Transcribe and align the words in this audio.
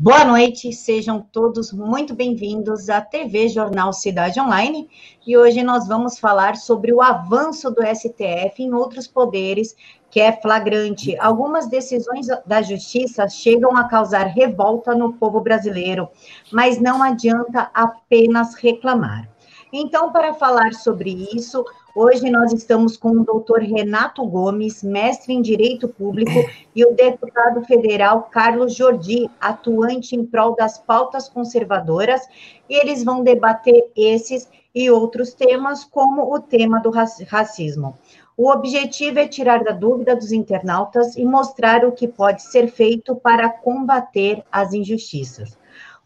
Boa 0.00 0.24
noite, 0.24 0.72
sejam 0.72 1.20
todos 1.20 1.72
muito 1.72 2.14
bem-vindos 2.14 2.88
à 2.88 3.00
TV 3.00 3.48
Jornal 3.48 3.92
Cidade 3.92 4.40
Online. 4.40 4.88
E 5.26 5.36
hoje 5.36 5.60
nós 5.64 5.88
vamos 5.88 6.20
falar 6.20 6.54
sobre 6.54 6.92
o 6.92 7.02
avanço 7.02 7.68
do 7.68 7.82
STF 7.84 8.62
em 8.62 8.72
outros 8.72 9.08
poderes, 9.08 9.74
que 10.08 10.20
é 10.20 10.30
flagrante. 10.30 11.18
Algumas 11.18 11.66
decisões 11.66 12.28
da 12.46 12.62
justiça 12.62 13.28
chegam 13.28 13.76
a 13.76 13.88
causar 13.88 14.26
revolta 14.26 14.94
no 14.94 15.14
povo 15.14 15.40
brasileiro, 15.40 16.08
mas 16.52 16.80
não 16.80 17.02
adianta 17.02 17.68
apenas 17.74 18.54
reclamar. 18.54 19.28
Então, 19.72 20.12
para 20.12 20.32
falar 20.32 20.74
sobre 20.74 21.10
isso, 21.34 21.64
Hoje 21.94 22.30
nós 22.30 22.52
estamos 22.52 22.96
com 22.96 23.10
o 23.10 23.24
doutor 23.24 23.60
Renato 23.60 24.24
Gomes, 24.26 24.82
mestre 24.82 25.32
em 25.32 25.40
Direito 25.40 25.88
Público, 25.88 26.30
e 26.76 26.84
o 26.84 26.94
deputado 26.94 27.64
federal 27.64 28.28
Carlos 28.30 28.74
Jordi, 28.74 29.28
atuante 29.40 30.14
em 30.14 30.24
prol 30.24 30.54
das 30.54 30.78
pautas 30.78 31.28
conservadoras, 31.28 32.20
e 32.68 32.74
eles 32.74 33.02
vão 33.02 33.24
debater 33.24 33.90
esses 33.96 34.48
e 34.74 34.90
outros 34.90 35.32
temas, 35.32 35.82
como 35.82 36.32
o 36.32 36.38
tema 36.38 36.78
do 36.78 36.90
racismo. 36.90 37.98
O 38.36 38.50
objetivo 38.52 39.18
é 39.18 39.26
tirar 39.26 39.64
da 39.64 39.72
dúvida 39.72 40.14
dos 40.14 40.30
internautas 40.30 41.16
e 41.16 41.24
mostrar 41.24 41.84
o 41.84 41.90
que 41.90 42.06
pode 42.06 42.42
ser 42.42 42.68
feito 42.68 43.16
para 43.16 43.48
combater 43.48 44.44
as 44.52 44.72
injustiças. 44.72 45.58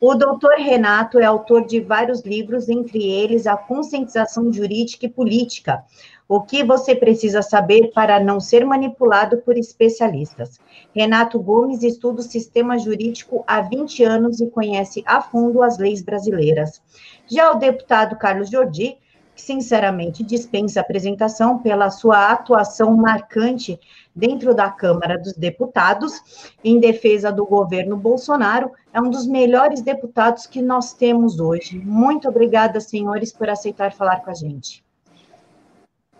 O 0.05 0.16
doutor 0.16 0.55
Renato 0.59 1.20
é 1.20 1.24
autor 1.24 1.65
de 1.65 1.79
vários 1.79 2.23
livros, 2.23 2.69
entre 2.69 3.09
eles 3.09 3.47
A 3.47 3.56
Conscientização 3.56 4.52
Jurídica 4.52 5.06
e 5.06 5.09
Política, 5.09 5.84
o 6.29 6.41
que 6.41 6.65
você 6.65 6.93
precisa 6.93 7.41
saber 7.41 7.93
para 7.95 8.19
não 8.19 8.41
ser 8.41 8.65
manipulado 8.65 9.37
por 9.43 9.57
especialistas. 9.57 10.59
Renato 10.93 11.38
Gomes 11.38 11.84
estuda 11.84 12.19
o 12.19 12.24
sistema 12.24 12.77
jurídico 12.79 13.45
há 13.46 13.60
20 13.60 14.02
anos 14.02 14.41
e 14.41 14.51
conhece 14.51 15.05
a 15.07 15.20
fundo 15.20 15.62
as 15.62 15.79
leis 15.79 16.02
brasileiras. 16.02 16.82
Já 17.29 17.52
o 17.52 17.60
deputado 17.60 18.19
Carlos 18.19 18.51
Jordi 18.51 18.98
sinceramente 19.35 20.23
dispensa 20.23 20.80
apresentação 20.80 21.59
pela 21.59 21.91
sua 21.91 22.30
atuação 22.30 22.97
marcante 22.97 23.79
dentro 24.15 24.55
da 24.55 24.71
Câmara 24.71 25.19
dos 25.19 25.33
Deputados 25.33 26.52
em 26.63 26.79
defesa 26.79 27.33
do 27.33 27.47
governo 27.47 27.97
Bolsonaro. 27.97 28.71
É 28.93 29.01
um 29.01 29.10
dos 29.10 29.27
melhores 29.27 29.80
deputados 29.80 30.47
que 30.47 30.60
nós 30.60 30.93
temos 30.93 31.41
hoje. 31.41 31.79
Muito 31.79 32.29
obrigada, 32.29 32.80
senhores, 32.80 33.33
por 33.33 33.49
aceitar 33.49 33.93
falar 33.93 34.21
com 34.21 34.30
a 34.30 34.35
gente. 34.35 34.85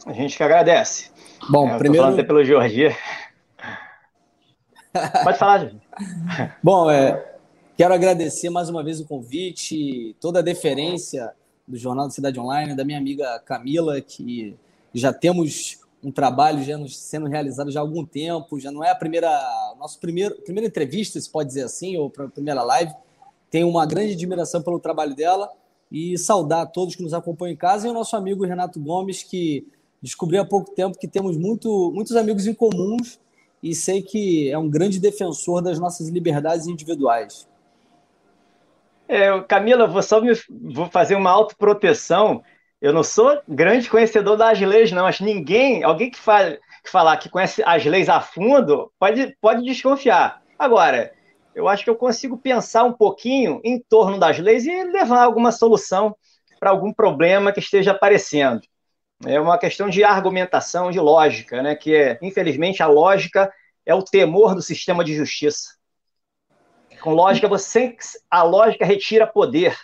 A 0.07 0.13
gente 0.13 0.37
que 0.37 0.43
agradece. 0.43 1.11
Bom, 1.49 1.69
é, 1.69 1.79
primeiro. 1.79 2.07
Falando 2.07 2.27
pelo 2.27 2.45
Georgia. 2.45 2.97
Pode 5.23 5.39
falar, 5.39 5.59
gente. 5.61 5.83
Bom, 6.63 6.91
é, 6.91 7.37
quero 7.77 7.95
agradecer 7.95 8.51
mais 8.51 8.69
uma 8.69 8.83
vez 8.83 9.01
o 9.01 9.07
convite, 9.07 10.17
toda 10.21 10.41
a 10.41 10.43
deferência 10.43 11.33
do 11.67 11.77
Jornal 11.77 12.07
da 12.07 12.11
Cidade 12.11 12.39
Online, 12.39 12.75
da 12.75 12.85
minha 12.85 12.99
amiga 12.99 13.39
Camila, 13.41 14.01
que 14.01 14.57
já 14.93 15.13
temos 15.13 15.79
um 16.03 16.11
trabalho 16.11 16.63
já 16.65 16.77
sendo 16.89 17.27
realizado 17.27 17.71
já 17.71 17.81
há 17.81 17.83
algum 17.83 18.05
tempo, 18.05 18.59
já 18.59 18.73
não 18.73 18.83
é 18.83 18.91
a 18.91 18.95
primeira, 18.95 19.31
nosso 19.79 20.01
primeiro, 20.01 20.35
primeira 20.43 20.67
entrevista, 20.67 21.21
se 21.21 21.31
pode 21.31 21.49
dizer 21.49 21.65
assim, 21.65 21.97
ou 21.97 22.13
a 22.19 22.29
primeira 22.29 22.63
live. 22.63 22.93
Tenho 23.51 23.69
uma 23.69 23.87
grande 23.87 24.15
admiração 24.15 24.63
pelo 24.63 24.81
trabalho 24.81 25.15
dela 25.15 25.49
e 25.91 26.19
saudar 26.19 26.67
todos 26.67 26.97
que 26.97 27.03
nos 27.03 27.15
acompanham 27.15 27.53
em 27.53 27.57
casa 27.57 27.87
e 27.87 27.91
o 27.91 27.95
nosso 27.95 28.17
amigo 28.17 28.45
Renato 28.45 28.81
Gomes, 28.81 29.23
que 29.23 29.67
descobri 30.03 30.39
há 30.39 30.45
pouco 30.45 30.73
tempo 30.73 30.99
que 30.99 31.07
temos 31.07 31.37
muito, 31.37 31.93
muitos 31.95 32.17
amigos 32.17 32.47
em 32.47 32.55
comuns 32.55 33.21
e 33.63 33.75
sei 33.75 34.03
que 34.03 34.51
é 34.51 34.59
um 34.59 34.69
grande 34.69 34.99
defensor 34.99 35.63
das 35.63 35.79
nossas 35.79 36.09
liberdades 36.09 36.67
individuais. 36.67 37.47
É, 39.13 39.43
Camila, 39.43 39.87
vou 39.87 40.03
só 40.03 40.23
me, 40.23 40.33
vou 40.73 40.89
fazer 40.89 41.17
uma 41.17 41.31
autoproteção. 41.31 42.43
Eu 42.81 42.95
não 42.95 43.03
sou 43.03 43.43
grande 43.47 43.91
conhecedor 43.91 44.39
das 44.39 44.59
leis, 44.59 44.91
não. 44.91 45.05
Acho 45.05 45.23
ninguém, 45.23 45.85
alguém 45.85 46.11
que, 46.11 46.19
fala, 46.19 46.59
que 46.83 46.91
falar 46.91 47.19
que 47.19 47.29
conhece 47.29 47.63
as 47.67 47.85
leis 47.85 48.09
a 48.09 48.23
fundo, 48.23 48.91
pode, 48.99 49.37
pode 49.39 49.63
desconfiar. 49.65 50.41
Agora, 50.59 51.13
eu 51.55 51.69
acho 51.69 51.85
que 51.85 51.91
eu 51.91 51.95
consigo 51.95 52.39
pensar 52.39 52.85
um 52.85 52.93
pouquinho 52.95 53.61
em 53.63 53.79
torno 53.79 54.19
das 54.19 54.39
leis 54.39 54.65
e 54.65 54.83
levar 54.85 55.25
alguma 55.25 55.53
solução 55.53 56.17
para 56.59 56.71
algum 56.71 56.91
problema 56.91 57.53
que 57.53 57.61
esteja 57.61 57.91
aparecendo. 57.91 58.63
É 59.27 59.39
uma 59.39 59.59
questão 59.59 59.91
de 59.91 60.03
argumentação, 60.03 60.91
de 60.91 60.99
lógica, 60.99 61.63
né? 61.63 61.77
Que 61.77 61.95
é, 61.95 62.19
infelizmente, 62.23 62.83
a 62.83 62.87
lógica 62.87 63.53
é 63.85 63.95
o 63.95 64.03
temor 64.03 64.55
do 64.55 64.63
sistema 64.63 65.05
de 65.05 65.15
justiça. 65.15 65.82
Com 67.03 67.15
lógica, 67.15 67.49
você 67.49 67.97
a 68.31 68.45
lógica 68.45 68.85
retira 68.87 69.27
poder. 69.27 69.77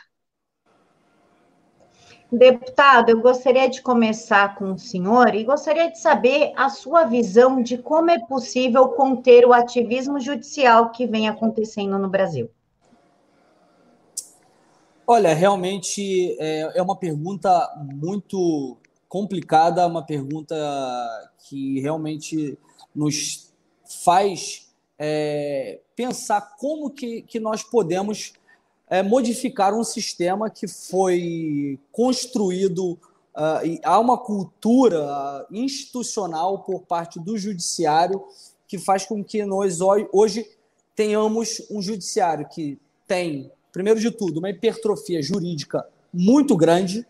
Deputado, 2.30 3.08
eu 3.08 3.20
gostaria 3.20 3.68
de 3.68 3.82
começar 3.82 4.54
com 4.54 4.72
o 4.72 4.78
senhor 4.78 5.34
e 5.34 5.42
gostaria 5.42 5.90
de 5.90 5.98
saber 5.98 6.52
a 6.54 6.68
sua 6.68 7.04
visão 7.04 7.60
de 7.60 7.78
como 7.78 8.10
é 8.10 8.18
possível 8.18 8.90
conter 8.90 9.44
o 9.44 9.52
ativismo 9.52 10.20
judicial 10.20 10.90
que 10.90 11.06
vem 11.06 11.28
acontecendo 11.28 11.98
no 11.98 12.08
Brasil. 12.08 12.50
Olha, 15.06 15.34
realmente 15.34 16.36
é, 16.38 16.78
é 16.78 16.82
uma 16.82 16.96
pergunta 16.96 17.50
muito 17.94 18.76
complicada, 19.08 19.86
uma 19.86 20.04
pergunta 20.04 20.54
que 21.48 21.80
realmente 21.80 22.58
nos 22.94 23.52
faz 24.04 24.67
é, 24.98 25.80
pensar 25.94 26.56
como 26.58 26.90
que, 26.90 27.22
que 27.22 27.38
nós 27.38 27.62
podemos 27.62 28.32
é, 28.88 29.02
modificar 29.02 29.74
um 29.74 29.84
sistema 29.84 30.50
que 30.50 30.66
foi 30.66 31.78
construído 31.92 32.92
uh, 33.36 33.64
e 33.64 33.80
há 33.84 33.98
uma 33.98 34.18
cultura 34.18 35.46
institucional 35.50 36.60
por 36.60 36.82
parte 36.82 37.20
do 37.20 37.36
judiciário 37.36 38.24
que 38.66 38.78
faz 38.78 39.06
com 39.06 39.22
que 39.22 39.44
nós 39.44 39.78
hoje 39.80 40.46
tenhamos 40.94 41.62
um 41.70 41.80
judiciário 41.80 42.48
que 42.48 42.78
tem, 43.06 43.50
primeiro 43.72 44.00
de 44.00 44.10
tudo, 44.10 44.38
uma 44.38 44.50
hipertrofia 44.50 45.22
jurídica 45.22 45.86
muito 46.12 46.56
grande, 46.56 47.06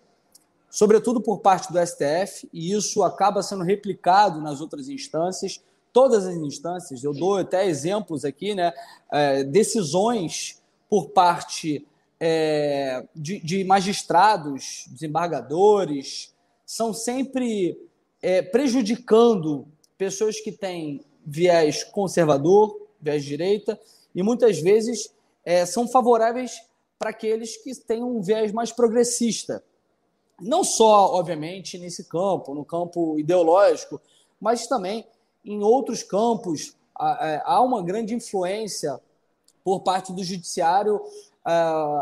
sobretudo 0.70 1.20
por 1.20 1.38
parte 1.38 1.72
do 1.72 1.78
STF, 1.84 2.48
e 2.52 2.72
isso 2.72 3.02
acaba 3.02 3.42
sendo 3.42 3.64
replicado 3.64 4.40
nas 4.40 4.60
outras 4.60 4.88
instâncias 4.88 5.60
todas 5.92 6.26
as 6.26 6.36
instâncias. 6.36 7.02
Eu 7.02 7.12
dou 7.12 7.36
até 7.36 7.66
exemplos 7.66 8.24
aqui, 8.24 8.54
né? 8.54 8.72
É, 9.10 9.44
decisões 9.44 10.62
por 10.88 11.10
parte 11.10 11.86
é, 12.20 13.06
de, 13.14 13.38
de, 13.40 13.64
magistrados, 13.64 14.86
desembargadores, 14.88 16.34
são 16.64 16.92
sempre 16.92 17.78
é, 18.20 18.42
prejudicando 18.42 19.66
pessoas 19.96 20.40
que 20.40 20.50
têm 20.50 21.04
viés 21.24 21.84
conservador, 21.84 22.88
viés 23.00 23.24
direita, 23.24 23.78
e 24.14 24.22
muitas 24.22 24.58
vezes 24.58 25.12
é, 25.44 25.64
são 25.64 25.86
favoráveis 25.86 26.60
para 26.98 27.10
aqueles 27.10 27.56
que 27.56 27.74
têm 27.74 28.02
um 28.02 28.20
viés 28.20 28.52
mais 28.52 28.72
progressista. 28.72 29.62
Não 30.40 30.64
só, 30.64 31.14
obviamente, 31.14 31.78
nesse 31.78 32.04
campo, 32.04 32.54
no 32.54 32.64
campo 32.64 33.18
ideológico, 33.18 34.00
mas 34.40 34.66
também 34.66 35.06
em 35.48 35.62
outros 35.62 36.02
campos 36.02 36.76
é, 37.00 37.42
há 37.44 37.60
uma 37.62 37.82
grande 37.82 38.14
influência 38.14 39.00
por 39.64 39.80
parte 39.80 40.12
do 40.12 40.22
judiciário, 40.22 41.00
é, 41.46 41.52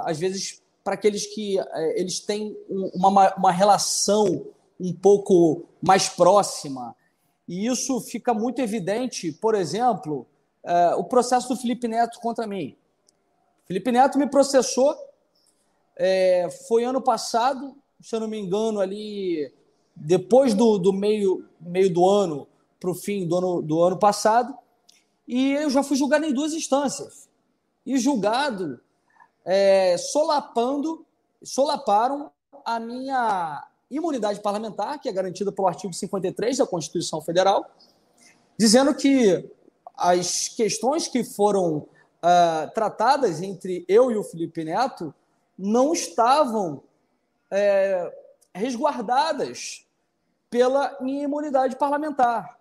às 0.04 0.18
vezes 0.18 0.62
para 0.82 0.94
aqueles 0.94 1.26
que 1.26 1.58
é, 1.58 2.00
eles 2.00 2.20
têm 2.20 2.56
uma, 2.68 3.34
uma 3.36 3.52
relação 3.52 4.46
um 4.80 4.92
pouco 4.92 5.64
mais 5.80 6.08
próxima. 6.08 6.94
E 7.48 7.66
isso 7.66 8.00
fica 8.00 8.34
muito 8.34 8.60
evidente, 8.60 9.32
por 9.32 9.54
exemplo, 9.54 10.26
o 10.98 11.04
processo 11.04 11.48
do 11.48 11.56
Felipe 11.56 11.86
Neto 11.86 12.18
contra 12.18 12.44
mim. 12.44 12.76
Felipe 13.66 13.92
Neto 13.92 14.18
me 14.18 14.28
processou, 14.28 14.96
foi 16.66 16.82
ano 16.82 17.00
passado, 17.00 17.76
se 18.00 18.16
eu 18.16 18.18
não 18.18 18.26
me 18.26 18.36
engano, 18.36 18.80
ali 18.80 19.52
depois 19.94 20.54
do, 20.54 20.76
do 20.76 20.92
meio, 20.92 21.48
meio 21.60 21.92
do 21.92 22.06
ano, 22.06 22.48
para 22.78 22.90
o 22.90 22.94
fim 22.94 23.26
do 23.26 23.36
ano, 23.36 23.62
do 23.62 23.82
ano 23.82 23.98
passado, 23.98 24.56
e 25.26 25.52
eu 25.52 25.70
já 25.70 25.82
fui 25.82 25.96
julgado 25.96 26.24
em 26.24 26.32
duas 26.32 26.52
instâncias. 26.52 27.28
E 27.84 27.98
julgado 27.98 28.80
é, 29.44 29.96
solapando, 29.98 31.04
solaparam 31.42 32.30
a 32.64 32.78
minha 32.80 33.66
imunidade 33.90 34.40
parlamentar, 34.40 35.00
que 35.00 35.08
é 35.08 35.12
garantida 35.12 35.52
pelo 35.52 35.68
artigo 35.68 35.92
53 35.92 36.58
da 36.58 36.66
Constituição 36.66 37.20
Federal, 37.20 37.64
dizendo 38.58 38.94
que 38.94 39.48
as 39.96 40.48
questões 40.48 41.08
que 41.08 41.24
foram 41.24 41.76
uh, 41.78 42.70
tratadas 42.74 43.40
entre 43.40 43.84
eu 43.88 44.10
e 44.10 44.16
o 44.16 44.24
Felipe 44.24 44.64
Neto 44.64 45.14
não 45.58 45.92
estavam 45.92 46.82
é, 47.50 48.12
resguardadas 48.54 49.86
pela 50.50 50.96
minha 51.00 51.24
imunidade 51.24 51.76
parlamentar. 51.76 52.55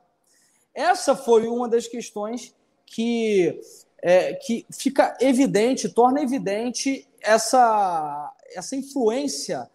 Essa 0.75 1.15
foi 1.15 1.47
uma 1.47 1.67
das 1.69 1.87
questões 1.87 2.53
que 2.85 3.59
é, 4.05 4.35
que 4.35 4.67
fica 4.71 5.17
evidente, 5.19 5.89
torna 5.89 6.21
evidente 6.21 7.09
essa, 7.19 8.31
essa 8.53 8.75
influência 8.75 9.67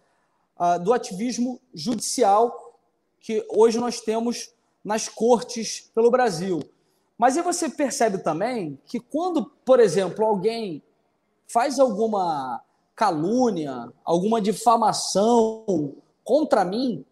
uh, 0.57 0.81
do 0.81 0.93
ativismo 0.93 1.59
judicial 1.73 2.79
que 3.19 3.45
hoje 3.49 3.77
nós 3.77 3.99
temos 3.99 4.53
nas 4.81 5.09
cortes 5.09 5.91
pelo 5.93 6.09
Brasil. 6.09 6.61
Mas 7.17 7.35
aí 7.35 7.43
você 7.43 7.67
percebe 7.69 8.19
também 8.19 8.79
que 8.85 9.01
quando, 9.01 9.45
por 9.65 9.81
exemplo, 9.81 10.25
alguém 10.25 10.81
faz 11.45 11.77
alguma 11.77 12.63
calúnia, 12.95 13.91
alguma 14.03 14.39
difamação 14.39 15.95
contra 16.23 16.63
mim, 16.63 17.05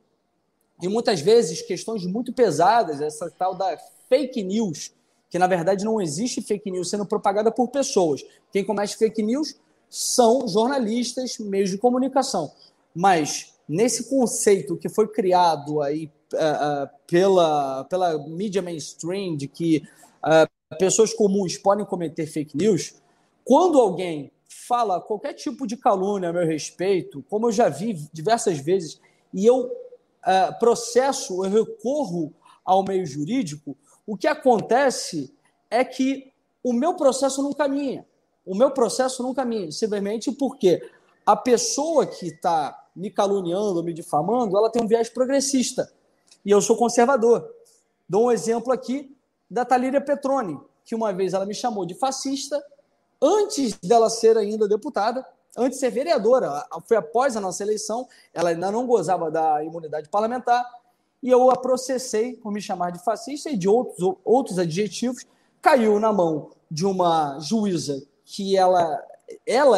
e 0.82 0.88
muitas 0.88 1.22
vezes 1.22 1.62
questões 1.62 2.06
muito 2.06 2.32
pesadas, 2.32 3.02
essa 3.02 3.30
tal 3.30 3.54
da 3.56 3.78
fake 4.08 4.42
news, 4.44 4.94
que 5.30 5.38
na 5.38 5.48
verdade 5.48 5.86
não 5.86 6.02
existe 6.02 6.42
fake 6.42 6.72
news 6.72 6.90
sendo 6.90 7.06
propagada 7.06 7.52
por 7.52 7.68
pessoas. 7.68 8.24
Quem 8.52 8.66
comete 8.66 8.98
fake 8.98 9.22
news 9.22 9.56
são 9.90 10.48
jornalistas, 10.48 11.38
meios 11.38 11.70
de 11.70 11.78
comunicação. 11.78 12.52
Mas 12.96 13.54
nesse 13.68 14.10
conceito 14.10 14.78
que 14.78 14.90
foi 14.90 15.08
criado 15.08 15.82
aí 15.82 16.12
uh, 16.34 16.90
pela, 17.06 17.84
pela 17.86 18.18
mídia 18.28 18.62
mainstream 18.62 19.36
de 19.36 19.48
que 19.48 19.84
uh, 20.24 20.78
pessoas 20.78 21.14
comuns 21.14 21.58
podem 21.58 21.86
cometer 21.86 22.26
fake 22.26 22.56
news, 22.58 22.96
quando 23.44 23.80
alguém 23.80 24.32
fala 24.48 25.02
qualquer 25.02 25.34
tipo 25.34 25.68
de 25.68 25.78
calúnia 25.78 26.30
a 26.30 26.34
meu 26.34 26.46
respeito, 26.46 27.24
como 27.30 27.48
eu 27.48 27.52
já 27.52 27.70
vi 27.70 27.94
diversas 28.12 28.60
vezes, 28.60 29.00
e 29.34 29.46
eu 29.46 29.72
processo, 30.60 31.46
eu 31.46 31.50
recorro 31.50 32.34
ao 32.64 32.84
meio 32.84 33.06
jurídico, 33.06 33.76
o 34.06 34.18
que 34.18 34.28
acontece 34.28 35.34
é 35.70 35.84
que 35.84 36.32
o 36.64 36.74
meu 36.74 36.96
processo 36.96 37.42
não 37.42 37.54
caminha. 37.54 38.06
O 38.46 38.56
meu 38.56 38.72
processo 38.72 39.22
não 39.22 39.34
caminha, 39.34 39.72
simplesmente 39.72 40.32
porque 40.32 40.82
a 41.26 41.36
pessoa 41.36 42.06
que 42.06 42.28
está 42.28 42.88
me 42.96 43.12
caluniando, 43.12 43.84
me 43.84 43.94
difamando, 43.94 44.58
ela 44.58 44.70
tem 44.70 44.84
um 44.84 44.88
viés 44.88 45.10
progressista. 45.10 45.92
E 46.44 46.52
eu 46.52 46.62
sou 46.62 46.76
conservador. 46.76 47.48
Dou 48.08 48.26
um 48.26 48.32
exemplo 48.32 48.74
aqui 48.74 49.16
da 49.50 49.64
Talíria 49.64 50.02
Petroni, 50.02 50.60
que 50.84 50.96
uma 50.96 51.14
vez 51.14 51.34
ela 51.34 51.46
me 51.46 51.54
chamou 51.54 51.86
de 51.86 51.94
fascista, 51.94 52.64
antes 53.22 53.78
dela 53.80 54.10
ser 54.10 54.38
ainda 54.38 54.68
deputada, 54.68 55.26
antes 55.58 55.78
de 55.78 55.86
ser 55.86 55.92
vereadora. 55.92 56.66
Foi 56.86 56.98
após 56.98 57.36
a 57.36 57.42
nossa 57.42 57.64
eleição, 57.64 58.08
ela 58.34 58.50
ainda 58.50 58.72
não 58.72 58.86
gozava 58.86 59.30
da 59.30 59.64
imunidade 59.64 60.10
parlamentar, 60.10 60.66
e 61.22 61.30
eu 61.30 61.52
a 61.52 61.58
processei 61.58 62.34
por 62.34 62.52
me 62.52 62.62
chamar 62.62 62.92
de 62.92 63.04
fascista 63.04 63.50
e 63.50 63.58
de 63.58 63.68
outros, 63.68 64.16
outros 64.24 64.58
adjetivos. 64.58 65.26
Caiu 65.62 66.00
na 66.00 66.14
mão 66.14 66.52
de 66.72 66.86
uma 66.86 67.40
juíza 67.40 68.02
que 68.24 68.56
ela, 68.56 69.04
ela 69.46 69.78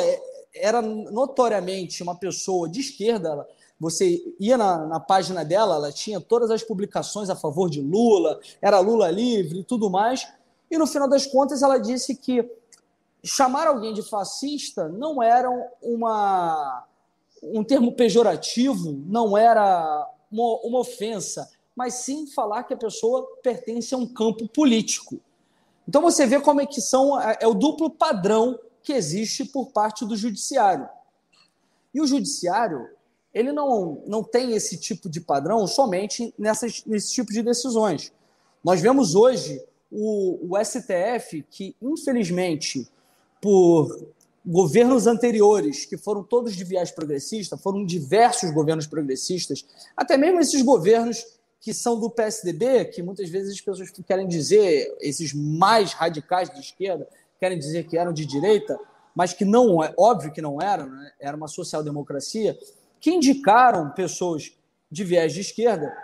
era 0.54 0.82
notoriamente 0.82 2.04
uma 2.04 2.16
pessoa 2.16 2.70
de 2.70 2.82
esquerda. 2.82 3.48
Você 3.80 4.22
ia 4.40 4.58
na, 4.58 4.86
na 4.86 5.00
página 5.00 5.44
dela, 5.44 5.76
ela 5.76 5.92
tinha 5.92 6.22
todas 6.22 6.52
as 6.52 6.62
publicações 6.62 7.30
a 7.30 7.36
favor 7.36 7.70
de 7.70 7.82
Lula, 7.82 8.40
era 8.62 8.80
Lula 8.80 9.10
livre 9.10 9.62
e 9.62 9.64
tudo 9.64 9.90
mais. 9.90 10.28
E 10.70 10.78
no 10.78 10.86
final 10.86 11.10
das 11.10 11.26
contas, 11.26 11.64
ela 11.64 11.80
disse 11.80 12.16
que 12.16 12.48
chamar 13.24 13.68
alguém 13.68 13.94
de 13.94 14.02
fascista 14.02 14.88
não 14.88 15.22
era 15.22 15.50
uma, 15.82 16.86
um 17.44 17.64
termo 17.64 17.94
pejorativo, 17.94 19.00
não 19.06 19.38
era 19.38 20.10
uma, 20.32 20.60
uma 20.64 20.80
ofensa, 20.80 21.50
mas 21.76 21.96
sim 21.96 22.28
falar 22.28 22.64
que 22.64 22.74
a 22.74 22.78
pessoa 22.78 23.26
pertence 23.44 23.94
a 23.94 23.98
um 23.98 24.08
campo 24.08 24.48
político. 24.48 25.20
Então 25.88 26.02
você 26.02 26.26
vê 26.26 26.40
como 26.40 26.62
é 26.62 26.66
que 26.66 26.82
são 26.82 27.20
é, 27.20 27.38
é 27.42 27.48
o 27.48 27.54
duplo 27.54 27.90
padrão 27.90 28.60
que 28.84 28.94
existe 28.94 29.46
por 29.46 29.68
parte 29.72 30.06
do 30.06 30.16
judiciário. 30.16 30.90
E 31.94 32.02
o 32.02 32.08
judiciário, 32.08 32.90
ele 33.34 33.52
não, 33.52 34.02
não 34.08 34.24
tem 34.24 34.54
esse 34.54 34.78
tipo 34.78 35.10
de 35.10 35.22
padrão 35.22 35.68
somente 35.68 36.34
nessas, 36.38 36.84
nesse 36.86 37.14
tipo 37.14 37.32
de 37.32 37.44
decisões. 37.44 38.12
Nós 38.64 38.82
vemos 38.82 39.16
hoje 39.16 39.62
o, 39.92 40.56
o 40.56 40.64
STF, 40.64 41.46
que 41.50 41.76
infelizmente, 41.82 42.88
por 43.42 44.14
governos 44.46 45.08
anteriores, 45.08 45.86
que 45.86 45.98
foram 45.98 46.24
todos 46.24 46.56
de 46.56 46.64
viés 46.64 46.92
progressista, 46.92 47.58
foram 47.58 47.86
diversos 47.86 48.52
governos 48.52 48.88
progressistas, 48.88 49.66
até 49.98 50.18
mesmo 50.18 50.40
esses 50.40 50.62
governos 50.62 51.26
que 51.60 51.74
são 51.74 52.00
do 52.00 52.10
PSDB, 52.10 52.86
que 52.86 53.04
muitas 53.04 53.30
vezes 53.30 53.54
as 53.54 53.62
pessoas 53.62 53.92
querem 54.08 54.28
dizer, 54.28 54.96
esses 55.00 55.34
mais 55.34 55.94
radicais 55.94 56.50
de 56.50 56.60
esquerda, 56.60 57.08
querem 57.40 57.58
dizer 57.58 57.88
que 57.88 57.98
eram 57.98 58.12
de 58.12 58.26
direita, 58.26 58.80
mas 59.16 59.34
que 59.34 59.46
não 59.46 59.84
é 59.84 59.94
óbvio 59.98 60.32
que 60.32 60.42
não 60.42 60.62
eram, 60.62 60.90
né? 60.90 61.12
era 61.20 61.38
uma 61.38 61.48
social-democracia, 61.48 62.58
que 63.00 63.12
indicaram 63.12 63.92
pessoas 63.92 64.54
de 64.90 65.04
viés 65.04 65.34
de 65.34 65.42
esquerda. 65.42 65.96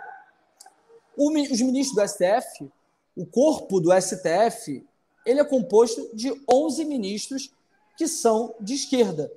os 1.16 1.60
ministros 1.60 1.94
do 1.94 2.08
STF, 2.08 2.70
o 3.16 3.26
corpo 3.26 3.80
do 3.80 3.90
STF, 4.00 4.86
ele 5.28 5.40
é 5.40 5.44
composto 5.44 6.08
de 6.14 6.32
11 6.50 6.86
ministros 6.86 7.52
que 7.98 8.08
são 8.08 8.54
de 8.58 8.74
esquerda. 8.74 9.30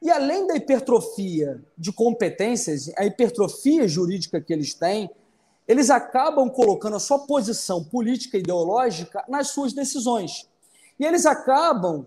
E 0.00 0.10
além 0.10 0.46
da 0.46 0.56
hipertrofia 0.56 1.62
de 1.76 1.92
competências, 1.92 2.90
a 2.96 3.04
hipertrofia 3.04 3.86
jurídica 3.86 4.40
que 4.40 4.52
eles 4.52 4.72
têm, 4.72 5.10
eles 5.68 5.90
acabam 5.90 6.48
colocando 6.48 6.96
a 6.96 7.00
sua 7.00 7.18
posição 7.18 7.84
política 7.84 8.38
e 8.38 8.40
ideológica 8.40 9.22
nas 9.28 9.48
suas 9.48 9.74
decisões. 9.74 10.48
E 10.98 11.04
eles 11.04 11.26
acabam 11.26 12.06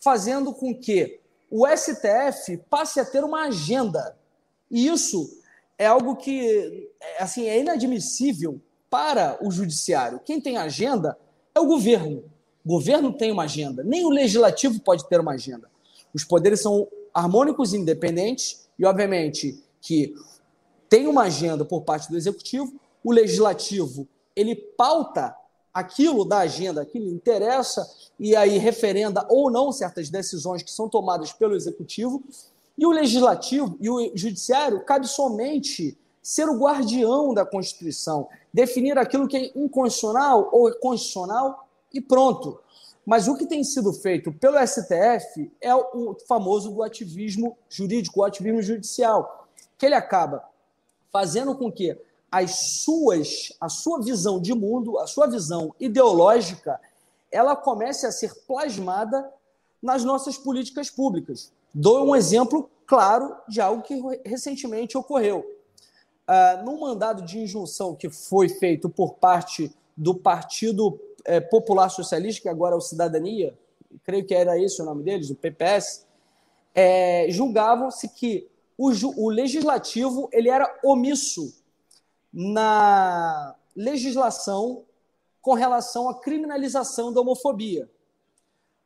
fazendo 0.00 0.52
com 0.52 0.74
que 0.74 1.20
o 1.48 1.64
STF 1.68 2.56
passe 2.68 2.98
a 2.98 3.04
ter 3.04 3.22
uma 3.22 3.42
agenda. 3.42 4.16
E 4.68 4.88
isso 4.88 5.40
é 5.78 5.86
algo 5.86 6.16
que 6.16 6.90
assim 7.18 7.46
é 7.46 7.60
inadmissível 7.60 8.60
para 8.90 9.38
o 9.40 9.52
judiciário. 9.52 10.20
Quem 10.24 10.40
tem 10.40 10.56
agenda 10.56 11.16
é 11.54 11.60
o 11.60 11.66
governo. 11.66 12.24
O 12.64 12.68
governo 12.68 13.12
tem 13.12 13.30
uma 13.30 13.44
agenda, 13.44 13.84
nem 13.84 14.04
o 14.04 14.10
legislativo 14.10 14.80
pode 14.80 15.06
ter 15.08 15.20
uma 15.20 15.32
agenda. 15.32 15.70
Os 16.12 16.24
poderes 16.24 16.60
são 16.60 16.88
harmônicos 17.12 17.72
e 17.72 17.76
independentes, 17.76 18.68
e 18.78 18.84
obviamente 18.84 19.62
que 19.80 20.14
tem 20.88 21.06
uma 21.06 21.24
agenda 21.24 21.64
por 21.64 21.82
parte 21.82 22.10
do 22.10 22.16
executivo, 22.16 22.72
o 23.02 23.12
legislativo 23.12 24.08
ele 24.34 24.54
pauta 24.56 25.36
aquilo 25.72 26.24
da 26.24 26.38
agenda, 26.38 26.82
aquilo 26.82 27.10
interessa, 27.10 27.86
e 28.18 28.34
aí 28.34 28.58
referenda 28.58 29.26
ou 29.28 29.50
não 29.50 29.72
certas 29.72 30.08
decisões 30.08 30.62
que 30.62 30.70
são 30.70 30.88
tomadas 30.88 31.32
pelo 31.32 31.54
executivo, 31.54 32.22
e 32.78 32.86
o 32.86 32.90
legislativo 32.90 33.76
e 33.80 33.90
o 33.90 34.12
judiciário 34.14 34.84
cabe 34.84 35.06
somente 35.06 35.98
ser 36.22 36.48
o 36.48 36.58
guardião 36.58 37.34
da 37.34 37.44
Constituição, 37.44 38.28
definir 38.54 38.96
aquilo 38.96 39.26
que 39.26 39.36
é 39.36 39.52
inconstitucional 39.58 40.48
ou 40.52 40.72
constitucional 40.76 41.66
e 41.92 42.00
pronto. 42.00 42.60
Mas 43.04 43.26
o 43.26 43.36
que 43.36 43.46
tem 43.46 43.64
sido 43.64 43.92
feito 43.92 44.32
pelo 44.32 44.64
STF 44.64 45.50
é 45.60 45.74
o 45.74 46.16
famoso 46.28 46.70
do 46.70 46.82
ativismo 46.84 47.58
jurídico, 47.68 48.20
o 48.20 48.24
ativismo 48.24 48.62
judicial, 48.62 49.48
que 49.76 49.84
ele 49.84 49.96
acaba 49.96 50.44
fazendo 51.12 51.56
com 51.56 51.70
que 51.70 51.98
as 52.30 52.82
suas, 52.82 53.52
a 53.60 53.68
sua 53.68 54.00
visão 54.00 54.40
de 54.40 54.54
mundo, 54.54 54.98
a 54.98 55.06
sua 55.06 55.26
visão 55.26 55.74
ideológica, 55.78 56.80
ela 57.30 57.54
comece 57.56 58.06
a 58.06 58.12
ser 58.12 58.34
plasmada 58.46 59.28
nas 59.82 60.04
nossas 60.04 60.38
políticas 60.38 60.88
públicas. 60.88 61.52
Dou 61.72 62.06
um 62.06 62.16
exemplo 62.16 62.70
claro 62.86 63.36
de 63.48 63.60
algo 63.60 63.82
que 63.82 64.00
recentemente 64.24 64.96
ocorreu. 64.96 65.44
Uh, 66.26 66.64
num 66.64 66.80
mandado 66.80 67.22
de 67.22 67.38
injunção 67.38 67.94
que 67.94 68.08
foi 68.08 68.48
feito 68.48 68.88
por 68.88 69.14
parte 69.14 69.70
do 69.96 70.14
Partido 70.14 70.98
é, 71.24 71.40
Popular 71.40 71.88
Socialista, 71.88 72.42
que 72.42 72.48
agora 72.48 72.74
é 72.74 72.78
o 72.78 72.80
Cidadania, 72.80 73.56
creio 74.02 74.24
que 74.26 74.34
era 74.34 74.58
esse 74.58 74.80
o 74.82 74.84
nome 74.84 75.02
deles, 75.02 75.30
o 75.30 75.34
PPS, 75.34 76.06
é, 76.74 77.26
julgavam-se 77.30 78.08
que 78.08 78.48
o, 78.76 78.90
o 79.16 79.30
legislativo 79.30 80.28
ele 80.32 80.48
era 80.48 80.78
omisso 80.82 81.54
na 82.32 83.54
legislação 83.76 84.82
com 85.40 85.54
relação 85.54 86.08
à 86.08 86.14
criminalização 86.20 87.12
da 87.12 87.20
homofobia. 87.20 87.88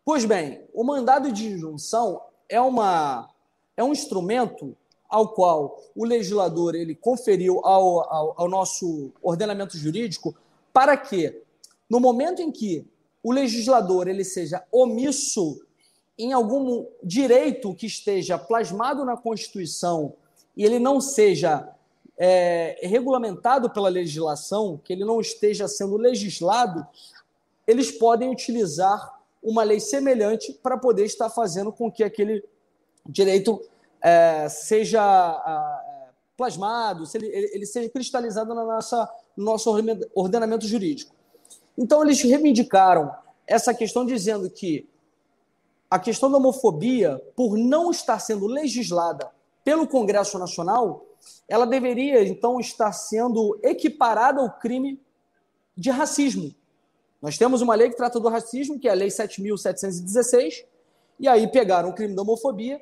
Pois 0.04 0.24
bem, 0.24 0.62
o 0.74 0.84
mandado 0.84 1.32
de 1.32 1.48
injunção 1.48 2.20
é, 2.48 2.60
uma, 2.60 3.30
é 3.76 3.82
um 3.82 3.92
instrumento 3.92 4.76
ao 5.08 5.28
qual 5.28 5.82
o 5.94 6.04
legislador 6.04 6.74
ele 6.74 6.94
conferiu 6.94 7.64
ao, 7.64 8.12
ao, 8.12 8.34
ao 8.36 8.48
nosso 8.48 9.10
ordenamento 9.22 9.76
jurídico 9.76 10.34
para 10.72 10.96
que 10.96 11.42
no 11.88 11.98
momento 11.98 12.42
em 12.42 12.52
que 12.52 12.86
o 13.22 13.32
legislador 13.32 14.06
ele 14.06 14.24
seja 14.24 14.62
omisso 14.70 15.60
em 16.18 16.32
algum 16.32 16.86
direito 17.02 17.74
que 17.74 17.86
esteja 17.86 18.36
plasmado 18.36 19.04
na 19.04 19.16
Constituição 19.16 20.14
e 20.56 20.64
ele 20.64 20.78
não 20.78 21.00
seja 21.00 21.68
é, 22.18 22.78
regulamentado 22.82 23.70
pela 23.70 23.88
legislação, 23.88 24.80
que 24.82 24.92
ele 24.92 25.04
não 25.04 25.20
esteja 25.20 25.68
sendo 25.68 25.96
legislado, 25.96 26.84
eles 27.66 27.92
podem 27.92 28.28
utilizar 28.28 29.20
uma 29.40 29.62
lei 29.62 29.78
semelhante 29.78 30.52
para 30.52 30.76
poder 30.76 31.04
estar 31.04 31.30
fazendo 31.30 31.72
com 31.72 31.90
que 31.90 32.02
aquele 32.02 32.44
direito 33.08 33.62
é, 34.02 34.48
seja 34.48 35.00
é, 35.00 36.10
plasmado, 36.36 37.06
se 37.06 37.18
ele, 37.18 37.26
ele, 37.26 37.66
seja 37.66 37.88
cristalizado 37.88 38.54
na 38.54 38.64
nossa, 38.64 39.10
no 39.36 39.44
nosso 39.44 39.70
ordenamento 40.14 40.66
jurídico. 40.66 41.14
Então, 41.76 42.02
eles 42.04 42.20
reivindicaram 42.22 43.14
essa 43.46 43.72
questão 43.72 44.04
dizendo 44.04 44.48
que 44.50 44.88
a 45.90 45.98
questão 45.98 46.30
da 46.30 46.36
homofobia, 46.36 47.20
por 47.34 47.56
não 47.56 47.90
estar 47.90 48.18
sendo 48.18 48.46
legislada 48.46 49.30
pelo 49.64 49.86
Congresso 49.86 50.38
Nacional, 50.38 51.06
ela 51.48 51.66
deveria 51.66 52.22
então 52.26 52.60
estar 52.60 52.92
sendo 52.92 53.58
equiparada 53.62 54.40
ao 54.40 54.50
crime 54.58 55.00
de 55.76 55.90
racismo. 55.90 56.54
Nós 57.20 57.36
temos 57.36 57.62
uma 57.62 57.74
lei 57.74 57.90
que 57.90 57.96
trata 57.96 58.20
do 58.20 58.28
racismo, 58.28 58.78
que 58.78 58.88
é 58.88 58.92
a 58.92 58.94
Lei 58.94 59.08
7.716, 59.08 60.64
e 61.18 61.26
aí 61.26 61.48
pegaram 61.48 61.88
o 61.88 61.94
crime 61.94 62.14
da 62.14 62.22
homofobia, 62.22 62.80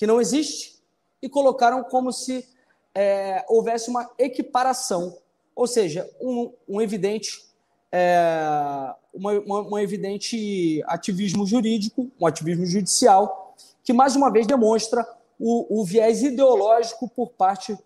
que 0.00 0.06
não 0.06 0.18
existe, 0.18 0.82
e 1.20 1.28
colocaram 1.28 1.84
como 1.84 2.10
se 2.10 2.48
é, 2.94 3.44
houvesse 3.50 3.90
uma 3.90 4.10
equiparação, 4.18 5.14
ou 5.54 5.66
seja, 5.66 6.10
um, 6.18 6.50
um 6.66 6.80
evidente 6.80 7.44
é, 7.92 8.94
uma, 9.12 9.32
uma, 9.40 9.60
uma, 9.60 9.82
evidente 9.82 10.82
ativismo 10.86 11.44
jurídico, 11.44 12.10
um 12.18 12.26
ativismo 12.26 12.64
judicial, 12.64 13.54
que 13.84 13.92
mais 13.92 14.16
uma 14.16 14.32
vez 14.32 14.46
demonstra 14.46 15.06
o, 15.38 15.80
o 15.80 15.84
viés 15.84 16.22
ideológico 16.22 17.06
por 17.06 17.32
parte 17.32 17.76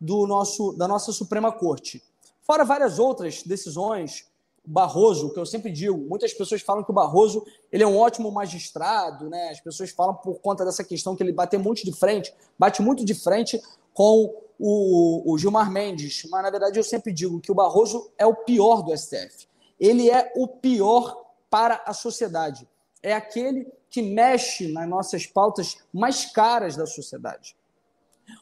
do 0.00 0.24
nosso, 0.24 0.72
da 0.74 0.86
nossa 0.86 1.10
Suprema 1.10 1.50
Corte. 1.50 2.00
Fora 2.42 2.64
várias 2.64 3.00
outras 3.00 3.42
decisões, 3.42 4.24
Barroso, 4.66 5.32
que 5.32 5.38
eu 5.38 5.46
sempre 5.46 5.70
digo, 5.70 5.96
muitas 5.96 6.34
pessoas 6.34 6.60
falam 6.60 6.82
que 6.82 6.90
o 6.90 6.94
Barroso 6.94 7.46
ele 7.70 7.84
é 7.84 7.86
um 7.86 7.96
ótimo 7.96 8.30
magistrado, 8.32 9.30
né? 9.30 9.50
As 9.50 9.60
pessoas 9.60 9.90
falam 9.90 10.14
por 10.14 10.40
conta 10.40 10.64
dessa 10.64 10.82
questão 10.82 11.14
que 11.14 11.22
ele 11.22 11.32
bate 11.32 11.56
muito 11.56 11.84
de 11.84 11.92
frente, 11.92 12.34
bate 12.58 12.82
muito 12.82 13.04
de 13.04 13.14
frente 13.14 13.62
com 13.94 14.34
o, 14.58 15.32
o 15.32 15.38
Gilmar 15.38 15.70
Mendes, 15.70 16.26
mas 16.30 16.42
na 16.42 16.50
verdade 16.50 16.78
eu 16.78 16.84
sempre 16.84 17.12
digo 17.12 17.40
que 17.40 17.52
o 17.52 17.54
Barroso 17.54 18.10
é 18.18 18.26
o 18.26 18.34
pior 18.34 18.82
do 18.82 18.96
STF. 18.96 19.46
Ele 19.78 20.10
é 20.10 20.32
o 20.36 20.48
pior 20.48 21.24
para 21.48 21.82
a 21.86 21.92
sociedade. 21.92 22.66
É 23.02 23.12
aquele 23.12 23.66
que 23.88 24.02
mexe 24.02 24.72
nas 24.72 24.88
nossas 24.88 25.26
pautas 25.26 25.76
mais 25.92 26.26
caras 26.26 26.76
da 26.76 26.86
sociedade. 26.86 27.56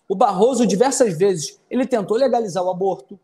O 0.09 0.15
Barroso, 0.15 0.67
diversas 0.67 1.17
vezes, 1.17 1.61
ele 1.71 1.87
tentou 1.87 2.17
legalizar 2.17 2.65
o 2.65 2.71
aborto, 2.71 3.19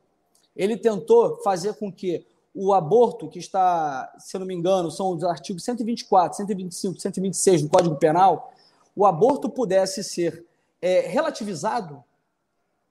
ele 0.54 0.76
tentou 0.76 1.40
fazer 1.42 1.74
com 1.74 1.90
que 1.90 2.26
o 2.54 2.72
aborto, 2.72 3.28
que 3.28 3.38
está, 3.38 4.12
se 4.18 4.36
eu 4.36 4.40
não 4.40 4.46
me 4.46 4.54
engano, 4.54 4.90
são 4.90 5.10
os 5.10 5.22
artigos 5.22 5.64
124, 5.64 6.36
125, 6.38 7.00
126 7.00 7.62
do 7.62 7.68
Código 7.68 7.96
Penal, 7.96 8.52
o 8.94 9.06
aborto 9.06 9.48
pudesse 9.48 10.02
ser 10.02 10.44
é, 10.82 11.00
relativizado 11.00 12.02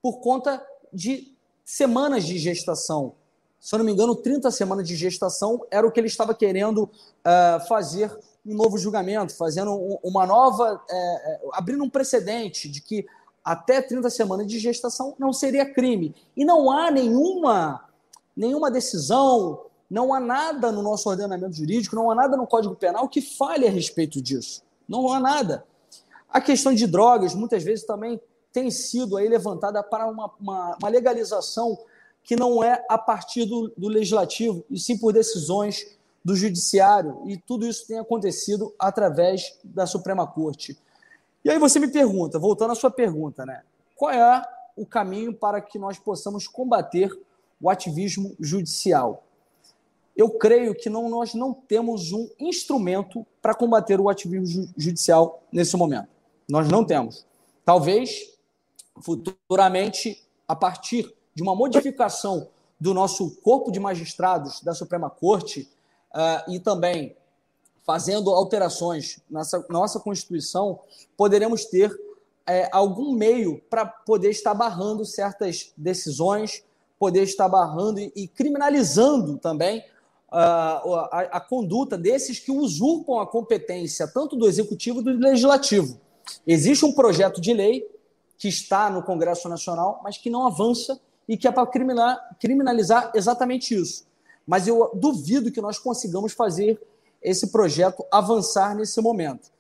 por 0.02 0.20
conta 0.20 0.66
de 0.94 1.36
semanas 1.66 2.26
de 2.26 2.38
gestação. 2.38 3.14
Se 3.60 3.76
eu 3.76 3.80
não 3.80 3.86
me 3.86 3.92
engano, 3.92 4.16
30 4.16 4.50
semanas 4.52 4.88
de 4.88 4.96
gestação 4.96 5.66
era 5.70 5.86
o 5.86 5.92
que 5.92 6.00
ele 6.00 6.08
estava 6.08 6.34
querendo 6.34 6.84
uh, 6.84 7.68
fazer 7.68 8.18
um 8.46 8.56
novo 8.56 8.78
julgamento, 8.78 9.36
fazendo 9.36 9.76
uma 10.02 10.26
nova. 10.26 10.82
É, 10.90 11.40
abrindo 11.54 11.84
um 11.84 11.90
precedente 11.90 12.70
de 12.70 12.82
que 12.82 13.06
até 13.44 13.82
30 13.82 14.10
semanas 14.10 14.48
de 14.48 14.60
gestação 14.60 15.14
não 15.20 15.34
seria 15.34 15.72
crime. 15.72 16.16
E 16.36 16.46
não 16.46 16.72
há 16.72 16.90
nenhuma, 16.90 17.89
nenhuma 18.36 18.72
decisão, 18.72 19.66
não 19.90 20.14
há 20.14 20.20
nada 20.20 20.72
no 20.72 20.82
nosso 20.82 21.10
ordenamento 21.10 21.54
jurídico, 21.54 21.96
não 21.96 22.12
há 22.12 22.16
nada 22.16 22.38
no 22.38 22.48
Código 22.48 22.76
Penal 22.76 23.08
que 23.10 23.22
fale 23.22 23.68
a 23.68 23.72
respeito 23.72 24.22
disso. 24.22 24.62
Não 24.88 25.12
há 25.12 25.20
nada. 25.20 25.66
A 26.30 26.40
questão 26.40 26.74
de 26.74 26.86
drogas, 26.86 27.34
muitas 27.34 27.64
vezes, 27.64 27.86
também 27.86 28.22
tem 28.52 28.70
sido 28.70 29.18
aí 29.18 29.28
levantada 29.28 29.82
para 29.82 30.08
uma, 30.08 30.32
uma, 30.40 30.78
uma 30.80 30.90
legalização 30.90 31.78
que 32.24 32.36
não 32.36 32.64
é 32.64 32.86
a 32.88 32.98
partir 32.98 33.46
do, 33.46 33.72
do 33.76 33.88
legislativo, 33.88 34.64
e 34.70 34.80
sim 34.80 34.98
por 34.98 35.14
decisões 35.14 35.98
do 36.24 36.36
judiciário, 36.36 37.24
e 37.26 37.38
tudo 37.38 37.66
isso 37.66 37.88
tem 37.88 37.98
acontecido 37.98 38.74
através 38.78 39.58
da 39.64 39.88
Suprema 39.88 40.28
Corte. 40.28 40.78
E 41.44 41.50
aí 41.50 41.58
você 41.58 41.80
me 41.80 41.88
pergunta, 41.88 42.38
voltando 42.38 42.72
à 42.72 42.76
sua 42.76 42.92
pergunta, 42.92 43.46
né? 43.46 43.64
Qual 43.96 44.12
é 44.12 44.44
o 44.76 44.86
caminho 44.86 45.34
para 45.34 45.62
que 45.62 45.80
nós 45.80 45.98
possamos 45.98 46.48
combater 46.48 47.10
o 47.62 47.70
ativismo 47.70 48.36
judicial? 48.40 49.24
Eu 50.16 50.32
creio 50.32 50.76
que 50.76 50.90
não, 50.90 51.10
nós 51.10 51.34
não 51.34 51.54
temos 51.54 52.12
um 52.12 52.30
instrumento 52.40 53.26
para 53.42 53.56
combater 53.56 54.00
o 54.00 54.10
ativismo 54.10 54.70
judicial 54.78 55.44
nesse 55.52 55.78
momento. 55.78 56.10
Nós 56.48 56.68
não 56.68 56.84
temos. 56.84 57.26
Talvez 57.64 58.38
futuramente, 59.02 60.26
a 60.48 60.56
partir 60.56 61.14
de 61.34 61.42
uma 61.42 61.56
modificação 61.56 62.50
do 62.80 62.94
nosso 62.94 63.32
corpo 63.42 63.72
de 63.72 63.80
magistrados 63.80 64.62
da 64.62 64.74
Suprema 64.74 65.10
Corte 65.10 65.70
uh, 66.14 66.52
e 66.52 66.60
também 66.60 67.16
fazendo 67.86 68.30
alterações 68.30 69.20
na 69.30 69.40
nossa, 69.40 69.66
nossa 69.70 70.00
Constituição, 70.00 70.80
poderemos 71.18 71.66
ter 71.66 71.92
é, 72.46 72.70
algum 72.72 73.14
meio 73.14 73.62
para 73.70 73.86
poder 73.86 74.30
estar 74.30 74.54
barrando 74.54 75.06
certas 75.06 75.72
decisões, 75.76 76.64
poder 77.00 77.24
estar 77.24 77.48
barrando 77.48 78.00
e, 78.00 78.28
criminalizando 78.28 79.38
também 79.38 79.80
uh, 80.32 80.96
a, 81.12 81.20
a, 81.32 81.40
conduta 81.40 81.98
desses 81.98 82.40
que 82.40 82.52
usurpam 82.52 83.20
a 83.20 83.26
competência 83.26 84.06
tanto 84.06 84.36
do 84.36 84.46
executivo 84.46 85.02
do 85.02 85.12
legislativo. 85.12 85.98
Existe 86.46 86.86
um 86.86 86.92
projeto 86.92 87.40
de 87.40 87.54
lei 87.54 87.90
que 88.38 88.50
está 88.50 88.90
no 88.90 89.02
Congresso 89.02 89.48
Nacional, 89.48 90.02
mas 90.04 90.18
que 90.18 90.30
não 90.30 90.46
avança 90.46 91.00
e 91.28 91.38
que 91.38 91.48
é 91.48 91.52
para 91.52 91.68
criminalizar 92.40 93.12
exatamente 93.16 93.74
isso. 93.74 94.06
Mas 94.46 94.68
eu 94.68 94.92
duvido 94.94 95.52
que 95.52 95.62
nós 95.62 95.80
consigamos 95.80 96.34
fazer 96.34 96.82
esse 97.22 97.52
projeto 97.52 98.06
avançar 98.12 98.76
nesse 98.76 99.00
momento. 99.02 99.52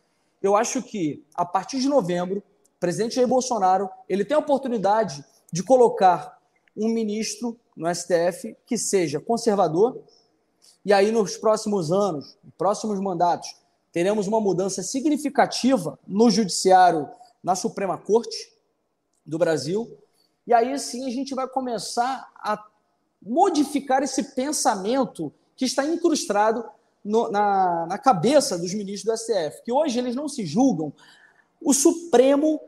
Eu 0.41 0.55
acho 0.55 0.81
que, 0.81 1.23
a 1.35 1.45
partir 1.45 1.79
de 1.79 1.87
novembro, 1.87 2.39
o 2.39 2.79
presidente 2.79 3.15
Jair 3.15 3.27
Bolsonaro 3.27 3.89
ele 4.07 4.25
tem 4.25 4.35
a 4.35 4.39
oportunidade 4.39 5.23
de 5.51 5.61
colocar 5.61 6.38
um 6.75 6.89
ministro 6.89 7.59
no 7.75 7.93
STF 7.93 8.55
que 8.65 8.77
seja 8.77 9.19
conservador, 9.19 10.01
e 10.85 10.93
aí 10.93 11.11
nos 11.11 11.37
próximos 11.37 11.91
anos, 11.91 12.37
próximos 12.57 12.99
mandatos, 12.99 13.55
teremos 13.91 14.27
uma 14.27 14.39
mudança 14.39 14.83
significativa 14.83 15.99
no 16.07 16.29
judiciário, 16.29 17.09
na 17.43 17.55
Suprema 17.55 17.97
Corte 17.97 18.51
do 19.25 19.37
Brasil, 19.37 19.97
e 20.45 20.53
aí 20.53 20.77
sim 20.79 21.05
a 21.05 21.09
gente 21.09 21.35
vai 21.35 21.47
começar 21.47 22.29
a 22.35 22.65
modificar 23.21 24.01
esse 24.03 24.35
pensamento 24.35 25.31
que 25.55 25.65
está 25.65 25.85
incrustado 25.85 26.65
no, 27.03 27.29
na, 27.29 27.85
na 27.87 27.97
cabeça 27.97 28.57
dos 28.57 28.73
ministros 28.73 29.03
do 29.03 29.17
STF, 29.17 29.63
que 29.63 29.71
hoje 29.71 29.99
eles 29.99 30.15
não 30.15 30.27
se 30.27 30.45
julgam. 30.45 30.93
O 31.61 31.73
Supremo 31.73 32.59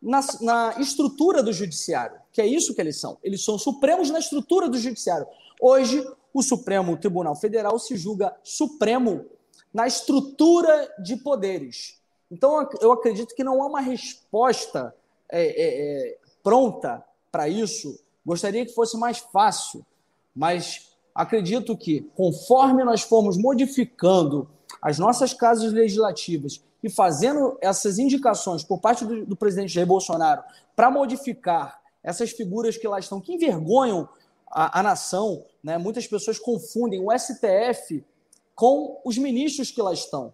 na, 0.00 0.20
na, 0.40 0.80
estrutura 0.80 1.42
do 1.42 1.52
judiciário, 1.52 2.18
que 2.32 2.40
é 2.40 2.46
isso 2.46 2.74
que 2.74 2.80
eles 2.80 3.00
são. 3.00 3.18
Eles 3.22 3.44
são 3.44 3.58
supremos 3.58 4.10
na 4.10 4.18
estrutura 4.18 4.68
do 4.68 4.78
judiciário. 4.78 5.26
Hoje, 5.60 6.06
o 6.32 6.42
Supremo 6.42 6.96
Tribunal 6.96 7.34
Federal 7.34 7.78
se 7.78 7.96
julga 7.96 8.34
supremo 8.42 9.26
na 9.72 9.86
estrutura 9.86 10.88
de 11.02 11.16
poderes. 11.16 11.98
Então, 12.30 12.68
eu 12.80 12.92
acredito 12.92 13.34
que 13.34 13.42
não 13.42 13.62
há 13.62 13.66
uma 13.66 13.80
resposta 13.80 14.94
é, 15.30 15.42
é, 15.42 16.10
é 16.12 16.18
pronta 16.42 17.04
para 17.32 17.48
isso. 17.48 17.98
Gostaria 18.24 18.64
que 18.64 18.74
fosse 18.74 18.96
mais 18.96 19.18
fácil, 19.18 19.84
mas 20.34 20.92
acredito 21.14 21.76
que, 21.76 22.02
conforme 22.14 22.84
nós 22.84 23.02
formos 23.02 23.36
modificando 23.36 24.48
as 24.80 24.98
nossas 24.98 25.34
casas 25.34 25.72
legislativas 25.72 26.62
e 26.82 26.90
fazendo 26.90 27.58
essas 27.60 27.98
indicações 27.98 28.62
por 28.62 28.78
parte 28.80 29.04
do, 29.04 29.26
do 29.26 29.36
presidente 29.36 29.72
Jair 29.72 29.86
Bolsonaro 29.86 30.42
para 30.76 30.90
modificar 30.90 31.80
essas 32.02 32.30
figuras 32.30 32.76
que 32.76 32.86
lá 32.86 32.98
estão, 32.98 33.20
que 33.20 33.32
envergonham 33.32 34.08
a, 34.50 34.80
a 34.80 34.82
nação, 34.82 35.44
né? 35.62 35.76
muitas 35.76 36.06
pessoas 36.06 36.38
confundem 36.38 37.00
o 37.04 37.16
STF 37.16 38.04
com 38.54 39.00
os 39.04 39.18
ministros 39.18 39.70
que 39.70 39.82
lá 39.82 39.92
estão. 39.92 40.32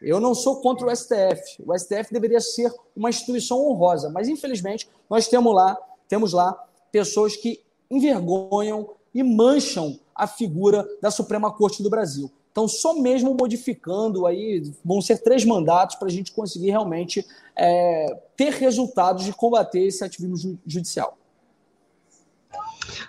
Eu 0.00 0.20
não 0.20 0.34
sou 0.34 0.60
contra 0.60 0.86
o 0.86 0.94
STF. 0.94 1.62
O 1.66 1.76
STF 1.76 2.12
deveria 2.12 2.40
ser 2.40 2.72
uma 2.94 3.08
instituição 3.08 3.66
honrosa, 3.66 4.10
mas 4.10 4.28
infelizmente 4.28 4.88
nós 5.08 5.26
temos 5.26 5.54
lá, 5.54 5.76
temos 6.08 6.32
lá 6.32 6.52
pessoas 6.92 7.36
que 7.36 7.62
envergonham 7.90 8.90
e 9.14 9.22
mancham 9.22 9.98
a 10.14 10.26
figura 10.26 10.86
da 11.00 11.10
Suprema 11.10 11.50
Corte 11.52 11.82
do 11.82 11.90
Brasil. 11.90 12.30
Então, 12.56 12.66
só 12.66 12.94
mesmo 12.94 13.36
modificando 13.38 14.26
aí, 14.26 14.62
vão 14.82 15.02
ser 15.02 15.18
três 15.18 15.44
mandatos 15.44 15.96
para 15.96 16.08
a 16.08 16.10
gente 16.10 16.32
conseguir 16.32 16.70
realmente 16.70 17.22
é, 17.54 18.18
ter 18.34 18.50
resultados 18.54 19.26
de 19.26 19.32
combater 19.34 19.80
esse 19.80 20.02
ativismo 20.02 20.58
judicial. 20.66 21.18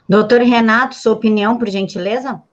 Doutor 0.09 0.41
Renato, 0.41 0.95
sua 0.95 1.13
opinião, 1.13 1.57
por 1.57 1.69
gentileza? 1.69 2.43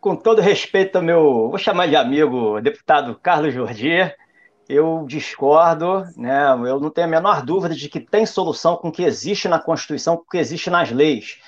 com 0.00 0.14
todo 0.14 0.42
respeito 0.42 0.96
ao 0.96 1.02
meu, 1.02 1.48
vou 1.48 1.56
chamar 1.56 1.88
de 1.88 1.96
amigo, 1.96 2.60
deputado 2.60 3.18
Carlos 3.20 3.54
Jordier, 3.54 4.14
eu 4.68 5.06
discordo, 5.08 6.04
né? 6.14 6.50
Eu 6.50 6.78
não 6.78 6.90
tenho 6.90 7.06
a 7.06 7.10
menor 7.10 7.42
dúvida 7.42 7.74
de 7.74 7.88
que 7.88 7.98
tem 7.98 8.26
solução 8.26 8.76
com 8.76 8.90
o 8.90 8.92
que 8.92 9.02
existe 9.02 9.48
na 9.48 9.58
Constituição, 9.58 10.18
com 10.18 10.22
o 10.22 10.28
que 10.28 10.36
existe 10.36 10.68
nas 10.68 10.90
leis. 10.92 11.38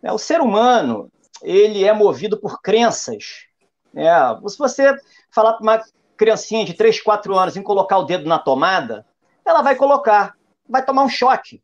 É, 0.00 0.12
o 0.12 0.16
ser 0.16 0.40
humano, 0.40 1.10
ele 1.42 1.84
é 1.84 1.92
movido 1.92 2.38
por 2.38 2.62
crenças. 2.62 3.48
Né? 3.94 4.10
Se 4.46 4.58
você 4.58 4.94
falar 5.30 5.54
para 5.54 5.62
uma 5.62 5.82
criancinha 6.16 6.64
de 6.64 6.74
3, 6.74 7.00
4 7.00 7.34
anos 7.36 7.56
em 7.56 7.62
colocar 7.62 7.98
o 7.98 8.04
dedo 8.04 8.28
na 8.28 8.38
tomada, 8.38 9.06
ela 9.44 9.62
vai 9.62 9.76
colocar, 9.76 10.34
vai 10.68 10.84
tomar 10.84 11.04
um 11.04 11.08
choque. 11.08 11.62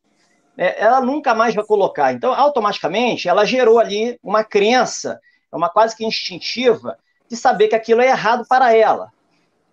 É, 0.57 0.83
ela 0.83 1.01
nunca 1.01 1.35
mais 1.35 1.55
vai 1.55 1.65
colocar. 1.65 2.13
Então, 2.13 2.33
automaticamente, 2.33 3.29
ela 3.29 3.45
gerou 3.45 3.79
ali 3.79 4.19
uma 4.23 4.45
crença, 4.45 5.21
uma 5.53 5.69
quase 5.69 5.97
que 5.97 6.05
instintiva, 6.05 6.99
de 7.29 7.37
saber 7.37 7.69
que 7.69 7.75
aquilo 7.75 8.01
é 8.01 8.09
errado 8.09 8.45
para 8.49 8.75
ela. 8.75 9.13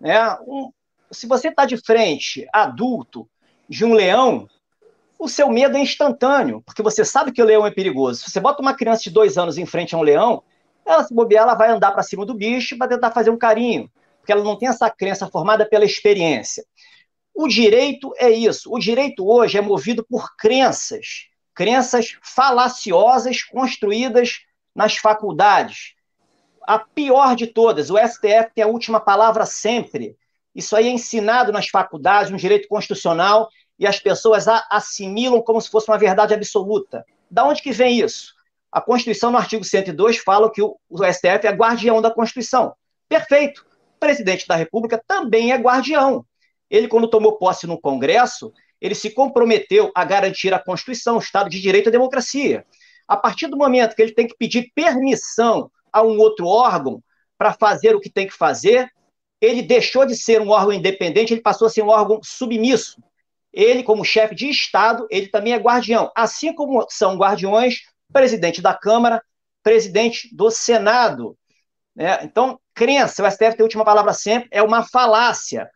Né? 0.00 0.18
Um, 0.46 0.72
se 1.10 1.26
você 1.26 1.48
está 1.48 1.64
de 1.64 1.76
frente, 1.76 2.46
adulto, 2.52 3.28
de 3.68 3.84
um 3.84 3.92
leão, 3.92 4.48
o 5.18 5.28
seu 5.28 5.50
medo 5.50 5.76
é 5.76 5.80
instantâneo, 5.80 6.62
porque 6.64 6.82
você 6.82 7.04
sabe 7.04 7.32
que 7.32 7.42
o 7.42 7.44
leão 7.44 7.66
é 7.66 7.70
perigoso. 7.70 8.20
Se 8.20 8.30
você 8.30 8.40
bota 8.40 8.62
uma 8.62 8.74
criança 8.74 9.02
de 9.02 9.10
dois 9.10 9.36
anos 9.36 9.58
em 9.58 9.66
frente 9.66 9.94
a 9.94 9.98
um 9.98 10.02
leão, 10.02 10.42
ela 10.88 11.04
se 11.04 11.14
bobear, 11.14 11.42
ela 11.42 11.54
vai 11.54 11.70
andar 11.70 11.92
para 11.92 12.02
cima 12.02 12.24
do 12.24 12.34
bicho 12.34 12.76
vai 12.78 12.88
tentar 12.88 13.10
fazer 13.10 13.30
um 13.30 13.36
carinho, 13.36 13.90
porque 14.18 14.32
ela 14.32 14.42
não 14.42 14.56
tem 14.56 14.68
essa 14.68 14.88
crença 14.90 15.26
formada 15.26 15.66
pela 15.66 15.84
experiência. 15.84 16.64
O 17.34 17.46
direito 17.46 18.12
é 18.16 18.30
isso. 18.30 18.72
O 18.72 18.78
direito 18.78 19.28
hoje 19.28 19.58
é 19.58 19.60
movido 19.60 20.04
por 20.04 20.34
crenças, 20.36 21.28
crenças 21.54 22.16
falaciosas 22.22 23.44
construídas 23.44 24.40
nas 24.74 24.96
faculdades. 24.96 25.94
A 26.62 26.78
pior 26.78 27.36
de 27.36 27.46
todas, 27.46 27.90
o 27.90 27.98
STF 27.98 28.52
tem 28.54 28.64
a 28.64 28.68
última 28.68 28.98
palavra 28.98 29.46
sempre. 29.46 30.16
Isso 30.54 30.74
aí 30.74 30.88
é 30.88 30.90
ensinado 30.90 31.52
nas 31.52 31.68
faculdades, 31.68 32.30
no 32.30 32.36
direito 32.36 32.66
constitucional, 32.66 33.48
e 33.78 33.86
as 33.86 34.00
pessoas 34.00 34.46
assimilam 34.70 35.40
como 35.40 35.60
se 35.60 35.70
fosse 35.70 35.88
uma 35.88 35.98
verdade 35.98 36.34
absoluta. 36.34 37.04
Da 37.30 37.44
onde 37.44 37.62
que 37.62 37.70
vem 37.70 38.00
isso? 38.00 38.37
A 38.70 38.80
Constituição, 38.80 39.30
no 39.30 39.38
artigo 39.38 39.64
102, 39.64 40.18
fala 40.18 40.52
que 40.52 40.62
o, 40.62 40.78
STF 40.90 41.46
é 41.46 41.50
guardião 41.50 42.02
da 42.02 42.10
Constituição. 42.10 42.74
Perfeito. 43.08 43.64
O 43.96 43.98
presidente 43.98 44.46
da 44.46 44.54
República 44.54 45.02
também 45.06 45.52
é 45.52 45.56
guardião. 45.56 46.24
Ele, 46.70 46.86
quando 46.86 47.08
tomou 47.08 47.38
posse 47.38 47.66
no 47.66 47.80
Congresso, 47.80 48.52
ele 48.80 48.94
se 48.94 49.10
comprometeu 49.10 49.90
a 49.94 50.04
garantir 50.04 50.52
a 50.52 50.58
Constituição, 50.58 51.16
o 51.16 51.20
Estado 51.20 51.48
de 51.48 51.60
Direito 51.60 51.86
e 51.86 51.88
a 51.88 51.92
democracia. 51.92 52.64
A 53.06 53.16
partir 53.16 53.46
do 53.46 53.56
momento 53.56 53.96
que 53.96 54.02
ele 54.02 54.12
tem 54.12 54.28
que 54.28 54.36
pedir 54.36 54.70
permissão 54.74 55.70
a 55.90 56.02
um 56.02 56.18
outro 56.18 56.46
órgão 56.46 57.02
para 57.38 57.54
fazer 57.54 57.96
o 57.96 58.00
que 58.00 58.10
tem 58.10 58.26
que 58.26 58.34
fazer, 58.34 58.88
ele 59.40 59.62
deixou 59.62 60.04
de 60.04 60.14
ser 60.14 60.42
um 60.42 60.50
órgão 60.50 60.72
independente, 60.72 61.32
ele 61.32 61.40
passou 61.40 61.66
a 61.66 61.70
ser 61.70 61.82
um 61.82 61.88
órgão 61.88 62.20
submisso. 62.22 63.02
Ele, 63.52 63.82
como 63.82 64.04
chefe 64.04 64.34
de 64.34 64.50
Estado, 64.50 65.06
ele 65.10 65.28
também 65.28 65.54
é 65.54 65.56
guardião, 65.56 66.12
assim 66.14 66.52
como 66.52 66.86
são 66.90 67.16
guardiões 67.16 67.78
presidente 68.12 68.60
da 68.60 68.74
Câmara, 68.74 69.22
presidente 69.62 70.34
do 70.34 70.50
Senado. 70.50 71.36
Né? 71.94 72.18
Então, 72.22 72.58
crença, 72.74 73.22
o 73.22 73.30
STF 73.30 73.56
tem 73.56 73.60
a 73.60 73.64
última 73.64 73.84
palavra 73.84 74.12
sempre, 74.12 74.48
é 74.52 74.62
uma 74.62 74.84
falácia. 74.84 75.68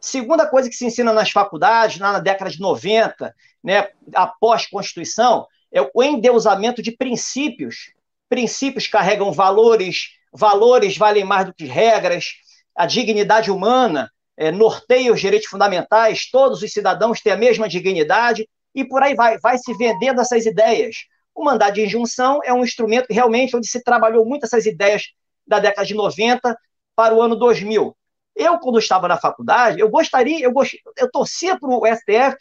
Segunda 0.00 0.46
coisa 0.46 0.68
que 0.68 0.76
se 0.76 0.86
ensina 0.86 1.12
nas 1.12 1.30
faculdades, 1.30 1.98
na 1.98 2.18
década 2.18 2.50
de 2.50 2.60
90, 2.60 3.34
né, 3.62 3.88
após 4.14 4.66
Constituição, 4.66 5.46
é 5.72 5.80
o 5.94 6.02
endeusamento 6.02 6.82
de 6.82 6.92
princípios. 6.92 7.92
Princípios 8.28 8.86
carregam 8.86 9.32
valores, 9.32 10.10
valores 10.32 10.96
valem 10.96 11.24
mais 11.24 11.46
do 11.46 11.54
que 11.54 11.64
regras, 11.64 12.34
a 12.74 12.86
dignidade 12.86 13.50
humana 13.50 14.10
é, 14.36 14.50
norteia 14.50 15.12
os 15.12 15.20
direitos 15.20 15.48
fundamentais, 15.48 16.28
todos 16.30 16.62
os 16.62 16.72
cidadãos 16.72 17.20
têm 17.20 17.32
a 17.32 17.36
mesma 17.36 17.68
dignidade, 17.68 18.48
e 18.74 18.84
por 18.84 19.02
aí 19.02 19.14
vai, 19.14 19.38
vai 19.38 19.56
se 19.58 19.72
vendendo 19.74 20.20
essas 20.20 20.44
ideias. 20.44 20.96
O 21.34 21.44
mandado 21.44 21.74
de 21.74 21.82
injunção 21.82 22.40
é 22.44 22.52
um 22.52 22.62
instrumento 22.62 23.06
realmente 23.10 23.56
onde 23.56 23.66
se 23.66 23.82
trabalhou 23.82 24.24
muito 24.24 24.44
essas 24.44 24.66
ideias 24.66 25.02
da 25.46 25.58
década 25.58 25.86
de 25.86 25.94
90 25.94 26.56
para 26.94 27.14
o 27.14 27.20
ano 27.20 27.36
2000. 27.36 27.96
Eu, 28.36 28.58
quando 28.58 28.78
estava 28.78 29.08
na 29.08 29.16
faculdade, 29.16 29.80
eu 29.80 29.88
gostaria, 29.88 30.40
eu, 30.40 30.52
gost... 30.52 30.76
eu 30.96 31.10
torcia 31.10 31.58
para 31.58 31.68
o 31.68 31.82
STF 31.86 32.36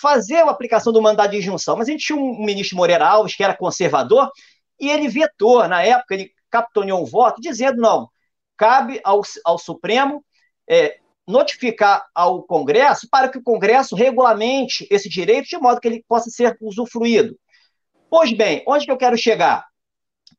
fazer 0.00 0.36
a 0.36 0.50
aplicação 0.50 0.92
do 0.92 1.02
mandado 1.02 1.30
de 1.32 1.38
injunção, 1.38 1.76
mas 1.76 1.88
a 1.88 1.92
gente 1.92 2.06
tinha 2.06 2.18
um 2.18 2.44
ministro 2.44 2.76
Moreira 2.76 3.06
Alves, 3.06 3.34
que 3.34 3.42
era 3.42 3.56
conservador, 3.56 4.30
e 4.78 4.88
ele 4.88 5.08
vetou, 5.08 5.66
na 5.66 5.82
época, 5.82 6.14
ele 6.14 6.30
capitoneou 6.50 7.02
um 7.02 7.04
voto, 7.04 7.40
dizendo, 7.40 7.80
não, 7.80 8.08
cabe 8.56 9.00
ao, 9.04 9.20
ao 9.44 9.58
Supremo 9.58 10.24
é, 10.68 10.98
notificar 11.26 12.06
ao 12.14 12.42
Congresso 12.42 13.08
para 13.10 13.28
que 13.28 13.38
o 13.38 13.42
Congresso 13.42 13.94
regulamente 13.94 14.86
esse 14.90 15.08
direito 15.08 15.48
de 15.48 15.58
modo 15.58 15.80
que 15.80 15.88
ele 15.88 16.04
possa 16.08 16.30
ser 16.30 16.56
usufruído. 16.60 17.38
Pois 18.10 18.32
bem, 18.32 18.62
onde 18.66 18.84
que 18.84 18.92
eu 18.92 18.96
quero 18.96 19.16
chegar? 19.16 19.66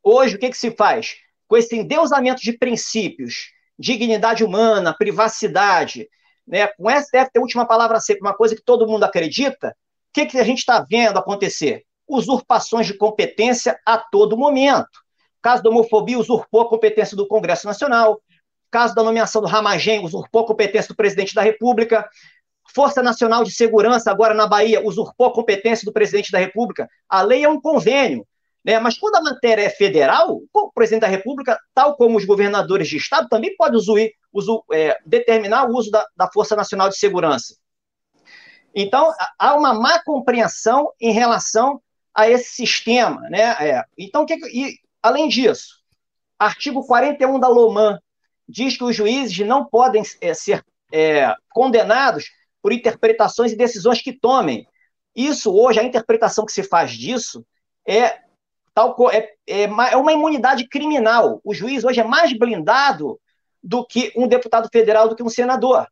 Hoje, 0.02 0.36
o 0.36 0.38
que, 0.38 0.50
que 0.50 0.56
se 0.56 0.70
faz? 0.70 1.16
Com 1.48 1.56
esse 1.56 1.76
endeusamento 1.76 2.42
de 2.42 2.56
princípios, 2.56 3.52
dignidade 3.78 4.44
humana, 4.44 4.94
privacidade, 4.96 6.08
né, 6.46 6.66
com 6.68 6.86
o 6.86 6.90
STF 6.90 7.30
ter 7.32 7.38
a 7.38 7.42
última 7.42 7.66
palavra 7.66 8.00
sempre, 8.00 8.22
uma 8.22 8.34
coisa 8.34 8.56
que 8.56 8.62
todo 8.62 8.86
mundo 8.86 9.04
acredita, 9.04 9.68
o 9.68 10.12
que, 10.12 10.26
que 10.26 10.38
a 10.38 10.44
gente 10.44 10.58
está 10.58 10.84
vendo 10.88 11.18
acontecer? 11.18 11.84
Usurpações 12.08 12.86
de 12.86 12.94
competência 12.94 13.78
a 13.86 13.98
todo 13.98 14.36
momento 14.36 15.00
caso 15.42 15.62
da 15.62 15.70
homofobia, 15.70 16.18
usurpou 16.18 16.62
a 16.62 16.68
competência 16.68 17.16
do 17.16 17.26
Congresso 17.26 17.66
Nacional, 17.66 18.20
caso 18.70 18.94
da 18.94 19.02
nomeação 19.02 19.40
do 19.40 19.48
Ramagem, 19.48 20.04
usurpou 20.04 20.42
a 20.42 20.46
competência 20.46 20.88
do 20.88 20.96
presidente 20.96 21.34
da 21.34 21.42
República, 21.42 22.08
Força 22.74 23.02
Nacional 23.02 23.44
de 23.44 23.52
Segurança, 23.52 24.10
agora 24.10 24.34
na 24.34 24.46
Bahia, 24.46 24.84
usurpou 24.84 25.26
a 25.26 25.32
competência 25.32 25.84
do 25.84 25.92
presidente 25.92 26.32
da 26.32 26.38
República. 26.38 26.88
A 27.08 27.22
lei 27.22 27.44
é 27.44 27.48
um 27.48 27.60
convênio, 27.60 28.26
né? 28.64 28.78
mas 28.78 28.98
quando 28.98 29.16
a 29.16 29.22
matéria 29.22 29.62
é 29.62 29.70
federal, 29.70 30.40
o 30.52 30.72
presidente 30.72 31.02
da 31.02 31.08
República, 31.08 31.58
tal 31.74 31.96
como 31.96 32.16
os 32.16 32.24
governadores 32.24 32.88
de 32.88 32.96
Estado, 32.96 33.28
também 33.28 33.54
pode 33.56 33.76
usuir, 33.76 34.12
usu, 34.32 34.64
é, 34.72 34.98
determinar 35.04 35.68
o 35.68 35.76
uso 35.76 35.90
da, 35.90 36.06
da 36.16 36.30
Força 36.30 36.54
Nacional 36.54 36.88
de 36.88 36.96
Segurança. 36.96 37.56
Então, 38.74 39.12
há 39.38 39.54
uma 39.54 39.74
má 39.74 40.02
compreensão 40.04 40.92
em 41.00 41.12
relação 41.12 41.82
a 42.14 42.28
esse 42.28 42.50
sistema. 42.50 43.20
Né? 43.22 43.42
É, 43.60 43.84
então, 43.98 44.24
que, 44.24 44.34
e 44.34 44.78
Além 45.02 45.28
disso, 45.28 45.78
artigo 46.38 46.86
41 46.86 47.40
da 47.40 47.48
LOMAN 47.48 47.98
diz 48.46 48.76
que 48.76 48.84
os 48.84 48.94
juízes 48.94 49.38
não 49.46 49.64
podem 49.64 50.02
é, 50.20 50.34
ser 50.34 50.64
é, 50.92 51.34
condenados 51.50 52.30
por 52.62 52.72
interpretações 52.72 53.52
e 53.52 53.56
decisões 53.56 54.00
que 54.00 54.12
tomem. 54.12 54.66
Isso 55.14 55.52
hoje, 55.54 55.80
a 55.80 55.84
interpretação 55.84 56.44
que 56.44 56.52
se 56.52 56.62
faz 56.62 56.92
disso 56.92 57.44
é 57.86 58.20
tal 58.74 58.94
é, 59.10 59.34
é, 59.46 59.62
é 59.64 59.96
uma 59.96 60.12
imunidade 60.12 60.68
criminal. 60.68 61.40
O 61.44 61.52
juiz 61.52 61.84
hoje 61.84 62.00
é 62.00 62.04
mais 62.04 62.36
blindado 62.36 63.20
do 63.62 63.84
que 63.84 64.12
um 64.16 64.26
deputado 64.26 64.68
federal, 64.72 65.08
do 65.08 65.16
que 65.16 65.22
um 65.22 65.28
senador. 65.28 65.86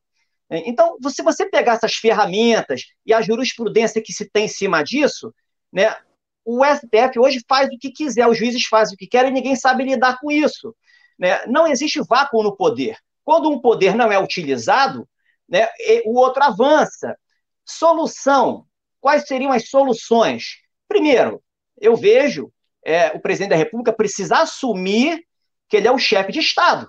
Então, 0.50 0.96
se 1.11 1.22
você 1.22 1.46
pegar 1.46 1.74
essas 1.74 1.94
ferramentas 1.94 2.85
e 3.04 3.12
a 3.12 3.20
jurisprudência 3.20 4.02
que 4.02 4.14
se 4.14 4.31
tem 4.31 4.46
em 4.46 4.48
cima 4.48 4.83
disso, 4.83 5.35
né, 5.70 5.94
o 6.42 6.64
STF 6.64 7.18
hoje 7.18 7.44
faz 7.46 7.68
o 7.68 7.78
que 7.78 7.90
quiser, 7.90 8.26
os 8.26 8.38
juízes 8.38 8.64
fazem 8.64 8.94
o 8.94 8.96
que 8.96 9.07
querem 9.07 9.31
e 9.31 9.35
ninguém 9.35 9.54
sabe 9.54 9.85
lidar 9.85 10.18
com 10.18 10.31
isso. 10.31 10.74
Né? 11.18 11.44
Não 11.46 11.66
existe 11.66 12.00
vácuo 12.09 12.42
no 12.42 12.57
poder. 12.57 12.96
Quando 13.22 13.50
um 13.50 13.61
poder 13.61 13.94
não 13.94 14.11
é 14.11 14.18
utilizado, 14.18 15.07
né, 15.48 15.68
o 16.04 16.18
outro 16.18 16.42
avança. 16.42 17.16
Solução. 17.64 18.66
Quais 19.00 19.26
seriam 19.26 19.52
as 19.52 19.68
soluções? 19.68 20.58
Primeiro, 20.88 21.42
eu 21.80 21.96
vejo 21.96 22.52
é, 22.84 23.08
o 23.08 23.20
presidente 23.20 23.50
da 23.50 23.56
República 23.56 23.92
precisar 23.92 24.40
assumir 24.40 25.22
que 25.68 25.76
ele 25.76 25.87
é 25.87 25.92
o 25.92 25.98
chefe 25.98 26.32
de 26.32 26.40
Estado. 26.40 26.88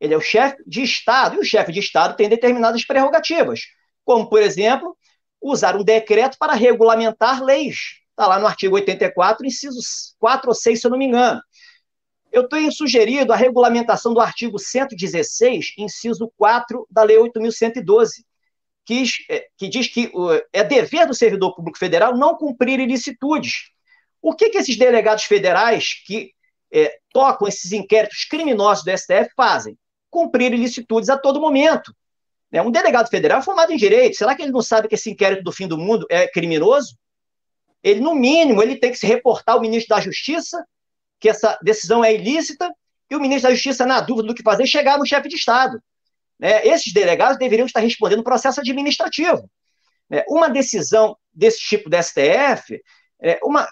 Ele 0.00 0.14
é 0.14 0.16
o 0.16 0.20
chefe 0.20 0.56
de 0.66 0.82
Estado, 0.82 1.36
e 1.36 1.38
o 1.38 1.44
chefe 1.44 1.70
de 1.72 1.80
Estado 1.80 2.16
tem 2.16 2.28
determinadas 2.28 2.84
prerrogativas, 2.84 3.60
como, 4.04 4.28
por 4.28 4.42
exemplo, 4.42 4.96
usar 5.40 5.76
um 5.76 5.84
decreto 5.84 6.36
para 6.38 6.54
regulamentar 6.54 7.42
leis. 7.42 8.00
Está 8.10 8.26
lá 8.26 8.38
no 8.38 8.46
artigo 8.46 8.74
84, 8.74 9.46
incisos 9.46 10.14
4 10.18 10.48
ou 10.48 10.54
6, 10.54 10.80
se 10.80 10.86
eu 10.86 10.90
não 10.90 10.98
me 10.98 11.06
engano. 11.06 11.40
Eu 12.32 12.48
tenho 12.48 12.72
sugerido 12.72 13.32
a 13.32 13.36
regulamentação 13.36 14.14
do 14.14 14.20
artigo 14.20 14.58
116, 14.58 15.74
inciso 15.76 16.32
4 16.36 16.86
da 16.90 17.02
Lei 17.02 17.18
8.112, 17.18 18.24
que, 18.86 19.04
é, 19.30 19.46
que 19.56 19.68
diz 19.68 19.86
que 19.86 20.10
é 20.52 20.64
dever 20.64 21.06
do 21.06 21.14
servidor 21.14 21.54
público 21.54 21.78
federal 21.78 22.16
não 22.16 22.34
cumprir 22.34 22.80
ilicitudes. 22.80 23.70
O 24.20 24.34
que, 24.34 24.48
que 24.48 24.58
esses 24.58 24.76
delegados 24.76 25.24
federais 25.24 26.02
que 26.06 26.32
é, 26.72 26.98
tocam 27.12 27.46
esses 27.46 27.70
inquéritos 27.70 28.24
criminosos 28.24 28.82
do 28.82 28.96
STF 28.96 29.30
fazem? 29.36 29.76
Cumprir 30.10 30.54
ilicitudes 30.54 31.10
a 31.10 31.18
todo 31.18 31.40
momento. 31.40 31.94
É, 32.50 32.62
um 32.62 32.70
delegado 32.70 33.10
federal 33.10 33.40
é 33.40 33.42
formado 33.42 33.72
em 33.72 33.76
direito. 33.76 34.16
Será 34.16 34.34
que 34.34 34.42
ele 34.42 34.52
não 34.52 34.62
sabe 34.62 34.88
que 34.88 34.94
esse 34.94 35.10
inquérito 35.10 35.44
do 35.44 35.52
fim 35.52 35.68
do 35.68 35.76
mundo 35.76 36.06
é 36.10 36.26
criminoso? 36.26 36.96
ele, 37.82 38.00
no 38.00 38.14
mínimo, 38.14 38.62
ele 38.62 38.76
tem 38.76 38.92
que 38.92 38.98
se 38.98 39.06
reportar 39.06 39.56
ao 39.56 39.60
ministro 39.60 39.94
da 39.94 40.00
Justiça 40.00 40.64
que 41.22 41.28
essa 41.28 41.56
decisão 41.62 42.04
é 42.04 42.12
ilícita, 42.12 42.68
e 43.08 43.14
o 43.14 43.20
ministro 43.20 43.48
da 43.48 43.54
Justiça, 43.54 43.86
na 43.86 44.00
dúvida 44.00 44.26
do 44.26 44.34
que 44.34 44.42
fazer, 44.42 44.66
chegar 44.66 44.98
no 44.98 45.06
chefe 45.06 45.28
de 45.28 45.36
Estado. 45.36 45.80
Né? 46.36 46.66
Esses 46.66 46.92
delegados 46.92 47.38
deveriam 47.38 47.64
estar 47.64 47.78
respondendo 47.78 48.24
processo 48.24 48.60
administrativo. 48.60 49.48
Né? 50.10 50.24
Uma 50.28 50.50
decisão 50.50 51.16
desse 51.32 51.60
tipo 51.60 51.88
da 51.88 52.02
STF, 52.02 52.82
é, 53.20 53.38
uma, 53.44 53.68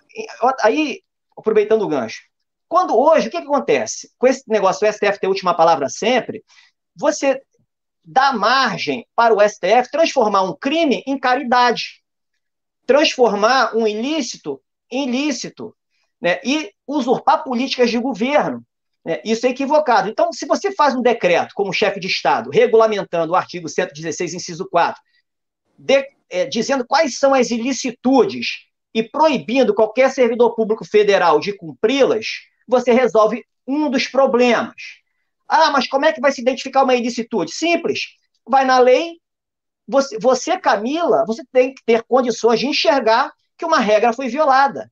aí, 0.63 1.03
aproveitando 1.37 1.83
o 1.83 1.89
gancho, 1.89 2.23
quando 2.69 2.97
hoje, 2.97 3.27
o 3.27 3.31
que, 3.33 3.41
que 3.41 3.49
acontece? 3.49 4.13
Com 4.17 4.29
esse 4.29 4.45
negócio 4.47 4.87
do 4.87 4.93
STF 4.93 5.19
ter 5.19 5.27
a 5.27 5.31
última 5.31 5.53
palavra 5.53 5.89
sempre, 5.89 6.45
você 6.95 7.43
dá 8.05 8.33
margem 8.33 9.05
para 9.17 9.35
o 9.35 9.41
STF 9.41 9.91
transformar 9.91 10.43
um 10.43 10.55
crime 10.55 11.03
em 11.05 11.19
caridade, 11.19 12.01
transformar 12.87 13.77
um 13.77 13.89
ilícito 13.89 14.63
em 14.89 15.09
ilícito, 15.09 15.75
né? 16.21 16.41
e 16.45 16.73
usurpar 16.87 17.43
políticas 17.43 17.91
de 17.91 17.99
governo. 17.99 18.63
Né? 19.05 19.21
Isso 19.25 19.47
é 19.47 19.51
equivocado. 19.51 20.09
Então, 20.09 20.33
se 20.33 20.47
você 20.47 20.73
faz 20.73 20.95
um 20.95 21.03
decreto 21.03 21.55
como 21.55 21.73
chefe 21.73 21.99
de 21.99 22.07
Estado, 22.07 22.51
regulamentando 22.51 23.33
o 23.33 23.37
artigo 23.37 23.69
116, 23.69 24.35
inciso 24.35 24.69
4, 24.69 25.01
de, 25.79 26.07
é, 26.29 26.45
dizendo 26.45 26.87
quais 26.87 27.19
são 27.19 27.35
as 27.35 27.51
ilicitudes 27.51 28.67
e 28.93 29.03
proibindo 29.03 29.75
qualquer 29.75 30.11
servidor 30.11 30.55
público 30.55 30.85
federal 30.85 31.41
de 31.41 31.57
cumpri-las, 31.57 32.27
você 32.67 32.93
resolve 32.93 33.45
um 33.67 33.89
dos 33.89 34.07
problemas. 34.07 34.75
Ah, 35.49 35.71
mas 35.71 35.89
como 35.89 36.05
é 36.05 36.13
que 36.13 36.21
vai 36.21 36.33
se 36.33 36.41
identificar 36.41 36.85
uma 36.85 36.95
ilicitude? 36.95 37.53
Simples. 37.53 38.01
Vai 38.47 38.65
na 38.65 38.79
lei, 38.79 39.19
você, 39.87 40.19
você, 40.19 40.57
Camila, 40.59 41.25
você 41.27 41.43
tem 41.53 41.75
que 41.75 41.83
ter 41.85 42.03
condições 42.05 42.61
de 42.61 42.67
enxergar 42.67 43.33
que 43.59 43.65
uma 43.65 43.79
regra 43.79 44.13
foi 44.13 44.29
violada. 44.29 44.91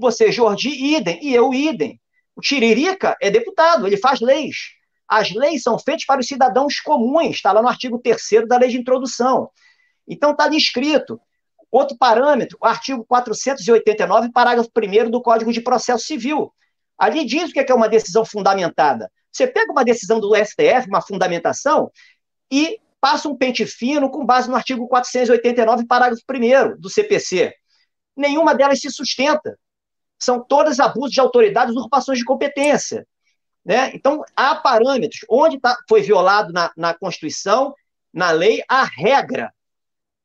Você, 0.00 0.32
Jordi, 0.32 0.70
idem, 0.70 1.18
e 1.22 1.34
eu, 1.34 1.52
idem. 1.52 2.00
O 2.34 2.40
Tiririca 2.40 3.16
é 3.20 3.30
deputado, 3.30 3.86
ele 3.86 3.96
faz 3.96 4.20
leis. 4.20 4.56
As 5.06 5.30
leis 5.32 5.62
são 5.62 5.78
feitas 5.78 6.04
para 6.06 6.20
os 6.20 6.26
cidadãos 6.26 6.80
comuns, 6.80 7.36
está 7.36 7.52
lá 7.52 7.60
no 7.60 7.68
artigo 7.68 7.98
3 7.98 8.46
da 8.48 8.58
lei 8.58 8.70
de 8.70 8.78
introdução. 8.78 9.50
Então 10.06 10.30
está 10.30 10.44
ali 10.44 10.56
escrito. 10.56 11.20
Outro 11.70 11.96
parâmetro, 11.96 12.58
o 12.60 12.66
artigo 12.66 13.04
489, 13.04 14.32
parágrafo 14.32 14.70
1 14.76 15.10
do 15.10 15.22
Código 15.22 15.52
de 15.52 15.60
Processo 15.60 16.04
Civil. 16.04 16.52
Ali 16.98 17.24
diz 17.24 17.50
o 17.50 17.52
que 17.52 17.60
é, 17.60 17.66
é 17.68 17.74
uma 17.74 17.88
decisão 17.88 18.24
fundamentada. 18.24 19.10
Você 19.30 19.46
pega 19.46 19.70
uma 19.70 19.84
decisão 19.84 20.18
do 20.18 20.34
STF, 20.34 20.88
uma 20.88 21.00
fundamentação, 21.00 21.90
e 22.50 22.78
passa 23.00 23.28
um 23.28 23.36
pente 23.36 23.64
fino 23.64 24.10
com 24.10 24.26
base 24.26 24.48
no 24.48 24.56
artigo 24.56 24.86
489, 24.88 25.86
parágrafo 25.86 26.22
1 26.28 26.80
do 26.80 26.90
CPC. 26.90 27.54
Nenhuma 28.16 28.54
delas 28.54 28.80
se 28.80 28.90
sustenta. 28.90 29.58
São 30.20 30.44
todas 30.44 30.78
abusos 30.78 31.12
de 31.12 31.20
autoridade, 31.20 31.70
usurpações 31.70 32.18
de 32.18 32.24
competência. 32.24 33.06
Né? 33.64 33.90
Então, 33.94 34.22
há 34.36 34.54
parâmetros. 34.54 35.24
Onde 35.28 35.58
tá, 35.58 35.76
foi 35.88 36.02
violado 36.02 36.52
na, 36.52 36.72
na 36.76 36.94
Constituição, 36.94 37.74
na 38.12 38.30
lei, 38.30 38.62
a 38.68 38.84
regra. 38.84 39.52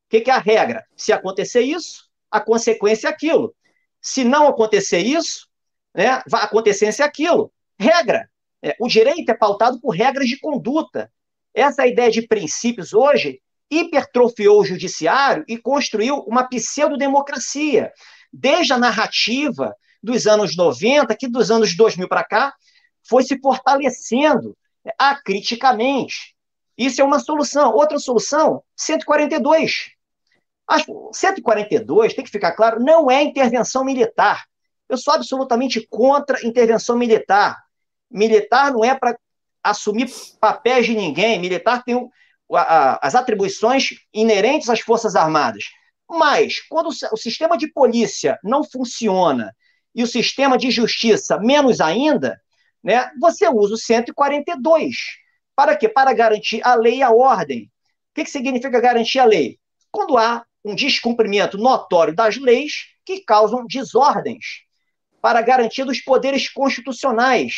O 0.06 0.10
que, 0.10 0.20
que 0.20 0.30
é 0.30 0.34
a 0.34 0.38
regra? 0.38 0.84
Se 0.96 1.12
acontecer 1.12 1.62
isso, 1.62 2.08
a 2.30 2.40
consequência 2.40 3.08
é 3.08 3.10
aquilo. 3.10 3.54
Se 4.00 4.24
não 4.24 4.46
acontecer 4.46 5.00
isso, 5.00 5.48
né, 5.94 6.22
a 6.32 6.44
acontecência 6.44 7.02
é 7.02 7.06
aquilo. 7.06 7.52
Regra. 7.78 8.28
É, 8.62 8.74
o 8.80 8.88
direito 8.88 9.28
é 9.30 9.34
pautado 9.34 9.80
por 9.80 9.90
regras 9.90 10.28
de 10.28 10.38
conduta. 10.38 11.10
Essa 11.54 11.86
ideia 11.86 12.10
de 12.10 12.26
princípios 12.26 12.92
hoje 12.92 13.40
hipertrofiou 13.70 14.60
o 14.60 14.64
judiciário 14.64 15.44
e 15.48 15.58
construiu 15.58 16.18
uma 16.20 16.44
pseudo-democracia. 16.44 17.92
Desde 18.32 18.72
a 18.72 18.78
narrativa 18.78 19.74
dos 20.06 20.26
anos 20.26 20.56
90, 20.56 21.14
que 21.16 21.28
dos 21.28 21.50
anos 21.50 21.76
2000 21.76 22.08
para 22.08 22.22
cá, 22.22 22.54
foi 23.02 23.24
se 23.24 23.38
fortalecendo 23.40 24.56
acriticamente. 24.96 26.36
Isso 26.78 27.00
é 27.00 27.04
uma 27.04 27.18
solução. 27.18 27.72
Outra 27.74 27.98
solução, 27.98 28.62
142. 28.76 29.90
A 30.68 30.78
142, 31.12 32.14
tem 32.14 32.24
que 32.24 32.30
ficar 32.30 32.52
claro, 32.52 32.82
não 32.82 33.10
é 33.10 33.22
intervenção 33.22 33.84
militar. 33.84 34.44
Eu 34.88 34.96
sou 34.96 35.14
absolutamente 35.14 35.84
contra 35.90 36.44
intervenção 36.46 36.96
militar. 36.96 37.56
Militar 38.08 38.72
não 38.72 38.84
é 38.84 38.94
para 38.94 39.18
assumir 39.62 40.08
papéis 40.40 40.86
de 40.86 40.94
ninguém. 40.94 41.40
Militar 41.40 41.82
tem 41.82 42.08
as 43.00 43.16
atribuições 43.16 43.90
inerentes 44.14 44.68
às 44.68 44.80
Forças 44.80 45.16
Armadas. 45.16 45.64
Mas, 46.08 46.60
quando 46.68 46.88
o 46.88 47.16
sistema 47.16 47.58
de 47.58 47.72
polícia 47.72 48.38
não 48.44 48.62
funciona 48.62 49.52
e 49.96 50.02
o 50.02 50.06
sistema 50.06 50.58
de 50.58 50.70
justiça 50.70 51.38
menos 51.38 51.80
ainda, 51.80 52.38
né, 52.84 53.10
você 53.18 53.48
usa 53.48 53.74
o 53.74 53.78
142. 53.78 54.94
Para 55.56 55.74
quê? 55.74 55.88
Para 55.88 56.12
garantir 56.12 56.60
a 56.62 56.74
lei 56.74 56.98
e 56.98 57.02
a 57.02 57.10
ordem. 57.10 57.64
O 58.10 58.14
que, 58.14 58.24
que 58.24 58.30
significa 58.30 58.78
garantir 58.78 59.18
a 59.18 59.24
lei? 59.24 59.58
Quando 59.90 60.18
há 60.18 60.44
um 60.62 60.74
descumprimento 60.74 61.56
notório 61.56 62.14
das 62.14 62.36
leis 62.36 62.88
que 63.06 63.20
causam 63.20 63.64
desordens 63.66 64.66
para 65.22 65.40
garantia 65.40 65.84
dos 65.84 66.00
poderes 66.00 66.48
constitucionais. 66.48 67.54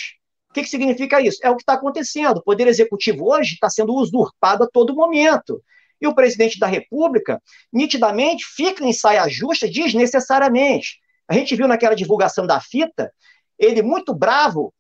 O 0.51 0.55
que, 0.55 0.63
que 0.63 0.69
significa 0.69 1.21
isso? 1.21 1.39
É 1.43 1.51
o 1.51 1.57
que 1.57 1.63
está 1.63 1.73
acontecendo. 1.75 2.39
O 2.39 2.43
poder 2.43 2.69
executivo 2.69 3.31
hoje 3.31 3.55
está 3.55 3.69
sendo 3.69 3.95
usurpado 3.95 4.65
a 4.65 4.69
todo 4.69 4.95
momento. 4.95 5.63
E 6.01 6.07
o 6.07 6.15
presidente 6.15 6.59
da 6.59 6.67
República, 6.67 7.43
nitidamente, 7.73 8.45
fica 8.55 8.85
em 8.85 8.93
saia 8.93 9.29
justa 9.29 9.67
desnecessariamente. 9.69 11.01
A 11.29 11.35
gente 11.35 11.55
viu 11.55 11.69
naquela 11.69 11.95
divulgação 11.95 12.47
da 12.47 12.61
fita, 12.61 13.13
ele 13.59 13.83
muito 13.83 14.15
bravo 14.15 14.73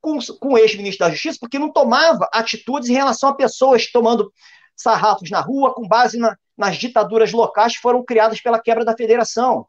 com, 0.00 0.18
com 0.38 0.52
o 0.52 0.58
ex-ministro 0.58 1.04
da 1.04 1.10
Justiça, 1.12 1.38
porque 1.40 1.58
não 1.58 1.72
tomava 1.72 2.28
atitudes 2.32 2.88
em 2.88 2.94
relação 2.94 3.30
a 3.30 3.34
pessoas 3.34 3.90
tomando 3.90 4.32
sarrafos 4.76 5.30
na 5.30 5.40
rua 5.40 5.74
com 5.74 5.88
base 5.88 6.16
na, 6.16 6.36
nas 6.56 6.76
ditaduras 6.76 7.32
locais 7.32 7.74
que 7.74 7.82
foram 7.82 8.04
criadas 8.04 8.40
pela 8.40 8.60
quebra 8.60 8.84
da 8.84 8.96
federação. 8.96 9.66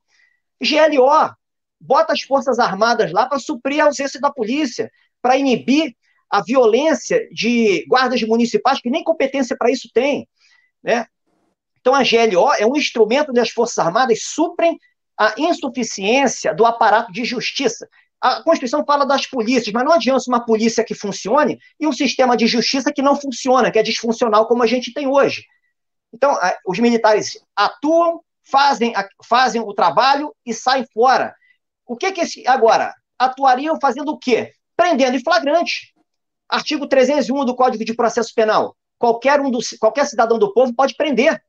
GLO, 0.61 1.35
bota 1.79 2.13
as 2.13 2.21
Forças 2.21 2.59
Armadas 2.59 3.11
lá 3.11 3.25
para 3.25 3.39
suprir 3.39 3.81
a 3.81 3.85
ausência 3.85 4.19
da 4.19 4.31
polícia, 4.31 4.91
para 5.21 5.37
inibir 5.37 5.95
a 6.29 6.43
violência 6.43 7.27
de 7.31 7.85
guardas 7.87 8.21
municipais 8.23 8.81
que 8.81 8.89
nem 8.89 9.03
competência 9.03 9.55
para 9.57 9.71
isso 9.71 9.89
tem. 9.93 10.27
Né? 10.83 11.05
Então, 11.79 11.95
a 11.95 12.03
GLO 12.03 12.53
é 12.53 12.65
um 12.65 12.75
instrumento 12.75 13.31
das 13.31 13.49
Forças 13.49 13.79
Armadas, 13.79 14.23
suprem 14.23 14.77
a 15.17 15.33
insuficiência 15.37 16.53
do 16.53 16.65
aparato 16.65 17.11
de 17.11 17.25
justiça. 17.25 17.89
A 18.19 18.41
Constituição 18.43 18.83
fala 18.85 19.05
das 19.05 19.25
polícias, 19.25 19.71
mas 19.71 19.83
não 19.83 19.91
adianta 19.91 20.23
uma 20.27 20.43
polícia 20.43 20.83
que 20.83 20.95
funcione 20.95 21.59
e 21.79 21.87
um 21.87 21.91
sistema 21.91 22.35
de 22.35 22.47
justiça 22.47 22.91
que 22.91 23.01
não 23.01 23.15
funciona, 23.15 23.71
que 23.71 23.79
é 23.79 23.83
disfuncional 23.83 24.47
como 24.47 24.63
a 24.63 24.67
gente 24.67 24.93
tem 24.93 25.07
hoje. 25.07 25.45
Então, 26.13 26.37
os 26.65 26.79
militares 26.79 27.39
atuam, 27.55 28.21
fazem, 28.43 28.93
fazem 29.23 29.61
o 29.61 29.73
trabalho 29.73 30.33
e 30.45 30.53
saem 30.53 30.85
fora. 30.93 31.35
O 31.85 31.95
que 31.95 32.11
que 32.11 32.21
esse. 32.21 32.47
Agora, 32.47 32.93
atuariam 33.19 33.79
fazendo 33.79 34.09
o 34.09 34.17
quê? 34.17 34.51
Prendendo 34.75 35.15
em 35.15 35.23
flagrante. 35.23 35.93
Artigo 36.49 36.87
301 36.87 37.45
do 37.45 37.55
Código 37.55 37.83
de 37.83 37.93
Processo 37.93 38.33
Penal. 38.33 38.75
Qualquer, 38.97 39.39
um 39.41 39.51
do, 39.51 39.59
qualquer 39.79 40.05
cidadão 40.05 40.39
do 40.39 40.53
povo 40.53 40.73
pode 40.73 40.95
prender. 40.95 41.41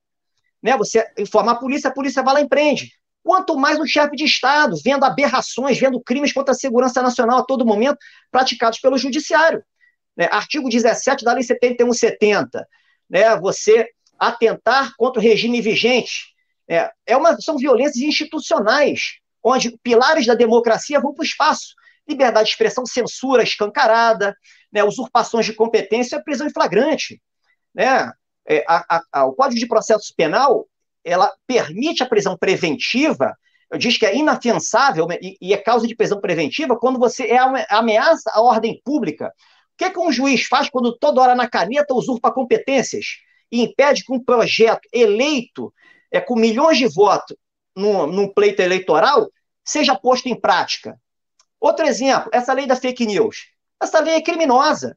Né? 0.63 0.77
Você 0.77 1.07
informa 1.19 1.53
a 1.53 1.57
polícia, 1.57 1.89
a 1.89 1.95
polícia 1.95 2.23
vai 2.23 2.35
lá 2.35 2.41
e 2.41 2.49
prende. 2.49 2.93
Quanto 3.29 3.59
mais 3.59 3.79
o 3.79 3.87
chefe 3.87 4.17
de 4.17 4.25
Estado, 4.25 4.75
vendo 4.83 5.05
aberrações, 5.05 5.79
vendo 5.79 6.01
crimes 6.01 6.33
contra 6.33 6.53
a 6.53 6.57
segurança 6.57 7.03
nacional 7.03 7.41
a 7.41 7.45
todo 7.45 7.67
momento 7.67 7.99
praticados 8.31 8.79
pelo 8.79 8.97
judiciário. 8.97 9.63
Né? 10.17 10.27
Artigo 10.33 10.67
17 10.67 11.27
da 11.27 11.35
Lei 11.35 11.43
7170. 11.43 12.67
Né? 13.07 13.37
Você 13.37 13.87
atentar 14.19 14.95
contra 14.97 15.21
o 15.21 15.23
regime 15.23 15.61
vigente. 15.61 16.35
É, 16.67 16.91
é 17.07 17.19
uma, 17.19 17.39
são 17.39 17.59
violências 17.59 17.99
institucionais 17.99 19.19
onde 19.45 19.77
pilares 19.83 20.25
da 20.25 20.35
democracia 20.35 20.99
vão 20.99 21.13
para 21.13 21.23
o 21.23 21.27
espaço. 21.27 21.75
Liberdade 22.09 22.47
de 22.47 22.53
expressão, 22.53 22.87
censura 22.87 23.43
escancarada, 23.43 24.35
né, 24.73 24.83
usurpações 24.83 25.45
de 25.45 25.53
competência, 25.53 26.25
prisão 26.25 26.47
em 26.47 26.53
flagrante. 26.53 27.21
Né? 27.75 28.11
É, 28.49 28.65
a, 28.67 29.03
a, 29.13 29.27
o 29.27 29.35
Código 29.35 29.61
de 29.61 29.69
Processo 29.69 30.15
Penal 30.17 30.67
ela 31.09 31.33
permite 31.47 32.03
a 32.03 32.07
prisão 32.07 32.37
preventiva, 32.37 33.35
diz 33.79 33.99
que 33.99 34.07
é 34.07 34.17
inafiançável 34.17 35.07
e, 35.21 35.37
e 35.41 35.53
é 35.53 35.57
causa 35.57 35.87
de 35.87 35.95
prisão 35.95 36.21
preventiva 36.21 36.79
quando 36.79 36.99
você 36.99 37.25
é 37.25 37.39
ameaça 37.71 38.31
à 38.33 38.41
ordem 38.41 38.81
pública. 38.85 39.27
O 39.27 39.79
que, 39.79 39.85
é 39.85 39.91
que 39.91 39.99
um 39.99 40.11
juiz 40.11 40.47
faz 40.47 40.69
quando 40.69 40.97
toda 40.97 41.21
hora 41.21 41.35
na 41.35 41.49
caneta 41.49 41.95
usurpa 41.95 42.33
competências 42.33 43.05
e 43.51 43.63
impede 43.63 44.05
que 44.05 44.13
um 44.13 44.23
projeto 44.23 44.89
eleito 44.93 45.73
é, 46.11 46.21
com 46.21 46.35
milhões 46.35 46.79
de 46.79 46.87
votos 46.87 47.37
num 47.77 48.29
pleito 48.33 48.61
eleitoral 48.61 49.29
seja 49.65 49.95
posto 49.95 50.29
em 50.29 50.39
prática. 50.39 50.99
Outro 51.61 51.87
exemplo, 51.87 52.31
essa 52.33 52.53
lei 52.53 52.67
da 52.67 52.75
fake 52.75 53.07
news. 53.07 53.49
Essa 53.81 54.01
lei 54.01 54.15
é 54.15 54.23
criminosa. 54.23 54.97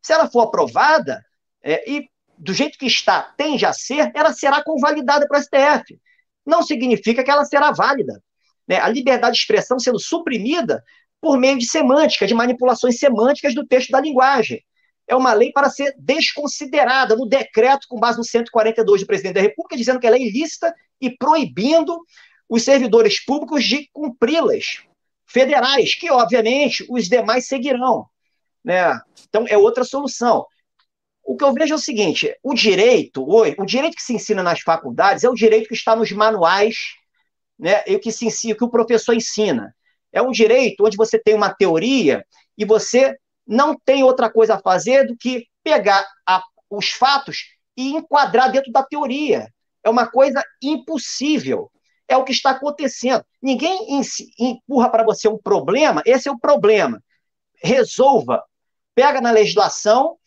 Se 0.00 0.12
ela 0.12 0.28
for 0.28 0.42
aprovada, 0.42 1.24
é, 1.62 1.90
e 1.90 2.08
do 2.42 2.52
jeito 2.52 2.76
que 2.76 2.86
está, 2.86 3.22
tende 3.36 3.64
a 3.64 3.72
ser, 3.72 4.10
ela 4.16 4.32
será 4.32 4.64
convalidada 4.64 5.28
para 5.28 5.38
o 5.38 5.42
STF. 5.42 5.96
Não 6.44 6.60
significa 6.60 7.22
que 7.22 7.30
ela 7.30 7.44
será 7.44 7.70
válida. 7.70 8.20
Né? 8.66 8.80
A 8.80 8.88
liberdade 8.88 9.34
de 9.34 9.40
expressão 9.40 9.78
sendo 9.78 10.00
suprimida 10.00 10.82
por 11.20 11.38
meio 11.38 11.56
de 11.56 11.66
semântica, 11.66 12.26
de 12.26 12.34
manipulações 12.34 12.98
semânticas 12.98 13.54
do 13.54 13.64
texto 13.64 13.90
da 13.90 14.00
linguagem. 14.00 14.60
É 15.06 15.14
uma 15.14 15.32
lei 15.32 15.52
para 15.52 15.70
ser 15.70 15.94
desconsiderada 15.96 17.14
no 17.14 17.28
decreto 17.28 17.86
com 17.88 18.00
base 18.00 18.18
no 18.18 18.24
142 18.24 19.02
do 19.02 19.06
presidente 19.06 19.34
da 19.34 19.40
República, 19.40 19.76
dizendo 19.76 20.00
que 20.00 20.06
ela 20.06 20.16
é 20.16 20.20
ilícita 20.22 20.74
e 21.00 21.16
proibindo 21.16 21.96
os 22.48 22.64
servidores 22.64 23.24
públicos 23.24 23.64
de 23.64 23.88
cumpri-las, 23.92 24.82
federais, 25.26 25.94
que 25.94 26.10
obviamente 26.10 26.84
os 26.90 27.08
demais 27.08 27.46
seguirão. 27.46 28.04
Né? 28.64 28.98
Então, 29.28 29.46
é 29.48 29.56
outra 29.56 29.84
solução. 29.84 30.44
O 31.24 31.36
que 31.36 31.44
eu 31.44 31.52
vejo 31.52 31.72
é 31.72 31.76
o 31.76 31.80
seguinte: 31.80 32.36
o 32.42 32.54
direito, 32.54 33.24
o 33.24 33.64
direito 33.64 33.96
que 33.96 34.02
se 34.02 34.14
ensina 34.14 34.42
nas 34.42 34.60
faculdades 34.60 35.24
é 35.24 35.28
o 35.28 35.34
direito 35.34 35.68
que 35.68 35.74
está 35.74 35.94
nos 35.94 36.10
manuais, 36.12 36.76
né? 37.58 37.82
E 37.86 37.98
que 37.98 38.10
se 38.10 38.26
ensina, 38.26 38.56
que 38.56 38.64
o 38.64 38.70
professor 38.70 39.14
ensina. 39.14 39.74
É 40.12 40.20
um 40.20 40.30
direito 40.30 40.84
onde 40.84 40.96
você 40.96 41.18
tem 41.18 41.34
uma 41.34 41.54
teoria 41.54 42.24
e 42.58 42.64
você 42.64 43.16
não 43.46 43.78
tem 43.78 44.02
outra 44.02 44.30
coisa 44.30 44.54
a 44.54 44.60
fazer 44.60 45.06
do 45.06 45.16
que 45.16 45.46
pegar 45.62 46.06
a, 46.26 46.42
os 46.68 46.90
fatos 46.90 47.38
e 47.76 47.92
enquadrar 47.92 48.50
dentro 48.50 48.70
da 48.72 48.82
teoria. 48.82 49.48
É 49.82 49.88
uma 49.88 50.06
coisa 50.06 50.42
impossível. 50.62 51.70
É 52.06 52.16
o 52.16 52.24
que 52.24 52.32
está 52.32 52.50
acontecendo. 52.50 53.24
Ninguém 53.40 54.00
empurra 54.38 54.90
para 54.90 55.04
você 55.04 55.28
um 55.28 55.38
problema, 55.38 56.02
esse 56.04 56.28
é 56.28 56.32
o 56.32 56.38
problema. 56.38 57.02
Resolva. 57.62 58.44
Pega 58.94 59.20
na 59.20 59.30
legislação 59.30 60.18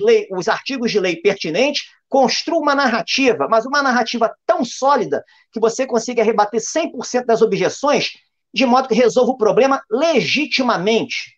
lei, 0.00 0.26
os 0.30 0.48
artigos 0.48 0.90
de 0.90 1.00
lei 1.00 1.16
pertinentes, 1.16 1.84
construa 2.08 2.60
uma 2.60 2.74
narrativa, 2.74 3.48
mas 3.48 3.66
uma 3.66 3.82
narrativa 3.82 4.32
tão 4.46 4.64
sólida 4.64 5.24
que 5.52 5.58
você 5.58 5.86
consiga 5.86 6.22
rebater 6.22 6.60
100% 6.60 7.24
das 7.24 7.42
objeções, 7.42 8.12
de 8.52 8.64
modo 8.64 8.88
que 8.88 8.94
resolva 8.94 9.32
o 9.32 9.36
problema 9.36 9.82
legitimamente. 9.90 11.34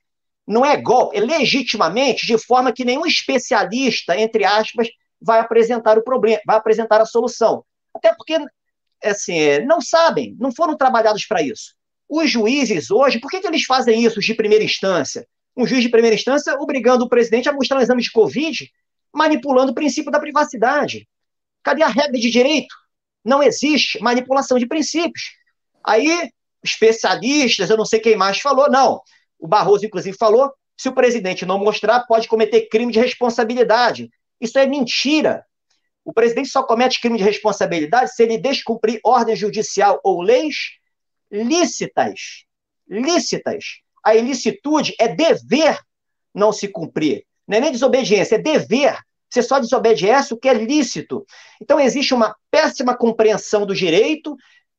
Não 0.47 0.65
é 0.65 0.77
golpe, 0.77 1.17
é 1.17 1.21
legitimamente, 1.21 2.27
de 2.27 2.37
forma 2.39 2.73
que 2.73 2.85
nenhum 2.85 3.07
especialista, 3.07 4.19
entre 4.19 4.45
aspas, 4.45 4.89
vai 5.21 5.41
apresentar 5.41 5.99
o 5.99 6.05
problema, 6.05 6.41
vai 6.47 6.57
apresentar 6.57 7.01
a 7.01 7.07
solução. 7.07 7.65
Até 7.95 8.15
porque, 8.15 8.39
assim, 9.03 9.61
não 9.61 9.81
sabem, 9.81 10.37
não 10.39 10.55
foram 10.55 10.77
trabalhados 10.77 11.25
para 11.27 11.43
isso. 11.43 11.75
Os 12.09 12.31
juízes 12.31 12.91
hoje, 12.91 13.19
por 13.19 13.31
que, 13.31 13.41
que 13.41 13.47
eles 13.47 13.65
fazem 13.65 14.05
isso 14.05 14.21
de 14.21 14.35
primeira 14.35 14.63
instância? 14.63 15.27
Um 15.57 15.67
juiz 15.67 15.83
de 15.83 15.89
primeira 15.89 16.15
instância 16.15 16.55
obrigando 16.61 17.05
o 17.05 17.09
presidente 17.09 17.49
a 17.49 17.53
mostrar 17.53 17.79
um 17.79 17.81
exame 17.81 18.03
de 18.03 18.11
Covid, 18.13 18.71
manipulando 19.13 19.73
o 19.73 19.75
princípio 19.75 20.13
da 20.13 20.21
privacidade. 20.21 21.09
Cadê 21.63 21.83
a 21.83 21.89
regra 21.89 22.19
de 22.21 22.31
direito? 22.31 22.75
Não 23.25 23.43
existe 23.43 24.01
manipulação 24.01 24.59
de 24.59 24.67
princípios. 24.67 25.33
Aí, 25.83 26.31
especialistas, 26.63 27.71
eu 27.71 27.77
não 27.77 27.85
sei 27.85 27.99
quem 27.99 28.17
mais 28.17 28.39
falou, 28.39 28.71
não. 28.71 29.01
O 29.39 29.49
Barroso, 29.49 29.87
inclusive, 29.87 30.17
falou: 30.17 30.53
se 30.77 30.89
o 30.89 30.95
presidente 30.95 31.47
não 31.47 31.59
mostrar, 31.59 32.07
pode 32.07 32.29
cometer 32.29 32.69
crime 32.69 32.93
de 32.93 33.01
responsabilidade. 33.01 34.11
Isso 34.41 34.59
é 34.59 34.67
mentira. 34.67 35.45
O 36.05 36.13
presidente 36.13 36.49
só 36.49 36.63
comete 36.63 37.01
crime 37.01 37.19
de 37.19 37.25
responsabilidade 37.25 38.15
se 38.15 38.23
ele 38.23 38.39
descumprir 38.39 39.01
ordem 39.03 39.35
judicial 39.35 39.99
ou 40.05 40.21
leis 40.21 40.77
lícitas. 41.31 42.45
Lícitas 42.89 43.86
a 44.07 44.15
ilicitude 44.15 44.95
é 45.01 45.09
dever 45.09 45.81
não 46.33 46.53
se 46.53 46.69
cumprir. 46.69 47.25
Não 47.47 47.59
é 47.59 47.61
nem 47.61 47.73
desobediência, 47.73 48.37
é 48.37 48.39
dever. 48.39 48.97
Você 49.29 49.43
só 49.43 49.59
desobedece 49.59 50.33
o 50.33 50.37
que 50.37 50.49
é 50.49 50.55
lícito. 50.55 51.27
Então, 51.61 51.81
existe 51.81 52.15
uma 52.15 52.37
péssima 52.49 52.97
compreensão 52.97 53.67
do 53.67 53.75
direito. 53.75 54.37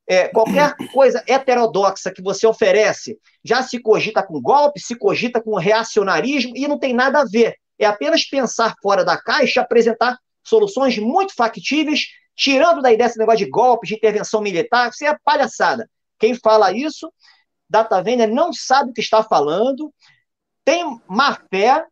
É, 0.07 0.29
qualquer 0.29 0.73
coisa 0.93 1.21
heterodoxa 1.27 2.09
que 2.09 2.21
você 2.21 2.47
oferece 2.47 3.17
já 3.43 3.61
se 3.61 3.79
cogita 3.79 4.23
com 4.23 4.41
golpe, 4.41 4.79
se 4.79 4.95
cogita 4.95 5.41
com 5.41 5.57
reacionarismo 5.57 6.55
e 6.55 6.65
não 6.65 6.79
tem 6.79 6.93
nada 6.93 7.19
a 7.19 7.25
ver. 7.25 7.55
É 7.77 7.85
apenas 7.85 8.23
pensar 8.23 8.75
fora 8.81 9.03
da 9.03 9.17
caixa, 9.17 9.59
apresentar 9.59 10.17
soluções 10.41 10.97
muito 10.97 11.35
factíveis, 11.35 12.05
tirando 12.33 12.81
da 12.81 12.93
ideia 12.93 13.07
esse 13.07 13.19
negócio 13.19 13.43
de 13.43 13.51
golpe, 13.51 13.87
de 13.87 13.95
intervenção 13.95 14.39
militar. 14.39 14.89
Isso 14.89 15.05
é 15.05 15.17
palhaçada. 15.21 15.89
Quem 16.17 16.33
fala 16.33 16.71
isso 16.71 17.11
data 17.69 18.01
vender 18.01 18.27
não 18.27 18.51
sabe 18.53 18.91
o 18.91 18.93
que 18.93 19.01
está 19.01 19.23
falando, 19.23 19.93
tem 20.63 20.83
má 21.07 21.37
fé 21.49 21.85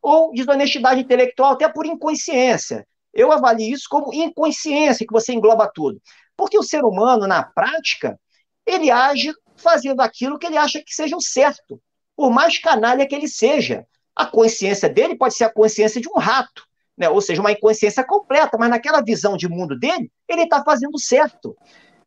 ou 0.00 0.32
desonestidade 0.32 1.00
intelectual, 1.00 1.52
até 1.52 1.68
por 1.68 1.86
inconsciência. 1.86 2.86
Eu 3.14 3.30
avalio 3.30 3.74
isso 3.74 3.86
como 3.88 4.12
inconsciência, 4.12 5.06
que 5.06 5.12
você 5.12 5.32
engloba 5.32 5.70
tudo. 5.72 6.00
Porque 6.36 6.58
o 6.58 6.62
ser 6.62 6.82
humano, 6.82 7.26
na 7.26 7.42
prática, 7.42 8.18
ele 8.66 8.90
age 8.90 9.32
fazendo 9.56 10.00
aquilo 10.00 10.38
que 10.38 10.46
ele 10.46 10.56
acha 10.56 10.82
que 10.84 10.94
seja 10.94 11.16
o 11.16 11.20
certo, 11.20 11.80
por 12.16 12.30
mais 12.30 12.58
canalha 12.58 13.06
que 13.06 13.14
ele 13.14 13.28
seja. 13.28 13.86
A 14.14 14.26
consciência 14.26 14.88
dele 14.88 15.16
pode 15.16 15.34
ser 15.34 15.44
a 15.44 15.52
consciência 15.52 16.00
de 16.00 16.08
um 16.08 16.18
rato, 16.18 16.64
né? 16.96 17.08
ou 17.08 17.20
seja, 17.20 17.40
uma 17.40 17.52
inconsciência 17.52 18.04
completa, 18.04 18.58
mas 18.58 18.70
naquela 18.70 19.02
visão 19.02 19.36
de 19.36 19.48
mundo 19.48 19.78
dele, 19.78 20.10
ele 20.28 20.42
está 20.42 20.62
fazendo 20.64 20.98
certo. 20.98 21.56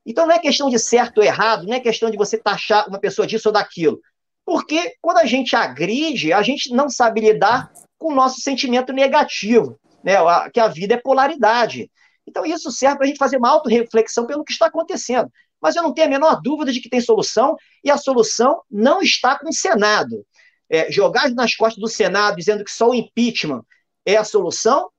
Então 0.06 0.28
não 0.28 0.36
é 0.36 0.40
questão 0.40 0.70
de 0.70 0.78
certo 0.78 1.18
ou 1.18 1.24
errado, 1.24 1.66
não 1.66 1.74
é 1.74 1.80
questão 1.80 2.10
de 2.10 2.18
você 2.18 2.38
taxar 2.38 2.88
uma 2.88 3.00
pessoa 3.00 3.26
disso 3.26 3.50
ou 3.50 3.54
daquilo. 3.54 4.00
Porque 4.46 4.96
quando 5.02 5.18
a 5.18 5.26
gente 5.26 5.56
agride, 5.56 6.32
a 6.32 6.44
gente 6.44 6.72
não 6.72 6.90
sabe 6.90 7.22
lidar 7.22 7.72
com 7.98 8.12
o 8.12 8.16
nosso 8.16 8.40
sentimento 8.42 8.94
negativo, 8.94 9.80
né? 10.04 10.18
que 10.54 10.60
a 10.60 10.68
vida 10.68 10.94
é 10.94 10.98
polaridade. 10.98 11.90
Então 12.28 12.46
isso 12.46 12.72
serve 12.72 12.98
para 12.98 13.06
a 13.06 13.08
gente 13.08 13.18
fazer 13.18 13.38
uma 13.38 13.50
auto-reflexão 13.50 14.28
pelo 14.28 14.44
que 14.44 14.52
está 14.52 14.68
acontecendo. 14.68 15.32
Mas 15.60 15.76
eu 15.76 15.82
não 15.82 15.94
tenho 15.94 16.08
a 16.08 16.10
menor 16.12 16.42
dúvida 16.42 16.72
de 16.72 16.80
que 16.80 16.90
tem 16.90 17.02
solução, 17.02 17.56
e 17.84 17.90
a 17.90 17.98
solução 17.98 18.62
não 18.70 19.02
está 19.02 19.40
com 19.40 19.50
o 19.50 19.54
Senado. 19.54 20.26
É, 20.70 20.92
jogar 20.92 21.30
nas 21.32 21.56
costas 21.56 21.82
do 21.82 21.88
Senado 21.88 22.36
dizendo 22.38 22.64
que 22.64 22.72
só 22.72 22.90
o 22.90 22.94
impeachment 22.94 23.64
é 24.06 24.18
a 24.18 24.24
solução 24.24 24.90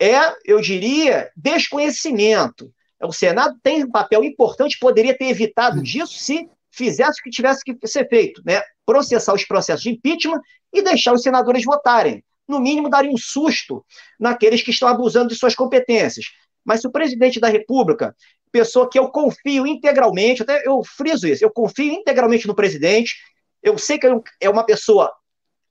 é, 0.00 0.16
eu 0.44 0.60
diria, 0.60 1.30
desconhecimento. 1.34 2.72
O 3.02 3.12
Senado 3.12 3.58
tem 3.62 3.84
um 3.84 3.90
papel 3.90 4.24
importante, 4.24 4.78
poderia 4.78 5.16
ter 5.16 5.26
evitado 5.26 5.82
disso 5.82 6.18
se 6.18 6.48
fizesse 6.70 7.20
o 7.20 7.22
que 7.22 7.30
tivesse 7.30 7.62
que 7.64 7.86
ser 7.86 8.08
feito, 8.08 8.42
né? 8.44 8.62
Processar 8.84 9.34
os 9.34 9.44
processos 9.44 9.82
de 9.82 9.90
impeachment 9.90 10.40
e 10.72 10.82
deixar 10.82 11.12
os 11.12 11.22
senadores 11.22 11.64
votarem. 11.64 12.22
No 12.48 12.60
mínimo, 12.60 12.88
daria 12.88 13.10
um 13.10 13.16
susto 13.16 13.84
naqueles 14.18 14.62
que 14.62 14.70
estão 14.70 14.88
abusando 14.88 15.28
de 15.28 15.34
suas 15.34 15.54
competências. 15.54 16.26
Mas 16.64 16.80
se 16.80 16.86
o 16.86 16.92
presidente 16.92 17.40
da 17.40 17.48
República, 17.48 18.14
pessoa 18.52 18.88
que 18.88 18.98
eu 18.98 19.08
confio 19.08 19.66
integralmente, 19.66 20.42
até 20.42 20.66
eu 20.66 20.82
friso 20.84 21.26
isso, 21.26 21.44
eu 21.44 21.50
confio 21.50 21.92
integralmente 21.92 22.46
no 22.46 22.54
presidente, 22.54 23.14
eu 23.62 23.76
sei 23.78 23.98
que 23.98 24.06
é 24.40 24.48
uma 24.48 24.64
pessoa 24.64 25.12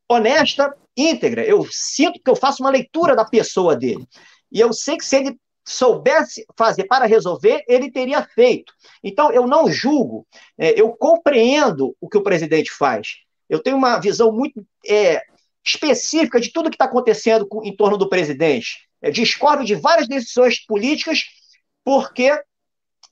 honesta, 0.09 0.75
íntegra, 0.95 1.43
eu 1.43 1.65
sinto 1.71 2.21
que 2.23 2.29
eu 2.29 2.35
faço 2.35 2.61
uma 2.61 2.69
leitura 2.69 3.15
da 3.15 3.25
pessoa 3.25 3.75
dele. 3.75 4.05
E 4.51 4.59
eu 4.59 4.71
sei 4.71 4.97
que 4.97 5.05
se 5.05 5.15
ele 5.15 5.37
soubesse 5.65 6.45
fazer 6.55 6.83
para 6.85 7.05
resolver, 7.05 7.63
ele 7.67 7.91
teria 7.91 8.23
feito. 8.23 8.71
Então, 9.03 9.31
eu 9.31 9.47
não 9.47 9.69
julgo, 9.69 10.25
é, 10.57 10.79
eu 10.79 10.95
compreendo 10.95 11.95
o 11.99 12.07
que 12.07 12.17
o 12.17 12.23
presidente 12.23 12.71
faz. 12.71 13.17
Eu 13.49 13.61
tenho 13.61 13.75
uma 13.75 13.99
visão 13.99 14.31
muito 14.31 14.65
é, 14.87 15.21
específica 15.65 16.39
de 16.39 16.51
tudo 16.51 16.69
que 16.69 16.75
está 16.75 16.85
acontecendo 16.85 17.47
com, 17.47 17.63
em 17.63 17.75
torno 17.75 17.97
do 17.97 18.07
presidente. 18.07 18.87
Eu 19.01 19.11
discordo 19.11 19.65
de 19.65 19.75
várias 19.75 20.07
decisões 20.07 20.63
políticas, 20.63 21.23
porque 21.83 22.39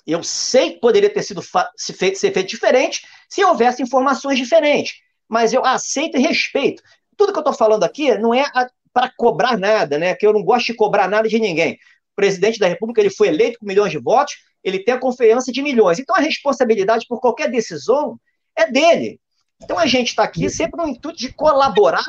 eu 0.05 0.21
sei 0.23 0.73
que 0.73 0.79
poderia 0.79 1.11
ter 1.11 1.23
sido 1.23 1.41
se 1.75 1.93
feito, 1.93 2.19
ser 2.19 2.31
feito 2.31 2.49
diferente 2.49 3.01
se 3.27 3.43
houvesse 3.43 3.81
informações 3.81 4.37
diferentes. 4.37 4.95
Mas 5.27 5.53
eu 5.53 5.65
aceito 5.65 6.17
e 6.17 6.21
respeito. 6.21 6.83
Tudo 7.17 7.31
que 7.31 7.37
eu 7.37 7.41
estou 7.41 7.53
falando 7.53 7.83
aqui 7.83 8.15
não 8.17 8.33
é 8.33 8.43
para 8.91 9.11
cobrar 9.17 9.57
nada, 9.57 9.97
né? 9.97 10.13
Que 10.13 10.27
eu 10.27 10.33
não 10.33 10.43
gosto 10.43 10.67
de 10.67 10.75
cobrar 10.75 11.07
nada 11.07 11.27
de 11.27 11.39
ninguém 11.39 11.79
presidente 12.15 12.59
da 12.59 12.67
República, 12.67 13.01
ele 13.01 13.09
foi 13.09 13.27
eleito 13.27 13.59
com 13.59 13.65
milhões 13.65 13.91
de 13.91 13.97
votos, 13.97 14.35
ele 14.63 14.79
tem 14.79 14.93
a 14.93 14.99
confiança 14.99 15.51
de 15.51 15.61
milhões. 15.61 15.99
Então 15.99 16.15
a 16.15 16.19
responsabilidade 16.19 17.05
por 17.07 17.19
qualquer 17.19 17.49
decisão 17.49 18.19
é 18.55 18.71
dele. 18.71 19.19
Então 19.61 19.77
a 19.77 19.85
gente 19.85 20.09
está 20.09 20.23
aqui 20.23 20.49
sempre 20.49 20.81
no 20.81 20.87
intuito 20.87 21.17
de 21.17 21.33
colaborar 21.33 22.05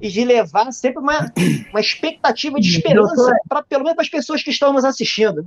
e 0.00 0.08
de 0.08 0.24
levar 0.24 0.72
sempre 0.72 1.00
uma, 1.00 1.32
uma 1.70 1.80
expectativa 1.80 2.60
de 2.60 2.68
esperança, 2.68 3.32
para 3.48 3.62
pelo 3.62 3.84
menos 3.84 3.96
para 3.96 4.04
as 4.04 4.10
pessoas 4.10 4.42
que 4.42 4.50
estão 4.50 4.72
nos 4.72 4.84
assistindo. 4.84 5.46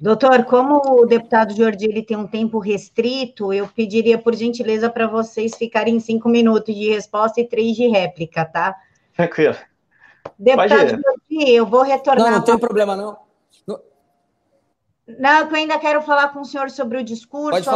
Doutor, 0.00 0.44
como 0.44 1.02
o 1.02 1.06
deputado 1.06 1.54
Jordi 1.54 1.84
ele 1.84 2.02
tem 2.02 2.16
um 2.16 2.26
tempo 2.26 2.58
restrito, 2.58 3.52
eu 3.52 3.68
pediria, 3.68 4.16
por 4.16 4.34
gentileza, 4.34 4.88
para 4.88 5.06
vocês 5.06 5.54
ficarem 5.56 6.00
cinco 6.00 6.28
minutos 6.28 6.74
de 6.74 6.88
resposta 6.88 7.40
e 7.40 7.46
três 7.46 7.76
de 7.76 7.86
réplica, 7.88 8.44
tá? 8.44 8.74
Tranquilo. 9.14 9.56
Deputado 10.38 10.88
Jordi, 10.88 11.50
eu 11.52 11.66
vou 11.66 11.82
retornar. 11.82 12.30
Não, 12.30 12.38
não 12.38 12.44
tem 12.44 12.58
problema, 12.58 12.96
não. 12.96 13.29
Não, 15.18 15.48
eu 15.48 15.54
ainda 15.54 15.78
quero 15.78 16.02
falar 16.02 16.28
com 16.32 16.40
o 16.40 16.44
senhor 16.44 16.70
sobre 16.70 16.98
o 16.98 17.04
discurso, 17.04 17.70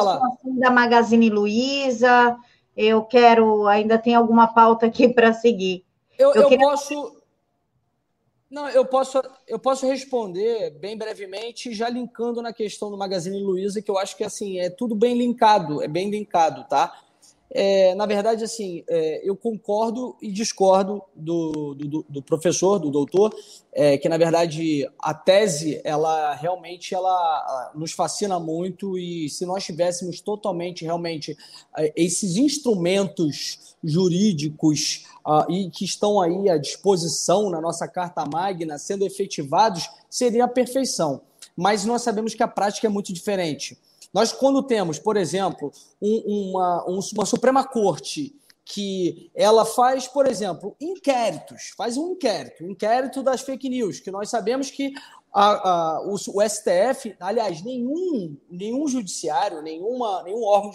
da 0.58 0.70
Magazine 0.70 1.30
Luiza. 1.30 2.36
Eu 2.76 3.02
quero, 3.02 3.66
ainda 3.66 3.98
tem 3.98 4.14
alguma 4.14 4.48
pauta 4.48 4.86
aqui 4.86 5.08
para 5.12 5.32
seguir. 5.32 5.84
Eu, 6.18 6.32
eu, 6.34 6.42
eu 6.42 6.48
queria... 6.48 6.66
posso. 6.66 7.22
Não, 8.50 8.68
eu 8.68 8.84
posso, 8.84 9.20
eu 9.48 9.58
posso 9.58 9.84
responder 9.84 10.70
bem 10.78 10.96
brevemente, 10.96 11.74
já 11.74 11.88
linkando 11.88 12.40
na 12.40 12.52
questão 12.52 12.88
do 12.88 12.96
Magazine 12.96 13.42
Luiza, 13.42 13.82
que 13.82 13.90
eu 13.90 13.98
acho 13.98 14.16
que 14.16 14.22
assim 14.22 14.60
é 14.60 14.70
tudo 14.70 14.94
bem 14.94 15.18
linkado, 15.18 15.82
é 15.82 15.88
bem 15.88 16.08
linkado, 16.08 16.64
tá? 16.68 16.92
É, 17.56 17.94
na 17.94 18.04
verdade, 18.04 18.42
assim, 18.42 18.82
é, 18.88 19.20
eu 19.22 19.36
concordo 19.36 20.16
e 20.20 20.32
discordo 20.32 21.00
do, 21.14 21.72
do, 21.74 22.04
do 22.08 22.20
professor, 22.20 22.80
do 22.80 22.90
doutor, 22.90 23.32
é, 23.72 23.96
que 23.96 24.08
na 24.08 24.18
verdade 24.18 24.90
a 24.98 25.14
tese, 25.14 25.80
ela 25.84 26.34
realmente 26.34 26.96
ela 26.96 27.72
nos 27.76 27.92
fascina 27.92 28.40
muito 28.40 28.98
e 28.98 29.28
se 29.28 29.46
nós 29.46 29.64
tivéssemos 29.64 30.20
totalmente, 30.20 30.84
realmente, 30.84 31.36
é, 31.76 31.92
esses 31.94 32.36
instrumentos 32.36 33.76
jurídicos 33.84 35.04
uh, 35.24 35.48
e 35.48 35.70
que 35.70 35.84
estão 35.84 36.20
aí 36.20 36.50
à 36.50 36.58
disposição 36.58 37.50
na 37.50 37.60
nossa 37.60 37.86
Carta 37.86 38.24
Magna, 38.24 38.78
sendo 38.78 39.06
efetivados, 39.06 39.88
seria 40.10 40.44
a 40.44 40.48
perfeição. 40.48 41.20
Mas 41.56 41.84
nós 41.84 42.02
sabemos 42.02 42.34
que 42.34 42.42
a 42.42 42.48
prática 42.48 42.88
é 42.88 42.90
muito 42.90 43.12
diferente. 43.12 43.78
Nós, 44.14 44.32
quando 44.32 44.62
temos, 44.62 44.98
por 44.98 45.16
exemplo, 45.16 45.72
um, 46.00 46.52
uma, 46.52 46.88
um, 46.88 47.00
uma 47.14 47.26
Suprema 47.26 47.64
Corte 47.64 48.32
que 48.64 49.30
ela 49.34 49.66
faz, 49.66 50.06
por 50.06 50.26
exemplo, 50.26 50.74
inquéritos, 50.80 51.74
faz 51.76 51.98
um 51.98 52.12
inquérito, 52.12 52.64
um 52.64 52.70
inquérito 52.70 53.22
das 53.22 53.42
fake 53.42 53.68
news, 53.68 54.00
que 54.00 54.12
nós 54.12 54.30
sabemos 54.30 54.70
que 54.70 54.94
a, 55.32 55.68
a, 55.68 56.00
o, 56.02 56.14
o, 56.14 56.48
STF, 56.48 57.14
aliás, 57.18 57.62
nenhum, 57.62 58.36
nenhum 58.48 58.86
judiciário, 58.86 59.60
nenhuma, 59.60 60.22
nenhum 60.22 60.44
órgão 60.44 60.72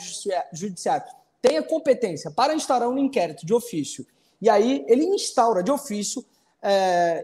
judiciário 0.52 1.08
tem 1.42 1.58
a 1.58 1.64
competência 1.64 2.30
para 2.30 2.54
instaurar 2.54 2.90
um 2.90 2.98
inquérito 2.98 3.46
de 3.46 3.54
ofício. 3.54 4.06
E 4.42 4.50
aí 4.50 4.86
ele 4.88 5.06
instaura 5.06 5.64
de 5.64 5.72
ofício, 5.72 6.24
é, 6.62 7.24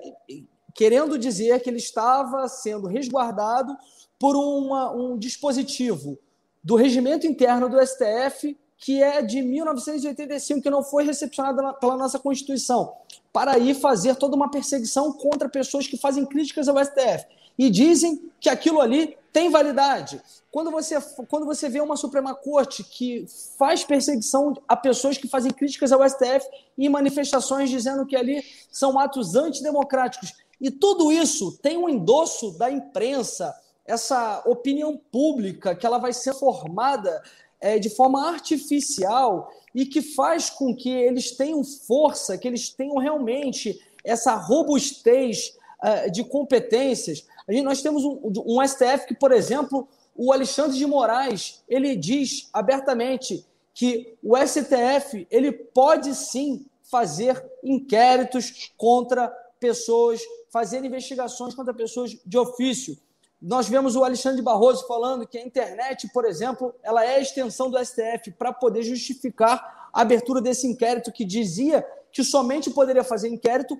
querendo 0.73 1.17
dizer 1.17 1.61
que 1.61 1.69
ele 1.69 1.77
estava 1.77 2.47
sendo 2.47 2.87
resguardado 2.87 3.75
por 4.19 4.35
uma, 4.35 4.91
um 4.91 5.17
dispositivo 5.17 6.17
do 6.63 6.75
regimento 6.75 7.27
interno 7.27 7.69
do 7.69 7.85
STF 7.85 8.57
que 8.77 9.01
é 9.01 9.21
de 9.21 9.41
1985, 9.41 10.61
que 10.61 10.69
não 10.69 10.83
foi 10.83 11.03
recepcionado 11.03 11.61
pela 11.79 11.97
nossa 11.97 12.19
Constituição, 12.19 12.93
para 13.31 13.57
ir 13.57 13.73
fazer 13.73 14.15
toda 14.15 14.35
uma 14.35 14.51
perseguição 14.51 15.11
contra 15.11 15.49
pessoas 15.49 15.87
que 15.87 15.97
fazem 15.97 16.25
críticas 16.25 16.67
ao 16.67 16.77
STF. 16.83 17.25
E 17.57 17.69
dizem 17.69 18.29
que 18.39 18.49
aquilo 18.49 18.81
ali 18.81 19.17
tem 19.31 19.49
validade. 19.49 20.21
Quando 20.51 20.71
você, 20.71 20.99
quando 21.27 21.45
você 21.45 21.69
vê 21.69 21.79
uma 21.79 21.95
Suprema 21.95 22.35
Corte 22.35 22.83
que 22.83 23.25
faz 23.57 23.83
perseguição 23.83 24.53
a 24.67 24.75
pessoas 24.75 25.17
que 25.17 25.27
fazem 25.27 25.51
críticas 25.51 25.91
ao 25.91 26.07
STF 26.07 26.47
e 26.77 26.87
manifestações 26.89 27.69
dizendo 27.69 28.05
que 28.05 28.15
ali 28.15 28.43
são 28.69 28.99
atos 28.99 29.35
antidemocráticos, 29.35 30.33
e 30.59 30.69
tudo 30.69 31.11
isso 31.11 31.57
tem 31.61 31.77
um 31.77 31.89
endosso 31.89 32.51
da 32.57 32.69
imprensa, 32.69 33.53
essa 33.85 34.41
opinião 34.45 34.97
pública 35.11 35.75
que 35.75 35.85
ela 35.85 35.97
vai 35.97 36.13
ser 36.13 36.33
formada 36.33 37.21
é, 37.61 37.79
de 37.79 37.89
forma 37.89 38.27
artificial 38.27 39.51
e 39.73 39.85
que 39.85 40.01
faz 40.01 40.49
com 40.49 40.75
que 40.75 40.89
eles 40.89 41.31
tenham 41.31 41.63
força, 41.63 42.37
que 42.37 42.47
eles 42.47 42.69
tenham 42.69 42.97
realmente 42.97 43.79
essa 44.03 44.35
robustez 44.35 45.57
uh, 45.83 46.11
de 46.11 46.23
competências. 46.23 47.25
A 47.47 47.51
gente, 47.51 47.63
nós 47.63 47.81
temos 47.81 48.03
um, 48.03 48.19
um 48.45 48.65
STF 48.65 49.07
que, 49.07 49.15
por 49.15 49.31
exemplo, 49.31 49.87
o 50.15 50.31
Alexandre 50.31 50.77
de 50.77 50.85
Moraes, 50.85 51.63
ele 51.67 51.95
diz 51.95 52.49
abertamente 52.53 53.45
que 53.73 54.15
o 54.23 54.37
STF 54.37 55.27
ele 55.29 55.51
pode 55.51 56.15
sim 56.15 56.65
fazer 56.83 57.43
inquéritos 57.61 58.71
contra 58.77 59.27
pessoas, 59.59 60.21
fazer 60.49 60.85
investigações 60.85 61.53
contra 61.53 61.73
pessoas 61.73 62.15
de 62.25 62.37
ofício. 62.37 62.97
Nós 63.41 63.67
vemos 63.67 63.95
o 63.95 64.03
Alexandre 64.03 64.41
Barroso 64.41 64.87
falando 64.87 65.27
que 65.27 65.37
a 65.37 65.41
internet, 65.41 66.09
por 66.13 66.25
exemplo, 66.25 66.73
ela 66.81 67.03
é 67.05 67.15
a 67.15 67.19
extensão 67.19 67.69
do 67.69 67.77
STF 67.83 68.31
para 68.37 68.53
poder 68.53 68.83
justificar 68.83 69.89
a 69.93 70.01
abertura 70.01 70.41
desse 70.41 70.67
inquérito 70.67 71.11
que 71.11 71.23
dizia 71.25 71.85
que 72.11 72.23
somente 72.23 72.69
poderia 72.69 73.03
fazer 73.03 73.27
inquérito 73.27 73.77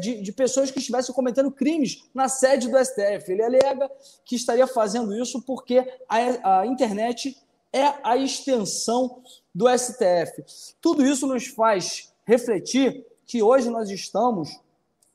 de, 0.00 0.20
de 0.20 0.32
pessoas 0.32 0.72
que 0.72 0.80
estivessem 0.80 1.14
cometendo 1.14 1.50
crimes 1.50 2.02
na 2.12 2.28
sede 2.28 2.68
do 2.68 2.76
STF. 2.76 3.30
Ele 3.30 3.42
alega 3.42 3.88
que 4.24 4.34
estaria 4.34 4.66
fazendo 4.66 5.14
isso 5.14 5.40
porque 5.42 5.78
a, 6.08 6.60
a 6.60 6.66
internet 6.66 7.36
é 7.72 7.94
a 8.02 8.16
extensão 8.16 9.22
do 9.54 9.66
STF. 9.68 10.44
Tudo 10.80 11.06
isso 11.06 11.24
nos 11.26 11.46
faz 11.46 12.12
refletir 12.24 13.06
que 13.24 13.42
hoje 13.42 13.70
nós 13.70 13.88
estamos 13.90 14.60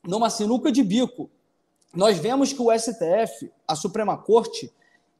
numa 0.02 0.30
sinuca 0.30 0.72
de 0.72 0.82
bico 0.82 1.30
nós 1.94 2.18
vemos 2.18 2.52
que 2.52 2.60
o 2.60 2.70
STF, 2.76 3.50
a 3.66 3.74
Suprema 3.74 4.16
Corte, 4.16 4.72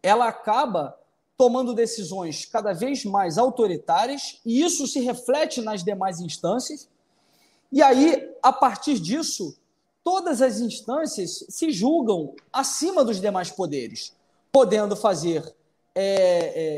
ela 0.02 0.28
acaba 0.28 0.98
tomando 1.37 1.74
decisões 1.74 2.44
cada 2.44 2.72
vez 2.72 3.04
mais 3.04 3.38
autoritárias, 3.38 4.40
e 4.44 4.61
isso 4.61 4.87
se 4.87 5.00
reflete 5.00 5.61
nas 5.61 5.85
demais 5.85 6.20
instâncias. 6.20 6.88
E 7.70 7.81
aí, 7.81 8.28
a 8.42 8.52
partir 8.52 8.98
disso, 8.98 9.57
todas 10.02 10.42
as 10.42 10.59
instâncias 10.59 11.44
se 11.48 11.70
julgam 11.70 12.35
acima 12.52 13.04
dos 13.04 13.20
demais 13.20 13.50
poderes, 13.50 14.12
podendo 14.50 14.96
fazer 14.96 15.54
é, 15.94 16.04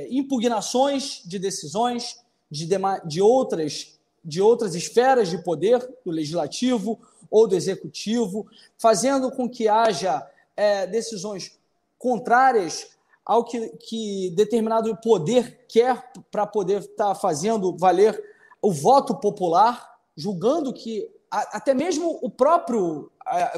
é, 0.06 0.08
impugnações 0.10 1.22
de 1.24 1.38
decisões 1.38 2.20
de, 2.50 2.68
de, 3.06 3.22
outras, 3.22 3.98
de 4.24 4.42
outras 4.42 4.74
esferas 4.74 5.30
de 5.30 5.42
poder, 5.42 5.78
do 6.04 6.10
legislativo, 6.10 7.00
ou 7.30 7.46
do 7.46 7.54
executivo, 7.54 8.46
fazendo 8.76 9.30
com 9.30 9.48
que 9.48 9.68
haja 9.68 10.26
é, 10.56 10.86
decisões 10.86 11.58
contrárias 11.98 12.96
ao 13.24 13.44
que, 13.44 13.68
que 13.76 14.30
determinado 14.34 14.94
poder 14.96 15.64
quer 15.68 16.10
para 16.30 16.46
poder 16.46 16.80
estar 16.80 17.08
tá 17.08 17.14
fazendo 17.14 17.76
valer 17.76 18.20
o 18.60 18.72
voto 18.72 19.14
popular, 19.14 19.98
julgando 20.16 20.72
que 20.72 21.08
até 21.30 21.72
mesmo 21.72 22.18
o 22.22 22.28
próprio, 22.28 23.10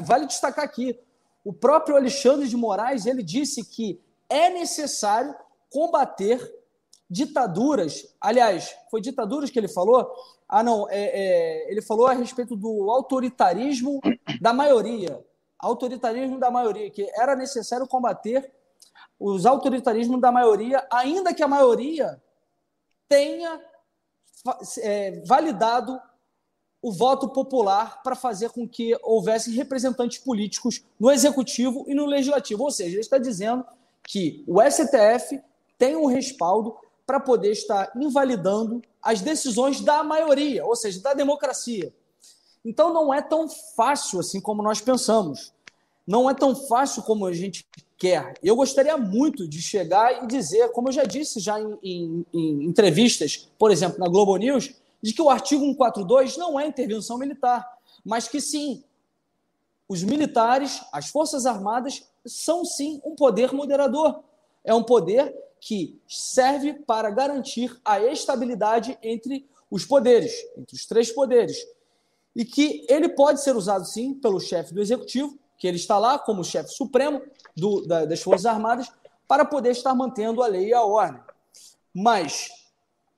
vale 0.03 0.27
destacar 0.27 0.63
aqui, 0.63 0.97
o 1.43 1.51
próprio 1.51 1.95
Alexandre 1.95 2.47
de 2.47 2.55
Moraes, 2.55 3.05
ele 3.05 3.23
disse 3.23 3.65
que 3.65 3.99
é 4.29 4.49
necessário 4.49 5.35
combater 5.71 6.39
ditaduras, 7.09 8.07
aliás, 8.21 8.75
foi 8.89 9.01
ditaduras 9.01 9.49
que 9.49 9.59
ele 9.59 9.67
falou, 9.67 10.09
ah, 10.47 10.63
não, 10.63 10.87
é, 10.89 10.99
é, 10.99 11.71
ele 11.71 11.81
falou 11.81 12.07
a 12.07 12.13
respeito 12.13 12.55
do 12.55 12.89
autoritarismo 12.91 13.99
da 14.41 14.53
maioria. 14.53 15.23
Autoritarismo 15.57 16.39
da 16.39 16.51
maioria, 16.51 16.89
que 16.89 17.09
era 17.15 17.35
necessário 17.35 17.87
combater 17.87 18.51
os 19.19 19.45
autoritarismos 19.45 20.19
da 20.19 20.31
maioria, 20.31 20.85
ainda 20.91 21.33
que 21.33 21.41
a 21.41 21.47
maioria 21.47 22.21
tenha 23.07 23.61
é, 24.79 25.23
validado 25.25 25.99
o 26.81 26.91
voto 26.91 27.29
popular 27.29 28.03
para 28.03 28.13
fazer 28.13 28.49
com 28.49 28.67
que 28.67 28.97
houvesse 29.01 29.55
representantes 29.55 30.17
políticos 30.17 30.83
no 30.99 31.09
executivo 31.09 31.85
e 31.87 31.93
no 31.93 32.05
legislativo. 32.05 32.63
Ou 32.63 32.71
seja, 32.71 32.91
ele 32.91 32.99
está 32.99 33.17
dizendo 33.17 33.65
que 34.05 34.43
o 34.45 34.61
STF 34.61 35.41
tem 35.77 35.95
um 35.95 36.07
respaldo 36.07 36.75
para 37.05 37.19
poder 37.19 37.51
estar 37.51 37.91
invalidando 37.95 38.81
as 39.01 39.21
decisões 39.21 39.81
da 39.81 40.03
maioria, 40.03 40.65
ou 40.65 40.75
seja, 40.75 41.01
da 41.01 41.13
democracia. 41.13 41.93
Então 42.63 42.93
não 42.93 43.13
é 43.13 43.21
tão 43.21 43.49
fácil 43.49 44.19
assim 44.19 44.39
como 44.39 44.63
nós 44.63 44.79
pensamos. 44.79 45.53
Não 46.07 46.29
é 46.29 46.33
tão 46.33 46.55
fácil 46.55 47.03
como 47.03 47.25
a 47.25 47.33
gente 47.33 47.65
quer. 47.97 48.33
Eu 48.43 48.55
gostaria 48.55 48.97
muito 48.97 49.47
de 49.47 49.61
chegar 49.61 50.23
e 50.23 50.27
dizer, 50.27 50.71
como 50.71 50.89
eu 50.89 50.93
já 50.93 51.03
disse 51.03 51.39
já 51.39 51.59
em, 51.59 51.77
em, 51.81 52.25
em 52.33 52.63
entrevistas, 52.65 53.49
por 53.57 53.71
exemplo, 53.71 53.99
na 53.99 54.07
Globo 54.07 54.35
News, 54.35 54.73
de 55.01 55.13
que 55.13 55.21
o 55.21 55.29
artigo 55.29 55.63
142 55.63 56.37
não 56.37 56.59
é 56.59 56.65
intervenção 56.65 57.17
militar, 57.17 57.65
mas 58.05 58.27
que 58.27 58.39
sim, 58.39 58.83
os 59.87 60.03
militares, 60.03 60.81
as 60.91 61.09
Forças 61.09 61.45
Armadas, 61.45 62.03
são 62.25 62.63
sim 62.63 63.01
um 63.03 63.15
poder 63.15 63.53
moderador. 63.53 64.21
É 64.63 64.73
um 64.73 64.83
poder 64.83 65.35
que 65.65 65.97
serve 66.05 66.73
para 66.73 67.09
garantir 67.09 67.79
a 67.85 67.97
estabilidade 68.01 68.97
entre 69.01 69.47
os 69.71 69.85
poderes, 69.85 70.33
entre 70.57 70.75
os 70.75 70.85
três 70.85 71.09
poderes. 71.09 71.57
E 72.35 72.43
que 72.43 72.85
ele 72.89 73.07
pode 73.07 73.41
ser 73.41 73.55
usado, 73.55 73.85
sim, 73.85 74.13
pelo 74.13 74.41
chefe 74.41 74.73
do 74.73 74.81
executivo, 74.81 75.39
que 75.57 75.65
ele 75.65 75.77
está 75.77 75.97
lá 75.97 76.19
como 76.19 76.43
chefe 76.43 76.69
supremo 76.73 77.21
do, 77.55 77.87
da, 77.87 78.03
das 78.03 78.21
Forças 78.21 78.45
Armadas, 78.45 78.91
para 79.25 79.45
poder 79.45 79.71
estar 79.71 79.95
mantendo 79.95 80.43
a 80.43 80.47
lei 80.47 80.67
e 80.67 80.73
a 80.73 80.83
ordem. 80.83 81.21
Mas 81.93 82.49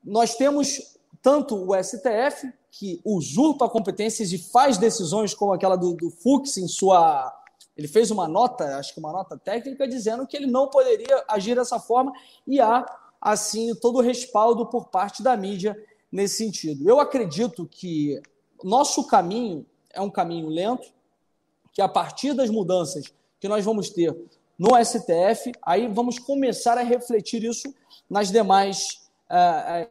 nós 0.03 0.35
temos 0.35 0.95
tanto 1.23 1.55
o 1.55 1.73
STF, 1.83 2.53
que 2.69 3.01
usurpa 3.03 3.67
competências 3.67 4.31
e 4.31 4.37
faz 4.37 4.77
decisões 4.77 5.33
como 5.33 5.51
aquela 5.51 5.75
do, 5.75 5.95
do 5.95 6.11
Fux 6.11 6.57
em 6.57 6.67
sua 6.67 7.33
ele 7.77 7.87
fez 7.87 8.09
uma 8.09 8.27
nota, 8.27 8.77
acho 8.77 8.93
que 8.93 8.99
uma 8.99 9.11
nota 9.11 9.37
técnica, 9.37 9.87
dizendo 9.87 10.25
que 10.25 10.37
ele 10.37 10.47
não 10.47 10.69
poderia 10.69 11.23
agir 11.27 11.55
dessa 11.55 11.79
forma 11.79 12.13
e 12.47 12.59
há, 12.59 12.85
assim, 13.19 13.75
todo 13.75 13.97
o 13.97 14.01
respaldo 14.01 14.65
por 14.65 14.87
parte 14.87 15.21
da 15.21 15.35
mídia 15.35 15.77
nesse 16.11 16.37
sentido. 16.37 16.87
Eu 16.87 16.99
acredito 16.99 17.67
que 17.69 18.21
nosso 18.63 19.05
caminho 19.07 19.65
é 19.91 19.99
um 19.99 20.09
caminho 20.09 20.47
lento, 20.47 20.93
que 21.73 21.81
a 21.81 21.89
partir 21.89 22.33
das 22.33 22.49
mudanças 22.49 23.13
que 23.39 23.47
nós 23.47 23.65
vamos 23.65 23.89
ter 23.89 24.15
no 24.57 24.69
STF, 24.83 25.51
aí 25.61 25.87
vamos 25.87 26.17
começar 26.17 26.77
a 26.77 26.83
refletir 26.83 27.43
isso 27.43 27.73
nas 28.09 28.31
demais 28.31 29.09
uh, 29.29 29.89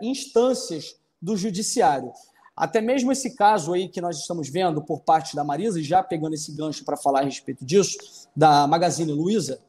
instâncias 0.00 0.96
do 1.20 1.36
judiciário. 1.36 2.10
Até 2.56 2.80
mesmo 2.80 3.12
esse 3.12 3.36
caso 3.36 3.74
aí 3.74 3.86
que 3.86 4.00
nós 4.00 4.18
estamos 4.18 4.48
vendo 4.48 4.80
por 4.80 5.00
parte 5.00 5.36
da 5.36 5.44
Marisa, 5.44 5.82
já 5.82 6.02
pegando 6.02 6.34
esse 6.34 6.52
gancho 6.52 6.84
para 6.84 6.96
falar 6.96 7.20
a 7.20 7.24
respeito 7.24 7.64
disso, 7.64 7.98
da 8.34 8.66
Magazine 8.66 9.12
Luiza, 9.12 9.60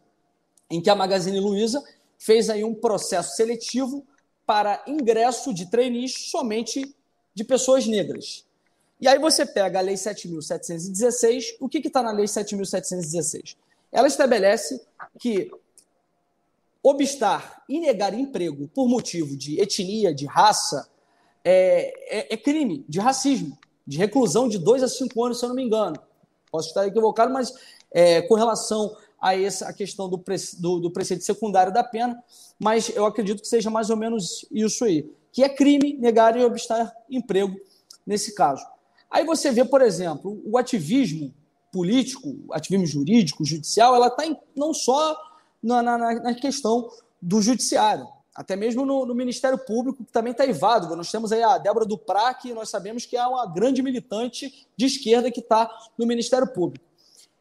em 0.69 0.81
que 0.81 0.89
a 0.89 0.95
Magazine 0.95 1.39
Luiza 1.39 1.83
fez 2.17 2.49
aí 2.49 2.63
um 2.63 2.73
processo 2.73 3.35
seletivo 3.35 4.05
para 4.45 4.81
ingresso 4.87 5.53
de 5.53 5.69
trainees 5.69 6.29
somente 6.31 6.95
de 7.33 7.43
pessoas 7.43 7.85
negras. 7.85 8.45
E 8.99 9.07
aí 9.07 9.19
você 9.19 9.45
pega 9.45 9.79
a 9.79 9.81
Lei 9.81 9.95
7.716, 9.95 11.57
o 11.59 11.67
que 11.67 11.79
está 11.79 12.01
na 12.01 12.11
Lei 12.11 12.25
7.716? 12.25 13.57
Ela 13.91 14.07
estabelece 14.07 14.81
que 15.19 15.51
obstar 16.81 17.63
e 17.67 17.79
negar 17.79 18.13
emprego 18.13 18.67
por 18.69 18.87
motivo 18.87 19.35
de 19.35 19.59
etnia, 19.59 20.13
de 20.15 20.25
raça, 20.25 20.89
é, 21.49 21.93
é, 22.19 22.33
é, 22.33 22.37
crime 22.37 22.83
de 22.89 22.99
racismo, 22.99 23.57
de 23.85 23.97
reclusão 23.97 24.49
de 24.49 24.57
dois 24.57 24.83
a 24.83 24.87
cinco 24.89 25.23
anos, 25.23 25.39
se 25.39 25.45
eu 25.45 25.49
não 25.49 25.55
me 25.55 25.63
engano. 25.63 25.97
Posso 26.51 26.67
estar 26.67 26.85
equivocado, 26.85 27.31
mas 27.31 27.53
é, 27.89 28.21
com 28.23 28.35
relação 28.35 28.93
a 29.17 29.33
essa 29.33 29.69
a 29.69 29.73
questão 29.73 30.09
do, 30.09 30.19
pre, 30.19 30.35
do, 30.59 30.79
do 30.79 30.91
preceito 30.91 31.23
secundário 31.23 31.71
da 31.71 31.85
pena, 31.85 32.21
mas 32.59 32.89
eu 32.89 33.05
acredito 33.05 33.41
que 33.41 33.47
seja 33.47 33.69
mais 33.69 33.89
ou 33.89 33.95
menos 33.95 34.45
isso 34.51 34.83
aí, 34.83 35.09
que 35.31 35.41
é 35.41 35.47
crime 35.47 35.93
negar 35.93 36.35
e 36.35 36.43
obstar 36.43 36.93
emprego 37.09 37.55
nesse 38.05 38.35
caso. 38.35 38.65
Aí 39.09 39.23
você 39.23 39.49
vê, 39.49 39.63
por 39.63 39.81
exemplo, 39.81 40.41
o 40.45 40.57
ativismo 40.57 41.33
político, 41.71 42.35
ativismo 42.51 42.85
jurídico, 42.85 43.45
judicial, 43.45 43.95
ela 43.95 44.07
está 44.07 44.23
não 44.53 44.73
só 44.73 45.17
na, 45.63 45.81
na, 45.81 45.97
na, 45.97 46.33
questão 46.33 46.89
do 47.21 47.41
judiciário, 47.41 48.05
até 48.37 48.55
mesmo 48.55 48.85
no, 48.85 49.03
no 49.03 49.15
Ministério 49.15 49.57
Público, 49.57 50.05
que 50.05 50.11
também 50.11 50.31
está 50.31 50.45
evado. 50.45 50.95
Nós 50.95 51.11
temos 51.11 51.31
aí 51.31 51.41
a 51.41 51.57
Débora 51.57 51.87
Duprá, 51.87 52.31
que 52.35 52.53
nós 52.53 52.69
sabemos 52.69 53.03
que 53.03 53.17
é 53.17 53.25
uma 53.25 53.47
grande 53.47 53.81
militante 53.81 54.67
de 54.77 54.85
esquerda 54.85 55.31
que 55.31 55.39
está 55.39 55.67
no 55.97 56.05
Ministério 56.05 56.47
Público. 56.47 56.85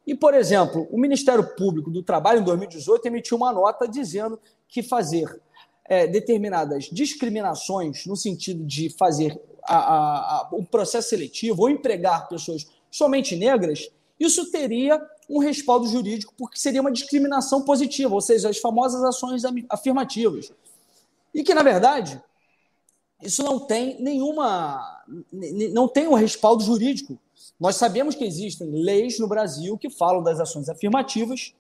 E, 0.06 0.14
por 0.14 0.32
exemplo, 0.32 0.88
o 0.90 0.98
Ministério 0.98 1.54
Público 1.54 1.90
do 1.90 2.02
Trabalho, 2.02 2.40
em 2.40 2.44
2018, 2.44 3.04
emitiu 3.08 3.36
uma 3.36 3.52
nota 3.52 3.86
dizendo 3.86 4.40
que 4.66 4.82
fazer 4.82 5.38
é, 5.84 6.06
determinadas 6.06 6.84
discriminações, 6.84 8.06
no 8.06 8.16
sentido 8.16 8.64
de 8.64 8.88
fazer 8.88 9.38
a, 9.64 9.76
a, 9.76 9.98
a, 9.98 10.48
um 10.52 10.64
processo 10.64 11.10
seletivo 11.10 11.62
ou 11.62 11.68
empregar 11.68 12.26
pessoas 12.26 12.66
somente 12.90 13.36
negras, 13.36 13.90
isso 14.18 14.50
teria 14.50 14.98
um 15.28 15.40
respaldo 15.40 15.86
jurídico, 15.86 16.32
porque 16.38 16.58
seria 16.58 16.80
uma 16.80 16.90
discriminação 16.90 17.62
positiva, 17.62 18.14
ou 18.14 18.20
seja, 18.22 18.48
as 18.48 18.56
famosas 18.56 19.02
ações 19.04 19.42
afirmativas. 19.68 20.50
E 21.36 21.44
que, 21.44 21.52
na 21.52 21.62
verdade, 21.62 22.18
isso 23.22 23.42
não 23.42 23.60
tem 23.60 24.00
nenhuma. 24.00 25.04
não 25.70 25.86
tem 25.86 26.08
um 26.08 26.14
respaldo 26.14 26.64
jurídico. 26.64 27.18
Nós 27.60 27.76
sabemos 27.76 28.14
que 28.14 28.24
existem 28.24 28.70
leis 28.70 29.18
no 29.18 29.28
Brasil 29.28 29.76
que 29.76 29.90
falam 29.90 30.22
das 30.22 30.40
ações 30.40 30.66
afirmativas, 30.70 31.52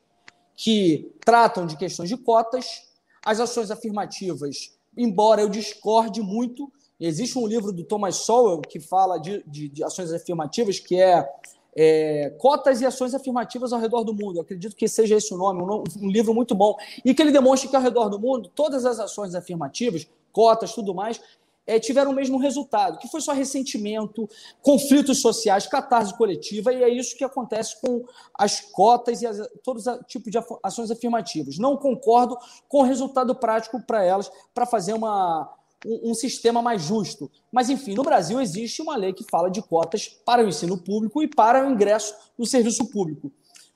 que 0.56 1.12
tratam 1.22 1.66
de 1.66 1.76
questões 1.76 2.08
de 2.08 2.16
cotas. 2.16 2.84
As 3.22 3.38
ações 3.38 3.70
afirmativas, 3.70 4.72
embora 4.96 5.42
eu 5.42 5.48
discorde 5.50 6.22
muito, 6.22 6.72
existe 6.98 7.38
um 7.38 7.46
livro 7.46 7.70
do 7.70 7.84
Thomas 7.84 8.16
Sowell 8.16 8.62
que 8.62 8.80
fala 8.80 9.18
de, 9.18 9.44
de, 9.46 9.68
de 9.68 9.84
ações 9.84 10.10
afirmativas, 10.10 10.78
que 10.78 10.98
é, 10.98 11.28
é, 11.76 12.30
Cotas 12.38 12.80
e 12.80 12.86
Ações 12.86 13.14
Afirmativas 13.14 13.72
ao 13.72 13.78
Redor 13.78 14.02
do 14.02 14.14
Mundo. 14.14 14.36
Eu 14.36 14.42
acredito 14.42 14.74
que 14.74 14.88
seja 14.88 15.14
esse 15.14 15.32
o 15.34 15.36
nome, 15.36 15.62
um, 15.62 15.84
um 16.02 16.10
livro 16.10 16.32
muito 16.32 16.54
bom. 16.54 16.74
E 17.04 17.14
que 17.14 17.20
ele 17.20 17.30
demonstra 17.30 17.68
que 17.68 17.76
ao 17.76 17.82
redor 17.82 18.08
do 18.08 18.18
mundo, 18.18 18.50
todas 18.54 18.86
as 18.86 18.98
ações 18.98 19.34
afirmativas, 19.34 20.08
cotas, 20.32 20.72
tudo 20.72 20.94
mais, 20.94 21.20
é, 21.66 21.78
tiveram 21.80 22.12
o 22.12 22.14
mesmo 22.14 22.38
resultado, 22.38 22.98
que 22.98 23.08
foi 23.08 23.20
só 23.20 23.32
ressentimento, 23.32 24.28
conflitos 24.62 25.20
sociais, 25.20 25.66
catarse 25.66 26.16
coletiva, 26.16 26.72
e 26.72 26.82
é 26.82 26.88
isso 26.88 27.16
que 27.16 27.24
acontece 27.24 27.80
com 27.80 28.04
as 28.32 28.60
cotas 28.60 29.20
e 29.20 29.26
as, 29.26 29.36
todos 29.64 29.86
os 29.86 29.98
tipos 30.06 30.30
de 30.30 30.38
ações 30.62 30.90
afirmativas. 30.90 31.58
Não 31.58 31.76
concordo 31.76 32.38
com 32.68 32.78
o 32.78 32.84
resultado 32.84 33.34
prático 33.34 33.82
para 33.82 34.04
elas, 34.04 34.30
para 34.54 34.64
fazer 34.64 34.92
uma, 34.92 35.52
um, 35.84 36.10
um, 36.10 36.14
sistema 36.14 36.62
mais 36.62 36.82
justo. 36.82 37.30
Mas, 37.52 37.68
enfim, 37.68 37.94
no 37.94 38.02
Brasil 38.02 38.40
existe 38.40 38.80
uma 38.80 38.96
lei 38.96 39.12
que 39.12 39.24
fala 39.30 39.50
de 39.50 39.60
cotas 39.62 40.08
para 40.24 40.44
o 40.44 40.48
ensino 40.48 40.78
público 40.78 41.22
e 41.22 41.28
para 41.28 41.66
o 41.66 41.70
ingresso 41.70 42.14
no 42.38 42.46
serviço 42.46 42.86
público. 42.90 43.30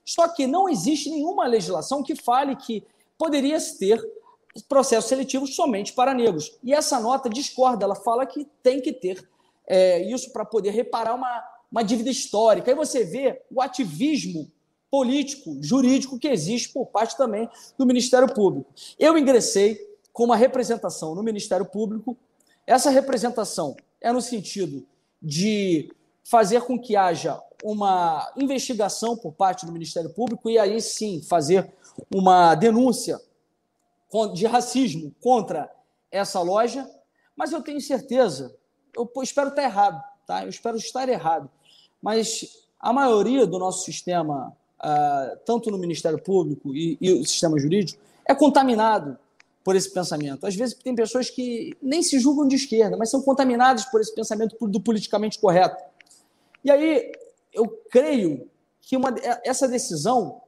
Só 0.05 0.29
que 0.29 0.47
não 0.47 0.69
existe 0.69 1.11
nenhuma 1.11 1.47
legislação 1.47 2.03
que 2.03 2.17
fale 2.17 2.57
que 2.57 2.85
poderia 3.19 3.59
ter 3.79 4.03
processos 4.69 5.09
seletivos 5.09 5.55
somente 5.55 5.93
para 5.93 6.15
negros. 6.15 6.59
E 6.63 6.73
essa 6.73 6.99
nota 6.99 7.29
discorda, 7.29 7.85
ela 7.85 7.95
fala 7.95 8.27
que 8.27 8.47
tem 8.63 8.81
que 8.81 8.93
ter 8.93 9.29
é, 9.67 10.03
isso 10.03 10.33
para 10.33 10.45
poder 10.45 10.71
reparar 10.71 11.15
uma, 11.15 11.45
uma 11.71 11.83
dívida 11.83 12.11
histórica. 12.11 12.71
Aí 12.71 12.75
você 12.75 13.05
vê 13.05 13.41
o 13.51 13.61
ativismo 13.61 14.51
político, 14.91 15.57
jurídico 15.63 16.19
que 16.19 16.27
existe 16.27 16.71
por 16.71 16.87
parte 16.87 17.17
também 17.17 17.49
do 17.79 17.87
Ministério 17.87 18.33
Público. 18.35 18.73
Eu 18.99 19.17
ingressei 19.17 19.79
com 20.13 20.25
uma 20.25 20.37
representação 20.37 21.15
no 21.15 21.23
Ministério 21.23 21.67
Público. 21.67 22.17
Essa 22.67 22.91
representação 22.91 23.77
é 24.01 24.13
no 24.13 24.21
sentido 24.21 24.87
de 25.21 25.93
fazer 26.25 26.63
com 26.63 26.79
que 26.79 26.97
haja 26.97 27.41
uma 27.63 28.33
investigação 28.37 29.17
por 29.17 29.33
parte 29.33 29.67
do 29.67 29.73
Ministério 29.73 30.11
Público 30.11 30.49
e 30.49 30.59
aí 30.59 30.81
sim 30.81 31.23
fazer 31.23 31.73
uma 32.15 32.55
denúncia 32.55 33.21
de 34.35 34.47
racismo 34.47 35.15
contra 35.21 35.71
essa 36.11 36.41
loja, 36.41 36.89
mas 37.37 37.53
eu 37.53 37.63
tenho 37.63 37.81
certeza, 37.81 38.55
eu 38.97 39.11
espero 39.23 39.51
estar 39.51 39.63
errado, 39.63 40.03
tá? 40.27 40.43
Eu 40.43 40.49
espero 40.49 40.77
estar 40.77 41.09
errado, 41.09 41.49
mas 42.03 42.67
a 42.79 42.93
maioria 42.93 43.47
do 43.47 43.59
nosso 43.59 43.85
sistema, 43.85 44.57
uh, 44.81 45.39
tanto 45.45 45.71
no 45.71 45.79
Ministério 45.79 46.21
Público 46.21 46.75
e, 46.75 46.99
e 47.01 47.13
o 47.13 47.25
sistema 47.25 47.59
jurídico, 47.59 48.01
é 48.27 48.35
contaminado 48.35 49.17
por 49.71 49.77
esse 49.77 49.89
pensamento. 49.93 50.45
Às 50.45 50.57
vezes 50.57 50.75
tem 50.75 50.97
pessoas 50.97 51.31
que 51.31 51.77
nem 51.81 52.03
se 52.03 52.19
julgam 52.19 52.49
de 52.49 52.57
esquerda, 52.57 52.97
mas 52.97 53.09
são 53.09 53.23
contaminadas 53.23 53.85
por 53.85 54.01
esse 54.01 54.13
pensamento 54.13 54.57
do 54.67 54.81
politicamente 54.81 55.39
correto. 55.39 55.81
E 56.65 56.73
aí 56.73 57.13
eu 57.53 57.69
creio 57.89 58.51
que 58.81 58.97
uma, 58.97 59.15
essa 59.45 59.69
decisão 59.69 60.41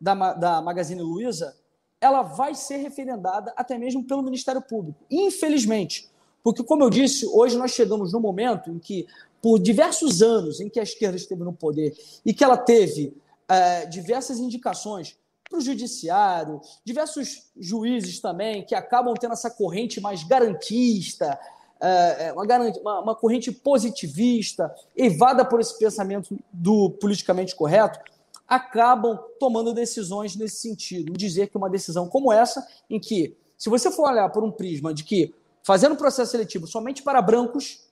da, 0.00 0.32
da 0.32 0.62
Magazine 0.62 1.02
Luiza 1.02 1.54
ela 2.00 2.22
vai 2.22 2.54
ser 2.54 2.78
referendada 2.78 3.52
até 3.54 3.76
mesmo 3.76 4.02
pelo 4.02 4.22
Ministério 4.22 4.62
Público. 4.62 4.98
Infelizmente, 5.10 6.08
porque, 6.42 6.64
como 6.64 6.82
eu 6.82 6.88
disse, 6.88 7.26
hoje 7.26 7.58
nós 7.58 7.72
chegamos 7.72 8.14
no 8.14 8.18
momento 8.18 8.70
em 8.70 8.78
que, 8.78 9.06
por 9.42 9.58
diversos 9.58 10.22
anos 10.22 10.58
em 10.58 10.70
que 10.70 10.80
a 10.80 10.84
esquerda 10.84 11.18
esteve 11.18 11.44
no 11.44 11.52
poder 11.52 11.94
e 12.24 12.32
que 12.32 12.42
ela 12.42 12.56
teve 12.56 13.14
é, 13.46 13.84
diversas 13.84 14.38
indicações 14.38 15.18
para 15.50 15.58
o 15.58 15.62
judiciário, 15.62 16.60
diversos 16.84 17.50
juízes 17.56 18.20
também 18.20 18.64
que 18.64 18.74
acabam 18.74 19.12
tendo 19.14 19.32
essa 19.32 19.50
corrente 19.50 20.00
mais 20.00 20.22
garantista, 20.22 21.38
é, 21.80 22.32
uma, 22.32 23.00
uma 23.00 23.14
corrente 23.16 23.50
positivista, 23.50 24.72
evada 24.96 25.44
por 25.44 25.60
esse 25.60 25.76
pensamento 25.76 26.38
do 26.52 26.90
politicamente 26.90 27.56
correto, 27.56 27.98
acabam 28.46 29.18
tomando 29.40 29.74
decisões 29.74 30.36
nesse 30.36 30.60
sentido. 30.60 31.12
Dizer 31.12 31.48
que 31.48 31.56
uma 31.56 31.68
decisão 31.68 32.08
como 32.08 32.32
essa, 32.32 32.64
em 32.88 33.00
que, 33.00 33.36
se 33.58 33.68
você 33.68 33.90
for 33.90 34.08
olhar 34.08 34.28
por 34.30 34.44
um 34.44 34.52
prisma 34.52 34.94
de 34.94 35.02
que 35.02 35.34
fazendo 35.62 35.96
processo 35.96 36.30
seletivo 36.30 36.66
somente 36.66 37.02
para 37.02 37.20
brancos, 37.20 37.88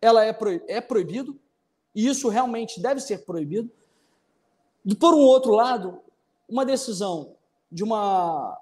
ela 0.00 0.24
é, 0.24 0.32
pro, 0.32 0.62
é 0.68 0.80
proibido, 0.80 1.36
e 1.94 2.06
isso 2.06 2.28
realmente 2.28 2.80
deve 2.80 3.00
ser 3.00 3.24
proibido. 3.24 3.70
E, 4.84 4.94
por 4.94 5.14
um 5.14 5.20
outro 5.20 5.52
lado, 5.52 6.00
uma 6.50 6.66
decisão 6.66 7.36
de 7.70 7.84
uma 7.84 8.58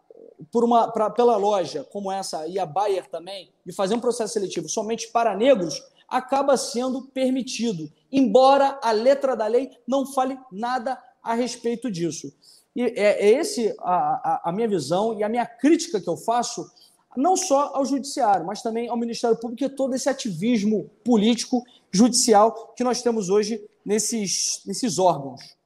por 0.53 0.63
uma 0.63 0.93
pra, 0.93 1.11
pela 1.11 1.37
loja 1.37 1.85
como 1.91 2.13
essa 2.13 2.47
e 2.47 2.59
a 2.59 2.67
Bayer 2.67 3.09
também 3.09 3.51
de 3.65 3.73
fazer 3.73 3.95
um 3.95 4.01
processo 4.01 4.35
seletivo 4.35 4.69
somente 4.69 5.09
para 5.09 5.35
negros 5.35 5.83
acaba 6.09 6.57
sendo 6.57 7.03
permitido, 7.03 7.93
embora 8.11 8.79
a 8.83 8.91
letra 8.91 9.37
da 9.37 9.47
lei 9.47 9.71
não 9.87 10.07
fale 10.07 10.39
nada 10.51 10.99
a 11.23 11.35
respeito 11.35 11.91
disso. 11.91 12.33
E 12.75 12.83
é, 12.83 13.27
é 13.27 13.31
esse 13.33 13.75
a, 13.81 13.93
a, 13.93 14.43
a, 14.47 14.53
minha 14.53 14.67
visão 14.67 15.19
e 15.19 15.23
a 15.23 15.29
minha 15.29 15.45
crítica 15.45 16.01
que 16.01 16.09
eu 16.09 16.17
faço, 16.17 16.67
não 17.15 17.37
só 17.37 17.73
ao 17.75 17.85
judiciário, 17.85 18.47
mas 18.47 18.63
também 18.63 18.89
ao 18.89 18.97
Ministério 18.97 19.37
Público 19.37 19.63
e 19.63 19.69
todo 19.69 19.95
esse 19.95 20.09
ativismo 20.09 20.91
político 21.05 21.63
judicial 21.93 22.73
que 22.75 22.85
nós 22.85 23.03
temos 23.03 23.29
hoje 23.29 23.63
nesses, 23.85 24.63
nesses 24.65 24.99
órgãos. 24.99 25.58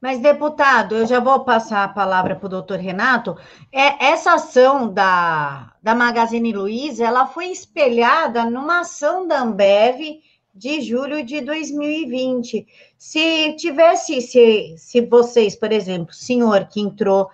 Mas, 0.00 0.20
deputado, 0.20 0.96
eu 0.96 1.06
já 1.06 1.20
vou 1.20 1.40
passar 1.40 1.84
a 1.84 1.88
palavra 1.88 2.36
para 2.36 2.46
o 2.46 2.50
doutor 2.50 2.78
Renato. 2.78 3.36
É, 3.72 4.06
essa 4.06 4.34
ação 4.34 4.92
da, 4.92 5.72
da 5.82 5.94
Magazine 5.94 6.52
Luiza, 6.52 7.04
ela 7.04 7.26
foi 7.26 7.46
espelhada 7.46 8.44
numa 8.44 8.80
ação 8.80 9.26
da 9.26 9.40
Ambev 9.40 10.20
de 10.54 10.80
julho 10.80 11.22
de 11.22 11.40
2020. 11.40 12.66
Se 12.96 13.54
tivesse, 13.56 14.20
se, 14.22 14.74
se 14.78 15.00
vocês, 15.02 15.54
por 15.54 15.70
exemplo, 15.70 16.14
senhor 16.14 16.66
que 16.66 16.80
entrou 16.80 17.28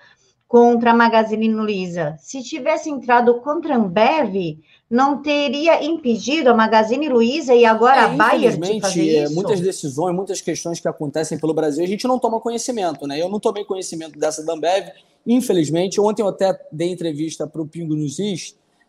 contra 0.52 0.90
a 0.90 0.94
Magazine 0.94 1.48
Luiza. 1.48 2.14
Se 2.18 2.42
tivesse 2.42 2.90
entrado 2.90 3.40
contra 3.40 3.74
a 3.74 3.78
Ambev, 3.78 4.58
não 4.92 5.22
teria 5.22 5.82
impedido 5.82 6.50
a 6.50 6.54
Magazine 6.54 7.08
Luiza 7.08 7.54
e 7.54 7.64
agora 7.64 8.02
é, 8.02 8.04
a 8.04 8.08
Bayer 8.08 8.60
de 8.60 8.78
fazer 8.78 9.16
é, 9.16 9.24
isso? 9.24 9.34
muitas 9.34 9.58
decisões, 9.58 10.14
muitas 10.14 10.42
questões 10.42 10.80
que 10.80 10.86
acontecem 10.86 11.38
pelo 11.38 11.54
Brasil, 11.54 11.82
a 11.82 11.86
gente 11.86 12.06
não 12.06 12.18
toma 12.18 12.38
conhecimento, 12.38 13.06
né? 13.06 13.18
Eu 13.18 13.30
não 13.30 13.40
tomei 13.40 13.64
conhecimento 13.64 14.18
dessa 14.18 14.44
da 14.44 14.52
Ambev, 14.52 14.90
infelizmente. 15.26 15.98
Ontem 15.98 16.20
eu 16.20 16.28
até 16.28 16.60
dei 16.70 16.90
entrevista 16.92 17.46
para 17.46 17.62
o 17.62 17.66
Pingo 17.66 17.94
News 17.94 18.18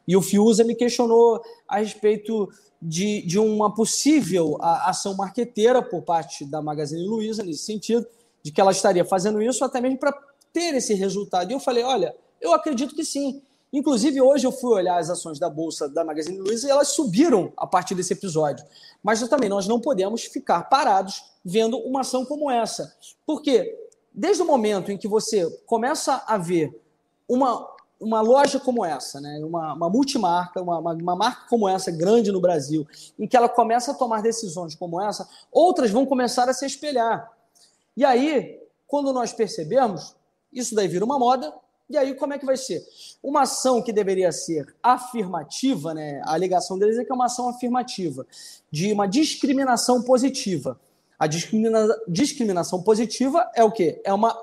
e 0.06 0.18
o 0.18 0.22
Fiuza 0.22 0.66
me 0.66 0.76
questionou 0.76 1.42
a 1.66 1.78
respeito 1.78 2.50
de, 2.82 3.22
de 3.22 3.40
uma 3.40 3.74
possível 3.74 4.58
ação 4.60 5.16
marqueteira 5.16 5.82
por 5.82 6.02
parte 6.02 6.44
da 6.44 6.62
Magazine 6.62 7.08
Luiza, 7.08 7.44
nesse 7.44 7.64
sentido, 7.64 8.06
de 8.44 8.52
que 8.52 8.60
ela 8.60 8.74
estaria 8.74 9.06
fazendo 9.06 9.42
isso 9.42 9.64
até 9.64 9.80
mesmo 9.80 9.98
para 9.98 10.14
ter 10.52 10.76
esse 10.76 10.94
resultado. 10.96 11.50
E 11.50 11.54
eu 11.54 11.62
falei, 11.62 11.86
olha, 11.86 12.14
eu 12.42 12.52
acredito 12.52 12.94
que 12.94 13.06
sim. 13.06 13.42
Inclusive, 13.74 14.22
hoje 14.22 14.46
eu 14.46 14.52
fui 14.52 14.70
olhar 14.76 15.00
as 15.00 15.10
ações 15.10 15.40
da 15.40 15.50
Bolsa 15.50 15.90
da 15.90 16.06
Magazine 16.06 16.38
Luiza 16.38 16.68
e 16.68 16.70
elas 16.70 16.90
subiram 16.90 17.52
a 17.58 17.66
partir 17.66 17.96
desse 17.96 18.14
episódio. 18.14 18.64
Mas 19.02 19.28
também 19.28 19.50
nós 19.50 19.68
não 19.68 19.82
podemos 19.82 20.24
ficar 20.26 20.70
parados 20.70 21.24
vendo 21.44 21.80
uma 21.80 22.02
ação 22.02 22.24
como 22.24 22.52
essa. 22.52 22.96
Porque 23.26 23.76
desde 24.14 24.44
o 24.44 24.46
momento 24.46 24.92
em 24.92 24.98
que 24.98 25.08
você 25.08 25.50
começa 25.66 26.24
a 26.28 26.38
ver 26.38 26.80
uma, 27.28 27.68
uma 28.00 28.22
loja 28.22 28.60
como 28.60 28.86
essa, 28.86 29.20
né? 29.20 29.42
uma, 29.44 29.74
uma 29.74 29.90
multimarca, 29.90 30.62
uma, 30.62 30.78
uma, 30.78 30.94
uma, 30.94 31.16
marca 31.16 31.48
como 31.50 31.68
essa, 31.68 31.90
grande 31.90 32.32
no 32.32 32.40
Brasil, 32.40 32.86
em 33.18 33.28
que 33.28 33.36
ela 33.36 33.50
começa 33.50 33.92
a 33.92 33.96
tomar 33.96 34.22
decisões 34.22 34.76
como 34.76 35.02
essa, 35.02 35.28
outras 35.52 35.90
vão 35.90 36.06
começar 36.06 36.48
a 36.48 36.54
se 36.54 36.66
espelhar. 36.66 37.32
E 37.98 38.06
aí, 38.06 38.62
quando 38.86 39.12
nós 39.12 39.34
percebemos, 39.34 40.16
isso 40.52 40.76
daí 40.76 40.88
vira 40.88 41.04
uma 41.04 41.18
moda, 41.18 41.52
e 41.94 41.98
aí 41.98 42.16
como 42.16 42.34
é 42.34 42.40
que 42.40 42.46
vai 42.46 42.58
ser? 42.58 42.84
Uma 43.22 43.44
ação 43.44 43.82
que 43.82 43.94
deveria 43.94 44.32
ser 44.32 44.76
afirmativa, 44.82 45.94
né? 45.94 46.22
A 46.26 46.34
alegação 46.34 46.78
deles 46.78 46.98
é 46.98 47.06
que 47.06 47.12
é 47.12 47.16
uma 47.16 47.26
ação 47.26 47.50
afirmativa, 47.50 48.26
de 48.72 48.92
uma 48.92 49.08
discriminação 49.08 50.02
positiva. 50.02 50.80
A 51.18 51.28
discrimina... 51.28 51.88
discriminação 52.08 52.82
positiva 52.82 53.50
é 53.56 53.64
o 53.64 53.72
quê? 53.72 54.02
É 54.04 54.14
uma, 54.14 54.36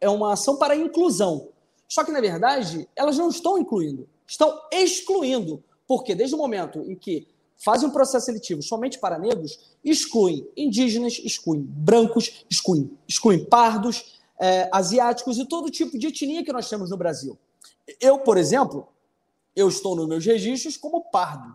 é 0.00 0.08
uma 0.08 0.32
ação 0.32 0.56
para 0.56 0.76
inclusão. 0.76 1.48
Só 1.88 2.04
que, 2.04 2.10
na 2.10 2.20
verdade, 2.20 2.88
elas 2.96 3.16
não 3.16 3.28
estão 3.28 3.56
incluindo, 3.56 4.08
estão 4.26 4.60
excluindo. 4.72 5.62
Porque 5.86 6.14
desde 6.14 6.34
o 6.34 6.38
momento 6.38 6.80
em 6.80 6.96
que 6.96 7.28
fazem 7.56 7.88
um 7.88 7.92
processo 7.92 8.26
seletivo 8.26 8.62
somente 8.62 8.98
para 8.98 9.18
negros, 9.18 9.58
excluem 9.84 10.46
indígenas, 10.56 11.20
excluem 11.24 11.62
brancos, 11.62 12.44
excluem, 12.50 12.90
excluem 13.08 13.44
pardos, 13.44 14.15
é, 14.38 14.68
asiáticos 14.72 15.38
e 15.38 15.46
todo 15.46 15.70
tipo 15.70 15.98
de 15.98 16.08
etnia 16.08 16.44
que 16.44 16.52
nós 16.52 16.68
temos 16.68 16.90
no 16.90 16.96
Brasil. 16.96 17.38
Eu, 18.00 18.18
por 18.18 18.36
exemplo, 18.36 18.88
eu 19.54 19.68
estou 19.68 19.96
nos 19.96 20.06
meus 20.06 20.24
registros 20.24 20.76
como 20.76 21.04
pardo. 21.10 21.54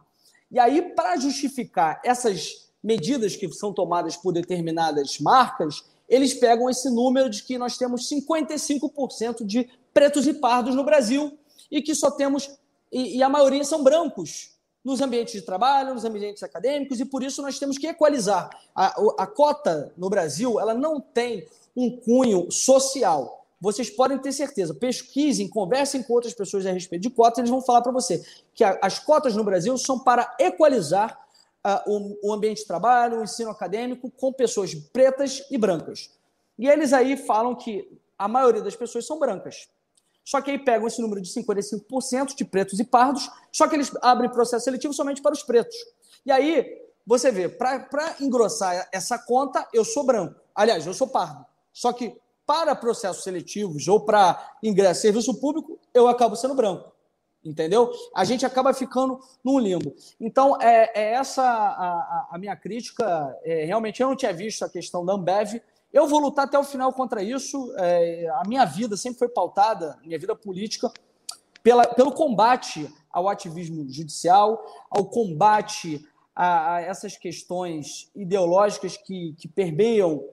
E 0.49 0.59
aí, 0.59 0.81
para 0.81 1.17
justificar 1.17 2.01
essas 2.03 2.69
medidas 2.83 3.35
que 3.35 3.51
são 3.53 3.71
tomadas 3.71 4.17
por 4.17 4.33
determinadas 4.33 5.19
marcas, 5.19 5.83
eles 6.09 6.33
pegam 6.33 6.69
esse 6.69 6.89
número 6.89 7.29
de 7.29 7.43
que 7.43 7.57
nós 7.57 7.77
temos 7.77 8.09
55% 8.09 9.45
de 9.45 9.69
pretos 9.93 10.27
e 10.27 10.33
pardos 10.33 10.75
no 10.75 10.83
Brasil 10.83 11.37
e 11.69 11.81
que 11.81 11.95
só 11.95 12.11
temos, 12.11 12.49
e, 12.91 13.17
e, 13.17 13.23
a 13.23 13.29
maioria 13.29 13.63
são 13.63 13.83
brancos 13.83 14.51
nos 14.83 14.99
ambientes 14.99 15.33
de 15.33 15.41
trabalho, 15.43 15.93
nos 15.93 16.03
ambientes 16.03 16.43
acadêmicos, 16.43 16.99
e 16.99 17.05
por 17.05 17.23
isso 17.23 17.41
nós 17.41 17.59
temos 17.59 17.77
que 17.77 17.87
equalizar. 17.87 18.49
A, 18.75 18.87
a 19.19 19.27
cota 19.27 19.93
no 19.95 20.09
Brasil, 20.09 20.59
ela 20.59 20.73
não 20.73 20.99
tem 20.99 21.47
um 21.75 21.97
cunho 21.97 22.51
social. 22.51 23.45
Vocês 23.59 23.89
podem 23.89 24.17
ter 24.17 24.31
certeza, 24.31 24.73
pesquisem, 24.73 25.47
conversem 25.47 26.01
com 26.01 26.13
outras 26.13 26.33
pessoas 26.33 26.65
a 26.65 26.71
respeito 26.71 27.03
de 27.03 27.09
cotas, 27.11 27.39
eles 27.39 27.51
vão 27.51 27.61
falar 27.61 27.81
para 27.81 27.91
você 27.91 28.23
que 28.55 28.63
a, 28.63 28.79
as 28.81 28.97
cotas 28.97 29.35
no 29.35 29.43
Brasil 29.43 29.77
são 29.77 29.99
para 29.99 30.35
equalizar 30.39 31.19
uh, 31.65 31.91
o, 32.23 32.29
o 32.29 32.33
ambiente 32.33 32.61
de 32.61 32.67
trabalho, 32.67 33.19
o 33.19 33.23
ensino 33.23 33.51
acadêmico 33.51 34.09
com 34.09 34.33
pessoas 34.33 34.73
pretas 34.73 35.43
e 35.51 35.57
brancas. 35.57 36.09
E 36.57 36.67
eles 36.67 36.91
aí 36.91 37.15
falam 37.15 37.55
que 37.55 37.87
a 38.17 38.27
maioria 38.27 38.61
das 38.61 38.75
pessoas 38.75 39.05
são 39.05 39.19
brancas. 39.19 39.67
Só 40.23 40.41
que 40.41 40.51
aí 40.51 40.59
pegam 40.59 40.87
esse 40.87 41.01
número 41.01 41.21
de 41.21 41.29
55% 41.29 42.35
de 42.35 42.45
pretos 42.45 42.79
e 42.79 42.83
pardos, 42.83 43.29
só 43.51 43.67
que 43.67 43.75
eles 43.75 43.91
abrem 44.01 44.29
processo 44.29 44.65
seletivo 44.65 44.93
somente 44.93 45.21
para 45.21 45.33
os 45.33 45.43
pretos. 45.43 45.75
E 46.25 46.31
aí, 46.31 46.81
você 47.05 47.31
vê, 47.31 47.49
para 47.49 48.15
engrossar 48.19 48.87
essa 48.91 49.17
conta, 49.17 49.67
eu 49.73 49.83
sou 49.83 50.03
branco. 50.03 50.39
Aliás, 50.53 50.85
eu 50.85 50.93
sou 50.93 51.07
pardo. 51.07 51.45
Só 51.73 51.93
que 51.93 52.15
para 52.45 52.75
processos 52.75 53.23
seletivos 53.23 53.87
ou 53.87 54.01
para 54.01 54.55
ingresso 54.61 55.01
serviço 55.01 55.39
público, 55.39 55.79
eu 55.93 56.07
acabo 56.07 56.35
sendo 56.35 56.55
branco. 56.55 56.91
Entendeu? 57.43 57.91
A 58.15 58.23
gente 58.23 58.45
acaba 58.45 58.73
ficando 58.73 59.19
num 59.43 59.57
limbo. 59.57 59.95
Então, 60.19 60.61
é, 60.61 60.91
é 60.93 61.13
essa 61.13 61.41
a, 61.43 62.27
a, 62.31 62.37
minha 62.37 62.55
crítica. 62.55 63.35
É, 63.43 63.65
realmente, 63.65 64.01
eu 64.01 64.09
não 64.09 64.15
tinha 64.15 64.31
visto 64.31 64.63
a 64.63 64.69
questão 64.69 65.03
da 65.03 65.13
Ambev. 65.13 65.59
Eu 65.91 66.07
vou 66.07 66.19
lutar 66.19 66.45
até 66.45 66.59
o 66.59 66.63
final 66.63 66.93
contra 66.93 67.23
isso. 67.23 67.73
É, 67.77 68.27
a 68.35 68.43
minha 68.47 68.63
vida 68.65 68.95
sempre 68.95 69.17
foi 69.17 69.27
pautada, 69.27 69.97
minha 70.05 70.19
vida 70.19 70.35
política, 70.35 70.91
pela, 71.63 71.87
pelo 71.87 72.11
combate 72.11 72.87
ao 73.11 73.27
ativismo 73.27 73.89
judicial, 73.89 74.63
ao 74.89 75.05
combate 75.05 76.05
a, 76.35 76.75
a 76.75 76.81
essas 76.81 77.17
questões 77.17 78.09
ideológicas 78.15 78.97
que, 78.97 79.33
que 79.33 79.47
permeiam 79.47 80.23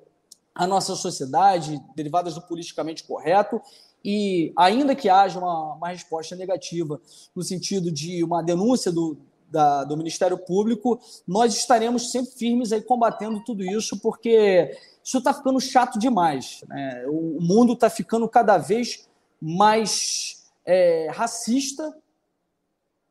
a 0.58 0.66
nossa 0.66 0.96
sociedade, 0.96 1.80
derivadas 1.94 2.34
do 2.34 2.42
politicamente 2.42 3.04
correto, 3.04 3.62
e 4.04 4.52
ainda 4.56 4.92
que 4.92 5.08
haja 5.08 5.38
uma, 5.38 5.74
uma 5.74 5.88
resposta 5.90 6.34
negativa 6.34 7.00
no 7.32 7.44
sentido 7.44 7.92
de 7.92 8.24
uma 8.24 8.42
denúncia 8.42 8.90
do, 8.90 9.16
da, 9.48 9.84
do 9.84 9.96
Ministério 9.96 10.36
Público, 10.36 11.00
nós 11.26 11.54
estaremos 11.54 12.10
sempre 12.10 12.32
firmes 12.32 12.72
aí 12.72 12.82
combatendo 12.82 13.40
tudo 13.44 13.62
isso, 13.62 14.00
porque 14.00 14.76
isso 15.02 15.18
está 15.18 15.32
ficando 15.32 15.60
chato 15.60 15.96
demais. 15.96 16.64
Né? 16.66 17.04
O, 17.06 17.38
mundo 17.40 17.74
está 17.74 17.88
ficando 17.88 18.28
cada 18.28 18.58
vez 18.58 19.08
mais 19.40 20.50
é, 20.66 21.08
racista 21.12 21.96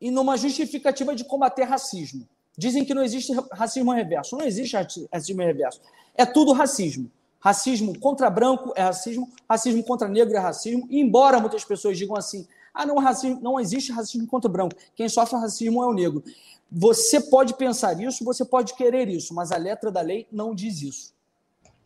e 0.01 0.11
numa 0.11 0.35
justificativa 0.35 1.15
de 1.15 1.23
combater 1.23 1.63
racismo. 1.63 2.27
Dizem 2.57 2.83
que 2.83 2.93
não 2.93 3.03
existe 3.03 3.31
racismo 3.53 3.93
reverso. 3.93 4.35
Não 4.35 4.45
existe 4.45 4.75
racismo 5.13 5.41
reverso. 5.41 5.79
É 6.13 6.25
tudo 6.25 6.51
racismo. 6.51 7.09
Racismo 7.39 7.97
contra 7.99 8.29
branco 8.29 8.73
é 8.75 8.81
racismo, 8.81 9.29
racismo 9.49 9.83
contra 9.83 10.07
negro 10.07 10.35
é 10.35 10.39
racismo. 10.39 10.87
E 10.89 10.99
embora 10.99 11.39
muitas 11.39 11.63
pessoas 11.63 11.97
digam 11.97 12.15
assim, 12.15 12.47
ah, 12.73 12.85
não, 12.85 12.97
racismo, 12.97 13.39
não 13.41 13.59
existe 13.59 13.91
racismo 13.91 14.27
contra 14.27 14.49
branco. 14.49 14.75
Quem 14.95 15.07
sofre 15.07 15.39
racismo 15.39 15.83
é 15.83 15.87
o 15.87 15.93
negro. 15.93 16.23
Você 16.71 17.21
pode 17.21 17.53
pensar 17.53 17.99
isso, 18.01 18.25
você 18.25 18.43
pode 18.43 18.73
querer 18.73 19.07
isso, 19.07 19.33
mas 19.33 19.51
a 19.51 19.57
letra 19.57 19.91
da 19.91 20.01
lei 20.01 20.27
não 20.31 20.53
diz 20.53 20.81
isso. 20.81 21.17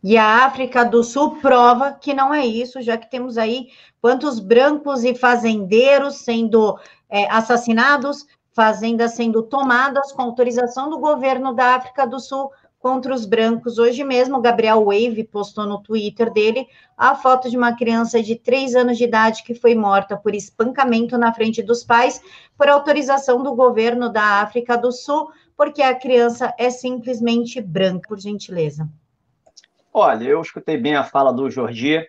E 0.02 0.16
a 0.16 0.44
África 0.44 0.84
do 0.84 1.04
Sul 1.04 1.36
prova 1.36 1.92
que 1.92 2.12
não 2.12 2.34
é 2.34 2.44
isso, 2.44 2.82
já 2.82 2.98
que 2.98 3.08
temos 3.08 3.38
aí 3.38 3.68
quantos 4.00 4.40
brancos 4.40 5.04
e 5.04 5.14
fazendeiros 5.14 6.16
sendo 6.16 6.76
é, 7.08 7.30
assassinados, 7.30 8.26
fazendas 8.52 9.12
sendo 9.12 9.42
tomadas 9.42 10.10
com 10.10 10.22
autorização 10.22 10.90
do 10.90 10.98
governo 10.98 11.54
da 11.54 11.76
África 11.76 12.04
do 12.04 12.18
Sul 12.18 12.50
contra 12.82 13.14
os 13.14 13.24
brancos. 13.24 13.78
Hoje 13.78 14.02
mesmo, 14.02 14.40
Gabriel 14.40 14.84
Wave 14.84 15.22
postou 15.22 15.64
no 15.64 15.80
Twitter 15.80 16.32
dele 16.32 16.66
a 16.98 17.14
foto 17.14 17.48
de 17.48 17.56
uma 17.56 17.76
criança 17.76 18.20
de 18.20 18.34
3 18.34 18.74
anos 18.74 18.98
de 18.98 19.04
idade 19.04 19.44
que 19.44 19.54
foi 19.54 19.72
morta 19.72 20.16
por 20.16 20.34
espancamento 20.34 21.16
na 21.16 21.32
frente 21.32 21.62
dos 21.62 21.84
pais, 21.84 22.20
por 22.58 22.68
autorização 22.68 23.40
do 23.40 23.54
governo 23.54 24.12
da 24.12 24.42
África 24.42 24.76
do 24.76 24.90
Sul, 24.90 25.30
porque 25.56 25.80
a 25.80 25.94
criança 25.94 26.52
é 26.58 26.70
simplesmente 26.70 27.60
branca, 27.60 28.08
por 28.08 28.18
gentileza. 28.18 28.88
Olha, 29.94 30.24
eu 30.24 30.40
escutei 30.42 30.76
bem 30.76 30.96
a 30.96 31.04
fala 31.04 31.32
do 31.32 31.48
Jordi. 31.48 32.04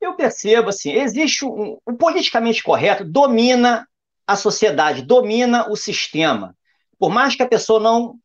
Eu 0.00 0.14
percebo 0.14 0.70
assim, 0.70 0.90
existe 0.90 1.44
um, 1.44 1.78
um 1.86 1.94
politicamente 1.94 2.64
correto 2.64 3.04
domina 3.04 3.86
a 4.26 4.34
sociedade, 4.34 5.02
domina 5.02 5.70
o 5.70 5.76
sistema. 5.76 6.56
Por 6.98 7.10
mais 7.10 7.36
que 7.36 7.44
a 7.44 7.48
pessoa 7.48 7.78
não 7.78 8.16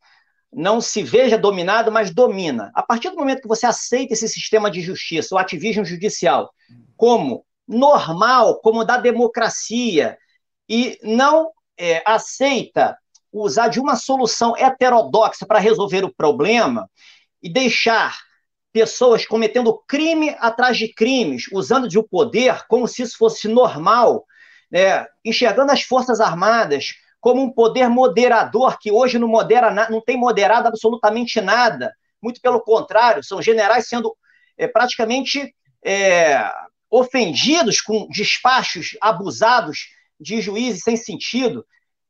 não 0.52 0.80
se 0.80 1.02
veja 1.02 1.38
dominado, 1.38 1.90
mas 1.90 2.12
domina. 2.12 2.70
A 2.74 2.82
partir 2.82 3.10
do 3.10 3.16
momento 3.16 3.40
que 3.40 3.48
você 3.48 3.64
aceita 3.64 4.12
esse 4.12 4.28
sistema 4.28 4.70
de 4.70 4.80
justiça, 4.80 5.34
o 5.34 5.38
ativismo 5.38 5.84
judicial, 5.84 6.52
como 6.96 7.44
normal, 7.66 8.60
como 8.60 8.84
da 8.84 8.98
democracia, 8.98 10.18
e 10.68 10.98
não 11.02 11.50
é, 11.78 12.02
aceita 12.04 12.96
usar 13.32 13.68
de 13.68 13.80
uma 13.80 13.96
solução 13.96 14.54
heterodoxa 14.56 15.46
para 15.46 15.58
resolver 15.58 16.04
o 16.04 16.14
problema 16.14 16.88
e 17.42 17.48
deixar 17.48 18.18
pessoas 18.72 19.26
cometendo 19.26 19.82
crime 19.86 20.36
atrás 20.38 20.76
de 20.76 20.92
crimes, 20.92 21.44
usando 21.52 21.88
de 21.88 21.98
o 21.98 22.02
um 22.02 22.08
poder 22.08 22.66
como 22.68 22.86
se 22.86 23.02
isso 23.02 23.16
fosse 23.16 23.48
normal, 23.48 24.24
né? 24.70 25.06
enxergando 25.24 25.72
as 25.72 25.82
Forças 25.82 26.20
Armadas 26.20 26.94
como 27.22 27.40
um 27.40 27.52
poder 27.52 27.88
moderador, 27.88 28.76
que 28.80 28.90
hoje 28.90 29.16
não, 29.16 29.28
modera, 29.28 29.88
não 29.88 30.00
tem 30.00 30.16
moderado 30.16 30.66
absolutamente 30.66 31.40
nada. 31.40 31.94
Muito 32.20 32.40
pelo 32.40 32.60
contrário, 32.60 33.22
são 33.22 33.40
generais 33.40 33.86
sendo 33.86 34.12
é, 34.58 34.66
praticamente 34.66 35.54
é, 35.84 36.44
ofendidos 36.90 37.80
com 37.80 38.08
despachos 38.10 38.96
abusados 39.00 39.86
de 40.20 40.40
juízes 40.40 40.82
sem 40.82 40.96
sentido. 40.96 41.64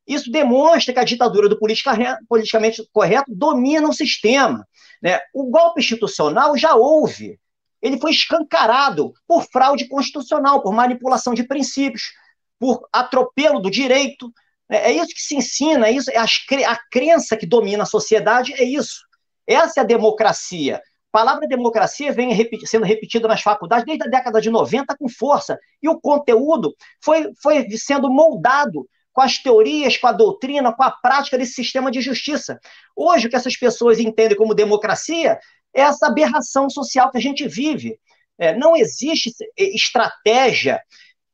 Isso 0.06 0.32
demonstra 0.32 0.94
que 0.94 0.98
a 0.98 1.04
ditadura 1.04 1.46
do 1.46 1.58
politicamente 1.58 2.82
correto 2.90 3.34
domina 3.34 3.86
o 3.86 3.92
sistema. 3.92 4.66
Né? 5.02 5.20
O 5.34 5.50
golpe 5.50 5.80
institucional 5.80 6.56
já 6.56 6.74
houve. 6.74 7.38
Ele 7.82 8.00
foi 8.00 8.12
escancarado 8.12 9.12
por 9.28 9.44
fraude 9.44 9.86
constitucional, 9.88 10.62
por 10.62 10.72
manipulação 10.72 11.34
de 11.34 11.44
princípios, 11.44 12.14
por 12.58 12.88
atropelo 12.90 13.60
do 13.60 13.70
direito. 13.70 14.32
É, 14.72 14.90
é 14.90 14.92
isso 14.92 15.14
que 15.14 15.20
se 15.20 15.36
ensina, 15.36 15.86
é 15.86 15.92
isso, 15.92 16.10
é 16.10 16.16
a 16.16 16.78
crença 16.90 17.36
que 17.36 17.46
domina 17.46 17.82
a 17.82 17.86
sociedade, 17.86 18.54
é 18.54 18.64
isso. 18.64 19.02
Essa 19.46 19.80
é 19.80 19.82
a 19.82 19.86
democracia. 19.86 20.76
A 20.76 21.18
palavra 21.18 21.46
democracia 21.46 22.10
vem 22.10 22.30
sendo 22.64 22.86
repetida 22.86 23.28
nas 23.28 23.42
faculdades 23.42 23.84
desde 23.84 24.06
a 24.06 24.10
década 24.10 24.40
de 24.40 24.48
90 24.48 24.96
com 24.96 25.08
força. 25.10 25.58
E 25.82 25.88
o 25.88 26.00
conteúdo 26.00 26.74
foi, 27.04 27.30
foi 27.42 27.68
sendo 27.76 28.08
moldado 28.08 28.88
com 29.12 29.20
as 29.20 29.36
teorias, 29.36 29.98
com 29.98 30.06
a 30.06 30.12
doutrina, 30.12 30.72
com 30.72 30.82
a 30.82 30.90
prática 30.90 31.36
desse 31.36 31.52
sistema 31.52 31.90
de 31.90 32.00
justiça. 32.00 32.58
Hoje, 32.96 33.26
o 33.26 33.30
que 33.30 33.36
essas 33.36 33.56
pessoas 33.58 33.98
entendem 33.98 34.38
como 34.38 34.54
democracia 34.54 35.38
é 35.74 35.82
essa 35.82 36.06
aberração 36.06 36.70
social 36.70 37.10
que 37.10 37.18
a 37.18 37.20
gente 37.20 37.46
vive. 37.46 37.98
É, 38.38 38.56
não 38.56 38.74
existe 38.74 39.30
estratégia 39.54 40.80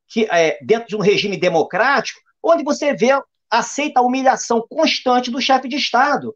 que, 0.09 0.25
é, 0.25 0.59
dentro 0.61 0.89
de 0.89 0.97
um 0.97 1.01
regime 1.01 1.37
democrático 1.37 2.21
onde 2.43 2.65
você 2.65 2.95
vê, 2.95 3.11
aceita 3.51 4.01
a 4.01 4.03
humilhação 4.03 4.65
constante 4.69 5.31
do 5.31 5.41
chefe 5.41 5.69
de 5.69 5.77
Estado, 5.77 6.35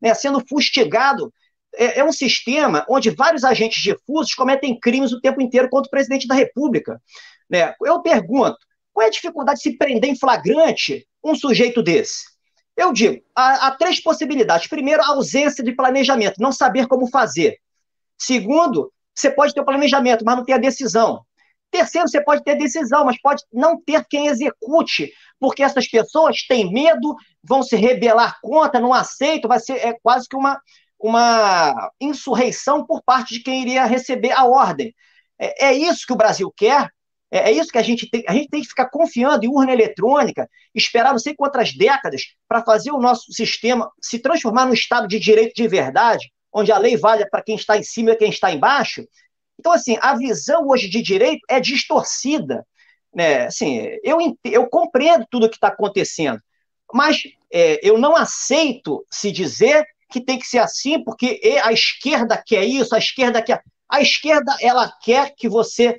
né, 0.00 0.14
sendo 0.14 0.44
fustigado. 0.46 1.32
É, 1.74 2.00
é, 2.00 2.04
um 2.04 2.12
sistema 2.12 2.84
onde 2.86 3.08
vários 3.08 3.44
agentes 3.44 3.82
difusos 3.82 4.34
cometem 4.34 4.78
crimes 4.78 5.10
o 5.10 5.20
tempo 5.22 5.40
inteiro 5.40 5.70
contra 5.70 5.88
o 5.88 5.90
presidente 5.90 6.28
da 6.28 6.34
República. 6.34 7.00
Né? 7.48 7.74
Eu 7.82 8.02
pergunto, 8.02 8.58
qual 8.92 9.04
é 9.04 9.06
a 9.06 9.10
dificuldade 9.10 9.56
de 9.56 9.62
se 9.62 9.78
prender 9.78 10.10
em 10.10 10.18
flagrante 10.18 11.06
um 11.24 11.34
sujeito 11.34 11.82
desse? 11.82 12.24
Eu 12.76 12.92
digo, 12.92 13.22
há, 13.34 13.68
há 13.68 13.70
três 13.70 14.02
possibilidades. 14.02 14.66
Primeiro, 14.66 15.02
a 15.02 15.08
ausência 15.08 15.64
de 15.64 15.72
planejamento, 15.72 16.40
não 16.40 16.52
saber 16.52 16.86
como 16.86 17.06
fazer. 17.08 17.58
Segundo, 18.18 18.92
você 19.14 19.30
pode 19.30 19.52
ter 19.54 19.60
o 19.60 19.64
planejamento, 19.64 20.24
mas 20.24 20.36
não 20.36 20.44
ter 20.44 20.54
a 20.54 20.58
decisão. 20.58 21.24
Terceiro, 21.70 22.08
você 22.08 22.22
pode 22.22 22.44
ter 22.44 22.54
decisão, 22.54 23.04
mas 23.04 23.20
pode 23.20 23.42
não 23.52 23.80
ter 23.82 24.04
quem 24.08 24.26
execute, 24.26 25.10
porque 25.42 25.64
essas 25.64 25.88
pessoas 25.88 26.46
têm 26.46 26.72
medo, 26.72 27.16
vão 27.42 27.64
se 27.64 27.74
rebelar 27.74 28.38
contra, 28.40 28.78
não 28.78 28.94
aceitam, 28.94 29.48
vai 29.48 29.58
ser 29.58 29.72
é 29.84 29.92
quase 30.00 30.28
que 30.28 30.36
uma, 30.36 30.60
uma 31.00 31.90
insurreição 32.00 32.86
por 32.86 33.02
parte 33.02 33.34
de 33.34 33.40
quem 33.40 33.62
iria 33.62 33.84
receber 33.84 34.30
a 34.30 34.44
ordem. 34.44 34.94
É, 35.36 35.66
é 35.66 35.72
isso 35.72 36.06
que 36.06 36.12
o 36.12 36.16
Brasil 36.16 36.48
quer, 36.56 36.88
é, 37.28 37.50
é, 37.50 37.52
isso 37.52 37.72
que 37.72 37.78
a 37.78 37.82
gente 37.82 38.08
tem. 38.08 38.22
A 38.28 38.32
gente 38.34 38.50
tem 38.50 38.62
que 38.62 38.68
ficar 38.68 38.88
confiando 38.88 39.44
em 39.44 39.48
urna 39.48 39.72
eletrônica, 39.72 40.48
esperar 40.72 41.10
não 41.10 41.18
sei 41.18 41.34
quantas 41.34 41.76
décadas 41.76 42.22
para 42.46 42.62
fazer 42.62 42.92
o 42.92 43.00
nosso 43.00 43.32
sistema 43.32 43.90
se 44.00 44.20
transformar 44.20 44.66
num 44.66 44.74
Estado 44.74 45.08
de 45.08 45.18
direito 45.18 45.54
de 45.56 45.66
verdade, 45.66 46.30
onde 46.52 46.70
a 46.70 46.78
lei 46.78 46.96
vale 46.96 47.28
para 47.28 47.42
quem 47.42 47.56
está 47.56 47.76
em 47.76 47.82
cima 47.82 48.12
e 48.12 48.16
quem 48.16 48.30
está 48.30 48.52
embaixo. 48.52 49.02
Então, 49.58 49.72
assim, 49.72 49.98
a 50.00 50.14
visão 50.14 50.68
hoje 50.68 50.88
de 50.88 51.02
direito 51.02 51.40
é 51.50 51.58
distorcida. 51.58 52.64
Né? 53.14 53.46
Assim, 53.46 53.88
eu, 54.02 54.18
eu 54.44 54.68
compreendo 54.68 55.26
tudo 55.30 55.46
o 55.46 55.48
que 55.48 55.56
está 55.56 55.68
acontecendo, 55.68 56.40
mas 56.92 57.22
é, 57.52 57.78
eu 57.86 57.98
não 57.98 58.16
aceito 58.16 59.04
se 59.10 59.30
dizer 59.30 59.84
que 60.10 60.20
tem 60.20 60.38
que 60.38 60.46
ser 60.46 60.58
assim, 60.58 61.02
porque 61.02 61.40
a 61.62 61.72
esquerda 61.72 62.42
quer 62.44 62.64
isso, 62.64 62.94
a 62.94 62.98
esquerda 62.98 63.42
quer. 63.42 63.62
A 63.88 64.00
esquerda, 64.00 64.56
ela 64.60 64.92
quer 65.02 65.34
que 65.36 65.48
você 65.48 65.96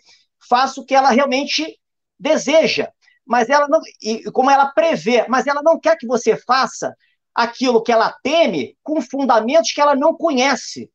faça 0.47 0.82
o 0.82 0.86
que 0.86 0.95
ela 0.95 1.09
realmente 1.09 1.80
deseja, 2.20 2.89
mas 3.26 3.49
ela 3.49 3.68
não, 3.68 3.80
e 4.01 4.24
como 4.32 4.49
ela 4.49 4.68
prevê, 4.68 5.26
mas 5.28 5.47
ela 5.47 5.61
não 5.64 5.80
quer 5.80 5.97
que 5.97 6.07
você 6.07 6.38
faça 6.38 6.95
aquilo 7.34 7.82
que 7.82 7.91
ela 7.91 8.16
teme 8.24 8.78
com 8.84 9.01
fundamentos 9.01 9.72
que 9.72 9.82
ela 9.82 9.95
não 9.95 10.16
conhece. 10.16 10.89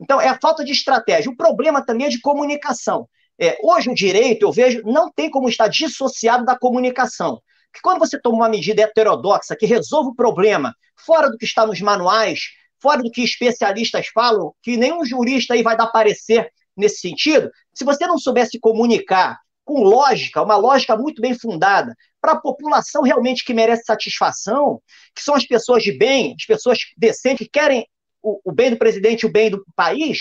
Então, 0.00 0.20
é 0.20 0.28
a 0.28 0.38
falta 0.38 0.64
de 0.64 0.72
estratégia. 0.72 1.30
O 1.30 1.36
problema 1.36 1.84
também 1.84 2.06
é 2.06 2.10
de 2.10 2.20
comunicação. 2.20 3.08
É, 3.38 3.58
hoje, 3.62 3.90
o 3.90 3.94
direito, 3.94 4.44
eu 4.44 4.52
vejo, 4.52 4.82
não 4.84 5.10
tem 5.10 5.30
como 5.30 5.48
estar 5.48 5.68
dissociado 5.68 6.44
da 6.44 6.58
comunicação. 6.58 7.40
Porque 7.70 7.82
quando 7.82 7.98
você 7.98 8.18
toma 8.18 8.36
uma 8.36 8.48
medida 8.48 8.82
heterodoxa 8.82 9.56
que 9.56 9.66
resolve 9.66 10.10
o 10.10 10.14
problema 10.14 10.74
fora 10.96 11.30
do 11.30 11.36
que 11.36 11.44
está 11.44 11.66
nos 11.66 11.80
manuais, 11.80 12.40
fora 12.80 13.02
do 13.02 13.10
que 13.10 13.22
especialistas 13.22 14.08
falam, 14.08 14.54
que 14.62 14.76
nenhum 14.76 15.04
jurista 15.04 15.54
aí 15.54 15.62
vai 15.62 15.76
dar 15.76 15.88
parecer 15.88 16.50
nesse 16.76 16.98
sentido, 16.98 17.50
se 17.74 17.84
você 17.84 18.06
não 18.06 18.18
soubesse 18.18 18.58
comunicar 18.58 19.38
com 19.64 19.82
lógica, 19.82 20.42
uma 20.42 20.56
lógica 20.56 20.96
muito 20.96 21.20
bem 21.20 21.34
fundada, 21.34 21.94
para 22.20 22.32
a 22.32 22.40
população 22.40 23.02
realmente 23.02 23.44
que 23.44 23.52
merece 23.52 23.84
satisfação, 23.84 24.80
que 25.14 25.22
são 25.22 25.34
as 25.34 25.46
pessoas 25.46 25.82
de 25.82 25.92
bem, 25.92 26.34
as 26.38 26.46
pessoas 26.46 26.78
decentes, 26.96 27.46
que 27.46 27.52
querem 27.52 27.86
o, 28.22 28.40
o 28.44 28.52
bem 28.52 28.70
do 28.70 28.78
presidente 28.78 29.22
e 29.22 29.26
o 29.26 29.32
bem 29.32 29.50
do 29.50 29.64
país, 29.74 30.20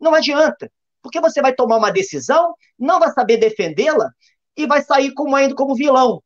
não 0.00 0.14
adianta. 0.14 0.70
Porque 1.06 1.20
você 1.20 1.40
vai 1.40 1.54
tomar 1.54 1.76
uma 1.76 1.90
decisão, 1.90 2.54
não 2.78 2.98
vai 2.98 3.10
saber 3.12 3.38
defendê-la 3.38 4.10
e 4.56 4.66
vai 4.66 4.82
sair 4.82 5.12
como 5.12 5.34
ainda 5.34 5.54
como 5.54 5.74
vilão. 5.74 6.22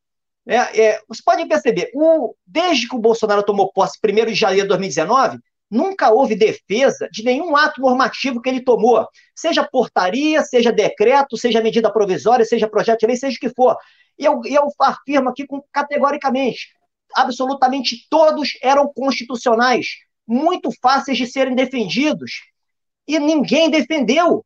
É, 0.46 0.56
é, 0.56 1.00
vocês 1.06 1.22
podem 1.22 1.46
perceber, 1.46 1.90
o, 1.94 2.34
desde 2.46 2.88
que 2.88 2.96
o 2.96 2.98
Bolsonaro 2.98 3.42
tomou 3.42 3.72
posse, 3.72 3.98
1 4.04 4.26
de 4.26 4.34
janeiro 4.34 4.62
de 4.62 4.68
2019, 4.68 5.38
Nunca 5.70 6.10
houve 6.10 6.34
defesa 6.34 7.08
de 7.12 7.22
nenhum 7.22 7.56
ato 7.56 7.80
normativo 7.80 8.42
que 8.42 8.48
ele 8.48 8.60
tomou, 8.60 9.06
seja 9.36 9.62
portaria, 9.62 10.42
seja 10.42 10.72
decreto, 10.72 11.36
seja 11.36 11.62
medida 11.62 11.92
provisória, 11.92 12.44
seja 12.44 12.68
projeto 12.68 13.00
de 13.00 13.06
lei, 13.06 13.16
seja 13.16 13.36
o 13.36 13.40
que 13.40 13.54
for. 13.54 13.76
E 14.18 14.24
eu, 14.24 14.40
eu 14.44 14.68
afirmo 14.80 15.28
aqui 15.28 15.46
com, 15.46 15.62
categoricamente: 15.72 16.70
absolutamente 17.14 18.08
todos 18.10 18.58
eram 18.60 18.92
constitucionais, 18.92 19.86
muito 20.26 20.70
fáceis 20.82 21.16
de 21.16 21.26
serem 21.28 21.54
defendidos. 21.54 22.32
E 23.06 23.20
ninguém 23.20 23.70
defendeu. 23.70 24.44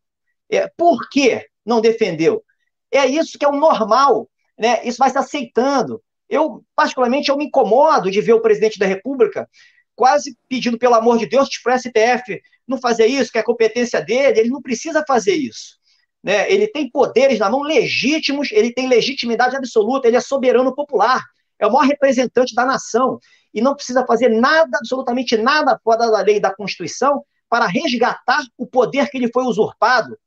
É, 0.51 0.69
por 0.77 1.09
que 1.09 1.45
não 1.65 1.81
defendeu? 1.81 2.43
É 2.91 3.07
isso 3.07 3.39
que 3.39 3.45
é 3.45 3.49
o 3.49 3.57
normal, 3.57 4.29
né? 4.59 4.85
isso 4.85 4.99
vai 4.99 5.11
se 5.11 5.19
aceitando. 5.19 6.03
Eu, 6.29 6.65
particularmente, 6.75 7.31
eu 7.31 7.37
me 7.37 7.47
incomodo 7.47 8.11
de 8.11 8.21
ver 8.21 8.33
o 8.33 8.41
presidente 8.41 8.79
da 8.79 8.87
República 8.87 9.49
quase 9.95 10.37
pedindo, 10.49 10.79
pelo 10.79 10.95
amor 10.95 11.19
de 11.19 11.27
Deus, 11.27 11.49
para 11.63 11.75
o 11.75 11.79
STF 11.79 12.41
não 12.67 12.79
fazer 12.79 13.07
isso, 13.07 13.31
que 13.31 13.39
é 13.39 13.43
competência 13.43 14.01
dele, 14.01 14.41
ele 14.41 14.49
não 14.51 14.63
precisa 14.63 15.05
fazer 15.07 15.35
isso. 15.35 15.79
Né? 16.23 16.51
Ele 16.51 16.67
tem 16.67 16.91
poderes 16.91 17.39
na 17.39 17.51
mão 17.51 17.61
legítimos, 17.61 18.51
ele 18.51 18.73
tem 18.73 18.89
legitimidade 18.89 19.55
absoluta, 19.55 20.09
ele 20.09 20.17
é 20.17 20.21
soberano 20.21 20.75
popular, 20.75 21.23
é 21.59 21.67
o 21.67 21.73
maior 21.73 21.87
representante 21.87 22.55
da 22.55 22.65
nação, 22.65 23.19
e 23.53 23.61
não 23.61 23.75
precisa 23.75 24.05
fazer 24.07 24.29
nada, 24.29 24.79
absolutamente 24.79 25.37
nada 25.37 25.79
fora 25.85 26.11
da 26.11 26.23
lei 26.23 26.41
da 26.41 26.55
Constituição 26.55 27.23
para 27.49 27.67
resgatar 27.67 28.43
o 28.59 28.67
poder 28.67 29.09
que 29.11 29.19
lhe 29.19 29.31
foi 29.31 29.45
usurpado. 29.45 30.19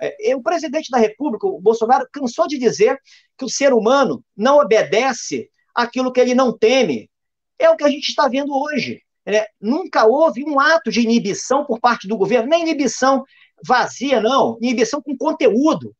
É, 0.00 0.34
o 0.34 0.42
presidente 0.42 0.90
da 0.90 0.98
República, 0.98 1.46
o 1.46 1.60
Bolsonaro, 1.60 2.08
cansou 2.12 2.46
de 2.46 2.58
dizer 2.58 2.98
que 3.36 3.44
o 3.44 3.50
ser 3.50 3.72
humano 3.72 4.24
não 4.36 4.58
obedece 4.58 5.48
aquilo 5.74 6.12
que 6.12 6.20
ele 6.20 6.34
não 6.34 6.56
teme. 6.56 7.10
É 7.58 7.68
o 7.70 7.76
que 7.76 7.84
a 7.84 7.90
gente 7.90 8.08
está 8.08 8.28
vendo 8.28 8.52
hoje. 8.52 9.02
É, 9.26 9.46
nunca 9.60 10.06
houve 10.06 10.42
um 10.42 10.58
ato 10.58 10.90
de 10.90 11.00
inibição 11.00 11.64
por 11.64 11.78
parte 11.78 12.08
do 12.08 12.16
governo, 12.16 12.48
nem 12.48 12.62
inibição 12.62 13.24
vazia, 13.66 14.20
não, 14.20 14.56
inibição 14.62 15.02
com 15.02 15.16
conteúdo, 15.16 15.94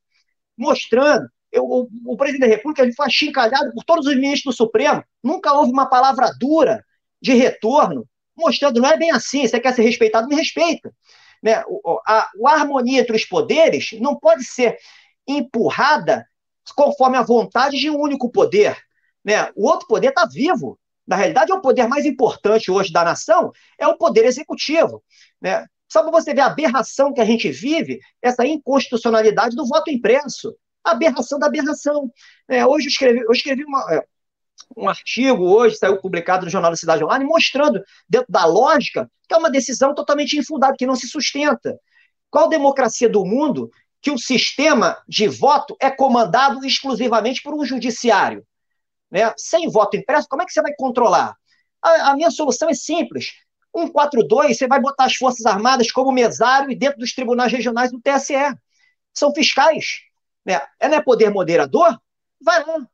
mostrando. 0.56 1.28
Eu, 1.52 1.64
o, 1.64 1.88
o, 2.06 2.16
presidente 2.16 2.48
da 2.48 2.56
República 2.56 2.90
foi 2.96 3.06
achincalhado 3.06 3.72
por 3.72 3.84
todos 3.84 4.06
os 4.06 4.14
ministros 4.14 4.54
do 4.54 4.56
Supremo, 4.56 5.02
nunca 5.22 5.52
houve 5.52 5.70
uma 5.70 5.86
palavra 5.86 6.30
dura 6.38 6.82
de 7.20 7.34
retorno, 7.34 8.06
mostrando 8.36 8.80
não 8.80 8.88
é 8.88 8.96
bem 8.96 9.10
assim, 9.10 9.46
você 9.46 9.58
quer 9.58 9.74
ser 9.74 9.82
respeitado, 9.82 10.28
me 10.28 10.34
respeita. 10.34 10.90
Né? 11.42 11.62
A, 12.06 12.30
a 12.46 12.52
harmonia 12.52 13.00
entre 13.00 13.16
os 13.16 13.24
poderes 13.24 13.90
não 14.00 14.18
pode 14.18 14.44
ser 14.44 14.76
empurrada 15.26 16.26
conforme 16.74 17.16
a 17.16 17.22
vontade 17.22 17.78
de 17.78 17.90
um 17.90 17.98
único 17.98 18.30
poder. 18.30 18.76
Né? 19.24 19.50
O 19.54 19.66
outro 19.66 19.86
poder 19.86 20.08
está 20.08 20.26
vivo, 20.26 20.78
na 21.06 21.16
realidade, 21.16 21.50
é 21.50 21.54
o 21.54 21.60
poder 21.60 21.88
mais 21.88 22.04
importante 22.04 22.70
hoje 22.70 22.92
da 22.92 23.04
nação, 23.04 23.50
é 23.78 23.86
o 23.86 23.96
poder 23.96 24.24
executivo. 24.26 25.02
Né? 25.40 25.64
Só 25.88 26.02
para 26.02 26.10
você 26.10 26.34
ver 26.34 26.42
a 26.42 26.46
aberração 26.46 27.14
que 27.14 27.20
a 27.20 27.24
gente 27.24 27.50
vive, 27.50 27.98
essa 28.20 28.46
inconstitucionalidade 28.46 29.56
do 29.56 29.66
voto 29.66 29.90
impresso. 29.90 30.54
Aberração 30.84 31.38
da 31.38 31.46
aberração. 31.46 32.10
É, 32.46 32.64
hoje 32.66 32.86
eu 32.86 32.90
escrevi, 32.90 33.20
eu 33.20 33.32
escrevi 33.32 33.64
uma, 33.64 33.94
é, 33.94 34.04
um 34.76 34.88
artigo, 34.88 35.44
hoje 35.44 35.76
saiu 35.76 36.00
publicado 36.00 36.44
no 36.44 36.50
Jornal 36.50 36.70
da 36.70 36.76
Cidade 36.76 37.04
Online, 37.04 37.24
mostrando, 37.24 37.82
dentro 38.08 38.30
da 38.30 38.44
lógica, 38.44 39.10
que 39.26 39.34
é 39.34 39.36
uma 39.36 39.50
decisão 39.50 39.94
totalmente 39.94 40.38
infundada, 40.38 40.76
que 40.76 40.86
não 40.86 40.96
se 40.96 41.08
sustenta. 41.08 41.78
Qual 42.30 42.48
democracia 42.48 43.08
do 43.08 43.24
mundo 43.24 43.70
que 44.00 44.10
o 44.10 44.18
sistema 44.18 44.96
de 45.08 45.26
voto 45.28 45.76
é 45.80 45.90
comandado 45.90 46.64
exclusivamente 46.64 47.42
por 47.42 47.54
um 47.54 47.64
judiciário? 47.64 48.44
né, 49.10 49.32
sem 49.36 49.68
voto 49.68 49.96
impresso, 49.96 50.28
como 50.28 50.42
é 50.42 50.46
que 50.46 50.52
você 50.52 50.62
vai 50.62 50.72
controlar? 50.76 51.34
A, 51.82 52.10
a 52.10 52.14
minha 52.16 52.30
solução 52.30 52.68
é 52.68 52.74
simples. 52.74 53.32
142, 53.76 54.56
você 54.56 54.66
vai 54.66 54.80
botar 54.80 55.04
as 55.04 55.14
Forças 55.14 55.44
Armadas 55.46 55.90
como 55.92 56.10
mesário 56.10 56.70
e 56.70 56.74
dentro 56.74 56.98
dos 56.98 57.12
tribunais 57.12 57.52
regionais 57.52 57.90
do 57.90 58.00
TSE. 58.00 58.34
São 59.14 59.32
fiscais. 59.32 60.00
né, 60.44 60.60
é, 60.80 60.88
não 60.88 60.96
é 60.98 61.02
poder 61.02 61.30
moderador? 61.30 61.98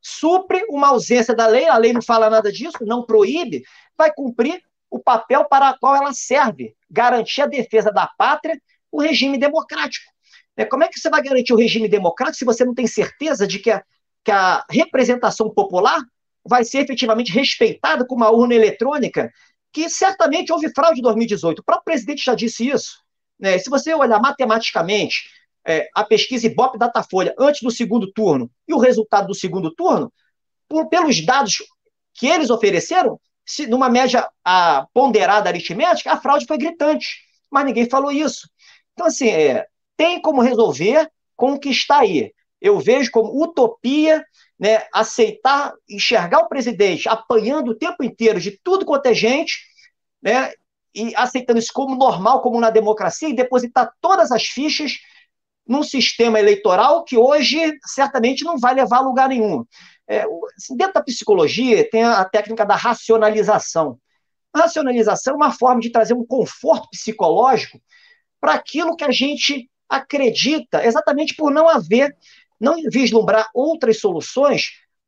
Supre 0.01 0.65
uma 0.69 0.89
ausência 0.89 1.35
da 1.35 1.47
lei, 1.47 1.69
a 1.69 1.77
lei 1.77 1.93
não 1.93 2.03
fala 2.03 2.31
nada 2.31 2.51
disso, 2.51 2.79
não 2.83 3.05
proíbe, 3.05 3.63
vai 3.97 4.13
cumprir 4.13 4.63
o 4.91 4.99
papel 4.99 5.45
para 5.45 5.73
o 5.73 5.79
qual 5.79 5.97
ela 5.97 6.13
serve, 6.13 6.75
garantir 6.91 7.43
a 7.43 7.47
defesa 7.47 7.91
da 7.91 8.07
pátria, 8.07 8.61
o 8.91 9.01
regime 9.01 9.37
democrático. 9.37 10.13
Né, 10.57 10.65
como 10.65 10.85
é 10.85 10.89
que 10.89 10.99
você 10.99 11.11
vai 11.11 11.23
garantir 11.23 11.53
o 11.53 11.57
regime 11.57 11.89
democrático 11.89 12.39
se 12.39 12.45
você 12.45 12.65
não 12.65 12.75
tem 12.75 12.87
certeza 12.87 13.47
de 13.47 13.59
que 13.59 13.71
a, 13.71 13.83
que 14.25 14.31
a 14.31 14.65
representação 14.71 15.51
popular 15.51 16.01
vai 16.47 16.65
ser 16.65 16.79
efetivamente 16.79 17.33
respeitada 17.33 18.07
com 18.07 18.15
uma 18.15 18.31
urna 18.31 18.55
eletrônica, 18.55 19.33
que 19.73 19.89
certamente 19.89 20.53
houve 20.53 20.73
fraude 20.73 21.01
em 21.01 21.03
2018. 21.03 21.59
O 21.59 21.65
próprio 21.65 21.85
presidente 21.85 22.25
já 22.25 22.35
disse 22.35 22.69
isso. 22.69 23.03
Né? 23.39 23.59
Se 23.59 23.69
você 23.69 23.93
olhar 23.95 24.21
matematicamente 24.21 25.29
é, 25.67 25.89
a 25.95 26.05
pesquisa 26.05 26.47
Ibope 26.47 26.79
Datafolha 26.79 27.35
antes 27.39 27.63
do 27.63 27.71
segundo 27.71 28.13
turno 28.13 28.51
e 28.69 28.75
o 28.75 28.79
resultado 28.79 29.29
do 29.29 29.35
segundo 29.35 29.75
turno, 29.75 30.13
por, 30.69 30.89
pelos 30.89 31.25
dados 31.25 31.63
que 32.13 32.27
eles 32.27 32.51
ofereceram, 32.51 33.21
se, 33.45 33.67
numa 33.67 33.89
média 33.89 34.29
a, 34.45 34.87
ponderada 34.93 35.49
aritmética, 35.49 36.13
a 36.13 36.21
fraude 36.21 36.47
foi 36.47 36.59
gritante. 36.59 37.23
Mas 37.51 37.65
ninguém 37.67 37.89
falou 37.89 38.11
isso. 38.11 38.49
Então, 38.93 39.07
assim, 39.07 39.29
é, 39.29 39.67
tem 39.97 40.21
como 40.21 40.41
resolver 40.41 41.11
com 41.37 41.53
o 41.53 41.59
que 41.59 41.71
está 41.71 41.99
aí. 41.99 42.33
Eu 42.61 42.79
vejo 42.79 43.11
como 43.11 43.43
utopia 43.43 44.25
né, 44.59 44.87
aceitar, 44.93 45.75
enxergar 45.89 46.41
o 46.41 46.49
presidente 46.49 47.09
apanhando 47.09 47.73
o 47.73 47.75
tempo 47.75 48.03
inteiro 48.03 48.41
de 48.41 48.59
tudo 48.63 48.87
quanto 48.87 49.07
é 49.07 49.15
gente, 49.15 49.59
né, 50.23 50.53
e 50.95 51.15
aceitando 51.17 51.59
isso 51.59 51.73
como 51.73 51.97
normal, 51.97 52.41
como 52.41 52.61
na 52.61 52.71
democracia, 52.71 53.29
e 53.29 53.35
depositar 53.35 53.93
todas 54.01 54.31
as 54.31 54.45
fichas 54.45 54.93
num 55.67 55.83
sistema 55.83 56.39
eleitoral 56.39 57.05
que 57.05 57.17
hoje 57.17 57.59
certamente 57.87 58.45
não 58.45 58.59
vai 58.59 58.75
levar 58.75 58.99
a 58.99 59.03
lugar 59.03 59.29
nenhum. 59.29 59.65
É, 60.07 60.25
assim, 60.57 60.77
dentro 60.77 60.95
da 60.95 61.03
psicologia, 61.03 61.89
tem 61.91 62.03
a, 62.03 62.21
a 62.21 62.25
técnica 62.25 62.65
da 62.67 62.77
racionalização. 62.77 63.99
A 64.53 64.61
racionalização 64.61 65.35
é 65.35 65.37
uma 65.37 65.53
forma 65.53 65.81
de 65.81 65.91
trazer 65.91 66.15
um 66.15 66.25
conforto 66.25 66.89
psicológico 66.91 67.81
para 68.41 68.55
aquilo 68.55 68.97
que 68.97 69.05
a 69.05 69.11
gente 69.11 69.71
acredita, 69.89 70.85
exatamente 70.85 71.35
por 71.35 71.51
não 71.51 71.69
haver, 71.69 72.15
não 72.61 72.77
vislumbrar 72.91 73.49
outras 73.55 74.01
soluções 74.01 74.67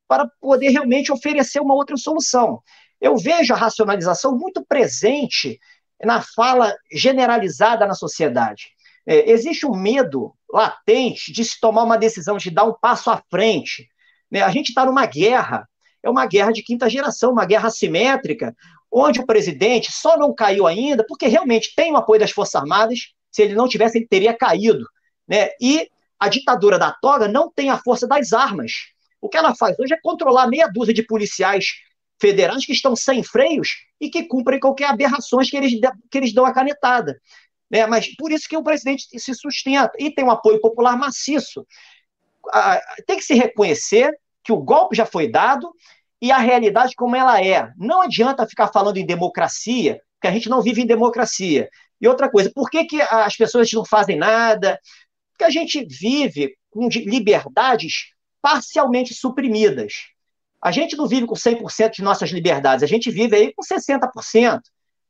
para 0.09 0.29
poder 0.41 0.71
realmente 0.71 1.13
oferecer 1.13 1.61
uma 1.61 1.75
outra 1.75 1.97
solução. 1.97 2.63
Eu 3.01 3.17
vejo 3.17 3.53
a 3.53 3.57
racionalização 3.57 4.37
muito 4.37 4.65
presente 4.65 5.59
na 6.03 6.23
fala 6.23 6.75
generalizada 6.91 7.87
na 7.87 7.95
sociedade. 7.95 8.76
É, 9.07 9.31
existe 9.31 9.67
um 9.67 9.77
medo 9.77 10.35
latente 10.53 11.33
de 11.33 11.45
se 11.45 11.61
tomar 11.61 11.85
uma 11.85 11.97
decisão, 11.97 12.37
de 12.37 12.51
dar 12.51 12.65
um 12.65 12.75
passo 12.75 13.11
à 13.11 13.23
frente. 13.31 13.89
Né? 14.31 14.43
A 14.43 14.51
gente 14.51 14.69
está 14.69 14.85
numa 14.85 15.07
guerra, 15.07 15.69
é 16.03 16.11
uma 16.11 16.27
guerra 16.27 16.53
de 16.53 16.63
quinta 16.63 16.89
geração, 16.91 17.33
uma 17.33 17.47
guerra 17.47 17.69
assimétrica, 17.69 18.55
onde 18.91 19.21
o 19.21 19.27
presidente 19.27 19.93
só 19.93 20.17
não 20.17 20.35
caiu 20.35 20.67
ainda 20.67 21.05
porque 21.07 21.27
realmente 21.27 21.75
tem 21.75 21.93
o 21.93 21.97
apoio 21.97 22.21
das 22.21 22.31
Forças 22.31 22.57
Armadas, 22.57 23.13
se 23.31 23.43
ele 23.43 23.55
não 23.55 23.69
tivesse, 23.69 23.99
ele 23.99 24.07
teria 24.07 24.35
caído. 24.35 24.87
Né? 25.29 25.51
E 25.61 25.89
a 26.19 26.29
ditadura 26.29 26.79
da 26.79 26.93
toga 26.93 27.29
não 27.29 27.51
tem 27.53 27.71
a 27.71 27.79
força 27.79 28.07
das 28.07 28.33
armas. 28.33 28.73
O 29.21 29.29
que 29.29 29.37
ela 29.37 29.55
faz 29.55 29.79
hoje 29.79 29.93
é 29.93 29.99
controlar 30.03 30.47
meia 30.47 30.69
dúzia 30.69 30.95
de 30.95 31.03
policiais 31.03 31.67
federais 32.21 32.65
que 32.65 32.73
estão 32.73 32.97
sem 32.97 33.23
freios 33.23 33.69
e 34.01 34.09
que 34.09 34.25
cumprem 34.25 34.59
qualquer 34.59 34.87
aberrações 34.87 35.51
que 35.51 35.57
eles, 35.57 35.73
que 36.11 36.19
eles 36.19 36.33
dão 36.33 36.47
a 36.47 36.53
canetada. 36.53 37.21
Né? 37.71 37.87
Mas 37.87 38.15
por 38.17 38.31
isso 38.31 38.49
que 38.49 38.57
o 38.57 38.63
presidente 38.63 39.07
se 39.19 39.35
sustenta 39.35 39.93
e 39.99 40.11
tem 40.11 40.25
um 40.25 40.31
apoio 40.31 40.61
popular 40.61 40.97
maciço. 40.97 41.67
Ah, 42.53 42.81
tem 43.07 43.17
que 43.17 43.25
se 43.25 43.35
reconhecer 43.35 44.13
que 44.45 44.53
o 44.53 44.63
golpe 44.63 44.97
já 44.97 45.05
foi 45.05 45.29
dado 45.29 45.73
e 46.21 46.31
a 46.31 46.39
realidade 46.39 46.95
como 46.95 47.17
ela 47.17 47.43
é. 47.45 47.71
Não 47.77 48.03
adianta 48.03 48.47
ficar 48.47 48.69
falando 48.69 48.97
em 48.97 49.07
democracia, 49.07 50.01
porque 50.15 50.29
a 50.29 50.33
gente 50.33 50.49
não 50.49 50.63
vive 50.63 50.83
em 50.83 50.87
democracia. 50.87 51.69
E 52.01 52.07
outra 52.07 52.31
coisa, 52.31 52.51
por 52.55 52.71
que, 52.71 52.85
que 52.85 53.01
as 53.01 53.37
pessoas 53.37 53.71
não 53.73 53.85
fazem 53.85 54.17
nada? 54.17 54.79
Porque 55.33 55.45
a 55.45 55.51
gente 55.51 55.85
vive 55.85 56.57
com 56.71 56.89
liberdades 56.89 58.13
parcialmente 58.41 59.15
suprimidas. 59.15 60.07
A 60.63 60.71
gente 60.71 60.97
não 60.97 61.07
vive 61.07 61.27
com 61.27 61.35
100% 61.35 61.97
de 61.97 62.03
nossas 62.03 62.31
liberdades, 62.31 62.83
a 62.83 62.87
gente 62.87 63.11
vive 63.11 63.37
aí 63.37 63.53
com 63.55 63.63
60%. 63.63 64.61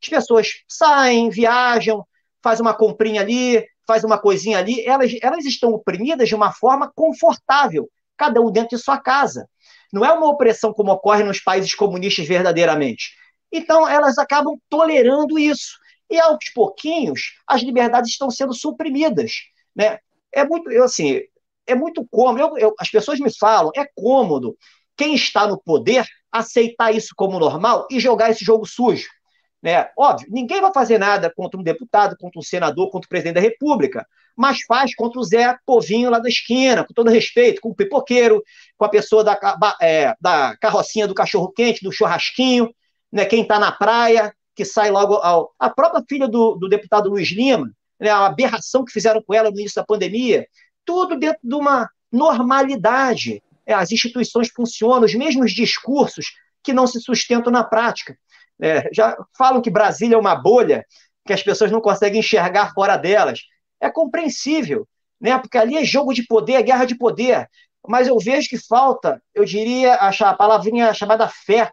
As 0.03 0.09
pessoas 0.09 0.49
saem, 0.69 1.31
viajam, 1.31 2.07
faz 2.47 2.61
uma 2.61 2.73
comprinha 2.73 3.23
ali, 3.23 3.67
faz 3.85 4.05
uma 4.05 4.17
coisinha 4.17 4.59
ali, 4.59 4.81
elas, 4.87 5.11
elas 5.21 5.45
estão 5.45 5.73
oprimidas 5.73 6.29
de 6.29 6.35
uma 6.37 6.53
forma 6.53 6.93
confortável, 6.95 7.91
cada 8.17 8.41
um 8.41 8.53
dentro 8.53 8.77
de 8.77 8.85
sua 8.85 9.01
casa. 9.01 9.49
Não 9.93 10.05
é 10.05 10.13
uma 10.13 10.29
opressão 10.29 10.73
como 10.73 10.93
ocorre 10.93 11.25
nos 11.25 11.41
países 11.41 11.75
comunistas 11.75 12.25
verdadeiramente. 12.25 13.17
Então, 13.51 13.89
elas 13.89 14.17
acabam 14.17 14.57
tolerando 14.69 15.41
isso. 15.41 15.77
E 16.09 16.21
aos 16.21 16.39
pouquinhos, 16.55 17.35
as 17.49 17.63
liberdades 17.63 18.13
estão 18.13 18.31
sendo 18.31 18.55
suprimidas. 18.55 19.33
Né? 19.75 19.99
É 20.33 20.45
muito, 20.45 20.71
eu, 20.71 20.85
assim, 20.85 21.23
é 21.67 21.75
muito 21.75 22.07
cômodo. 22.09 22.39
Eu, 22.39 22.59
eu, 22.59 22.75
as 22.79 22.89
pessoas 22.89 23.19
me 23.19 23.37
falam, 23.37 23.73
é 23.75 23.85
cômodo 23.93 24.57
quem 24.97 25.17
está 25.17 25.49
no 25.49 25.61
poder 25.61 26.07
aceitar 26.31 26.95
isso 26.95 27.13
como 27.17 27.41
normal 27.41 27.89
e 27.91 27.99
jogar 27.99 28.31
esse 28.31 28.45
jogo 28.45 28.65
sujo. 28.65 29.09
Né? 29.67 29.91
Óbvio, 29.99 30.29
ninguém 30.31 30.61
vai 30.61 30.73
fazer 30.73 30.97
nada 30.97 31.29
contra 31.29 31.59
um 31.59 31.63
deputado, 31.65 32.17
contra 32.17 32.39
um 32.39 32.43
senador, 32.43 32.89
contra 32.89 33.07
o 33.07 33.09
presidente 33.09 33.35
da 33.35 33.41
República, 33.41 34.07
mas 34.37 34.63
faz 34.63 34.95
contra 34.95 35.19
o 35.19 35.25
Zé 35.25 35.59
Povinho 35.67 36.09
lá 36.09 36.21
da 36.21 36.29
esquina, 36.29 36.85
com 36.85 36.95
todo 36.95 37.11
respeito, 37.11 37.61
com 37.61 37.71
o 37.71 37.75
pipoqueiro, 37.75 38.45
com 38.79 38.85
a 38.85 38.89
pessoa 38.89 39.25
da, 39.25 39.37
é, 39.83 40.15
da 40.21 40.57
carrocinha 40.59 41.09
do 41.09 41.15
cachorro-quente, 41.15 41.83
do 41.83 41.91
churrasquinho, 41.91 42.73
né? 43.11 43.25
quem 43.25 43.43
está 43.43 43.59
na 43.59 43.73
praia, 43.73 44.33
que 44.55 44.65
sai 44.65 44.89
logo 44.89 45.15
ao. 45.15 45.53
A 45.59 45.69
própria 45.69 46.05
filha 46.09 46.29
do, 46.29 46.55
do 46.55 46.69
deputado 46.69 47.11
Luiz 47.11 47.31
Lima, 47.33 47.69
né? 47.99 48.09
a 48.09 48.27
aberração 48.27 48.85
que 48.85 48.93
fizeram 48.93 49.21
com 49.21 49.35
ela 49.35 49.51
no 49.51 49.59
início 49.59 49.83
da 49.83 49.85
pandemia, 49.85 50.47
tudo 50.85 51.19
dentro 51.19 51.41
de 51.43 51.55
uma 51.57 51.91
normalidade. 52.13 53.43
É, 53.67 53.75
as 53.75 53.91
instituições 53.91 54.49
funcionam, 54.49 55.07
os 55.07 55.15
mesmos 55.17 55.51
discursos 55.51 56.27
que 56.63 56.73
não 56.73 56.87
se 56.87 57.01
sustentam 57.01 57.53
na 57.53 57.65
prática. 57.65 58.17
É, 58.61 58.89
já 58.93 59.17
falam 59.37 59.61
que 59.61 59.71
Brasília 59.71 60.15
é 60.17 60.19
uma 60.19 60.35
bolha, 60.35 60.85
que 61.27 61.33
as 61.33 61.43
pessoas 61.43 61.71
não 61.71 61.81
conseguem 61.81 62.21
enxergar 62.21 62.73
fora 62.73 62.97
delas. 62.97 63.41
É 63.81 63.91
compreensível, 63.91 64.89
né? 65.21 65.37
porque 65.39 65.59
ali 65.59 65.77
é 65.77 65.85
jogo 65.85 66.15
de 66.15 66.27
poder, 66.27 66.55
é 66.55 66.63
guerra 66.63 66.85
de 66.85 66.97
poder. 66.97 67.49
Mas 67.87 68.09
eu 68.09 68.19
vejo 68.19 68.49
que 68.49 68.59
falta, 68.59 69.23
eu 69.35 69.45
diria, 69.45 69.95
a, 69.95 70.35
palavrinha 70.35 70.93
chamada 70.95 71.29
fé. 71.29 71.71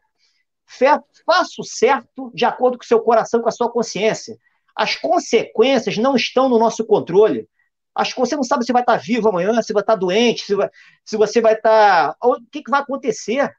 Fé, 0.66 1.00
faça 1.26 1.54
o 1.60 1.64
certo 1.64 2.32
de 2.34 2.46
acordo 2.46 2.78
com 2.78 2.84
o 2.84 2.88
seu 2.88 3.00
coração, 3.00 3.42
com 3.42 3.50
a 3.50 3.52
sua 3.52 3.72
consciência. 3.72 4.38
As 4.76 4.96
consequências 4.96 5.98
não 5.98 6.16
estão 6.16 6.50
no 6.50 6.58
nosso 6.58 6.86
controle. 6.86 7.48
As, 7.96 8.12
você 8.12 8.36
não 8.36 8.44
sabe 8.44 8.66
se 8.66 8.74
vai 8.74 8.82
estar 8.82 8.98
vivo 8.98 9.30
amanhã, 9.30 9.62
se 9.62 9.74
vai 9.74 9.82
estar 9.82 9.96
doente, 9.96 10.46
se, 10.46 10.56
vai, 10.56 10.70
se 11.06 11.16
você 11.16 11.42
vai 11.42 11.54
estar. 11.54 12.16
O 12.22 12.38
que, 12.52 12.64
que 12.64 12.72
vai 12.72 12.82
acontecer? 12.82 13.52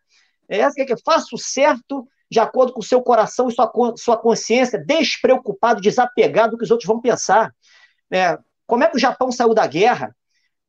É 0.48 0.58
essa 0.58 0.74
que 0.74 0.82
é 0.82 0.86
que 0.86 1.02
faça 1.04 1.34
o 1.34 1.38
certo 1.38 2.06
de 2.30 2.40
acordo 2.40 2.72
com 2.72 2.80
o 2.80 2.84
seu 2.84 3.02
coração 3.02 3.48
e 3.48 3.52
sua, 3.52 3.70
sua 3.96 4.16
consciência, 4.16 4.78
despreocupado, 4.78 5.80
desapegado 5.80 6.52
do 6.52 6.58
que 6.58 6.64
os 6.64 6.70
outros 6.70 6.86
vão 6.86 7.00
pensar. 7.00 7.54
É, 8.10 8.38
como 8.66 8.84
é 8.84 8.88
que 8.88 8.96
o 8.96 9.00
Japão 9.00 9.30
saiu 9.30 9.54
da 9.54 9.66
guerra? 9.66 10.14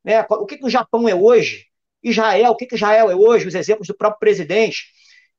É, 0.05 0.21
o 0.21 0.45
que, 0.45 0.57
que 0.57 0.65
o 0.65 0.69
Japão 0.69 1.07
é 1.07 1.15
hoje? 1.15 1.65
Israel, 2.03 2.51
o 2.51 2.55
que, 2.55 2.67
que 2.67 2.75
Israel 2.75 3.09
é 3.09 3.15
hoje? 3.15 3.47
Os 3.47 3.55
exemplos 3.55 3.87
do 3.87 3.95
próprio 3.95 4.19
presidente. 4.19 4.85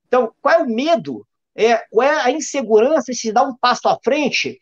Então, 0.07 0.33
qual 0.41 0.55
é 0.55 0.63
o 0.63 0.67
medo? 0.67 1.27
É, 1.55 1.77
qual 1.91 2.07
é 2.07 2.23
a 2.23 2.31
insegurança 2.31 3.13
de 3.13 3.19
se 3.19 3.33
dar 3.33 3.45
um 3.45 3.57
passo 3.57 3.89
à 3.89 3.97
frente, 4.03 4.59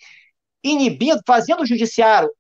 inibindo, 0.63 1.21
fazendo 1.27 1.63
o 1.63 1.67
judiciário 1.67 2.31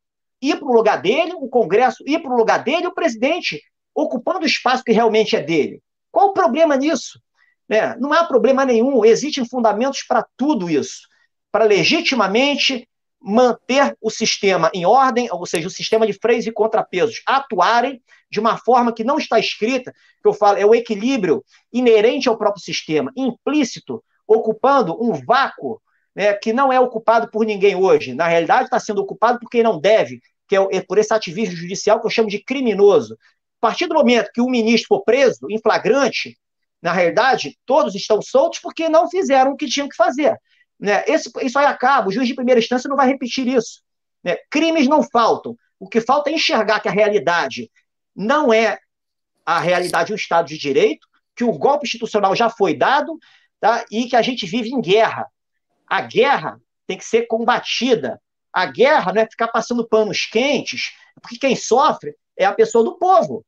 ir 0.40 0.58
para 0.58 0.68
o 0.68 0.72
lugar 0.72 1.00
dele, 1.00 1.32
o 1.34 1.48
Congresso 1.48 2.04
ir 2.06 2.20
para 2.20 2.30
o 2.30 2.36
lugar 2.36 2.62
dele, 2.62 2.86
o 2.86 2.94
presidente 2.94 3.62
ocupando 3.94 4.40
o 4.40 4.46
espaço 4.46 4.84
que 4.84 4.92
realmente 4.92 5.34
é 5.34 5.42
dele. 5.42 5.80
Qual 6.10 6.28
o 6.28 6.32
problema 6.32 6.76
nisso? 6.76 7.20
É, 7.68 7.96
não 7.96 8.12
há 8.12 8.24
problema 8.24 8.64
nenhum, 8.64 9.04
existem 9.04 9.46
fundamentos 9.46 10.02
para 10.06 10.26
tudo 10.36 10.68
isso, 10.68 11.08
para 11.50 11.64
legitimamente 11.64 12.86
manter 13.20 13.96
o 14.02 14.10
sistema 14.10 14.70
em 14.74 14.84
ordem, 14.84 15.28
ou 15.32 15.46
seja, 15.46 15.66
o 15.66 15.70
sistema 15.70 16.06
de 16.06 16.12
freios 16.12 16.46
e 16.46 16.52
contrapesos 16.52 17.22
atuarem 17.26 18.02
de 18.30 18.38
uma 18.38 18.58
forma 18.58 18.92
que 18.92 19.02
não 19.02 19.16
está 19.16 19.38
escrita, 19.38 19.92
que 19.92 20.28
eu 20.28 20.34
falo, 20.34 20.58
é 20.58 20.66
o 20.66 20.74
equilíbrio 20.74 21.42
inerente 21.72 22.28
ao 22.28 22.36
próprio 22.36 22.62
sistema, 22.62 23.10
implícito, 23.16 24.04
ocupando 24.26 25.02
um 25.02 25.12
vácuo 25.24 25.80
né, 26.14 26.34
que 26.34 26.52
não 26.52 26.72
é 26.72 26.78
ocupado 26.78 27.30
por 27.30 27.46
ninguém 27.46 27.74
hoje. 27.74 28.14
Na 28.14 28.28
realidade, 28.28 28.64
está 28.64 28.78
sendo 28.78 29.00
ocupado 29.00 29.38
por 29.38 29.48
quem 29.48 29.62
não 29.62 29.80
deve, 29.80 30.20
que 30.46 30.56
é, 30.56 30.68
é 30.72 30.80
por 30.82 30.98
esse 30.98 31.12
ativismo 31.12 31.56
judicial 31.56 32.00
que 32.00 32.06
eu 32.06 32.10
chamo 32.10 32.28
de 32.28 32.42
criminoso. 32.42 33.16
A 33.60 33.68
partir 33.68 33.86
do 33.86 33.94
momento 33.94 34.30
que 34.32 34.40
o 34.40 34.50
ministro 34.50 34.88
for 34.88 35.02
preso 35.02 35.46
em 35.50 35.58
flagrante, 35.58 36.36
na 36.84 36.92
realidade, 36.92 37.58
todos 37.64 37.94
estão 37.94 38.20
soltos 38.20 38.58
porque 38.58 38.90
não 38.90 39.08
fizeram 39.08 39.52
o 39.52 39.56
que 39.56 39.66
tinham 39.66 39.88
que 39.88 39.96
fazer. 39.96 40.36
Né? 40.78 41.02
Esse, 41.06 41.30
isso 41.40 41.58
aí 41.58 41.64
acaba, 41.64 42.08
o 42.08 42.12
juiz 42.12 42.28
de 42.28 42.34
primeira 42.34 42.60
instância 42.60 42.88
não 42.88 42.96
vai 42.96 43.08
repetir 43.08 43.48
isso. 43.48 43.80
Né? 44.22 44.36
Crimes 44.50 44.86
não 44.86 45.02
faltam. 45.02 45.56
O 45.80 45.88
que 45.88 45.98
falta 46.02 46.28
é 46.28 46.34
enxergar 46.34 46.80
que 46.80 46.88
a 46.88 46.92
realidade 46.92 47.70
não 48.14 48.52
é 48.52 48.78
a 49.46 49.58
realidade 49.60 50.12
do 50.12 50.16
Estado 50.16 50.46
de 50.46 50.58
Direito, 50.58 51.08
que 51.34 51.42
o 51.42 51.56
golpe 51.56 51.86
institucional 51.86 52.36
já 52.36 52.50
foi 52.50 52.76
dado 52.76 53.18
tá? 53.58 53.82
e 53.90 54.04
que 54.04 54.14
a 54.14 54.20
gente 54.20 54.44
vive 54.44 54.68
em 54.68 54.80
guerra. 54.82 55.26
A 55.86 56.02
guerra 56.02 56.60
tem 56.86 56.98
que 56.98 57.04
ser 57.04 57.26
combatida. 57.26 58.20
A 58.52 58.66
guerra 58.66 59.10
não 59.10 59.22
é 59.22 59.26
ficar 59.26 59.48
passando 59.48 59.88
panos 59.88 60.26
quentes, 60.26 60.92
porque 61.22 61.38
quem 61.38 61.56
sofre 61.56 62.14
é 62.36 62.44
a 62.44 62.52
pessoa 62.52 62.84
do 62.84 62.98
povo. 62.98 63.42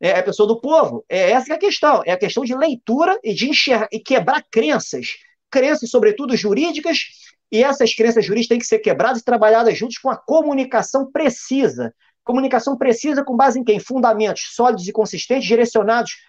É 0.00 0.18
a 0.18 0.22
pessoa 0.22 0.46
do 0.46 0.60
povo. 0.60 1.04
É 1.08 1.30
essa 1.30 1.52
é 1.52 1.56
a 1.56 1.58
questão. 1.58 2.02
É 2.04 2.12
a 2.12 2.18
questão 2.18 2.44
de 2.44 2.54
leitura 2.54 3.18
e 3.22 3.34
de 3.34 3.48
enxergar 3.48 3.88
e 3.90 3.98
quebrar 3.98 4.44
crenças. 4.50 5.16
Crenças, 5.50 5.90
sobretudo 5.90 6.36
jurídicas, 6.36 7.06
e 7.50 7.62
essas 7.62 7.94
crenças 7.94 8.24
jurídicas 8.24 8.48
têm 8.48 8.58
que 8.58 8.66
ser 8.66 8.80
quebradas 8.80 9.22
e 9.22 9.24
trabalhadas 9.24 9.78
juntos 9.78 9.98
com 9.98 10.10
a 10.10 10.16
comunicação 10.16 11.10
precisa. 11.10 11.94
Comunicação 12.24 12.76
precisa 12.76 13.24
com 13.24 13.36
base 13.36 13.58
em 13.58 13.64
quem? 13.64 13.78
Fundamentos 13.78 14.54
sólidos 14.54 14.86
e 14.88 14.92
consistentes, 14.92 15.46
direcionados 15.46 16.24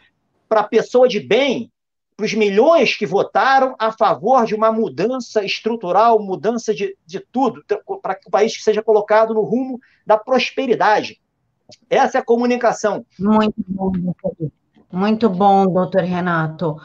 para 0.47 0.61
a 0.61 0.67
pessoa 0.67 1.07
de 1.07 1.19
bem, 1.19 1.71
para 2.15 2.25
os 2.25 2.33
milhões 2.33 2.95
que 2.95 3.05
votaram 3.05 3.75
a 3.77 3.91
favor 3.91 4.45
de 4.45 4.55
uma 4.55 4.71
mudança 4.71 5.43
estrutural, 5.43 6.19
mudança 6.19 6.73
de, 6.73 6.95
de 7.05 7.19
tudo, 7.19 7.63
para 8.01 8.15
que 8.15 8.27
o 8.27 8.31
país 8.31 8.53
seja 8.63 8.81
colocado 8.81 9.33
no 9.33 9.41
rumo 9.41 9.79
da 10.05 10.17
prosperidade. 10.17 11.19
Essa 11.89 12.17
é 12.17 12.21
a 12.21 12.25
comunicação. 12.25 13.05
Muito 13.19 13.55
bom, 13.67 13.91
doutor. 13.91 14.51
Muito 14.91 15.29
bom, 15.29 15.67
doutor 15.67 16.03
Renato. 16.03 16.77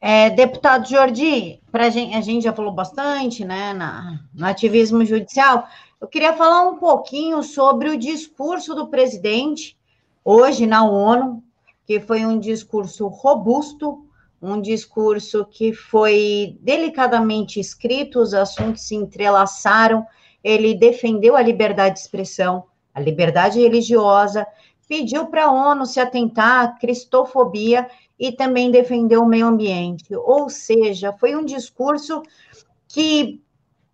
É, 0.00 0.28
deputado 0.30 0.88
Jordi, 0.88 1.62
pra 1.72 1.88
gente, 1.88 2.14
a 2.14 2.20
gente 2.20 2.44
já 2.44 2.52
falou 2.52 2.72
bastante 2.72 3.44
né, 3.44 3.72
na, 3.72 4.20
no 4.34 4.46
ativismo 4.46 5.04
judicial. 5.04 5.66
Eu 6.00 6.06
queria 6.06 6.34
falar 6.34 6.68
um 6.68 6.76
pouquinho 6.76 7.42
sobre 7.42 7.88
o 7.88 7.98
discurso 7.98 8.74
do 8.74 8.88
presidente 8.88 9.76
hoje 10.24 10.66
na 10.66 10.84
ONU, 10.84 11.42
que 11.86 12.00
foi 12.00 12.26
um 12.26 12.38
discurso 12.38 13.08
robusto, 13.08 14.06
um 14.40 14.60
discurso 14.60 15.46
que 15.46 15.72
foi 15.72 16.58
delicadamente 16.60 17.58
escrito, 17.58 18.20
os 18.20 18.34
assuntos 18.34 18.82
se 18.82 18.94
entrelaçaram, 18.94 20.06
ele 20.42 20.74
defendeu 20.74 21.34
a 21.36 21.42
liberdade 21.42 21.94
de 21.94 22.00
expressão, 22.00 22.64
a 22.94 23.00
liberdade 23.00 23.60
religiosa, 23.60 24.46
pediu 24.88 25.26
para 25.26 25.46
a 25.46 25.50
ONU 25.50 25.84
se 25.84 25.98
atentar 25.98 26.64
à 26.64 26.68
cristofobia 26.68 27.88
e 28.18 28.30
também 28.30 28.70
defendeu 28.70 29.22
o 29.22 29.26
meio 29.26 29.46
ambiente. 29.46 30.14
Ou 30.14 30.48
seja, 30.48 31.12
foi 31.12 31.34
um 31.34 31.44
discurso 31.44 32.22
que, 32.88 33.42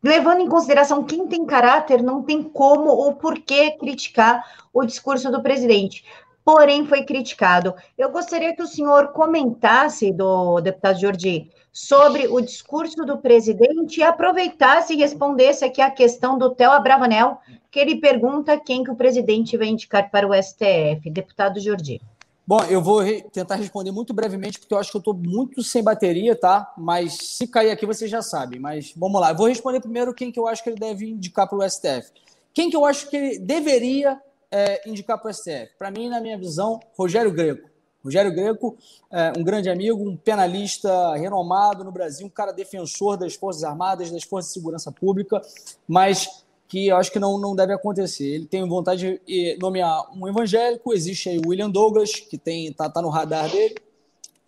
levando 0.02 0.40
em 0.40 0.48
consideração 0.48 1.04
quem 1.04 1.26
tem 1.26 1.46
caráter, 1.46 2.02
não 2.02 2.22
tem 2.22 2.42
como 2.42 2.90
ou 2.90 3.14
por 3.14 3.38
que 3.38 3.70
criticar 3.72 4.44
o 4.72 4.84
discurso 4.84 5.30
do 5.30 5.42
presidente. 5.42 6.04
Porém, 6.44 6.86
foi 6.86 7.04
criticado. 7.04 7.74
Eu 7.96 8.10
gostaria 8.10 8.54
que 8.54 8.62
o 8.62 8.66
senhor 8.66 9.12
comentasse, 9.12 10.12
do 10.12 10.60
deputado 10.60 11.00
Jordi, 11.00 11.50
sobre 11.72 12.26
o 12.26 12.40
discurso 12.40 13.04
do 13.04 13.18
presidente 13.18 14.00
e 14.00 14.02
aproveitasse 14.02 14.92
e 14.92 14.96
respondesse 14.96 15.64
aqui 15.64 15.80
a 15.80 15.90
questão 15.90 16.36
do 16.36 16.50
Theo 16.50 16.70
Abravanel, 16.70 17.38
que 17.70 17.78
ele 17.78 18.00
pergunta 18.00 18.58
quem 18.58 18.82
que 18.82 18.90
o 18.90 18.96
presidente 18.96 19.56
vai 19.56 19.68
indicar 19.68 20.10
para 20.10 20.26
o 20.26 20.34
STF. 20.34 21.08
Deputado 21.10 21.60
Jordi. 21.60 22.00
Bom, 22.46 22.64
eu 22.64 22.82
vou 22.82 22.98
re 22.98 23.22
tentar 23.32 23.54
responder 23.54 23.92
muito 23.92 24.12
brevemente, 24.12 24.58
porque 24.58 24.74
eu 24.74 24.78
acho 24.78 24.90
que 24.90 24.96
eu 24.96 25.00
estou 25.00 25.14
muito 25.14 25.62
sem 25.62 25.84
bateria, 25.84 26.34
tá? 26.34 26.74
Mas 26.76 27.16
se 27.16 27.46
cair 27.46 27.70
aqui, 27.70 27.86
você 27.86 28.08
já 28.08 28.22
sabe. 28.22 28.58
Mas 28.58 28.92
vamos 28.96 29.20
lá. 29.20 29.30
Eu 29.30 29.36
vou 29.36 29.46
responder 29.46 29.78
primeiro 29.78 30.12
quem 30.12 30.32
que 30.32 30.40
eu 30.40 30.48
acho 30.48 30.64
que 30.64 30.70
ele 30.70 30.80
deve 30.80 31.08
indicar 31.08 31.48
para 31.48 31.58
o 31.58 31.70
STF. 31.70 32.10
Quem 32.52 32.68
que 32.68 32.76
eu 32.76 32.84
acho 32.84 33.08
que 33.08 33.16
ele 33.16 33.38
deveria 33.38 34.20
é, 34.50 34.88
indicar 34.88 35.16
para 35.20 35.30
o 35.30 35.32
STF? 35.32 35.78
Para 35.78 35.92
mim, 35.92 36.08
na 36.08 36.20
minha 36.20 36.36
visão, 36.36 36.80
Rogério 36.98 37.30
Greco. 37.30 37.69
Rogério 38.02 38.32
Greco, 38.32 38.76
é, 39.10 39.32
um 39.36 39.44
grande 39.44 39.68
amigo, 39.68 40.02
um 40.02 40.16
penalista 40.16 41.14
renomado 41.16 41.84
no 41.84 41.92
Brasil, 41.92 42.26
um 42.26 42.30
cara 42.30 42.52
defensor 42.52 43.16
das 43.16 43.34
Forças 43.34 43.62
Armadas, 43.62 44.10
das 44.10 44.24
Forças 44.24 44.50
de 44.52 44.54
Segurança 44.54 44.90
Pública, 44.90 45.40
mas 45.86 46.44
que 46.66 46.86
eu 46.86 46.96
acho 46.96 47.10
que 47.10 47.18
não, 47.18 47.36
não 47.38 47.54
deve 47.54 47.72
acontecer. 47.72 48.26
Ele 48.26 48.46
tem 48.46 48.66
vontade 48.66 49.20
de 49.26 49.58
nomear 49.60 50.08
um 50.16 50.28
evangélico, 50.28 50.94
existe 50.94 51.28
aí 51.28 51.38
o 51.38 51.48
William 51.48 51.68
Douglas, 51.68 52.12
que 52.12 52.38
tem 52.38 52.72
tá, 52.72 52.88
tá 52.88 53.02
no 53.02 53.08
radar 53.08 53.50
dele, 53.50 53.74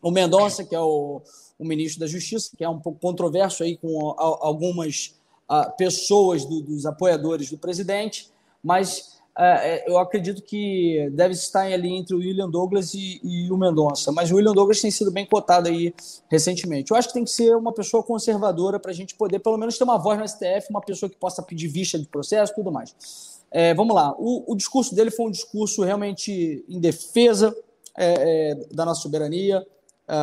o 0.01 0.11
Mendonça, 0.11 0.65
que 0.65 0.75
é 0.75 0.81
o, 0.81 1.21
o 1.59 1.65
ministro 1.65 2.01
da 2.01 2.07
Justiça, 2.07 2.51
que 2.57 2.65
é 2.65 2.69
um 2.69 2.79
pouco 2.79 2.99
controverso 3.01 3.63
aí 3.63 3.77
com 3.77 4.15
algumas 4.17 5.15
uh, 5.51 5.77
pessoas 5.77 6.45
do, 6.45 6.61
dos 6.61 6.87
apoiadores 6.87 7.51
do 7.51 7.59
presidente, 7.59 8.31
mas 8.63 9.12
eu 9.87 9.99
acredito 9.99 10.43
que 10.43 11.09
deve 11.13 11.33
estar 11.33 11.63
ali 11.63 11.91
entre 11.91 12.15
o 12.15 12.19
William 12.19 12.51
Douglas 12.51 12.93
e, 12.93 13.19
e, 13.25 13.51
o 13.51 13.57
Mendonça, 13.57 14.13
mas 14.13 14.31
o 14.31 14.37
William 14.37 14.53
Douglas 14.53 14.81
tem 14.81 14.91
sido 14.91 15.11
bem 15.11 15.25
cotado 15.25 15.69
aí 15.69 15.95
recentemente. 16.31 16.91
Eu 16.91 16.97
acho 16.99 17.09
que 17.09 17.15
tem 17.15 17.25
que 17.25 17.31
ser 17.31 17.57
uma 17.57 17.73
pessoa 17.73 18.03
conservadora 18.03 18.79
para 18.79 18.91
a 18.91 18.95
gente 18.95 19.15
poder, 19.15 19.39
pelo 19.39 19.57
menos, 19.57 19.79
ter 19.79 19.85
uma 19.85 19.97
voz 19.97 20.19
no 20.19 20.29
STF, 20.29 20.69
uma 20.69 20.83
pessoa 20.83 21.09
que 21.09 21.17
possa 21.17 21.43
pedir 21.43 21.69
vista 21.69 21.99
de 21.99 22.07
processo 22.07 22.53
e 22.53 22.55
tudo 22.57 22.71
mais. 22.71 22.95
É, 23.51 23.73
vamos 23.75 23.95
lá, 23.95 24.15
o, 24.19 24.53
o, 24.53 24.57
discurso 24.57 24.95
dele 24.95 25.11
foi 25.11 25.27
um 25.27 25.31
discurso 25.31 25.83
realmente 25.83 26.65
em 26.69 26.81
defesa 26.81 27.55
é, 27.97 28.51
é 28.51 28.55
da 28.75 28.85
nossa 28.85 29.03
soberania, 29.03 29.67
é, 30.09 30.15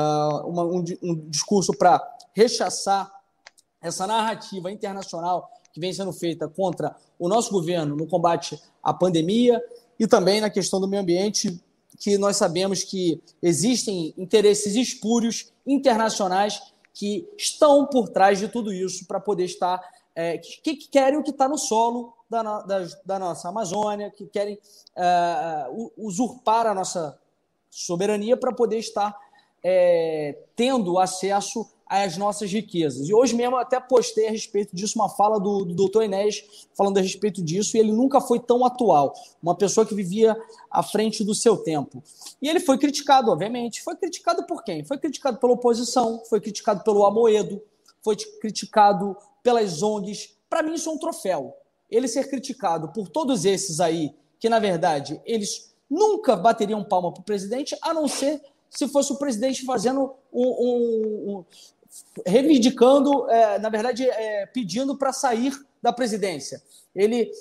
uma, 0.45 0.63
um, 0.63 0.83
um 1.03 1.15
discurso 1.29 1.71
para 1.73 2.01
rechaçar 2.33 3.11
essa 3.81 4.05
narrativa 4.05 4.71
internacional 4.71 5.49
que 5.79 5.85
vem 5.85 5.93
sendo 5.93 6.11
feita 6.11 6.47
contra 6.47 6.93
o 7.17 7.29
nosso 7.29 7.51
governo 7.51 7.95
no 7.95 8.05
combate 8.05 8.61
à 8.83 8.93
pandemia 8.93 9.63
e 9.97 10.05
também 10.05 10.41
na 10.41 10.49
questão 10.49 10.79
do 10.79 10.87
meio 10.87 11.01
ambiente, 11.01 11.59
que 11.97 12.17
nós 12.17 12.35
sabemos 12.35 12.83
que 12.83 13.21
existem 13.41 14.13
interesses 14.17 14.75
espúrios 14.75 15.51
internacionais 15.65 16.61
que 16.93 17.27
estão 17.37 17.85
por 17.85 18.09
trás 18.09 18.39
de 18.39 18.49
tudo 18.49 18.73
isso 18.73 19.05
para 19.07 19.19
poder 19.19 19.45
estar. 19.45 19.81
É, 20.13 20.37
que, 20.37 20.75
que, 20.75 20.89
querem 20.89 21.17
o 21.17 21.23
que 21.23 21.29
está 21.29 21.47
no 21.47 21.57
solo 21.57 22.13
da, 22.29 22.43
da, 22.61 22.87
da, 23.05 23.19
nossa 23.19 23.47
Amazônia, 23.47 24.11
que 24.11 24.25
querem 24.25 24.59
é, 24.95 25.67
usurpar 25.97 26.67
a 26.67 26.73
nossa 26.73 27.17
soberania 27.69 28.35
para 28.35 28.51
poder 28.51 28.79
estar 28.79 29.15
é, 29.63 30.37
tendo 30.55 30.99
acesso 30.99 31.69
as 31.89 32.15
nossas 32.17 32.51
riquezas. 32.51 33.09
E 33.09 33.13
hoje 33.13 33.35
mesmo 33.35 33.57
até 33.57 33.79
postei 33.79 34.27
a 34.27 34.31
respeito 34.31 34.75
disso 34.75 34.99
uma 34.99 35.09
fala 35.09 35.39
do, 35.39 35.65
do 35.65 35.73
doutor 35.73 36.03
Enéas 36.03 36.67
falando 36.77 36.99
a 36.99 37.01
respeito 37.01 37.41
disso, 37.41 37.75
e 37.75 37.79
ele 37.79 37.91
nunca 37.91 38.21
foi 38.21 38.39
tão 38.39 38.63
atual, 38.63 39.13
uma 39.41 39.55
pessoa 39.55 39.85
que 39.85 39.95
vivia 39.95 40.37
à 40.69 40.83
frente 40.83 41.23
do 41.23 41.33
seu 41.33 41.57
tempo. 41.57 42.03
E 42.39 42.47
ele 42.47 42.59
foi 42.59 42.77
criticado, 42.77 43.31
obviamente. 43.31 43.81
Foi 43.81 43.95
criticado 43.95 44.45
por 44.45 44.63
quem? 44.63 44.83
Foi 44.83 44.99
criticado 44.99 45.39
pela 45.39 45.53
oposição, 45.53 46.23
foi 46.29 46.39
criticado 46.39 46.83
pelo 46.83 47.03
Amoedo, 47.03 47.59
foi 48.03 48.15
criticado 48.15 49.17
pelas 49.41 49.81
ONGs. 49.81 50.35
Para 50.47 50.61
mim, 50.61 50.75
isso 50.75 50.89
é 50.89 50.93
um 50.93 50.97
troféu. 50.99 51.57
Ele 51.89 52.07
ser 52.07 52.29
criticado 52.29 52.89
por 52.89 53.09
todos 53.09 53.45
esses 53.45 53.79
aí, 53.79 54.13
que 54.39 54.47
na 54.47 54.59
verdade 54.59 55.19
eles 55.25 55.73
nunca 55.89 56.35
bateriam 56.35 56.83
palma 56.83 57.11
para 57.11 57.21
o 57.21 57.25
presidente, 57.25 57.75
a 57.81 57.93
não 57.95 58.07
ser 58.07 58.39
se 58.69 58.87
fosse 58.87 59.11
o 59.11 59.17
presidente 59.17 59.65
fazendo 59.65 60.13
um, 60.31 60.47
um, 60.47 61.45
reivindicando, 62.25 63.29
é, 63.29 63.59
na 63.59 63.69
verdade, 63.69 64.09
é, 64.09 64.45
pedindo 64.47 64.97
para 64.97 65.13
sair 65.13 65.53
da 65.81 65.91
presidência. 65.93 66.61
Ele 66.95 67.31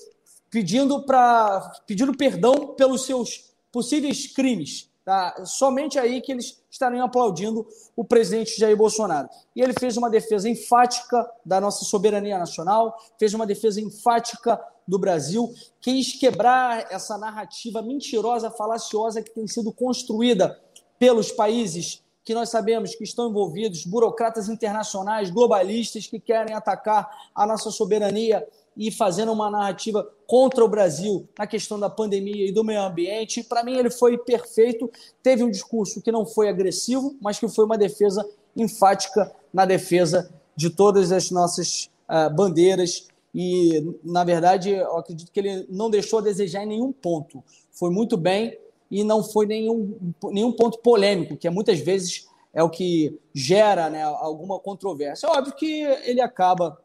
pedindo 0.51 1.05
para 1.05 1.83
pedindo 1.87 2.17
perdão 2.17 2.75
pelos 2.75 3.05
seus 3.05 3.53
possíveis 3.71 4.27
crimes. 4.27 4.89
Tá? 5.05 5.43
Somente 5.47 5.99
aí 5.99 6.21
que 6.21 6.33
eles 6.33 6.63
estariam 6.71 7.05
aplaudindo 7.05 7.67
o 7.97 8.05
presidente 8.05 8.59
Jair 8.61 8.77
Bolsonaro. 8.77 9.29
E 9.57 9.63
ele 9.63 9.73
fez 9.73 9.97
uma 9.97 10.11
defesa 10.11 10.49
enfática 10.49 11.27
da 11.45 11.61
nossa 11.61 11.85
soberania 11.87 12.39
nacional, 12.39 12.95
fez 13.19 13.33
uma 13.33 13.47
defesa 13.47 13.81
enfática 13.81 14.61
do 14.87 14.99
Brasil, 14.99 15.53
quis 15.81 16.13
quebrar 16.13 16.93
essa 16.93 17.17
narrativa 17.17 17.81
mentirosa, 17.81 18.51
falaciosa 18.51 19.23
que 19.23 19.31
tem 19.31 19.47
sido 19.47 19.73
construída 19.73 20.61
pelos 20.99 21.31
países 21.31 22.03
que 22.29 22.35
nós 22.35 22.51
sabemos 22.51 22.95
que 22.95 23.05
estão 23.05 23.31
envolvidos, 23.31 23.87
burocratas 23.87 24.51
internacionais, 24.51 25.31
globalistas 25.31 26.07
que 26.07 26.21
querem 26.21 26.55
atacar 26.55 27.09
a 27.35 27.47
nossa 27.47 27.71
soberania 27.71 28.47
e 28.77 28.93
fazendo 28.93 29.33
uma 29.33 29.51
narrativa 29.51 30.07
contra 30.27 30.63
o 30.63 30.69
Brasil 30.69 31.27
na 31.39 31.47
questão 31.47 31.81
da 31.81 31.89
pandemia 31.89 32.47
e 32.47 32.53
do 32.53 32.63
meio 32.63 32.83
ambiente. 32.83 33.43
Para 33.43 33.65
mim, 33.65 33.79
ele 33.79 33.89
foi 33.89 34.19
perfeito. 34.19 34.91
Teve 35.23 35.43
um 35.43 35.51
discurso 35.51 36.03
que 36.03 36.13
não 36.13 36.27
foi 36.27 36.51
agressivo, 36.51 37.17
mas 37.19 37.39
que 37.39 37.49
foi 37.49 37.65
uma 37.65 37.79
defesa 37.79 38.29
enfática 38.55 39.33
na 39.51 39.65
defesa 39.65 40.31
de 40.55 40.69
todas 40.69 41.11
as 41.13 41.31
nossas 41.31 41.89
uh, 42.11 42.29
bandeiras. 42.29 43.09
E, 43.35 43.97
na 44.05 44.23
verdade, 44.23 44.73
eu 44.73 44.99
acredito 44.99 45.33
que 45.33 45.41
ele 45.41 45.67
não 45.71 45.89
deixou 45.89 46.19
a 46.19 46.23
desejar 46.23 46.63
em 46.65 46.67
nenhum 46.67 46.93
ponto. 46.93 47.43
Foi 47.73 47.89
muito 47.89 48.19
bem 48.19 48.55
e 48.91 49.05
não 49.05 49.23
foi 49.23 49.47
nenhum, 49.47 49.97
nenhum 50.25 50.53
ponto 50.53 50.79
polêmico, 50.79 51.37
que 51.37 51.47
é, 51.47 51.51
muitas 51.51 51.79
vezes 51.79 52.27
é 52.53 52.63
o 52.63 52.71
que 52.71 53.19
gera 53.35 53.91
né, 53.91 54.03
alguma 54.03 54.59
controvérsia. 54.59 55.27
É 55.27 55.31
óbvio 55.31 55.55
que 55.55 55.83
ele 56.05 56.21
acaba 56.21 56.79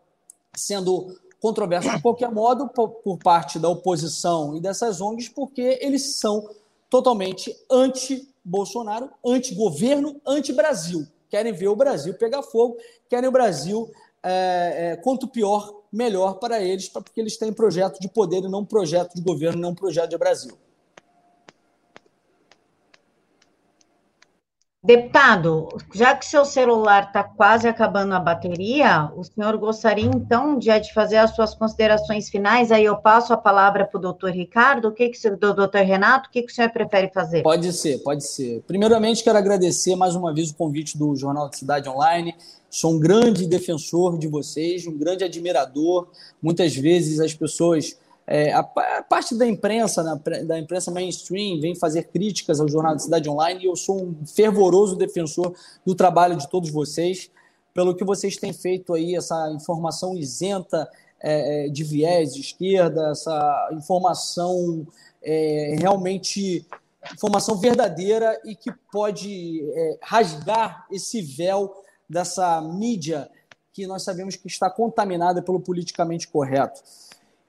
sendo 0.55 1.15
controverso 1.39 1.89
de 1.89 2.01
qualquer 2.01 2.31
modo 2.31 2.69
por, 2.69 3.17
parte 3.17 3.59
da 3.59 3.67
oposição 3.67 4.55
e 4.55 4.61
dessas 4.61 5.01
ONGs, 5.01 5.29
porque 5.29 5.77
eles 5.81 6.15
são 6.15 6.49
totalmente 6.89 7.55
anti 7.69 8.29
Bolsonaro, 8.45 9.09
anti-governo, 9.25 10.19
anti-Brasil. 10.25 11.07
Querem 11.29 11.53
ver 11.53 11.69
o 11.69 11.75
Brasil 11.75 12.13
pegar 12.13 12.43
fogo, 12.43 12.77
querem 13.09 13.27
o 13.27 13.31
Brasil, 13.31 13.89
é, 14.21 14.91
é, 14.91 14.95
quanto 14.97 15.27
pior, 15.27 15.81
melhor 15.91 16.35
para 16.35 16.61
eles, 16.61 16.89
porque 16.89 17.19
eles 17.19 17.37
têm 17.37 17.53
projeto 17.53 17.99
de 17.99 18.09
poder 18.09 18.43
e 18.43 18.49
não 18.49 18.65
projeto 18.65 19.13
de 19.15 19.21
governo, 19.21 19.61
não 19.61 19.73
projeto 19.73 20.09
de 20.09 20.17
Brasil. 20.17 20.57
Deputado, 24.85 25.69
já 25.93 26.13
que 26.13 26.25
seu 26.25 26.43
celular 26.43 27.05
está 27.07 27.23
quase 27.23 27.69
acabando 27.69 28.13
a 28.13 28.19
bateria, 28.19 29.09
o 29.15 29.23
senhor 29.23 29.57
gostaria 29.57 30.03
então 30.03 30.59
de, 30.59 30.77
de 30.77 30.93
fazer 30.93 31.15
as 31.15 31.33
suas 31.33 31.55
considerações 31.55 32.29
finais? 32.29 32.69
Aí 32.69 32.83
eu 32.83 32.97
passo 32.97 33.31
a 33.31 33.37
palavra 33.37 33.85
para 33.85 33.97
o 33.97 34.01
doutor 34.01 34.31
Ricardo, 34.31 34.89
o 34.89 34.91
que, 34.91 35.07
que 35.07 35.27
o 35.29 35.37
doutor 35.37 35.83
Renato, 35.83 36.27
o 36.27 36.31
que, 36.33 36.41
que 36.41 36.51
o 36.51 36.53
senhor 36.53 36.69
prefere 36.69 37.09
fazer? 37.13 37.43
Pode 37.43 37.71
ser, 37.71 37.99
pode 37.99 38.27
ser. 38.27 38.61
Primeiramente, 38.67 39.23
quero 39.23 39.37
agradecer 39.37 39.95
mais 39.95 40.15
uma 40.15 40.33
vez 40.33 40.49
o 40.49 40.55
convite 40.55 40.97
do 40.97 41.15
Jornal 41.15 41.49
de 41.49 41.57
Cidade 41.57 41.87
Online. 41.87 42.35
Sou 42.69 42.91
um 42.91 42.99
grande 42.99 43.47
defensor 43.47 44.17
de 44.17 44.27
vocês, 44.27 44.85
um 44.85 44.97
grande 44.97 45.23
admirador. 45.23 46.09
Muitas 46.41 46.75
vezes 46.75 47.21
as 47.21 47.33
pessoas 47.33 47.97
é, 48.25 48.53
a, 48.53 48.59
a, 48.59 49.03
parte 49.03 49.35
da 49.35 49.45
imprensa, 49.45 50.03
né, 50.03 50.43
da 50.45 50.57
imprensa 50.57 50.91
mainstream, 50.91 51.59
vem 51.59 51.75
fazer 51.75 52.03
críticas 52.03 52.59
ao 52.59 52.67
Jornal 52.67 52.93
da 52.93 52.99
Cidade 52.99 53.29
Online 53.29 53.63
e 53.63 53.67
eu 53.67 53.75
sou 53.75 54.01
um 54.01 54.25
fervoroso 54.25 54.95
defensor 54.95 55.53
do 55.85 55.93
trabalho 55.93 56.37
de 56.37 56.49
todos 56.49 56.69
vocês, 56.69 57.29
pelo 57.73 57.95
que 57.95 58.03
vocês 58.03 58.37
têm 58.37 58.53
feito 58.53 58.93
aí, 58.93 59.15
essa 59.15 59.51
informação 59.51 60.15
isenta 60.15 60.89
é, 61.21 61.65
é 61.65 61.69
de 61.69 61.83
viés 61.83 62.33
de 62.33 62.41
esquerda, 62.41 63.11
essa 63.11 63.69
informação 63.73 64.85
é, 65.21 65.75
realmente 65.79 66.65
informação 67.13 67.57
verdadeira 67.57 68.39
e 68.45 68.55
que 68.55 68.71
pode 68.91 69.61
é, 69.73 69.97
rasgar 70.01 70.85
esse 70.89 71.21
véu 71.21 71.73
dessa 72.09 72.61
mídia 72.61 73.29
que 73.73 73.87
nós 73.87 74.03
sabemos 74.03 74.35
que 74.35 74.47
está 74.47 74.69
contaminada 74.69 75.41
pelo 75.41 75.59
politicamente 75.59 76.27
correto. 76.27 76.81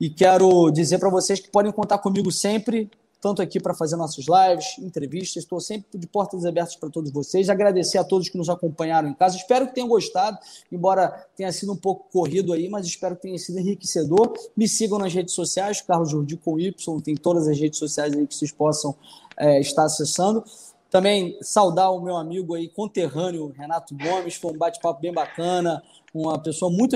E 0.05 0.11
quero 0.11 0.71
dizer 0.71 0.99
para 0.99 1.09
vocês 1.09 1.41
que 1.41 1.49
podem 1.49 1.73
contar 1.73 1.97
comigo 1.97 2.31
sempre, 2.31 2.91
tanto 3.23 3.41
aqui 3.41 3.59
para 3.59 3.73
fazer 3.73 3.97
nossos 3.97 4.27
lives, 4.27 4.79
entrevistas. 4.79 5.45
Estou 5.45 5.59
sempre 5.59 5.99
de 5.99 6.07
portas 6.07 6.45
abertas 6.45 6.77
para 6.77 6.91
todos 6.91 7.11
vocês. 7.11 7.49
Agradecer 7.49 7.97
a 7.97 8.05
todos 8.05 8.29
que 8.29 8.37
nos 8.37 8.51
acompanharam 8.51 9.09
em 9.09 9.15
casa. 9.15 9.39
Espero 9.39 9.67
que 9.67 9.75
tenham 9.75 9.89
gostado, 9.89 10.37
embora 10.71 11.09
tenha 11.35 11.51
sido 11.51 11.73
um 11.73 11.77
pouco 11.77 12.07
corrido 12.13 12.53
aí, 12.53 12.69
mas 12.69 12.85
espero 12.85 13.17
que 13.17 13.23
tenha 13.23 13.39
sido 13.39 13.59
enriquecedor. 13.59 14.35
Me 14.55 14.69
sigam 14.69 14.99
nas 14.99 15.15
redes 15.15 15.33
sociais, 15.33 15.81
Carlos 15.81 16.11
Jordi 16.11 16.37
com 16.37 16.61
Y, 16.61 17.01
tem 17.03 17.15
todas 17.15 17.49
as 17.49 17.59
redes 17.59 17.79
sociais 17.79 18.15
aí 18.15 18.27
que 18.27 18.35
vocês 18.35 18.53
possam 18.53 18.95
é, 19.39 19.59
estar 19.59 19.87
acessando. 19.87 20.45
Também 20.91 21.39
saudar 21.41 21.91
o 21.91 22.03
meu 22.03 22.17
amigo 22.17 22.53
aí, 22.53 22.69
conterrâneo, 22.69 23.55
Renato 23.57 23.97
Gomes, 23.97 24.35
foi 24.35 24.53
um 24.53 24.59
bate-papo 24.59 25.01
bem 25.01 25.15
bacana, 25.15 25.83
uma 26.13 26.39
pessoa 26.39 26.71
muito 26.71 26.95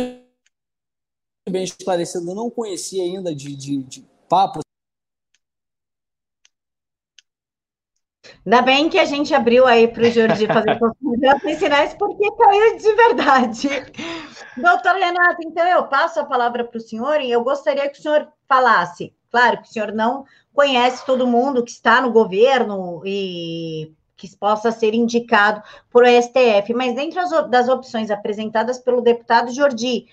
bem 1.49 1.65
esclarecido, 1.65 2.31
eu 2.31 2.35
não 2.35 2.51
conhecia 2.51 3.03
ainda 3.03 3.35
de, 3.35 3.55
de, 3.57 3.83
de 3.83 4.07
papo. 4.29 4.61
Ainda 8.45 8.63
bem 8.63 8.89
que 8.89 8.99
a 8.99 9.05
gente 9.05 9.35
abriu 9.35 9.67
aí 9.67 9.89
para 9.89 10.05
o 10.05 10.11
Jordi 10.11 10.47
fazer 10.47 10.79
considerações 10.81 11.59
finais, 11.59 11.95
porque 11.95 12.31
caiu 12.37 12.77
de 12.79 12.93
verdade. 12.95 13.69
Doutor 14.57 14.95
Renato, 14.95 15.39
então 15.45 15.67
eu 15.67 15.87
passo 15.87 16.21
a 16.21 16.25
palavra 16.25 16.65
para 16.65 16.79
o 16.79 16.81
senhor 16.81 17.21
e 17.21 17.31
eu 17.31 17.45
gostaria 17.45 17.89
que 17.89 17.99
o 17.99 18.03
senhor 18.03 18.29
falasse. 18.49 19.15
Claro 19.31 19.59
que 19.63 19.69
o 19.69 19.73
senhor 19.73 19.93
não 19.93 20.25
conhece 20.53 21.05
todo 21.05 21.27
mundo 21.27 21.63
que 21.63 21.71
está 21.71 22.01
no 22.01 22.11
governo 22.11 23.03
e 23.05 23.93
que 24.17 24.37
possa 24.37 24.73
ser 24.73 24.95
indicado 24.95 25.63
por 25.91 26.05
STF, 26.05 26.75
mas 26.75 26.95
dentro 26.95 27.21
das 27.49 27.69
opções 27.69 28.11
apresentadas 28.11 28.79
pelo 28.79 29.01
deputado 29.01 29.53
Jordi, 29.53 30.07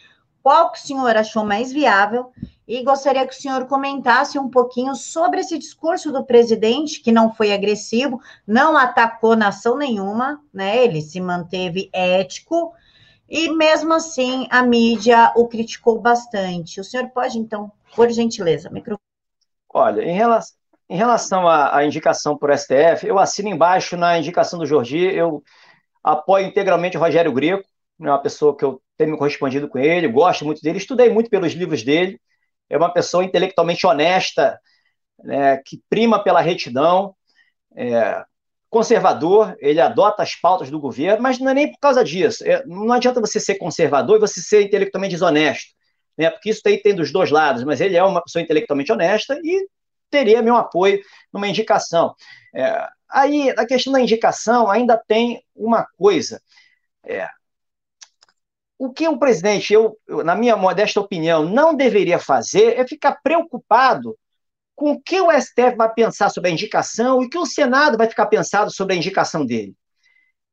qual 0.45 0.71
que 0.71 0.77
o 0.77 0.81
senhor 0.81 1.17
achou 1.17 1.43
mais 1.43 1.71
viável 1.71 2.31
e 2.67 2.83
gostaria 2.83 3.25
que 3.25 3.33
o 3.33 3.41
senhor 3.41 3.65
comentasse 3.65 4.37
um 4.37 4.47
pouquinho 4.47 4.93
sobre 4.93 5.39
esse 5.39 5.57
discurso 5.57 6.11
do 6.11 6.23
presidente, 6.23 7.01
que 7.01 7.11
não 7.11 7.33
foi 7.33 7.51
agressivo, 7.51 8.21
não 8.45 8.77
atacou 8.77 9.35
nação 9.35 9.75
nenhuma, 9.75 10.39
né? 10.53 10.85
Ele 10.85 11.01
se 11.01 11.19
manteve 11.19 11.89
ético 11.91 12.71
e 13.27 13.49
mesmo 13.49 13.91
assim 13.91 14.45
a 14.51 14.61
mídia 14.61 15.33
o 15.35 15.47
criticou 15.47 15.99
bastante. 15.99 16.79
O 16.79 16.83
senhor 16.83 17.09
pode 17.09 17.39
então, 17.39 17.71
por 17.95 18.11
gentileza, 18.11 18.69
microfone. 18.69 19.01
Olha, 19.73 20.03
em 20.03 20.13
relação 20.13 20.55
em 20.87 20.95
relação 20.95 21.47
à, 21.47 21.75
à, 21.75 21.83
indicação 21.83 22.37
por 22.37 22.55
STF, 22.55 23.07
eu 23.07 23.17
assino 23.17 23.49
embaixo 23.49 23.97
na 23.97 24.19
indicação 24.19 24.59
do 24.59 24.67
Jordi, 24.67 24.99
eu 24.99 25.41
apoio 26.03 26.45
integralmente 26.45 26.95
o 26.95 26.99
Rogério 26.99 27.31
Greco, 27.31 27.67
é 27.99 28.03
uma 28.03 28.21
pessoa 28.21 28.55
que 28.55 28.63
eu 28.63 28.81
tenho 28.97 29.11
me 29.11 29.17
correspondido 29.17 29.67
com 29.67 29.77
ele, 29.77 30.07
gosto 30.07 30.45
muito 30.45 30.61
dele, 30.61 30.77
estudei 30.77 31.09
muito 31.09 31.29
pelos 31.29 31.53
livros 31.53 31.83
dele, 31.83 32.19
é 32.69 32.77
uma 32.77 32.91
pessoa 32.91 33.23
intelectualmente 33.23 33.85
honesta, 33.85 34.59
né, 35.23 35.57
que 35.65 35.81
prima 35.89 36.23
pela 36.23 36.41
retidão, 36.41 37.15
é, 37.75 38.23
conservador, 38.69 39.55
ele 39.59 39.79
adota 39.79 40.23
as 40.23 40.35
pautas 40.35 40.69
do 40.69 40.79
governo, 40.79 41.21
mas 41.21 41.39
não 41.39 41.51
é 41.51 41.53
nem 41.53 41.71
por 41.71 41.79
causa 41.79 42.03
disso. 42.03 42.43
É, 42.45 42.65
não 42.65 42.91
adianta 42.91 43.21
você 43.21 43.39
ser 43.39 43.55
conservador 43.55 44.17
e 44.17 44.19
você 44.19 44.41
ser 44.41 44.63
intelectualmente 44.63 45.13
desonesto, 45.13 45.73
né, 46.17 46.29
porque 46.29 46.49
isso 46.49 46.61
aí 46.65 46.77
tem 46.77 46.95
dos 46.95 47.11
dois 47.11 47.31
lados, 47.31 47.63
mas 47.63 47.79
ele 47.81 47.95
é 47.95 48.03
uma 48.03 48.21
pessoa 48.21 48.41
intelectualmente 48.41 48.91
honesta 48.91 49.39
e 49.43 49.67
teria 50.09 50.41
meu 50.41 50.55
apoio 50.55 51.01
numa 51.31 51.47
indicação. 51.47 52.15
É, 52.53 52.87
aí, 53.09 53.53
na 53.53 53.65
questão 53.65 53.93
da 53.93 53.99
indicação, 53.99 54.69
ainda 54.69 54.97
tem 54.97 55.43
uma 55.55 55.85
coisa. 55.97 56.41
É, 57.05 57.27
o 58.77 58.91
que 58.91 59.07
o 59.07 59.17
presidente, 59.17 59.73
eu, 59.73 59.97
na 60.23 60.35
minha 60.35 60.57
modesta 60.57 60.99
opinião, 60.99 61.45
não 61.45 61.73
deveria 61.73 62.19
fazer 62.19 62.77
é 62.77 62.85
ficar 62.85 63.19
preocupado 63.23 64.17
com 64.75 64.91
o 64.91 65.01
que 65.01 65.21
o 65.21 65.31
STF 65.31 65.75
vai 65.77 65.91
pensar 65.93 66.29
sobre 66.29 66.49
a 66.49 66.53
indicação 66.53 67.23
e 67.23 67.29
que 67.29 67.37
o 67.37 67.45
Senado 67.45 67.97
vai 67.97 68.09
ficar 68.09 68.25
pensando 68.25 68.69
sobre 68.71 68.93
a 68.93 68.97
indicação 68.97 69.45
dele. 69.45 69.73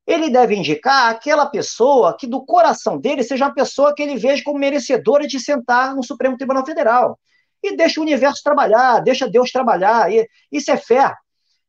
Ele 0.06 0.30
deve 0.30 0.54
indicar 0.54 1.10
aquela 1.10 1.46
pessoa 1.46 2.16
que, 2.16 2.26
do 2.26 2.44
coração 2.44 2.98
dele, 2.98 3.22
seja 3.22 3.46
uma 3.46 3.54
pessoa 3.54 3.94
que 3.94 4.02
ele 4.02 4.16
veja 4.16 4.42
como 4.44 4.58
merecedora 4.58 5.26
de 5.26 5.38
sentar 5.40 5.94
no 5.94 6.04
Supremo 6.04 6.36
Tribunal 6.36 6.64
Federal. 6.64 7.18
E 7.62 7.76
deixa 7.76 8.00
o 8.00 8.02
universo 8.02 8.42
trabalhar, 8.42 9.00
deixa 9.00 9.28
Deus 9.28 9.50
trabalhar. 9.50 10.12
E, 10.12 10.28
isso 10.50 10.70
é 10.70 10.76
fé. 10.76 11.14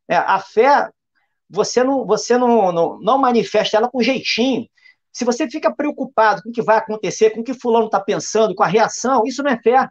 É, 0.08 0.16
a 0.16 0.40
fé, 0.40 0.90
você 1.50 1.84
não, 1.84 2.06
você 2.06 2.38
não, 2.38 2.72
não, 2.72 3.00
não 3.00 3.18
manifesta 3.18 3.78
ela 3.78 3.90
com 3.90 4.02
jeitinho. 4.02 4.68
Se 5.14 5.24
você 5.24 5.48
fica 5.48 5.74
preocupado 5.74 6.42
com 6.42 6.50
o 6.50 6.52
que 6.52 6.62
vai 6.62 6.78
acontecer, 6.78 7.30
com 7.30 7.42
o 7.42 7.44
que 7.44 7.54
fulano 7.54 7.86
está 7.86 8.00
pensando, 8.00 8.56
com 8.56 8.64
a 8.64 8.68
reação, 8.68 9.24
isso 9.26 9.44
não 9.44 9.52
é 9.52 9.62
fé. 9.62 9.88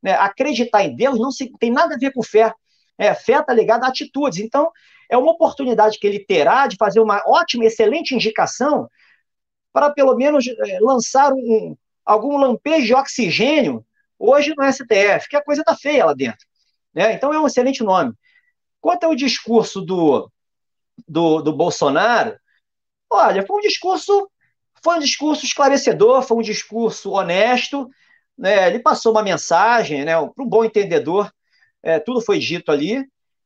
Né? 0.00 0.12
Acreditar 0.12 0.84
em 0.84 0.94
Deus 0.94 1.18
não 1.18 1.32
se, 1.32 1.50
tem 1.58 1.72
nada 1.72 1.96
a 1.96 1.98
ver 1.98 2.12
com 2.12 2.22
fé. 2.22 2.54
É, 2.96 3.12
fé 3.12 3.40
está 3.40 3.52
ligada 3.52 3.84
a 3.84 3.88
atitudes. 3.88 4.38
Então, 4.38 4.70
é 5.08 5.16
uma 5.16 5.32
oportunidade 5.32 5.98
que 5.98 6.06
ele 6.06 6.24
terá 6.24 6.68
de 6.68 6.76
fazer 6.76 7.00
uma 7.00 7.20
ótima, 7.26 7.64
excelente 7.64 8.14
indicação 8.14 8.88
para, 9.72 9.90
pelo 9.90 10.14
menos, 10.14 10.46
é, 10.46 10.78
lançar 10.80 11.32
um, 11.32 11.76
algum 12.04 12.36
lampejo 12.36 12.86
de 12.86 12.94
oxigênio 12.94 13.84
hoje 14.16 14.54
no 14.56 14.72
STF, 14.72 15.28
que 15.28 15.36
a 15.36 15.42
coisa 15.42 15.62
está 15.62 15.74
feia 15.74 16.06
lá 16.06 16.14
dentro. 16.14 16.46
Né? 16.94 17.12
Então, 17.14 17.34
é 17.34 17.40
um 17.40 17.46
excelente 17.46 17.82
nome. 17.82 18.12
Quanto 18.80 19.04
ao 19.04 19.16
discurso 19.16 19.80
do, 19.80 20.30
do, 21.08 21.42
do 21.42 21.52
Bolsonaro, 21.52 22.38
olha, 23.10 23.44
foi 23.44 23.56
um 23.56 23.60
discurso 23.60 24.30
foi 24.82 24.96
um 24.96 25.00
discurso 25.00 25.44
esclarecedor, 25.44 26.22
foi 26.22 26.38
um 26.38 26.42
discurso 26.42 27.10
honesto, 27.10 27.88
né? 28.36 28.66
ele 28.68 28.78
passou 28.78 29.12
uma 29.12 29.22
mensagem, 29.22 30.04
né? 30.04 30.14
para 30.14 30.44
um 30.44 30.48
bom 30.48 30.64
entendedor, 30.64 31.30
é, 31.82 31.98
tudo 31.98 32.20
foi 32.20 32.38
dito 32.38 32.72
ali. 32.72 33.04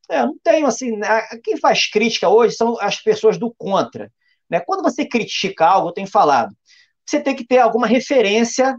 É, 0.09 0.21
não 0.21 0.37
tenho 0.43 0.67
assim, 0.67 0.95
né? 0.95 1.21
quem 1.43 1.57
faz 1.57 1.87
crítica 1.87 2.29
hoje 2.29 2.55
são 2.55 2.79
as 2.79 3.01
pessoas 3.01 3.37
do 3.37 3.53
contra. 3.57 4.11
Né? 4.49 4.59
Quando 4.59 4.83
você 4.83 5.05
critica 5.05 5.65
algo, 5.65 5.89
eu 5.89 5.93
tenho 5.93 6.07
falado, 6.07 6.55
você 7.05 7.19
tem 7.19 7.35
que 7.35 7.45
ter 7.45 7.59
alguma 7.59 7.87
referência 7.87 8.77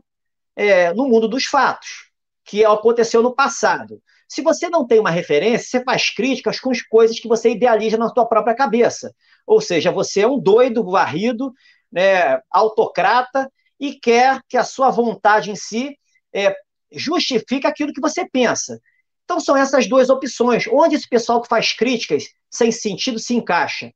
é, 0.54 0.92
no 0.94 1.08
mundo 1.08 1.28
dos 1.28 1.44
fatos, 1.44 2.10
que 2.44 2.64
aconteceu 2.64 3.22
no 3.22 3.34
passado. 3.34 4.00
Se 4.28 4.42
você 4.42 4.68
não 4.68 4.86
tem 4.86 4.98
uma 4.98 5.10
referência, 5.10 5.78
você 5.78 5.84
faz 5.84 6.10
críticas 6.10 6.58
com 6.58 6.70
as 6.70 6.82
coisas 6.82 7.20
que 7.20 7.28
você 7.28 7.50
idealiza 7.50 7.96
na 7.96 8.08
sua 8.08 8.26
própria 8.26 8.56
cabeça. 8.56 9.14
Ou 9.46 9.60
seja, 9.60 9.92
você 9.92 10.22
é 10.22 10.26
um 10.26 10.38
doido 10.38 10.84
varrido 10.84 11.52
né, 11.96 12.42
autocrata 12.50 13.50
e 13.80 13.94
quer 13.94 14.42
que 14.50 14.58
a 14.58 14.64
sua 14.64 14.90
vontade 14.90 15.50
em 15.50 15.56
si 15.56 15.98
é, 16.30 16.54
justifique 16.92 17.66
aquilo 17.66 17.90
que 17.90 18.02
você 18.02 18.28
pensa. 18.30 18.78
Então 19.24 19.40
são 19.40 19.56
essas 19.56 19.88
duas 19.88 20.10
opções. 20.10 20.66
Onde 20.70 20.94
esse 20.94 21.08
pessoal 21.08 21.40
que 21.40 21.48
faz 21.48 21.72
críticas 21.72 22.24
sem 22.50 22.70
sentido 22.70 23.18
se 23.18 23.34
encaixa? 23.34 23.90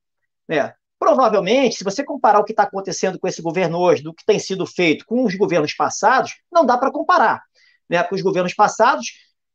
Né? 0.49 0.73
Provavelmente, 0.99 1.77
se 1.77 1.85
você 1.85 2.03
comparar 2.03 2.41
o 2.41 2.45
que 2.45 2.53
está 2.53 2.63
acontecendo 2.63 3.19
com 3.21 3.29
esse 3.29 3.43
governo 3.43 3.79
hoje, 3.79 4.03
do 4.03 4.15
que 4.15 4.25
tem 4.25 4.39
sido 4.39 4.67
feito 4.67 5.05
com 5.05 5.23
os 5.23 5.35
governos 5.35 5.75
passados, 5.75 6.33
não 6.51 6.65
dá 6.65 6.79
para 6.79 6.91
comparar. 6.91 7.43
Né? 7.87 8.03
Porque 8.03 8.15
os 8.15 8.23
governos 8.23 8.55
passados, 8.55 9.09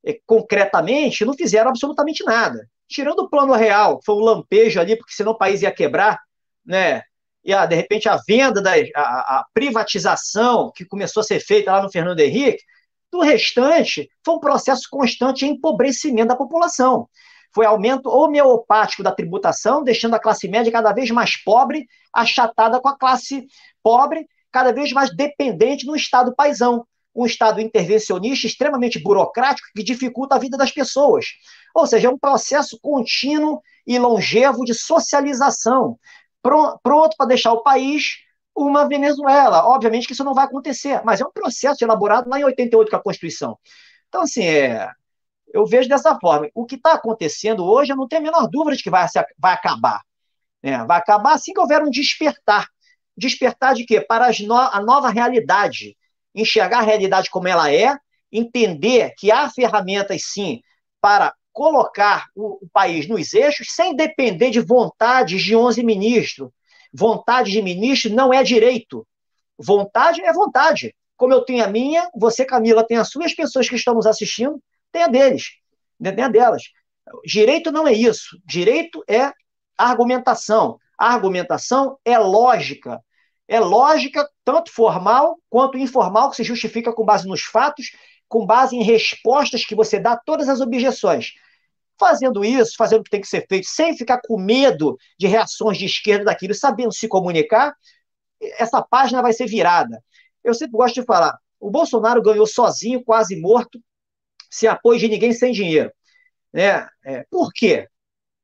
é, 0.05 0.19
concretamente, 0.23 1.25
não 1.25 1.33
fizeram 1.33 1.71
absolutamente 1.71 2.23
nada. 2.23 2.69
tirando 2.87 3.21
o 3.21 3.29
plano 3.29 3.53
real, 3.53 3.97
que 3.97 4.05
foi 4.05 4.13
um 4.15 4.19
lampejo 4.19 4.79
ali, 4.79 4.95
porque 4.95 5.13
senão 5.13 5.31
o 5.31 5.37
país 5.37 5.63
ia 5.63 5.71
quebrar, 5.71 6.21
né? 6.63 7.01
E 7.45 7.53
a, 7.53 7.65
de 7.65 7.75
repente 7.75 8.09
a 8.09 8.19
venda, 8.27 8.61
da, 8.61 8.71
a, 8.95 9.39
a 9.39 9.45
privatização 9.53 10.71
que 10.75 10.83
começou 10.83 11.21
a 11.21 11.23
ser 11.23 11.39
feita 11.39 11.71
lá 11.71 11.83
no 11.83 11.91
Fernando 11.91 12.19
Henrique, 12.19 12.63
do 13.11 13.21
restante 13.21 14.09
foi 14.25 14.35
um 14.35 14.39
processo 14.39 14.87
constante 14.89 15.45
de 15.45 15.51
empobrecimento 15.51 16.29
da 16.29 16.35
população. 16.35 17.07
Foi 17.53 17.65
aumento 17.65 18.09
homeopático 18.09 19.03
da 19.03 19.11
tributação, 19.11 19.83
deixando 19.83 20.15
a 20.15 20.19
classe 20.19 20.47
média 20.47 20.71
cada 20.71 20.91
vez 20.91 21.09
mais 21.11 21.41
pobre, 21.41 21.87
achatada 22.11 22.81
com 22.81 22.89
a 22.89 22.97
classe 22.97 23.45
pobre, 23.81 24.27
cada 24.51 24.73
vez 24.73 24.91
mais 24.91 25.15
dependente 25.15 25.85
no 25.85 25.95
Estado 25.95 26.35
paisão 26.35 26.85
um 27.15 27.25
Estado 27.25 27.61
intervencionista 27.61 28.45
extremamente 28.45 29.01
burocrático 29.01 29.69
que 29.73 29.81
dificulta 29.83 30.35
a 30.35 30.39
vida 30.39 30.57
das 30.57 30.71
pessoas. 30.71 31.27
Ou 31.73 31.87
seja, 31.87 32.09
é 32.09 32.11
um 32.11 32.19
processo 32.19 32.77
contínuo 32.81 33.61
e 33.87 33.97
longevo 33.97 34.65
de 34.65 34.73
socialização, 34.73 35.97
pronto 36.83 37.15
para 37.17 37.27
deixar 37.27 37.53
o 37.53 37.63
país 37.63 38.17
uma 38.55 38.87
Venezuela. 38.87 39.65
Obviamente 39.67 40.07
que 40.07 40.13
isso 40.13 40.23
não 40.23 40.33
vai 40.33 40.45
acontecer, 40.45 41.01
mas 41.03 41.19
é 41.19 41.25
um 41.25 41.31
processo 41.31 41.83
elaborado 41.83 42.29
lá 42.29 42.39
em 42.39 42.43
88 42.43 42.89
com 42.89 42.95
a 42.95 43.03
Constituição. 43.03 43.57
Então, 44.07 44.21
assim, 44.21 44.43
é, 44.43 44.89
eu 45.53 45.65
vejo 45.65 45.89
dessa 45.89 46.17
forma. 46.19 46.49
O 46.53 46.65
que 46.65 46.75
está 46.75 46.93
acontecendo 46.93 47.65
hoje, 47.65 47.91
eu 47.91 47.97
não 47.97 48.07
tenho 48.07 48.21
a 48.21 48.25
menor 48.25 48.47
dúvida 48.47 48.77
de 48.77 48.83
que 48.83 48.89
vai, 48.89 49.05
vai 49.37 49.53
acabar. 49.53 50.01
É, 50.63 50.77
vai 50.85 50.97
acabar 50.97 51.33
assim 51.33 51.53
que 51.53 51.59
houver 51.59 51.83
um 51.83 51.89
despertar. 51.89 52.67
Despertar 53.17 53.73
de 53.73 53.85
quê? 53.85 54.01
Para 54.01 54.29
no, 54.41 54.55
a 54.55 54.81
nova 54.81 55.09
realidade 55.09 55.95
enxergar 56.33 56.79
a 56.79 56.81
realidade 56.81 57.29
como 57.29 57.47
ela 57.47 57.71
é, 57.73 57.97
entender 58.31 59.13
que 59.17 59.31
há 59.31 59.49
ferramentas, 59.49 60.23
sim, 60.25 60.59
para 60.99 61.33
colocar 61.55 62.27
o, 62.35 62.65
o 62.65 62.69
país 62.71 63.07
nos 63.07 63.33
eixos, 63.33 63.67
sem 63.71 63.95
depender 63.95 64.49
de 64.49 64.59
vontades 64.59 65.41
de 65.41 65.55
11 65.55 65.81
ministros. 65.83 66.49
Vontade 66.93 67.49
de 67.49 67.61
ministro 67.61 68.13
não 68.13 68.33
é 68.33 68.43
direito. 68.43 69.07
Vontade 69.57 70.21
é 70.21 70.33
vontade. 70.33 70.93
Como 71.15 71.33
eu 71.33 71.45
tenho 71.45 71.63
a 71.63 71.67
minha, 71.67 72.09
você, 72.13 72.43
Camila, 72.43 72.85
tem 72.85 72.97
a 72.97 73.05
sua, 73.05 73.25
as 73.25 73.33
pessoas 73.33 73.69
que 73.69 73.75
estão 73.75 73.93
nos 73.93 74.05
assistindo, 74.05 74.61
tem 74.91 75.03
a 75.03 75.07
deles, 75.07 75.53
tem 76.01 76.23
a 76.25 76.27
delas. 76.27 76.63
Direito 77.25 77.71
não 77.71 77.87
é 77.87 77.93
isso. 77.93 78.37
Direito 78.45 79.01
é 79.07 79.31
argumentação. 79.77 80.77
A 80.97 81.13
argumentação 81.13 81.97
é 82.03 82.19
lógica 82.19 83.01
é 83.47 83.59
lógica, 83.59 84.27
tanto 84.43 84.71
formal 84.71 85.37
quanto 85.49 85.77
informal, 85.77 86.29
que 86.29 86.37
se 86.37 86.43
justifica 86.43 86.91
com 86.91 87.05
base 87.05 87.27
nos 87.27 87.41
fatos, 87.43 87.91
com 88.27 88.45
base 88.45 88.75
em 88.75 88.83
respostas 88.83 89.63
que 89.63 89.75
você 89.75 89.99
dá 89.99 90.13
a 90.13 90.17
todas 90.17 90.49
as 90.49 90.61
objeções. 90.61 91.33
Fazendo 91.97 92.43
isso, 92.43 92.75
fazendo 92.77 93.01
o 93.01 93.03
que 93.03 93.09
tem 93.09 93.21
que 93.21 93.27
ser 93.27 93.45
feito, 93.47 93.67
sem 93.67 93.95
ficar 93.97 94.19
com 94.25 94.37
medo 94.37 94.97
de 95.17 95.27
reações 95.27 95.77
de 95.77 95.85
esquerda 95.85 96.25
daquilo, 96.25 96.53
sabendo 96.53 96.93
se 96.93 97.07
comunicar, 97.07 97.73
essa 98.57 98.81
página 98.81 99.21
vai 99.21 99.33
ser 99.33 99.47
virada. 99.47 100.03
Eu 100.43 100.53
sempre 100.53 100.77
gosto 100.77 100.95
de 100.95 101.05
falar: 101.05 101.37
o 101.59 101.71
Bolsonaro 101.71 102.21
ganhou 102.21 102.45
sozinho, 102.45 103.03
quase 103.03 103.39
morto, 103.39 103.79
sem 104.49 104.69
apoio 104.69 104.99
de 104.99 105.07
ninguém, 105.07 105.33
sem 105.33 105.51
dinheiro. 105.51 105.91
Né? 106.53 106.87
É, 107.05 107.25
por 107.29 107.51
quê? 107.53 107.87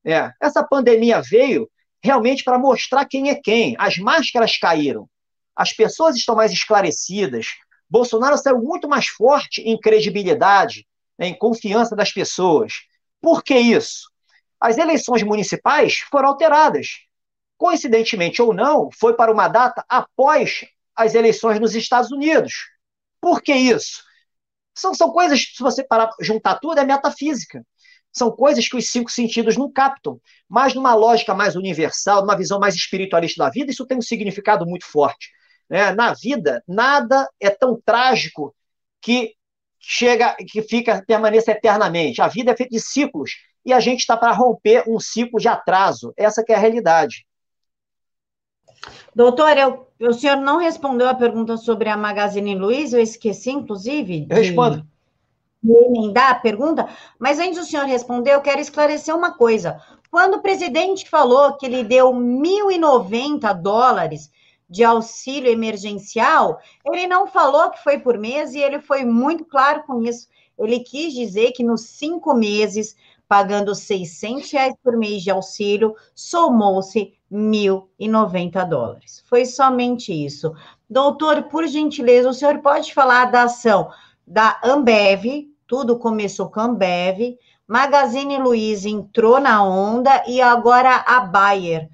É, 0.03 0.31
essa 0.41 0.63
pandemia 0.63 1.21
veio 1.21 1.69
realmente 2.03 2.43
para 2.43 2.57
mostrar 2.57 3.05
quem 3.05 3.29
é 3.29 3.35
quem. 3.35 3.75
As 3.77 3.97
máscaras 3.97 4.57
caíram. 4.57 5.07
As 5.55 5.71
pessoas 5.73 6.15
estão 6.15 6.35
mais 6.35 6.51
esclarecidas. 6.51 7.47
Bolsonaro 7.89 8.37
saiu 8.37 8.59
muito 8.59 8.87
mais 8.87 9.07
forte 9.07 9.61
em 9.61 9.79
credibilidade, 9.79 10.87
né, 11.17 11.27
em 11.27 11.37
confiança 11.37 11.95
das 11.95 12.11
pessoas. 12.11 12.73
Por 13.21 13.43
que 13.43 13.57
isso? 13.57 14.09
As 14.59 14.77
eleições 14.77 15.23
municipais 15.23 15.99
foram 16.09 16.29
alteradas. 16.29 17.01
Coincidentemente 17.57 18.41
ou 18.41 18.53
não, 18.53 18.89
foi 18.99 19.13
para 19.15 19.31
uma 19.31 19.47
data 19.47 19.85
após 19.87 20.65
as 20.95 21.13
eleições 21.15 21.59
nos 21.59 21.75
Estados 21.75 22.11
Unidos. 22.11 22.53
Por 23.19 23.41
que 23.41 23.53
isso? 23.53 24.03
São, 24.73 24.93
são 24.93 25.11
coisas, 25.11 25.39
se 25.55 25.61
você 25.61 25.83
parar 25.83 26.09
juntar 26.19 26.59
tudo, 26.59 26.79
é 26.79 26.83
metafísica. 26.83 27.65
São 28.11 28.31
coisas 28.31 28.67
que 28.67 28.75
os 28.75 28.89
cinco 28.89 29.09
sentidos 29.09 29.55
não 29.55 29.71
captam. 29.71 30.19
Mas 30.49 30.73
numa 30.73 30.93
lógica 30.93 31.33
mais 31.33 31.55
universal, 31.55 32.21
numa 32.21 32.35
visão 32.35 32.59
mais 32.59 32.75
espiritualista 32.75 33.43
da 33.43 33.49
vida, 33.49 33.71
isso 33.71 33.85
tem 33.85 33.97
um 33.97 34.01
significado 34.01 34.65
muito 34.65 34.85
forte. 34.85 35.29
Né? 35.69 35.91
Na 35.93 36.13
vida, 36.13 36.63
nada 36.67 37.29
é 37.39 37.49
tão 37.49 37.79
trágico 37.83 38.55
que 39.01 39.33
chega, 39.81 40.35
que 40.47 40.61
fica, 40.61 41.03
permaneça 41.05 41.51
eternamente. 41.51 42.21
A 42.21 42.27
vida 42.27 42.51
é 42.51 42.55
feita 42.55 42.71
de 42.71 42.79
ciclos 42.79 43.31
e 43.65 43.73
a 43.73 43.79
gente 43.79 44.01
está 44.01 44.15
para 44.15 44.31
romper 44.31 44.83
um 44.87 44.99
ciclo 44.99 45.39
de 45.39 45.47
atraso. 45.47 46.13
Essa 46.15 46.43
é 46.47 46.53
a 46.53 46.59
realidade. 46.59 47.25
Doutor, 49.13 49.57
eu, 49.57 49.87
o 49.99 50.13
senhor 50.13 50.37
não 50.37 50.57
respondeu 50.57 51.09
a 51.09 51.13
pergunta 51.13 51.57
sobre 51.57 51.89
a 51.89 51.97
Magazine 51.97 52.55
Luiza, 52.55 52.97
eu 52.97 53.03
esqueci, 53.03 53.51
inclusive. 53.51 54.21
De... 54.21 54.33
Eu 54.33 54.37
respondo 54.37 54.91
emendar 55.63 56.31
a 56.31 56.35
pergunta, 56.35 56.89
mas 57.19 57.39
antes 57.39 57.59
do 57.59 57.65
senhor 57.65 57.85
responder, 57.85 58.33
eu 58.33 58.41
quero 58.41 58.59
esclarecer 58.59 59.15
uma 59.15 59.37
coisa. 59.37 59.79
Quando 60.09 60.35
o 60.35 60.41
presidente 60.41 61.07
falou 61.09 61.55
que 61.55 61.65
ele 61.65 61.83
deu 61.83 62.11
1.090 62.11 63.53
dólares 63.61 64.31
de 64.71 64.85
auxílio 64.85 65.51
emergencial, 65.51 66.61
ele 66.85 67.05
não 67.05 67.27
falou 67.27 67.69
que 67.71 67.83
foi 67.83 67.99
por 67.99 68.17
mês 68.17 68.53
e 68.53 68.59
ele 68.59 68.79
foi 68.79 69.03
muito 69.03 69.43
claro 69.43 69.83
com 69.83 70.01
isso. 70.01 70.29
Ele 70.57 70.79
quis 70.79 71.13
dizer 71.13 71.51
que 71.51 71.61
nos 71.61 71.81
cinco 71.81 72.33
meses, 72.33 72.95
pagando 73.27 73.75
600 73.75 74.49
reais 74.49 74.73
por 74.81 74.95
mês 74.95 75.23
de 75.23 75.29
auxílio, 75.29 75.93
somou-se 76.15 77.13
1.090 77.29 78.65
dólares. 78.69 79.21
Foi 79.27 79.43
somente 79.45 80.13
isso. 80.13 80.55
Doutor, 80.89 81.43
por 81.43 81.67
gentileza, 81.67 82.29
o 82.29 82.33
senhor 82.33 82.59
pode 82.59 82.93
falar 82.93 83.25
da 83.25 83.43
ação 83.43 83.91
da 84.25 84.57
Ambev, 84.63 85.49
tudo 85.67 85.99
começou 85.99 86.49
com 86.49 86.61
a 86.61 86.63
Ambev, 86.63 87.37
Magazine 87.67 88.37
Luiza 88.37 88.87
entrou 88.87 89.39
na 89.39 89.63
onda 89.63 90.23
e 90.27 90.41
agora 90.41 90.95
a 90.95 91.19
Bayer. 91.19 91.89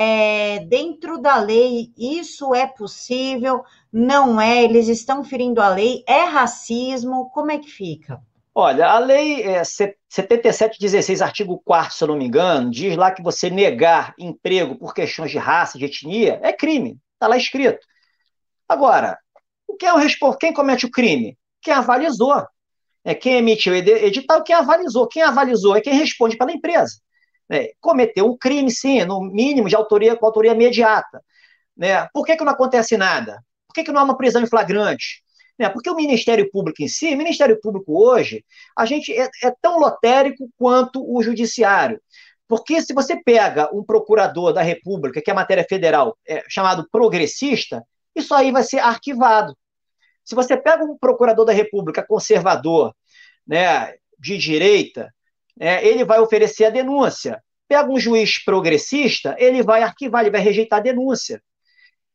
É, 0.00 0.60
dentro 0.60 1.18
da 1.18 1.38
lei, 1.38 1.92
isso 1.98 2.54
é 2.54 2.68
possível? 2.68 3.64
Não 3.92 4.40
é? 4.40 4.62
Eles 4.62 4.86
estão 4.86 5.24
ferindo 5.24 5.60
a 5.60 5.68
lei? 5.70 6.04
É 6.06 6.22
racismo? 6.22 7.28
Como 7.30 7.50
é 7.50 7.58
que 7.58 7.68
fica? 7.68 8.22
Olha, 8.54 8.86
a 8.86 9.00
lei 9.00 9.42
é 9.42 9.64
7716, 9.64 11.20
artigo 11.20 11.60
4 11.64 11.96
se 11.96 12.04
eu 12.04 12.08
não 12.08 12.16
me 12.16 12.26
engano, 12.26 12.70
diz 12.70 12.96
lá 12.96 13.10
que 13.10 13.20
você 13.20 13.50
negar 13.50 14.14
emprego 14.16 14.76
por 14.76 14.94
questões 14.94 15.32
de 15.32 15.38
raça, 15.38 15.76
de 15.76 15.86
etnia, 15.86 16.38
é 16.44 16.52
crime. 16.52 16.96
Está 17.14 17.26
lá 17.26 17.36
escrito. 17.36 17.84
Agora, 18.68 19.18
quem, 19.80 19.88
é 19.88 19.92
o, 19.92 20.36
quem 20.36 20.52
comete 20.52 20.86
o 20.86 20.90
crime? 20.92 21.36
Quem 21.60 21.74
avalizou 21.74 22.46
é 23.04 23.16
quem 23.16 23.38
emitiu 23.38 23.72
o 23.72 23.76
edital, 23.76 24.44
quem 24.44 24.54
avalizou. 24.54 25.08
Quem 25.08 25.22
avalizou 25.22 25.76
é 25.76 25.80
quem 25.80 25.94
responde 25.94 26.36
pela 26.36 26.52
empresa. 26.52 27.00
É, 27.50 27.72
cometeu 27.80 28.26
um 28.26 28.36
crime, 28.36 28.70
sim, 28.70 29.04
no 29.04 29.20
mínimo 29.20 29.68
de 29.68 29.76
autoria 29.76 30.16
com 30.16 30.26
autoria 30.26 30.52
imediata. 30.52 31.22
Né? 31.76 32.06
Por 32.12 32.26
que, 32.26 32.36
que 32.36 32.44
não 32.44 32.52
acontece 32.52 32.96
nada? 32.96 33.42
Por 33.66 33.74
que, 33.74 33.84
que 33.84 33.92
não 33.92 34.00
há 34.00 34.04
uma 34.04 34.16
prisão 34.16 34.42
em 34.42 34.46
flagrante? 34.46 35.22
Né? 35.58 35.68
Porque 35.68 35.88
o 35.88 35.94
Ministério 35.94 36.50
Público 36.50 36.82
em 36.82 36.88
si, 36.88 37.14
o 37.14 37.16
Ministério 37.16 37.58
Público 37.60 38.00
hoje, 38.02 38.44
a 38.76 38.84
gente 38.84 39.12
é, 39.12 39.28
é 39.42 39.52
tão 39.62 39.78
lotérico 39.78 40.48
quanto 40.56 41.02
o 41.02 41.22
Judiciário. 41.22 42.00
Porque 42.46 42.80
se 42.80 42.94
você 42.94 43.16
pega 43.22 43.68
um 43.74 43.84
procurador 43.84 44.52
da 44.52 44.62
República, 44.62 45.20
que 45.20 45.30
é 45.30 45.34
matéria 45.34 45.66
federal, 45.68 46.16
é, 46.26 46.42
chamado 46.48 46.88
progressista, 46.90 47.84
isso 48.16 48.34
aí 48.34 48.50
vai 48.50 48.62
ser 48.62 48.78
arquivado. 48.78 49.56
Se 50.24 50.34
você 50.34 50.56
pega 50.56 50.84
um 50.84 50.96
procurador 50.96 51.44
da 51.44 51.52
República 51.52 52.02
conservador, 52.06 52.94
né, 53.46 53.94
de 54.18 54.36
direita, 54.38 55.12
né, 55.58 55.84
ele 55.84 56.04
vai 56.04 56.20
oferecer 56.20 56.66
a 56.66 56.70
denúncia. 56.70 57.42
Pega 57.66 57.90
um 57.90 57.98
juiz 57.98 58.42
progressista, 58.42 59.36
ele 59.38 59.62
vai 59.62 59.82
arquivar, 59.82 60.22
ele 60.22 60.30
vai 60.30 60.40
rejeitar 60.40 60.78
a 60.78 60.82
denúncia. 60.82 61.42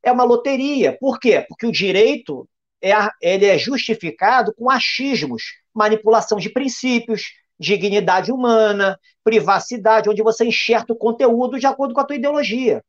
É 0.02 0.12
uma 0.12 0.24
loteria. 0.24 0.98
Por 1.00 1.20
quê? 1.20 1.46
Porque 1.48 1.66
o 1.66 1.72
direito 1.72 2.48
é, 2.82 2.92
ele 3.22 3.46
é 3.46 3.58
justificado 3.58 4.54
com 4.56 4.70
achismos, 4.70 5.44
manipulação 5.74 6.38
de 6.38 6.50
princípios, 6.50 7.24
dignidade 7.60 8.32
humana, 8.32 9.00
privacidade, 9.24 10.10
onde 10.10 10.24
você 10.24 10.46
enxerta 10.46 10.92
o 10.92 10.98
conteúdo 10.98 11.60
de 11.60 11.68
acordo 11.68 11.94
com 11.94 12.02
a 12.02 12.04
tua 12.04 12.16
ideologia, 12.16 12.84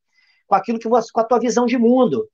com 0.47 0.55
aquilo 0.55 0.78
que 0.78 0.89
você, 0.89 1.09
com 1.12 1.20
a 1.20 1.24
tua 1.24 1.39
visão 1.39 1.66
de 1.66 1.76
mundo. 1.76 2.28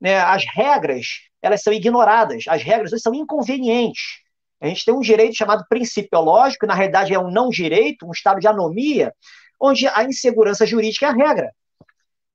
Né? 0.00 0.18
As 0.18 0.44
regras 0.44 1.06
elas 1.44 1.62
são 1.62 1.74
ignoradas. 1.74 2.44
As 2.48 2.62
regras 2.62 2.90
são 3.02 3.14
inconvenientes. 3.14 4.23
A 4.64 4.68
gente 4.68 4.86
tem 4.86 4.94
um 4.94 5.00
direito 5.00 5.36
chamado 5.36 5.62
principiológico, 5.68 6.60
que 6.60 6.66
na 6.66 6.74
realidade 6.74 7.12
é 7.12 7.18
um 7.18 7.30
não 7.30 7.50
direito, 7.50 8.06
um 8.06 8.12
estado 8.12 8.40
de 8.40 8.48
anomia, 8.48 9.12
onde 9.60 9.86
a 9.86 10.04
insegurança 10.04 10.64
jurídica 10.64 11.04
é 11.04 11.08
a 11.10 11.12
regra. 11.12 11.52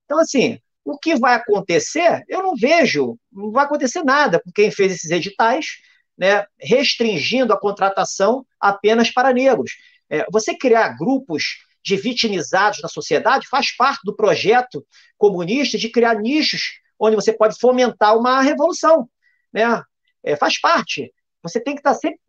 Então, 0.06 0.20
assim, 0.20 0.60
o 0.86 0.96
que 0.96 1.16
vai 1.16 1.34
acontecer, 1.34 2.24
eu 2.30 2.44
não 2.44 2.56
vejo, 2.56 3.18
não 3.34 3.52
vai 3.52 3.66
acontecer 3.66 4.04
nada 4.04 4.40
com 4.40 4.52
quem 4.52 4.70
fez 4.70 4.92
esses 4.92 5.10
editais, 5.10 5.80
né, 6.16 6.46
restringindo 6.60 7.52
a 7.52 7.60
contratação 7.60 8.46
apenas 8.60 9.10
para 9.10 9.34
negros. 9.34 9.72
É, 10.08 10.24
você 10.32 10.56
criar 10.56 10.98
grupos 11.00 11.66
de 11.84 11.98
vitimizados 11.98 12.80
na 12.84 12.90
sociedade, 12.90 13.48
faz 13.48 13.76
parte 13.76 14.02
do 14.04 14.16
projeto 14.16 14.86
comunista 15.18 15.80
de 15.80 15.90
criar 15.90 16.14
nichos 16.14 16.80
onde 17.00 17.16
você 17.16 17.34
pode 17.34 17.60
fomentar 17.60 18.16
uma 18.16 18.40
revolução. 18.40 19.10
Né? 19.52 19.82
É, 20.24 20.36
faz 20.36 20.62
parte. 20.62 21.12
Você 21.42 21.60
tem 21.60 21.76
que 21.76 21.80
estar 21.80 21.94
sempre 21.94 22.20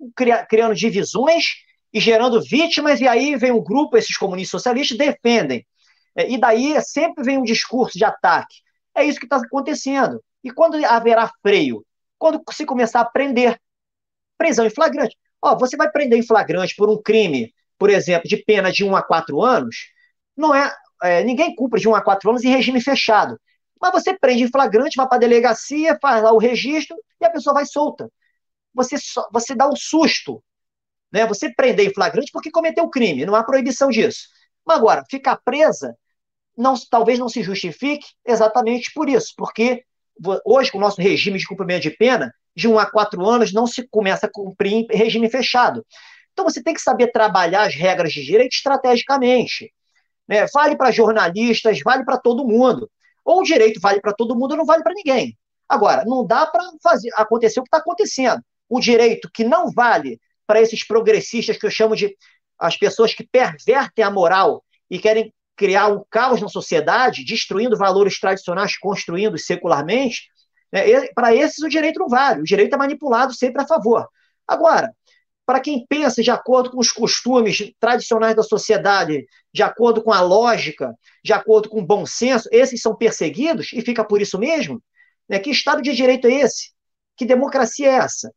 criando 0.49 0.75
divisões 0.75 1.45
e 1.93 1.99
gerando 1.99 2.41
vítimas, 2.41 3.01
e 3.01 3.09
aí 3.09 3.37
vem 3.37 3.51
um 3.51 3.63
grupo, 3.63 3.97
esses 3.97 4.17
comunistas 4.17 4.63
socialistas, 4.63 4.97
defendem. 4.97 5.67
É, 6.17 6.31
e 6.31 6.39
daí 6.39 6.81
sempre 6.83 7.25
vem 7.25 7.39
um 7.39 7.43
discurso 7.43 7.99
de 7.99 8.05
ataque. 8.05 8.57
É 8.95 9.05
isso 9.05 9.19
que 9.19 9.27
está 9.27 9.37
acontecendo. 9.37 10.23
E 10.43 10.51
quando 10.51 10.83
haverá 10.85 11.31
freio? 11.43 11.85
Quando 12.19 12.43
se 12.53 12.65
começar 12.65 13.01
a 13.01 13.05
prender. 13.05 13.59
Prisão 14.39 14.67
em 14.67 14.71
flagrante. 14.71 15.17
Ó, 15.43 15.57
você 15.57 15.77
vai 15.77 15.91
prender 15.91 16.19
em 16.19 16.27
flagrante 16.27 16.75
por 16.77 16.89
um 16.89 17.01
crime, 17.01 17.53
por 17.79 17.91
exemplo, 17.91 18.29
de 18.29 18.37
pena 18.37 18.71
de 18.71 18.85
1 18.85 18.95
a 18.95 19.03
4 19.03 19.43
anos, 19.43 19.77
não 20.37 20.55
é, 20.55 20.73
é 21.03 21.25
ninguém 21.25 21.55
cumpre 21.55 21.81
de 21.81 21.89
1 21.89 21.95
a 21.95 22.03
4 22.03 22.31
anos 22.31 22.45
em 22.45 22.51
regime 22.51 22.81
fechado. 22.81 23.39
Mas 23.81 23.93
você 23.93 24.17
prende 24.19 24.45
em 24.45 24.51
flagrante, 24.51 24.97
vai 24.97 25.09
para 25.09 25.17
a 25.17 25.21
delegacia, 25.21 25.99
faz 26.01 26.23
lá 26.23 26.33
o 26.33 26.39
registro 26.39 26.97
e 27.21 27.25
a 27.25 27.31
pessoa 27.31 27.55
vai 27.55 27.65
solta. 27.65 28.11
Você, 28.75 28.99
só, 28.99 29.29
você 29.33 29.55
dá 29.55 29.69
um 29.69 29.77
susto. 29.77 30.43
Né? 31.13 31.27
Você 31.27 31.53
prender 31.53 31.87
em 31.87 31.95
flagrante 31.95 32.31
porque 32.33 32.51
cometeu 32.51 32.89
crime, 32.89 33.27
não 33.27 33.35
há 33.35 33.43
proibição 33.43 33.91
disso. 33.91 34.29
Mas 34.65 34.79
agora, 34.79 35.05
ficar 35.11 35.37
presa 35.45 35.97
não, 36.57 36.75
talvez 36.91 37.19
não 37.19 37.29
se 37.29 37.43
justifique 37.43 38.07
exatamente 38.27 38.93
por 38.95 39.09
isso, 39.09 39.33
porque 39.37 39.85
hoje, 40.45 40.71
com 40.71 40.79
o 40.79 40.81
nosso 40.81 41.01
regime 41.01 41.39
de 41.39 41.47
cumprimento 41.47 41.83
de 41.83 41.91
pena, 41.91 42.33
de 42.55 42.69
1 42.69 42.79
a 42.79 42.87
4 42.87 43.25
anos 43.27 43.53
não 43.53 43.67
se 43.67 43.87
começa 43.89 44.27
a 44.27 44.31
cumprir 44.31 44.73
em 44.73 44.87
regime 44.97 45.31
fechado. 45.31 45.85
Então 46.33 46.45
você 46.45 46.63
tem 46.63 46.75
que 46.75 46.81
saber 46.81 47.11
trabalhar 47.13 47.63
as 47.63 47.75
regras 47.75 48.13
de 48.13 48.23
direito 48.25 48.53
estrategicamente. 48.53 49.73
Né? 50.29 50.47
Vale 50.53 50.77
para 50.77 50.91
jornalistas, 50.91 51.81
vale 51.83 52.05
para 52.05 52.19
todo 52.19 52.47
mundo. 52.47 52.91
Ou 53.25 53.41
o 53.41 53.45
direito 53.45 53.81
vale 53.81 54.01
para 54.01 54.13
todo 54.13 54.37
mundo 54.37 54.53
ou 54.53 54.59
não 54.59 54.65
vale 54.65 54.83
para 54.83 54.95
ninguém. 54.95 55.37
Agora, 55.69 56.05
não 56.05 56.27
dá 56.27 56.47
para 56.47 56.63
fazer 56.83 57.11
acontecer 57.15 57.61
o 57.61 57.63
que 57.63 57.69
está 57.69 57.79
acontecendo. 57.79 58.43
O 58.71 58.81
direito 58.81 59.29
que 59.35 59.45
não 59.45 59.71
vale 59.71 60.19
para 60.47 60.63
esses 60.63 60.87
progressistas 60.87 61.59
que 61.59 61.67
eu 61.67 61.71
chamo 61.71 61.95
de 61.95 62.17
as 62.59 62.77
pessoas 62.77 63.13
que 63.13 63.27
pervertem 63.27 64.05
a 64.05 64.11
moral 64.11 64.65
e 64.89 64.99
querem 64.99 65.35
criar 65.57 65.89
um 65.89 66.03
caos 66.09 66.41
na 66.41 66.49
sociedade, 66.49 67.25
destruindo 67.25 67.77
valores 67.77 68.19
tradicionais 68.19 68.79
construindo 68.79 69.37
secularmente, 69.37 70.29
né, 70.73 70.83
para 71.15 71.35
esses 71.35 71.63
o 71.63 71.69
direito 71.69 71.99
não 71.99 72.09
vale. 72.09 72.41
O 72.41 72.45
direito 72.45 72.75
é 72.75 72.79
manipulado 72.79 73.35
sempre 73.35 73.61
a 73.61 73.67
favor. 73.67 74.09
Agora, 74.47 74.95
para 75.45 75.61
quem 75.61 75.85
pensa 75.89 76.23
de 76.23 76.31
acordo 76.31 76.71
com 76.71 76.79
os 76.79 76.93
costumes 76.93 77.73
tradicionais 77.81 78.37
da 78.37 78.43
sociedade, 78.43 79.27
de 79.53 79.63
acordo 79.63 80.03
com 80.03 80.13
a 80.13 80.21
lógica, 80.21 80.95
de 81.25 81.33
acordo 81.33 81.69
com 81.69 81.81
o 81.81 81.87
bom 81.87 82.07
senso, 82.07 82.49
esses 82.53 82.81
são 82.81 82.95
perseguidos 82.95 83.73
e 83.73 83.83
fica 83.83 84.05
por 84.05 84.23
isso 84.23 84.39
mesmo? 84.39 84.81
Né? 85.29 85.41
Que 85.41 85.51
Estado 85.51 85.83
de 85.83 85.93
Direito 85.93 86.27
é 86.27 86.35
esse? 86.35 86.71
Que 87.17 87.27
democracia 87.27 87.89
é 87.89 87.95
essa? 87.97 88.33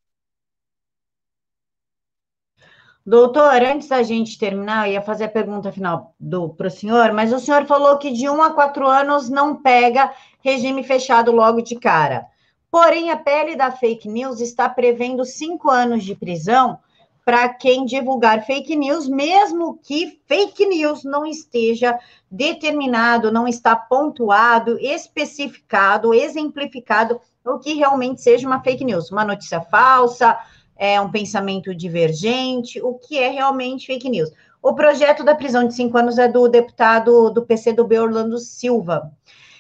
Doutor, 3.06 3.62
antes 3.62 3.90
da 3.90 4.02
gente 4.02 4.38
terminar, 4.38 4.88
eu 4.88 4.94
ia 4.94 5.02
fazer 5.02 5.26
a 5.26 5.30
pergunta 5.30 5.74
final 5.74 6.16
para 6.56 6.68
o 6.68 6.72
senhor, 6.72 7.12
mas 7.12 7.34
o 7.34 7.40
senhor 7.40 7.66
falou 7.66 7.98
que 7.98 8.12
de 8.12 8.30
um 8.30 8.42
a 8.42 8.54
quatro 8.54 8.88
anos 8.88 9.30
não 9.30 9.62
pega 9.62 10.14
regime 10.40 10.84
fechado 10.84 11.30
logo 11.30 11.62
de 11.62 11.76
cara. 11.76 12.26
Porém, 12.72 13.12
a 13.12 13.18
pele 13.18 13.58
da 13.58 13.72
fake 13.72 14.08
news 14.08 14.40
está 14.40 14.70
prevendo 14.70 15.26
cinco 15.26 15.70
anos 15.70 16.04
de 16.06 16.16
prisão 16.16 16.80
para 17.26 17.50
quem 17.50 17.86
divulgar 17.86 18.46
fake 18.46 18.76
news, 18.76 19.08
mesmo 19.08 19.78
que 19.84 20.22
fake 20.26 20.66
news 20.66 21.04
não 21.04 21.26
esteja 21.26 22.00
determinado, 22.32 23.32
não 23.32 23.48
está 23.48 23.76
pontuado, 23.76 24.78
especificado, 24.80 26.14
exemplificado 26.14 27.20
o 27.46 27.60
que 27.60 27.74
realmente 27.74 28.22
seja 28.22 28.48
uma 28.48 28.62
fake 28.62 28.86
news, 28.86 29.12
uma 29.12 29.26
notícia 29.26 29.62
falsa, 29.62 30.38
é 30.76 31.00
um 31.00 31.12
pensamento 31.12 31.74
divergente, 31.74 32.82
o 32.82 32.94
que 32.96 33.20
é 33.20 33.30
realmente 33.30 33.88
fake 33.88 34.10
news. 34.10 34.30
O 34.62 34.74
projeto 34.74 35.24
da 35.24 35.36
prisão 35.36 35.68
de 35.68 35.74
cinco 35.74 35.98
anos 35.98 36.18
é 36.18 36.28
do 36.28 36.48
deputado 36.48 37.30
do 37.30 37.46
PCdoB, 37.46 38.00
Orlando 38.00 38.38
Silva. 38.38 39.12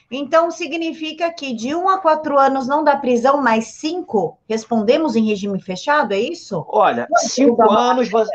Então, 0.09 0.51
significa 0.51 1.31
que 1.31 1.53
de 1.53 1.73
um 1.75 1.89
a 1.89 1.97
quatro 1.97 2.37
anos 2.37 2.67
não 2.67 2.83
dá 2.83 2.95
prisão, 2.95 3.41
mas 3.41 3.67
cinco 3.67 4.37
respondemos 4.47 5.15
em 5.15 5.25
regime 5.25 5.59
fechado, 5.59 6.13
é 6.13 6.19
isso? 6.19 6.63
Olha, 6.69 7.07
cinco 7.17 7.69
anos, 7.71 8.09
você, 8.09 8.31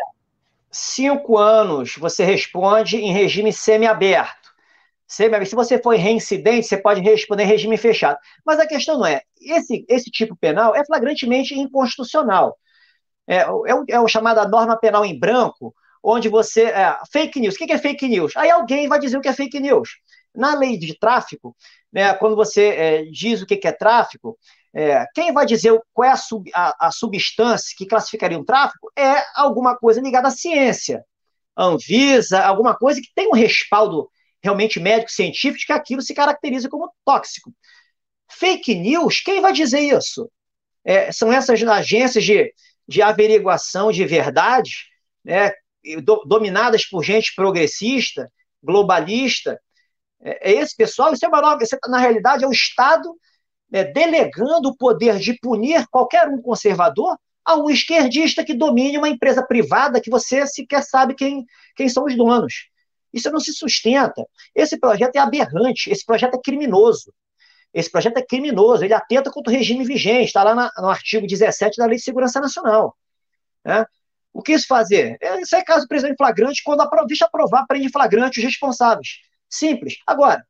cinco 0.70 1.38
anos 1.38 1.96
você 1.96 2.24
responde 2.24 2.96
em 2.96 3.12
regime 3.12 3.52
semiaberto. 3.52 4.48
Semi 5.06 5.46
Se 5.46 5.54
você 5.54 5.80
for 5.80 5.96
reincidente, 5.96 6.66
você 6.66 6.76
pode 6.76 7.00
responder 7.00 7.44
em 7.44 7.46
regime 7.46 7.78
fechado. 7.78 8.18
Mas 8.44 8.60
a 8.60 8.66
questão 8.66 8.98
não 8.98 9.06
é, 9.06 9.22
esse, 9.40 9.86
esse 9.88 10.10
tipo 10.10 10.36
penal 10.36 10.76
é 10.76 10.84
flagrantemente 10.84 11.58
inconstitucional. 11.58 12.58
É, 13.28 13.40
é, 13.40 13.50
o, 13.50 13.84
é 13.88 14.00
o 14.00 14.08
chamada 14.08 14.48
norma 14.48 14.76
penal 14.78 15.04
em 15.04 15.18
branco, 15.18 15.74
onde 16.02 16.28
você. 16.28 16.64
É, 16.64 16.98
fake 17.12 17.38
news. 17.38 17.54
O 17.54 17.58
que 17.58 17.72
é 17.72 17.78
fake 17.78 18.08
news? 18.08 18.34
Aí 18.36 18.50
alguém 18.50 18.88
vai 18.88 18.98
dizer 18.98 19.18
o 19.18 19.20
que 19.20 19.28
é 19.28 19.32
fake 19.32 19.60
news. 19.60 19.90
Na 20.34 20.54
lei 20.54 20.78
de 20.78 20.98
tráfico, 20.98 21.54
né, 21.92 22.14
quando 22.14 22.34
você 22.34 22.68
é, 22.68 23.02
diz 23.04 23.42
o 23.42 23.46
que 23.46 23.60
é 23.66 23.72
tráfico, 23.72 24.38
é, 24.74 25.04
quem 25.14 25.32
vai 25.32 25.44
dizer 25.44 25.78
qual 25.92 26.08
é 26.08 26.12
a, 26.12 26.16
sub, 26.16 26.50
a, 26.54 26.86
a, 26.86 26.90
substância 26.90 27.74
que 27.76 27.86
classificaria 27.86 28.38
um 28.38 28.44
tráfico 28.44 28.90
é 28.96 29.24
alguma 29.34 29.76
coisa 29.76 30.00
ligada 30.00 30.28
à 30.28 30.30
ciência. 30.30 31.04
Anvisa, 31.56 32.40
alguma 32.40 32.76
coisa 32.76 33.00
que 33.00 33.08
tem 33.14 33.28
um 33.28 33.34
respaldo 33.34 34.08
realmente 34.42 34.78
médico-científico 34.78 35.66
que 35.66 35.72
aquilo 35.72 36.00
se 36.00 36.14
caracteriza 36.14 36.68
como 36.68 36.92
tóxico. 37.04 37.52
Fake 38.30 38.74
news, 38.74 39.20
quem 39.20 39.40
vai 39.40 39.52
dizer 39.52 39.80
isso? 39.80 40.30
É, 40.84 41.10
são 41.10 41.32
essas 41.32 41.60
agências 41.62 42.24
de, 42.24 42.52
de 42.88 43.02
averiguação 43.02 43.92
de 43.92 44.04
verdade, 44.06 44.86
né, 45.22 45.52
do, 46.02 46.24
dominadas 46.24 46.86
por 46.86 47.04
gente 47.04 47.34
progressista, 47.34 48.32
globalista. 48.62 49.60
É, 50.20 50.52
é 50.52 50.54
esse 50.54 50.74
pessoal, 50.74 51.12
isso 51.12 51.24
é 51.24 51.28
uma 51.28 51.42
nova, 51.42 51.62
isso, 51.62 51.76
na 51.86 51.98
realidade 51.98 52.44
é 52.44 52.48
o 52.48 52.52
Estado 52.52 53.14
né, 53.70 53.84
delegando 53.84 54.70
o 54.70 54.76
poder 54.76 55.18
de 55.18 55.38
punir 55.38 55.86
qualquer 55.88 56.28
um 56.28 56.40
conservador 56.40 57.16
a 57.44 57.56
um 57.56 57.70
esquerdista 57.70 58.44
que 58.44 58.54
domine 58.54 58.98
uma 58.98 59.08
empresa 59.08 59.42
privada 59.46 60.00
que 60.00 60.10
você 60.10 60.46
sequer 60.46 60.82
sabe 60.82 61.14
quem, 61.14 61.44
quem 61.76 61.88
são 61.88 62.04
os 62.04 62.16
donos. 62.16 62.68
Isso 63.12 63.30
não 63.30 63.40
se 63.40 63.52
sustenta. 63.52 64.22
Esse 64.54 64.78
projeto 64.78 65.16
é 65.16 65.18
aberrante, 65.18 65.90
esse 65.90 66.04
projeto 66.04 66.34
é 66.34 66.40
criminoso. 66.42 67.12
Esse 67.72 67.90
projeto 67.90 68.16
é 68.16 68.22
criminoso, 68.22 68.84
ele 68.84 68.94
atenta 68.94 69.30
contra 69.30 69.52
o 69.52 69.56
regime 69.56 69.84
vigente, 69.84 70.26
está 70.26 70.42
lá 70.42 70.70
no 70.76 70.88
artigo 70.88 71.26
17 71.26 71.76
da 71.76 71.86
Lei 71.86 71.96
de 71.96 72.02
Segurança 72.02 72.40
Nacional. 72.40 72.96
Né? 73.64 73.84
O 74.32 74.42
que 74.42 74.52
isso 74.52 74.66
fazer? 74.66 75.16
É, 75.20 75.40
isso 75.40 75.54
é 75.54 75.62
caso 75.62 75.82
de 75.82 75.88
prisão 75.88 76.10
em 76.10 76.16
flagrante, 76.16 76.62
quando 76.62 76.80
a 76.80 77.06
vista 77.06 77.26
aprovar, 77.26 77.66
prende 77.66 77.86
em 77.86 77.92
flagrante 77.92 78.38
os 78.38 78.44
responsáveis. 78.44 79.18
Simples. 79.48 79.96
Agora, 80.06 80.44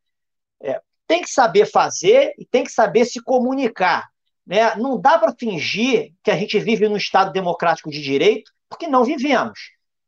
é, 0.62 0.81
tem 1.07 1.23
que 1.23 1.31
saber 1.31 1.66
fazer 1.66 2.35
e 2.39 2.45
tem 2.45 2.65
que 2.65 2.70
saber 2.70 3.05
se 3.05 3.23
comunicar. 3.23 4.09
Né? 4.47 4.74
Não 4.77 5.01
dá 5.01 5.19
para 5.19 5.35
fingir 5.39 6.12
que 6.23 6.31
a 6.31 6.36
gente 6.36 6.59
vive 6.59 6.89
num 6.89 6.97
Estado 6.97 7.32
democrático 7.32 7.90
de 7.90 8.01
direito, 8.01 8.53
porque 8.69 8.86
não 8.86 9.05
vivemos. 9.05 9.59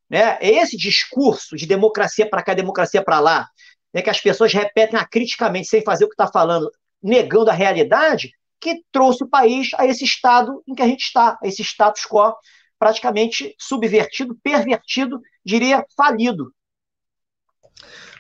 Né? 0.09 0.39
É 0.41 0.51
esse 0.51 0.77
discurso 0.77 1.57
de 1.57 1.67
democracia 1.67 2.29
para 2.29 2.43
cá, 2.43 2.55
democracia 2.55 3.03
para 3.03 3.21
lá, 3.21 3.49
né, 3.93 4.03
que 4.03 4.11
as 4.11 4.21
pessoas 4.21 4.53
repetem 4.53 4.99
acriticamente, 4.99 5.69
sem 5.69 5.83
fazer 5.83 6.05
o 6.05 6.09
que 6.09 6.15
está 6.15 6.27
falando, 6.27 6.71
negando 7.03 7.51
a 7.51 7.55
realidade, 7.55 8.33
que 8.61 8.83
trouxe 8.93 9.25
o 9.25 9.29
país 9.29 9.71
a 9.79 9.87
esse 9.87 10.05
estado 10.05 10.63
em 10.69 10.75
que 10.75 10.83
a 10.83 10.87
gente 10.87 11.03
está, 11.03 11.39
a 11.43 11.47
esse 11.47 11.63
status 11.63 12.05
quo 12.05 12.35
praticamente 12.79 13.55
subvertido, 13.59 14.37
pervertido, 14.43 15.21
diria 15.45 15.85
falido. 15.97 16.53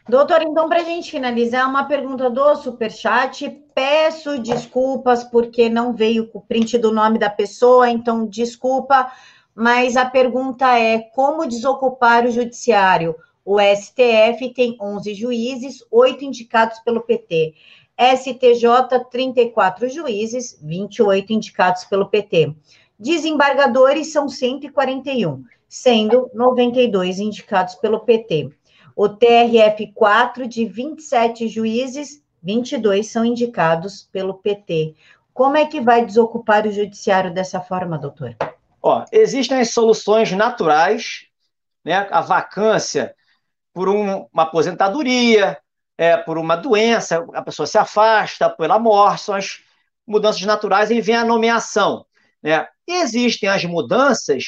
Doutor, 0.08 0.42
então, 0.42 0.68
para 0.68 0.80
a 0.80 0.84
gente 0.84 1.10
finalizar, 1.10 1.68
uma 1.68 1.84
pergunta 1.84 2.28
do 2.28 2.56
Superchat. 2.56 3.48
Peço 3.74 4.38
desculpas 4.38 5.24
porque 5.24 5.68
não 5.68 5.94
veio 5.94 6.28
o 6.34 6.40
print 6.40 6.76
do 6.78 6.92
nome 6.92 7.18
da 7.18 7.30
pessoa, 7.30 7.88
então 7.88 8.26
desculpa, 8.26 9.10
mas 9.54 9.96
a 9.96 10.04
pergunta 10.04 10.78
é: 10.78 10.98
como 11.14 11.46
desocupar 11.46 12.26
o 12.26 12.30
judiciário? 12.30 13.14
O 13.44 13.58
STF 13.58 14.52
tem 14.54 14.76
11 14.80 15.14
juízes, 15.14 15.78
oito 15.90 16.24
indicados 16.24 16.78
pelo 16.80 17.00
PT. 17.00 17.54
STJ, 18.00 19.04
34 19.10 19.86
juízes, 19.90 20.58
28 20.62 21.34
indicados 21.34 21.84
pelo 21.84 22.08
PT. 22.08 22.54
Desembargadores 22.98 24.10
são 24.10 24.26
141, 24.26 25.44
sendo 25.68 26.30
92 26.32 27.18
indicados 27.18 27.74
pelo 27.74 28.00
PT. 28.00 28.50
O 28.96 29.06
TRF 29.08 29.92
4, 29.94 30.48
de 30.48 30.64
27 30.64 31.46
juízes, 31.46 32.22
22 32.42 33.10
são 33.10 33.22
indicados 33.22 34.08
pelo 34.10 34.34
PT. 34.34 34.94
Como 35.34 35.56
é 35.56 35.66
que 35.66 35.80
vai 35.80 36.04
desocupar 36.04 36.66
o 36.66 36.72
judiciário 36.72 37.32
dessa 37.32 37.60
forma, 37.60 37.98
doutor? 37.98 38.34
Ó, 38.82 39.04
existem 39.12 39.60
as 39.60 39.70
soluções 39.72 40.32
naturais, 40.32 41.26
né? 41.84 42.08
A 42.10 42.22
vacância 42.22 43.14
por 43.72 43.88
um, 43.88 44.26
uma 44.32 44.42
aposentadoria, 44.44 45.58
é, 46.00 46.16
por 46.16 46.38
uma 46.38 46.56
doença, 46.56 47.26
a 47.34 47.42
pessoa 47.42 47.66
se 47.66 47.76
afasta, 47.76 48.48
pela 48.48 48.78
morte, 48.78 49.20
são 49.24 49.34
as 49.34 49.58
mudanças 50.06 50.40
naturais 50.40 50.90
e 50.90 50.98
vem 50.98 51.14
a 51.14 51.26
nomeação. 51.26 52.06
Né? 52.42 52.66
Existem 52.88 53.50
as 53.50 53.66
mudanças 53.66 54.44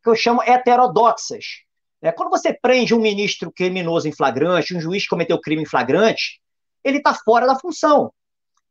que 0.00 0.08
eu 0.08 0.14
chamo 0.14 0.44
heterodoxas. 0.44 1.44
Né? 2.00 2.12
Quando 2.12 2.30
você 2.30 2.54
prende 2.54 2.94
um 2.94 3.00
ministro 3.00 3.50
criminoso 3.50 4.06
em 4.06 4.12
flagrante, 4.12 4.76
um 4.76 4.80
juiz 4.80 5.02
que 5.02 5.08
cometeu 5.08 5.40
crime 5.40 5.62
em 5.62 5.66
flagrante, 5.66 6.40
ele 6.84 6.98
está 6.98 7.12
fora 7.12 7.48
da 7.48 7.58
função. 7.58 8.12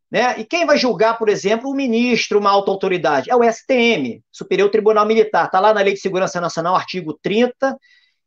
Né? 0.09 0.39
E 0.39 0.45
quem 0.45 0.65
vai 0.65 0.77
julgar, 0.77 1.17
por 1.17 1.27
exemplo, 1.27 1.69
o 1.69 1.75
ministro, 1.75 2.39
uma 2.39 2.49
alta 2.49 2.71
autoridade? 2.71 3.29
É 3.29 3.35
o 3.35 3.43
STM, 3.43 4.23
Superior 4.31 4.69
Tribunal 4.69 5.05
Militar. 5.05 5.47
Está 5.47 5.59
lá 5.59 5.73
na 5.73 5.81
Lei 5.81 5.95
de 5.95 5.99
Segurança 5.99 6.39
Nacional, 6.39 6.77
artigo 6.77 7.19
30, 7.21 7.77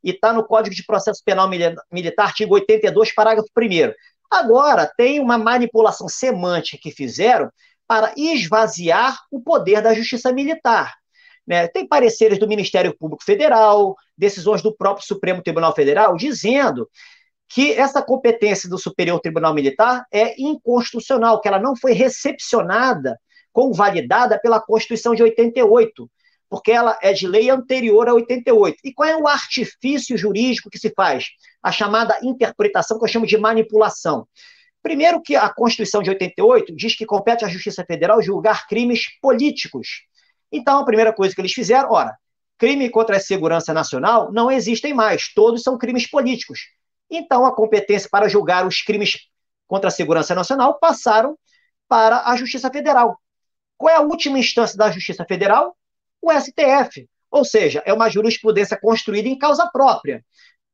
e 0.05 0.11
está 0.11 0.33
no 0.33 0.45
Código 0.45 0.77
de 0.77 0.85
Processo 0.85 1.23
Penal 1.25 1.49
Militar, 1.49 2.27
artigo 2.27 2.55
82, 2.55 3.15
parágrafo 3.15 3.49
1. 3.59 3.93
Agora, 4.31 4.93
tem 4.97 5.19
uma 5.19 5.39
manipulação 5.39 6.09
semântica 6.09 6.79
que 6.81 6.91
fizeram 6.91 7.51
para 7.87 8.13
esvaziar 8.17 9.19
o 9.31 9.41
poder 9.41 9.81
da 9.81 9.95
Justiça 9.95 10.31
Militar. 10.31 10.95
Né? 11.47 11.69
Tem 11.69 11.87
pareceres 11.87 12.39
do 12.39 12.49
Ministério 12.49 12.97
Público 12.97 13.25
Federal, 13.25 13.97
decisões 14.17 14.63
do 14.63 14.75
próprio 14.75 15.07
Supremo 15.07 15.43
Tribunal 15.43 15.75
Federal, 15.75 16.17
dizendo 16.17 16.89
que 17.49 17.73
essa 17.73 18.03
competência 18.03 18.69
do 18.69 18.79
Superior 18.79 19.21
Tribunal 19.21 19.55
Militar 19.55 20.05
é 20.13 20.41
inconstitucional, 20.41 21.41
que 21.41 21.49
ela 21.49 21.59
não 21.59 21.77
foi 21.77 21.93
recepcionada, 21.93 23.19
convalidada 23.53 24.39
pela 24.39 24.61
Constituição 24.61 25.15
de 25.15 25.23
88, 25.23 26.11
porque 26.55 26.71
ela 26.71 26.97
é 27.03 27.13
de 27.13 27.27
lei 27.27 27.51
anterior 27.51 28.09
a 28.09 28.15
88. 28.15 28.79
E 28.85 28.95
qual 28.95 29.09
é 29.09 29.17
o 29.17 29.27
artifício 29.27 30.17
jurídico 30.17 30.71
que 30.71 30.79
se 30.79 30.89
faz? 30.95 31.25
A 31.61 31.73
chamada 31.73 32.17
interpretação, 32.23 32.97
que 32.97 33.05
eu 33.05 33.09
chamo 33.09 33.27
de 33.27 33.37
manipulação. 33.37 34.25
Primeiro 34.81 35.21
que 35.21 35.35
a 35.35 35.49
Constituição 35.49 36.01
de 36.01 36.11
88 36.11 36.73
diz 36.77 36.95
que 36.95 37.05
compete 37.05 37.45
à 37.45 37.49
Justiça 37.49 37.85
Federal 37.85 38.23
julgar 38.23 38.69
crimes 38.69 39.19
políticos. 39.21 40.05
Então, 40.53 40.79
a 40.79 40.85
primeira 40.85 41.13
coisa 41.13 41.35
que 41.35 41.41
eles 41.41 41.53
fizeram, 41.53 41.91
ora, 41.91 42.17
crime 42.57 42.89
contra 42.89 43.17
a 43.17 43.21
segurança 43.21 43.75
nacional 43.75 44.31
não 44.31 44.49
existem 44.49 44.95
mais, 44.95 45.35
todos 45.35 45.61
são 45.61 45.77
crimes 45.77 46.09
políticos. 46.09 46.61
Então, 47.11 47.45
a 47.45 47.53
competência 47.53 48.09
para 48.09 48.29
julgar 48.29 48.65
os 48.65 48.81
crimes 48.81 49.19
contra 49.67 49.89
a 49.89 49.91
segurança 49.91 50.37
nacional 50.37 50.79
passaram 50.79 51.37
para 51.89 52.29
a 52.31 52.37
Justiça 52.37 52.71
Federal. 52.71 53.19
Qual 53.77 53.93
é 53.93 53.97
a 53.97 54.03
última 54.03 54.39
instância 54.39 54.79
da 54.79 54.89
Justiça 54.89 55.25
Federal? 55.25 55.77
O 56.25 56.33
STF. 56.33 57.07
Ou 57.31 57.45
seja, 57.45 57.83
é 57.85 57.93
uma 57.93 58.09
jurisprudência 58.09 58.79
construída 58.81 59.29
em 59.29 59.37
causa 59.37 59.69
própria, 59.71 60.25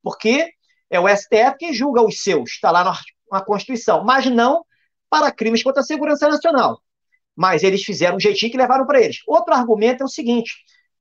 porque 0.03 0.53
é 0.89 1.01
o 1.01 1.09
STF 1.09 1.57
que 1.59 1.73
julga 1.73 2.03
os 2.03 2.23
seus, 2.23 2.51
está 2.51 2.71
lá 2.71 2.95
na 3.33 3.41
Constituição, 3.41 4.05
mas 4.05 4.27
não 4.27 4.65
para 5.09 5.33
crimes 5.33 5.63
contra 5.63 5.81
a 5.81 5.85
segurança 5.85 6.29
nacional. 6.29 6.81
Mas 7.35 7.65
eles 7.65 7.83
fizeram 7.83 8.17
um 8.17 8.21
jeitinho 8.21 8.53
que 8.53 8.59
levaram 8.59 8.87
para 8.87 9.01
eles. 9.01 9.23
Outro 9.27 9.53
argumento 9.53 10.03
é 10.03 10.07
o 10.07 10.09
seguinte: 10.09 10.53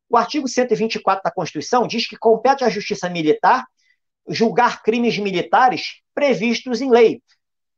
o 0.09 0.17
artigo 0.17 0.47
124 0.47 1.21
da 1.23 1.31
Constituição 1.31 1.85
diz 1.85 2.07
que 2.07 2.17
compete 2.17 2.63
à 2.63 2.69
Justiça 2.69 3.07
Militar 3.07 3.65
julgar 4.27 4.81
crimes 4.81 5.17
militares 5.17 6.01
previstos 6.15 6.81
em 6.81 6.89
lei. 6.89 7.15
O 7.15 7.21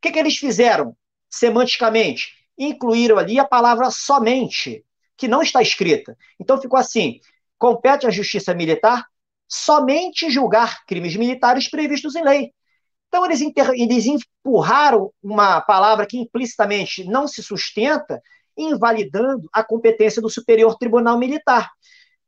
que, 0.02 0.12
que 0.12 0.20
eles 0.20 0.38
fizeram, 0.38 0.96
semanticamente? 1.30 2.30
Incluíram 2.58 3.18
ali 3.18 3.40
a 3.40 3.46
palavra 3.46 3.90
somente, 3.90 4.86
que 5.22 5.28
não 5.28 5.44
está 5.44 5.62
escrita. 5.62 6.18
Então 6.40 6.60
ficou 6.60 6.80
assim: 6.80 7.20
compete 7.60 8.08
à 8.08 8.10
justiça 8.10 8.56
militar 8.56 9.06
somente 9.48 10.32
julgar 10.32 10.84
crimes 10.88 11.16
militares 11.16 11.70
previstos 11.70 12.16
em 12.16 12.24
lei. 12.24 12.52
Então 13.08 13.24
eles, 13.24 13.42
eles 13.76 14.06
empurraram 14.08 15.14
uma 15.22 15.62
palavra 15.62 16.08
que 16.08 16.18
implicitamente 16.18 17.04
não 17.04 17.28
se 17.28 17.44
sustenta, 17.44 18.20
invalidando 18.58 19.48
a 19.54 19.64
competência 19.64 20.22
do 20.22 20.30
Superior 20.30 20.76
Tribunal 20.78 21.20
Militar 21.20 21.70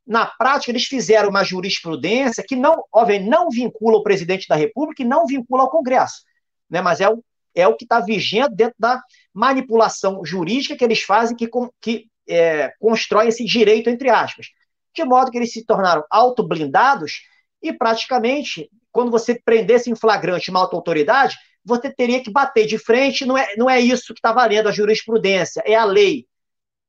na 0.06 0.26
prática, 0.26 0.70
eles 0.70 0.84
fizeram 0.84 1.30
uma 1.30 1.42
jurisprudência 1.42 2.44
que 2.46 2.54
não, 2.54 2.84
óbvio, 2.92 3.24
não 3.24 3.48
vincula 3.48 3.96
o 3.96 4.02
presidente 4.02 4.46
da 4.46 4.54
República 4.54 5.02
e 5.02 5.06
não 5.06 5.26
vincula 5.26 5.62
ao 5.62 5.70
Congresso, 5.70 6.22
né? 6.68 6.82
mas 6.82 7.00
é 7.00 7.08
o, 7.08 7.24
é 7.54 7.66
o 7.66 7.74
que 7.74 7.86
está 7.86 8.00
vigente 8.00 8.54
dentro 8.54 8.76
da 8.78 9.02
manipulação 9.32 10.22
jurídica 10.22 10.76
que 10.76 10.84
eles 10.84 11.00
fazem, 11.02 11.34
que, 11.34 11.48
que 11.80 12.06
é, 12.28 12.72
constrói 12.78 13.28
esse 13.28 13.44
direito, 13.44 13.88
entre 13.90 14.10
aspas. 14.10 14.46
De 14.94 15.04
modo 15.04 15.30
que 15.30 15.38
eles 15.38 15.52
se 15.52 15.64
tornaram 15.64 16.04
autoblindados 16.10 17.22
e, 17.62 17.72
praticamente, 17.72 18.70
quando 18.92 19.10
você 19.10 19.40
prendesse 19.44 19.90
em 19.90 19.96
flagrante 19.96 20.50
uma 20.50 20.60
auto-autoridade, 20.60 21.36
você 21.64 21.92
teria 21.92 22.22
que 22.22 22.30
bater 22.30 22.66
de 22.66 22.78
frente, 22.78 23.24
não 23.24 23.36
é, 23.36 23.56
não 23.56 23.68
é 23.68 23.80
isso 23.80 24.12
que 24.14 24.18
está 24.18 24.32
valendo 24.32 24.68
a 24.68 24.72
jurisprudência, 24.72 25.62
é 25.66 25.74
a 25.74 25.84
lei. 25.84 26.26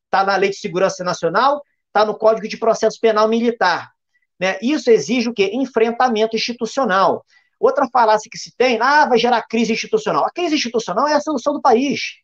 Está 0.06 0.24
na 0.24 0.36
Lei 0.36 0.49
de 0.49 0.57
Segurança 0.57 1.03
Nacional 1.03 1.62
está 1.95 2.06
no 2.06 2.18
Código 2.18 2.45
de 2.45 2.57
Processo 2.57 2.99
Penal 2.99 3.30
Militar. 3.30 3.90
Né? 4.38 4.60
Isso 4.62 4.91
exige 4.91 5.30
o 5.30 5.34
quê? 5.34 5.52
Enfrentamento 5.53 6.36
institucional. 6.36 7.26
Outra 7.57 7.88
falácia 7.88 8.30
que 8.30 8.38
se 8.38 8.53
tem, 8.57 8.78
ah, 8.82 9.06
vai 9.06 9.18
gerar 9.18 9.41
crise 9.44 9.72
institucional. 9.72 10.26
A 10.26 10.32
crise 10.32 10.56
institucional 10.56 11.07
é 11.07 11.14
a 11.14 11.22
solução 11.22 11.53
do 11.53 11.62
país. 11.62 12.18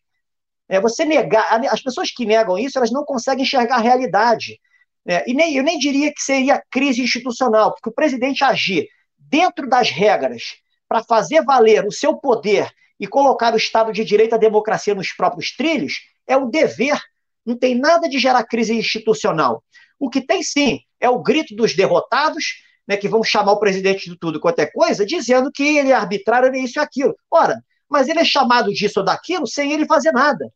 É 0.72 0.80
você 0.80 1.04
negar, 1.04 1.60
as 1.70 1.82
pessoas 1.82 2.10
que 2.10 2.24
negam 2.24 2.58
isso, 2.58 2.78
elas 2.78 2.90
não 2.90 3.04
conseguem 3.04 3.42
enxergar 3.42 3.76
a 3.76 3.80
realidade. 3.80 4.58
É, 5.06 5.22
e 5.30 5.34
nem, 5.34 5.54
eu 5.54 5.62
nem 5.62 5.78
diria 5.78 6.10
que 6.10 6.22
seria 6.22 6.62
crise 6.70 7.02
institucional, 7.02 7.72
porque 7.72 7.90
o 7.90 7.94
presidente 7.94 8.42
agir 8.42 8.88
dentro 9.18 9.68
das 9.68 9.90
regras 9.90 10.54
para 10.88 11.04
fazer 11.04 11.44
valer 11.44 11.86
o 11.86 11.92
seu 11.92 12.16
poder 12.16 12.70
e 12.98 13.06
colocar 13.06 13.52
o 13.52 13.58
Estado 13.58 13.92
de 13.92 14.02
Direito 14.02 14.32
e 14.32 14.36
a 14.36 14.38
democracia 14.38 14.94
nos 14.94 15.12
próprios 15.12 15.54
trilhos 15.54 15.92
é 16.26 16.38
o 16.38 16.46
dever 16.46 16.98
não 17.44 17.58
tem 17.58 17.74
nada 17.74 18.08
de 18.08 18.18
gerar 18.18 18.42
crise 18.44 18.72
institucional. 18.72 19.62
O 19.98 20.08
que 20.08 20.22
tem 20.24 20.42
sim 20.42 20.80
é 20.98 21.10
o 21.10 21.22
grito 21.22 21.54
dos 21.54 21.76
derrotados, 21.76 22.62
né, 22.88 22.96
que 22.96 23.08
vão 23.08 23.22
chamar 23.22 23.52
o 23.52 23.60
presidente 23.60 24.08
de 24.08 24.18
tudo 24.18 24.40
quanto 24.40 24.60
é 24.60 24.66
coisa, 24.66 25.04
dizendo 25.04 25.52
que 25.52 25.76
ele 25.76 25.90
é 25.90 25.94
arbitrário, 25.94 26.48
ele 26.48 26.60
é 26.60 26.64
isso 26.64 26.78
e 26.78 26.80
aquilo. 26.80 27.14
Ora, 27.30 27.62
mas 27.90 28.08
ele 28.08 28.20
é 28.20 28.24
chamado 28.24 28.72
disso 28.72 29.00
ou 29.00 29.04
daquilo 29.04 29.46
sem 29.46 29.70
ele 29.72 29.84
fazer 29.84 30.12
nada. 30.12 30.50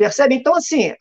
Percebe? 0.00 0.34
Então, 0.34 0.54
assim, 0.54 0.94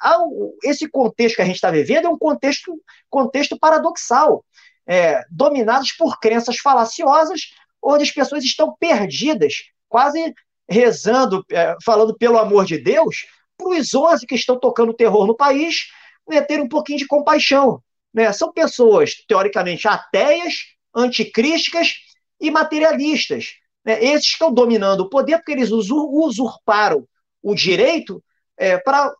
esse 0.61 0.85
contexto 0.89 1.37
que 1.37 1.41
a 1.41 1.45
gente 1.45 1.55
está 1.55 1.71
vivendo 1.71 2.07
é 2.07 2.09
um 2.09 2.17
contexto, 2.17 2.77
contexto 3.09 3.57
paradoxal, 3.57 4.43
é, 4.85 5.23
dominados 5.31 5.93
por 5.93 6.19
crenças 6.19 6.57
falaciosas, 6.57 7.53
onde 7.81 8.03
as 8.03 8.11
pessoas 8.11 8.43
estão 8.43 8.75
perdidas, 8.77 9.53
quase 9.87 10.35
rezando, 10.69 11.45
é, 11.49 11.77
falando 11.81 12.13
pelo 12.17 12.37
amor 12.37 12.65
de 12.65 12.77
Deus, 12.77 13.25
para 13.57 13.69
os 13.69 13.95
11 13.95 14.27
que 14.27 14.35
estão 14.35 14.59
tocando 14.59 14.93
terror 14.93 15.25
no 15.25 15.33
país 15.33 15.87
né, 16.27 16.41
ter 16.41 16.59
um 16.59 16.67
pouquinho 16.67 16.99
de 16.99 17.07
compaixão. 17.07 17.81
Né? 18.13 18.33
São 18.33 18.51
pessoas, 18.51 19.15
teoricamente, 19.25 19.87
ateias, 19.87 20.55
anticrísticas 20.93 21.93
e 22.37 22.51
materialistas. 22.51 23.53
Né? 23.85 24.03
Esses 24.03 24.31
estão 24.31 24.53
dominando 24.53 24.99
o 24.99 25.09
poder 25.09 25.37
porque 25.37 25.53
eles 25.53 25.71
usurparam 25.71 27.07
o 27.41 27.55
direito 27.55 28.21
é, 28.59 28.77
para 28.77 29.15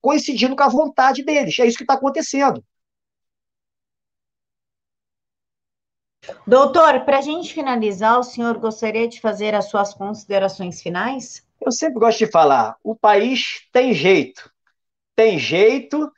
coincidindo 0.00 0.56
com 0.56 0.62
a 0.62 0.68
vontade 0.68 1.22
deles. 1.22 1.58
É 1.58 1.66
isso 1.66 1.76
que 1.76 1.84
está 1.84 1.94
acontecendo. 1.94 2.64
Doutor, 6.46 7.04
para 7.04 7.18
a 7.18 7.22
gente 7.22 7.52
finalizar, 7.52 8.18
o 8.18 8.22
senhor 8.22 8.58
gostaria 8.58 9.08
de 9.08 9.20
fazer 9.20 9.54
as 9.54 9.68
suas 9.68 9.92
considerações 9.94 10.80
finais? 10.80 11.46
Eu 11.60 11.72
sempre 11.72 12.00
gosto 12.00 12.18
de 12.18 12.30
falar, 12.30 12.76
o 12.82 12.94
país 12.94 13.66
tem 13.72 13.92
jeito, 13.92 14.50
tem 15.14 15.38
jeito, 15.38 16.10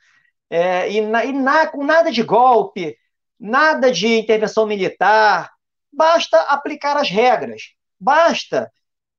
é, 0.49 0.89
e, 0.91 1.01
na, 1.01 1.25
e 1.25 1.33
na, 1.33 1.67
com 1.67 1.83
nada 1.83 2.11
de 2.11 2.23
golpe, 2.23 2.97
nada 3.39 3.91
de 3.91 4.07
intervenção 4.19 4.65
militar, 4.65 5.51
basta 5.91 6.39
aplicar 6.43 6.95
as 6.95 7.09
regras, 7.09 7.73
basta 7.99 8.71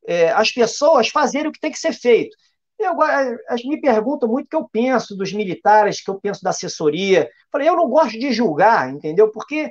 é, 0.06 0.30
as 0.30 0.50
pessoas 0.50 1.08
fazerem 1.08 1.48
o 1.48 1.52
que 1.52 1.60
tem 1.60 1.72
que 1.72 1.78
ser 1.78 1.92
feito. 1.92 2.36
Eu, 2.78 2.94
me 3.64 3.80
perguntam 3.80 4.28
muito 4.28 4.46
o 4.46 4.50
que 4.50 4.56
eu 4.56 4.68
penso 4.68 5.16
dos 5.16 5.32
militares, 5.32 6.00
o 6.00 6.04
que 6.04 6.10
eu 6.10 6.20
penso 6.20 6.42
da 6.42 6.50
assessoria. 6.50 7.30
Falei, 7.50 7.68
eu 7.68 7.76
não 7.76 7.88
gosto 7.88 8.18
de 8.18 8.32
julgar, 8.32 8.90
entendeu? 8.90 9.30
Porque 9.30 9.70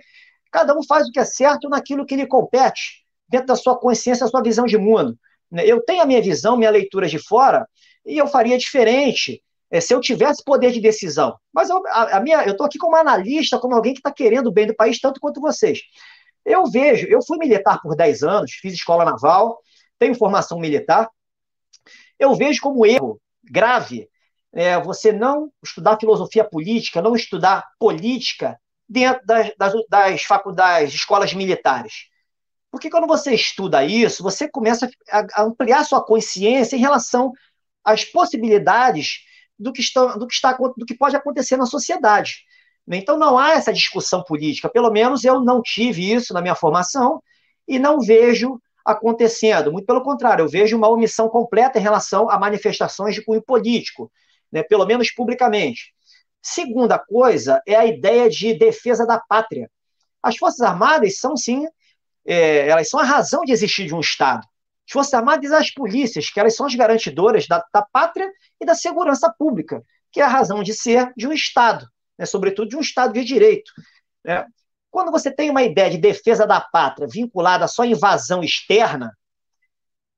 cada 0.52 0.78
um 0.78 0.84
faz 0.84 1.08
o 1.08 1.12
que 1.12 1.20
é 1.20 1.26
certo 1.26 1.70
naquilo 1.70 2.06
que 2.06 2.16
lhe 2.16 2.26
compete, 2.26 3.04
dentro 3.28 3.48
da 3.48 3.56
sua 3.56 3.78
consciência, 3.78 4.26
da 4.26 4.32
sua 4.32 4.42
visão 4.42 4.66
de 4.66 4.78
mundo. 4.78 5.18
Né? 5.52 5.66
Eu 5.66 5.82
tenho 5.84 6.02
a 6.02 6.06
minha 6.06 6.22
visão, 6.22 6.58
minha 6.58 6.70
leitura 6.70 7.08
de 7.08 7.20
fora, 7.20 7.68
e 8.06 8.18
eu 8.18 8.28
faria 8.28 8.58
diferente 8.58 9.42
é, 9.70 9.82
se 9.82 9.94
eu 9.94 10.00
tivesse 10.00 10.44
poder 10.44 10.72
de 10.72 10.80
decisão. 10.80 11.36
Mas 11.52 11.70
eu, 11.70 11.82
a, 11.88 12.18
a 12.18 12.20
minha, 12.20 12.44
eu 12.44 12.52
estou 12.52 12.66
aqui 12.66 12.78
como 12.78 12.96
analista, 12.96 13.60
como 13.60 13.76
alguém 13.76 13.94
que 13.94 14.00
está 14.00 14.12
querendo 14.12 14.48
o 14.48 14.52
bem 14.52 14.68
do 14.68 14.76
país 14.76 15.00
tanto 15.00 15.20
quanto 15.20 15.42
vocês. 15.42 15.82
Eu 16.46 16.66
vejo, 16.66 17.08
eu 17.08 17.20
fui 17.26 17.38
militar 17.38 17.80
por 17.82 17.96
10 17.96 18.24
anos, 18.24 18.52
fiz 18.54 18.74
escola 18.74 19.06
naval, 19.06 19.60
tenho 19.98 20.14
formação 20.14 20.60
militar. 20.60 21.10
Eu 22.20 22.36
vejo 22.36 22.62
como 22.62 22.86
erro 22.86 23.20
grave 23.44 24.10
é, 24.54 24.80
você 24.80 25.12
não 25.12 25.52
estudar 25.64 26.00
filosofia 26.00 26.44
política, 26.44 27.02
não 27.02 27.16
estudar 27.16 27.66
política 27.80 28.60
dentro 28.88 29.26
das, 29.26 29.52
das, 29.58 29.74
das 29.90 30.24
faculdades, 30.24 30.94
escolas 30.94 31.34
militares. 31.34 32.08
Porque 32.72 32.90
quando 32.90 33.08
você 33.08 33.34
estuda 33.34 33.84
isso, 33.84 34.24
você 34.24 34.48
começa 34.50 34.90
a 35.12 35.44
ampliar 35.44 35.84
sua 35.84 36.04
consciência 36.04 36.76
em 36.76 36.80
relação 36.80 37.32
às 37.84 38.04
possibilidades 38.06 39.20
do 39.58 39.72
que, 39.72 39.82
está, 39.82 40.16
do 40.16 40.28
que, 40.28 40.34
está, 40.34 40.54
do 40.54 40.86
que 40.86 40.96
pode 40.96 41.16
acontecer 41.16 41.58
na 41.58 41.66
sociedade. 41.66 42.44
Então 42.88 43.18
não 43.18 43.38
há 43.38 43.52
essa 43.52 43.72
discussão 43.72 44.24
política, 44.24 44.70
pelo 44.70 44.92
menos 44.92 45.24
eu 45.24 45.40
não 45.40 45.62
tive 45.62 46.12
isso 46.12 46.34
na 46.34 46.42
minha 46.42 46.56
formação 46.56 47.22
e 47.68 47.80
não 47.80 48.00
vejo 48.00 48.60
acontecendo. 48.86 49.72
Muito 49.72 49.86
pelo 49.86 50.04
contrário, 50.04 50.44
eu 50.44 50.50
vejo 50.50 50.78
uma 50.78 50.90
omissão 50.90 51.30
completa 51.30 51.80
em 51.80 51.82
relação 51.82 52.30
a 52.30 52.40
manifestações 52.40 53.16
de 53.16 53.24
cunho 53.24 53.42
político, 53.42 54.12
né, 54.52 54.64
pelo 54.64 54.86
menos 54.86 55.12
publicamente. 55.12 55.94
Segunda 56.42 57.00
coisa 57.00 57.62
é 57.66 57.76
a 57.76 57.86
ideia 57.86 58.30
de 58.30 58.54
defesa 58.54 59.06
da 59.06 59.20
pátria. 59.20 59.70
As 60.22 60.38
Forças 60.38 60.62
Armadas 60.62 61.18
são, 61.18 61.38
sim, 61.38 61.66
é, 62.26 62.68
elas 62.68 62.90
são 62.90 63.00
a 63.00 63.04
razão 63.04 63.44
de 63.44 63.52
existir 63.52 63.86
de 63.86 63.96
um 63.96 64.00
Estado. 64.00 64.46
As 64.86 64.92
Forças 64.92 65.14
Armadas 65.14 65.50
e 65.50 65.56
as 65.56 65.72
polícias, 65.72 66.30
que 66.30 66.40
elas 66.40 66.56
são 66.56 66.66
as 66.66 66.76
garantidoras 66.76 67.48
da, 67.48 67.64
da 67.74 67.82
pátria 67.82 68.30
e 68.60 68.66
da 68.66 68.76
segurança 68.76 69.34
pública, 69.38 69.82
que 70.12 70.20
é 70.20 70.24
a 70.24 70.28
razão 70.28 70.62
de 70.62 70.74
ser 70.74 71.12
de 71.16 71.28
um 71.28 71.34
Estado, 71.34 71.88
né, 72.18 72.26
sobretudo 72.26 72.70
de 72.70 72.78
um 72.78 72.82
Estado 72.82 73.14
de 73.14 73.24
direito. 73.24 73.72
Né? 74.24 74.46
Quando 74.94 75.12
você 75.12 75.32
tem 75.32 75.50
uma 75.50 75.64
ideia 75.64 75.90
de 75.90 75.98
defesa 75.98 76.46
da 76.46 76.62
pátria 76.62 77.08
vinculada 77.08 77.68
só 77.68 77.82
à 77.82 77.88
invasão 77.88 78.44
externa, 78.44 79.12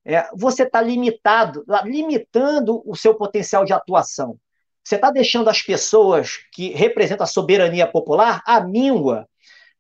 é, 0.03 0.27
você 0.35 0.63
está 0.63 0.81
limitado, 0.81 1.63
limitando 1.85 2.83
o 2.85 2.93
seu 2.93 3.15
potencial 3.15 3.63
de 3.63 3.71
atuação. 3.71 4.37
Você 4.83 4.95
está 4.95 5.11
deixando 5.11 5.49
as 5.49 5.61
pessoas 5.61 6.39
que 6.51 6.73
representam 6.73 7.23
a 7.23 7.27
soberania 7.27 7.87
popular 7.87 8.43
à 8.45 8.59
míngua, 8.59 9.25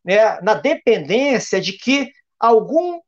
né, 0.01 0.39
na 0.39 0.53
dependência 0.53 1.59
de 1.59 1.73
que 1.73 2.09
algum, 2.39 3.01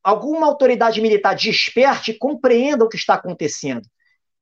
alguma 0.00 0.46
autoridade 0.46 1.00
militar 1.00 1.34
desperte 1.34 2.12
e 2.12 2.18
compreenda 2.18 2.84
o 2.84 2.88
que 2.88 2.96
está 2.96 3.14
acontecendo. 3.14 3.82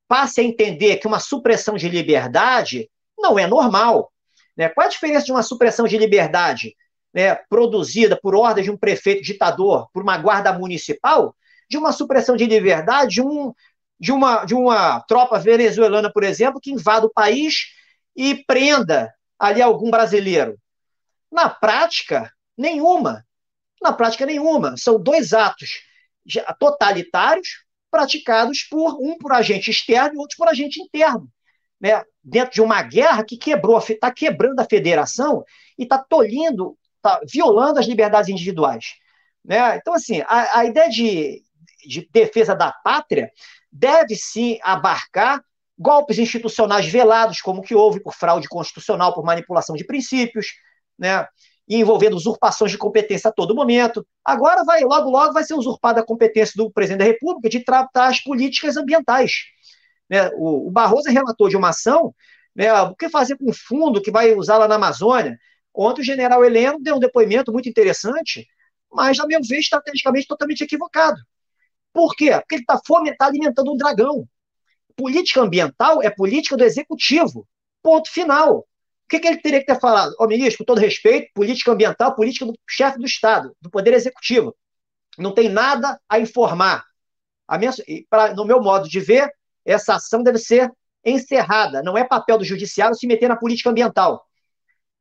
Passe 0.06 0.42
a 0.42 0.44
entender 0.44 0.98
que 0.98 1.06
uma 1.06 1.18
supressão 1.18 1.76
de 1.76 1.88
liberdade 1.88 2.90
não 3.18 3.38
é 3.38 3.46
normal. 3.46 4.12
Né? 4.54 4.68
Qual 4.68 4.86
a 4.86 4.90
diferença 4.90 5.24
de 5.24 5.32
uma 5.32 5.42
supressão 5.42 5.86
de 5.86 5.96
liberdade? 5.96 6.76
Né, 7.12 7.34
produzida 7.48 8.18
por 8.20 8.34
ordem 8.34 8.64
de 8.64 8.70
um 8.70 8.76
prefeito 8.76 9.22
ditador, 9.22 9.88
por 9.92 10.02
uma 10.02 10.16
guarda 10.16 10.52
municipal, 10.52 11.34
de 11.68 11.76
uma 11.76 11.92
supressão 11.92 12.36
de 12.36 12.46
liberdade, 12.46 13.14
de, 13.14 13.22
um, 13.22 13.52
de, 13.98 14.12
uma, 14.12 14.44
de 14.44 14.54
uma 14.54 15.00
tropa 15.00 15.38
venezuelana, 15.38 16.12
por 16.12 16.24
exemplo, 16.24 16.60
que 16.60 16.72
invada 16.72 17.06
o 17.06 17.12
país 17.12 17.66
e 18.16 18.44
prenda 18.44 19.12
ali 19.38 19.62
algum 19.62 19.90
brasileiro. 19.90 20.58
Na 21.30 21.48
prática, 21.48 22.32
nenhuma. 22.56 23.24
Na 23.80 23.92
prática, 23.92 24.26
nenhuma. 24.26 24.76
São 24.76 25.00
dois 25.00 25.32
atos 25.32 25.80
totalitários 26.58 27.64
praticados 27.90 28.62
por 28.62 28.94
um 29.00 29.16
por 29.18 29.32
agente 29.32 29.70
externo 29.70 30.14
e 30.14 30.18
outro 30.18 30.36
por 30.36 30.48
agente 30.48 30.80
interno. 30.80 31.28
Né? 31.80 32.02
Dentro 32.22 32.52
de 32.52 32.62
uma 32.62 32.82
guerra 32.82 33.24
que 33.24 33.36
quebrou, 33.36 33.78
está 33.78 34.10
quebrando 34.10 34.60
a 34.60 34.66
federação 34.68 35.44
e 35.78 35.84
está 35.84 35.98
tolhindo 35.98 36.76
está 37.00 37.20
violando 37.30 37.78
as 37.78 37.86
liberdades 37.86 38.28
individuais. 38.28 38.94
Né? 39.44 39.76
Então, 39.76 39.94
assim, 39.94 40.20
a, 40.26 40.60
a 40.60 40.64
ideia 40.64 40.88
de, 40.88 41.42
de 41.86 42.08
defesa 42.12 42.54
da 42.54 42.72
pátria 42.72 43.30
deve 43.72 44.14
sim 44.14 44.58
abarcar 44.62 45.42
golpes 45.78 46.18
institucionais 46.18 46.86
velados, 46.86 47.40
como 47.40 47.62
que 47.62 47.74
houve 47.74 48.00
por 48.00 48.14
fraude 48.14 48.48
constitucional, 48.48 49.14
por 49.14 49.24
manipulação 49.24 49.74
de 49.74 49.86
princípios, 49.86 50.48
né? 50.98 51.26
envolvendo 51.66 52.16
usurpações 52.16 52.72
de 52.72 52.76
competência 52.76 53.28
a 53.28 53.32
todo 53.32 53.54
momento. 53.54 54.06
Agora 54.24 54.64
vai, 54.64 54.82
logo, 54.82 55.08
logo 55.08 55.32
vai 55.32 55.44
ser 55.44 55.54
usurpada 55.54 56.00
a 56.00 56.04
competência 56.04 56.52
do 56.56 56.70
presidente 56.70 56.98
da 56.98 57.04
República 57.04 57.48
de 57.48 57.64
tratar 57.64 58.08
as 58.08 58.20
políticas 58.20 58.76
ambientais. 58.76 59.32
Né? 60.08 60.28
O, 60.34 60.68
o 60.68 60.70
Barroso 60.70 61.08
é 61.08 61.12
relator 61.12 61.48
de 61.48 61.56
uma 61.56 61.70
ação, 61.70 62.12
né? 62.54 62.70
o 62.82 62.94
que 62.94 63.08
fazer 63.08 63.38
com 63.38 63.48
o 63.48 63.54
fundo 63.54 64.02
que 64.02 64.10
vai 64.10 64.34
usar 64.34 64.58
lá 64.58 64.68
na 64.68 64.74
Amazônia? 64.74 65.38
Ontem 65.74 66.02
o 66.02 66.04
general 66.04 66.44
Heleno 66.44 66.80
deu 66.80 66.96
um 66.96 67.00
depoimento 67.00 67.52
muito 67.52 67.68
interessante, 67.68 68.46
mas, 68.92 69.18
a 69.18 69.26
meu 69.26 69.40
ver, 69.42 69.58
estrategicamente 69.58 70.26
totalmente 70.26 70.62
equivocado. 70.62 71.18
Por 71.92 72.14
quê? 72.14 72.30
Porque 72.32 72.56
ele 72.56 72.62
está 72.62 72.80
tá 73.18 73.26
alimentando 73.26 73.72
um 73.72 73.76
dragão. 73.76 74.28
Política 74.96 75.40
ambiental 75.40 76.02
é 76.02 76.10
política 76.10 76.56
do 76.56 76.64
executivo. 76.64 77.46
Ponto 77.82 78.10
final. 78.10 78.58
O 78.58 78.64
que, 79.08 79.18
que 79.18 79.26
ele 79.26 79.38
teria 79.38 79.60
que 79.60 79.66
ter 79.66 79.80
falado? 79.80 80.14
Oh, 80.18 80.26
ministro, 80.26 80.58
com 80.58 80.64
todo 80.64 80.80
respeito, 80.80 81.32
política 81.34 81.72
ambiental, 81.72 82.14
política 82.14 82.46
do 82.46 82.54
chefe 82.68 82.98
do 82.98 83.06
Estado, 83.06 83.56
do 83.60 83.70
Poder 83.70 83.92
Executivo. 83.94 84.54
Não 85.18 85.34
tem 85.34 85.48
nada 85.48 86.00
a 86.08 86.20
informar. 86.20 86.84
A 87.48 87.58
minha, 87.58 87.72
pra, 88.08 88.32
no 88.34 88.44
meu 88.44 88.62
modo 88.62 88.88
de 88.88 89.00
ver, 89.00 89.28
essa 89.64 89.96
ação 89.96 90.22
deve 90.22 90.38
ser 90.38 90.70
encerrada. 91.04 91.82
Não 91.82 91.98
é 91.98 92.04
papel 92.04 92.38
do 92.38 92.44
judiciário 92.44 92.94
se 92.94 93.06
meter 93.06 93.28
na 93.28 93.36
política 93.36 93.70
ambiental. 93.70 94.24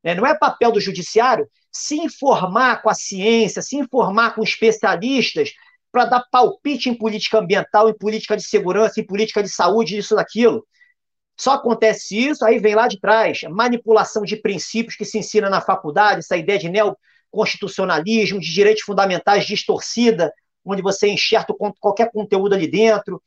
Né? 0.02 0.14
Não 0.14 0.26
é 0.26 0.36
papel 0.36 0.72
do 0.72 0.80
judiciário 0.80 1.48
se 1.72 1.96
informar 1.96 2.82
com 2.82 2.90
a 2.90 2.94
ciência, 2.94 3.62
se 3.62 3.76
informar 3.76 4.34
com 4.34 4.42
especialistas 4.42 5.52
para 5.92 6.04
dar 6.04 6.24
palpite 6.30 6.88
em 6.88 6.94
política 6.94 7.38
ambiental, 7.38 7.88
em 7.88 7.96
política 7.96 8.36
de 8.36 8.44
segurança, 8.44 9.00
em 9.00 9.06
política 9.06 9.42
de 9.42 9.48
saúde, 9.48 9.98
isso, 9.98 10.14
daquilo. 10.14 10.66
Só 11.38 11.52
acontece 11.52 12.16
isso, 12.18 12.44
aí 12.44 12.58
vem 12.58 12.74
lá 12.74 12.86
de 12.86 13.00
trás, 13.00 13.42
manipulação 13.48 14.22
de 14.22 14.36
princípios 14.36 14.94
que 14.94 15.04
se 15.04 15.18
ensina 15.18 15.48
na 15.48 15.60
faculdade, 15.60 16.20
essa 16.20 16.36
ideia 16.36 16.58
de 16.58 16.68
neoconstitucionalismo, 16.68 18.40
de 18.40 18.52
direitos 18.52 18.82
fundamentais 18.82 19.46
distorcida, 19.46 20.32
onde 20.64 20.82
você 20.82 21.08
enxerta 21.08 21.54
qualquer 21.80 22.10
conteúdo 22.12 22.54
ali 22.54 22.70
dentro, 22.70 23.22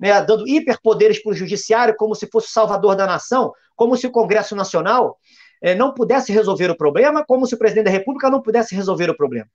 né, 0.00 0.20
dando 0.22 0.48
hiperpoderes 0.48 1.22
para 1.22 1.32
o 1.32 1.34
judiciário, 1.34 1.94
como 1.96 2.14
se 2.14 2.26
fosse 2.28 2.48
o 2.48 2.52
salvador 2.52 2.96
da 2.96 3.06
nação, 3.06 3.52
como 3.76 3.96
se 3.96 4.06
o 4.06 4.10
Congresso 4.10 4.56
Nacional 4.56 5.18
é, 5.62 5.74
não 5.74 5.92
pudesse 5.92 6.32
resolver 6.32 6.70
o 6.70 6.76
problema, 6.76 7.24
como 7.24 7.46
se 7.46 7.54
o 7.54 7.58
presidente 7.58 7.86
da 7.86 7.90
República 7.90 8.30
não 8.30 8.42
pudesse 8.42 8.74
resolver 8.74 9.10
o 9.10 9.16
problema. 9.16 9.48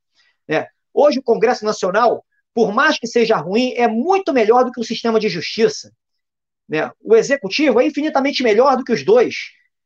É, 0.48 0.68
hoje, 0.94 1.20
o 1.20 1.24
Congresso 1.24 1.66
Nacional, 1.66 2.26
por 2.54 2.74
mais 2.74 2.98
que 2.98 3.08
seja 3.08 3.38
ruim, 3.38 3.74
é 3.76 3.88
muito 3.88 4.34
melhor 4.34 4.66
do 4.66 4.72
que 4.72 4.80
o 4.80 4.84
sistema 4.84 5.20
de 5.20 5.30
justiça. 5.30 5.92
Né? 6.68 6.90
O 7.02 7.16
executivo 7.16 7.80
é 7.80 7.86
infinitamente 7.86 8.44
melhor 8.44 8.78
do 8.78 8.84
que 8.84 8.94
os 8.94 9.04
dois. 9.04 9.36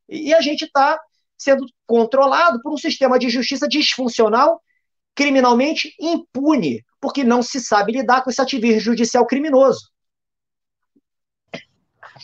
E 0.10 0.34
a 0.34 0.42
gente 0.42 0.66
está 0.66 1.00
sendo 1.38 1.66
controlado 1.86 2.60
por 2.62 2.74
um 2.74 2.78
sistema 2.78 3.20
de 3.20 3.30
justiça 3.30 3.68
disfuncional, 3.68 4.62
criminalmente 5.14 5.94
impune, 6.00 6.84
porque 7.00 7.24
não 7.24 7.42
se 7.42 7.60
sabe 7.60 7.92
lidar 7.92 8.24
com 8.24 8.30
esse 8.30 8.42
ativismo 8.42 8.80
judicial 8.80 9.26
criminoso. 9.26 9.90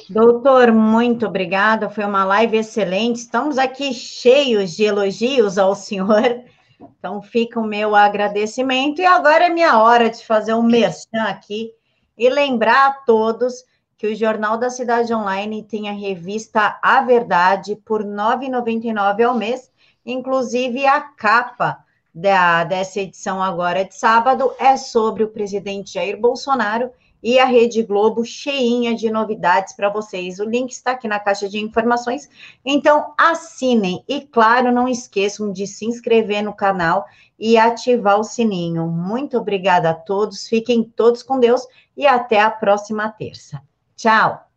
Doutor, 0.10 0.72
muito 0.72 1.26
obrigada. 1.26 1.90
Foi 1.90 2.03
uma 2.03 2.24
live 2.24 2.57
excelente. 2.57 3.18
Estamos 3.18 3.57
aqui 3.57 3.94
cheios 3.94 4.76
de 4.76 4.84
elogios 4.84 5.57
ao 5.57 5.76
senhor. 5.76 6.44
Então, 6.80 7.22
fica 7.22 7.60
o 7.60 7.65
meu 7.65 7.95
agradecimento. 7.95 9.02
E 9.02 9.06
agora 9.06 9.45
é 9.45 9.49
minha 9.49 9.80
hora 9.80 10.10
de 10.10 10.26
fazer 10.26 10.53
um 10.53 10.64
merchan 10.64 11.24
aqui 11.28 11.72
e 12.18 12.30
lembrar 12.30 12.88
a 12.88 12.94
todos 13.06 13.64
que 13.98 14.07
o 14.07 14.15
Jornal 14.15 14.57
da 14.57 14.70
Cidade 14.70 15.14
Online 15.14 15.64
tem 15.64 15.88
a 15.88 15.94
revista 15.94 16.78
A 16.82 17.02
Verdade 17.02 17.76
por 17.86 18.02
R$ 18.02 18.10
9,99 18.10 19.26
ao 19.26 19.36
mês. 19.36 19.72
Inclusive, 20.06 20.86
a 20.86 20.99
capa 20.99 21.84
da, 22.14 22.64
dessa 22.64 22.99
edição 22.99 23.41
agora 23.41 23.86
de 23.86 23.95
sábado 23.95 24.53
é 24.60 24.76
sobre 24.76 25.24
o 25.24 25.30
presidente 25.30 25.94
Jair 25.94 26.20
Bolsonaro 26.20 26.91
e 27.24 27.40
a 27.40 27.45
Rede 27.45 27.82
Globo 27.82 28.26
cheinha 28.26 28.94
de 28.94 29.10
novidades 29.10 29.74
para 29.74 29.90
vocês. 29.90 30.40
O 30.40 30.44
link 30.44 30.72
está 30.72 30.91
aqui 30.91 31.08
na 31.08 31.20
caixa 31.20 31.48
de 31.48 31.60
informações. 31.60 32.30
Então, 32.66 33.14
assinem 33.18 34.04
e, 34.08 34.22
claro, 34.22 34.72
não 34.72 34.88
esqueçam 34.88 35.52
de 35.52 35.66
se 35.66 35.86
inscrever 35.86 36.44
no 36.44 36.54
canal 36.54 37.06
e 37.40 37.58
ativar 37.58 38.20
o 38.20 38.24
sininho. 38.24 38.88
Muito 38.88 39.38
obrigada 39.38 39.91
a 39.91 39.95
todos. 39.95 40.48
Fiquem 40.48 40.84
todos 40.84 41.24
com 41.24 41.40
Deus 41.40 41.66
e 41.95 42.06
até 42.06 42.41
a 42.41 42.52
próxima 42.52 43.10
terça. 43.10 43.62
Tchau. 43.95 44.52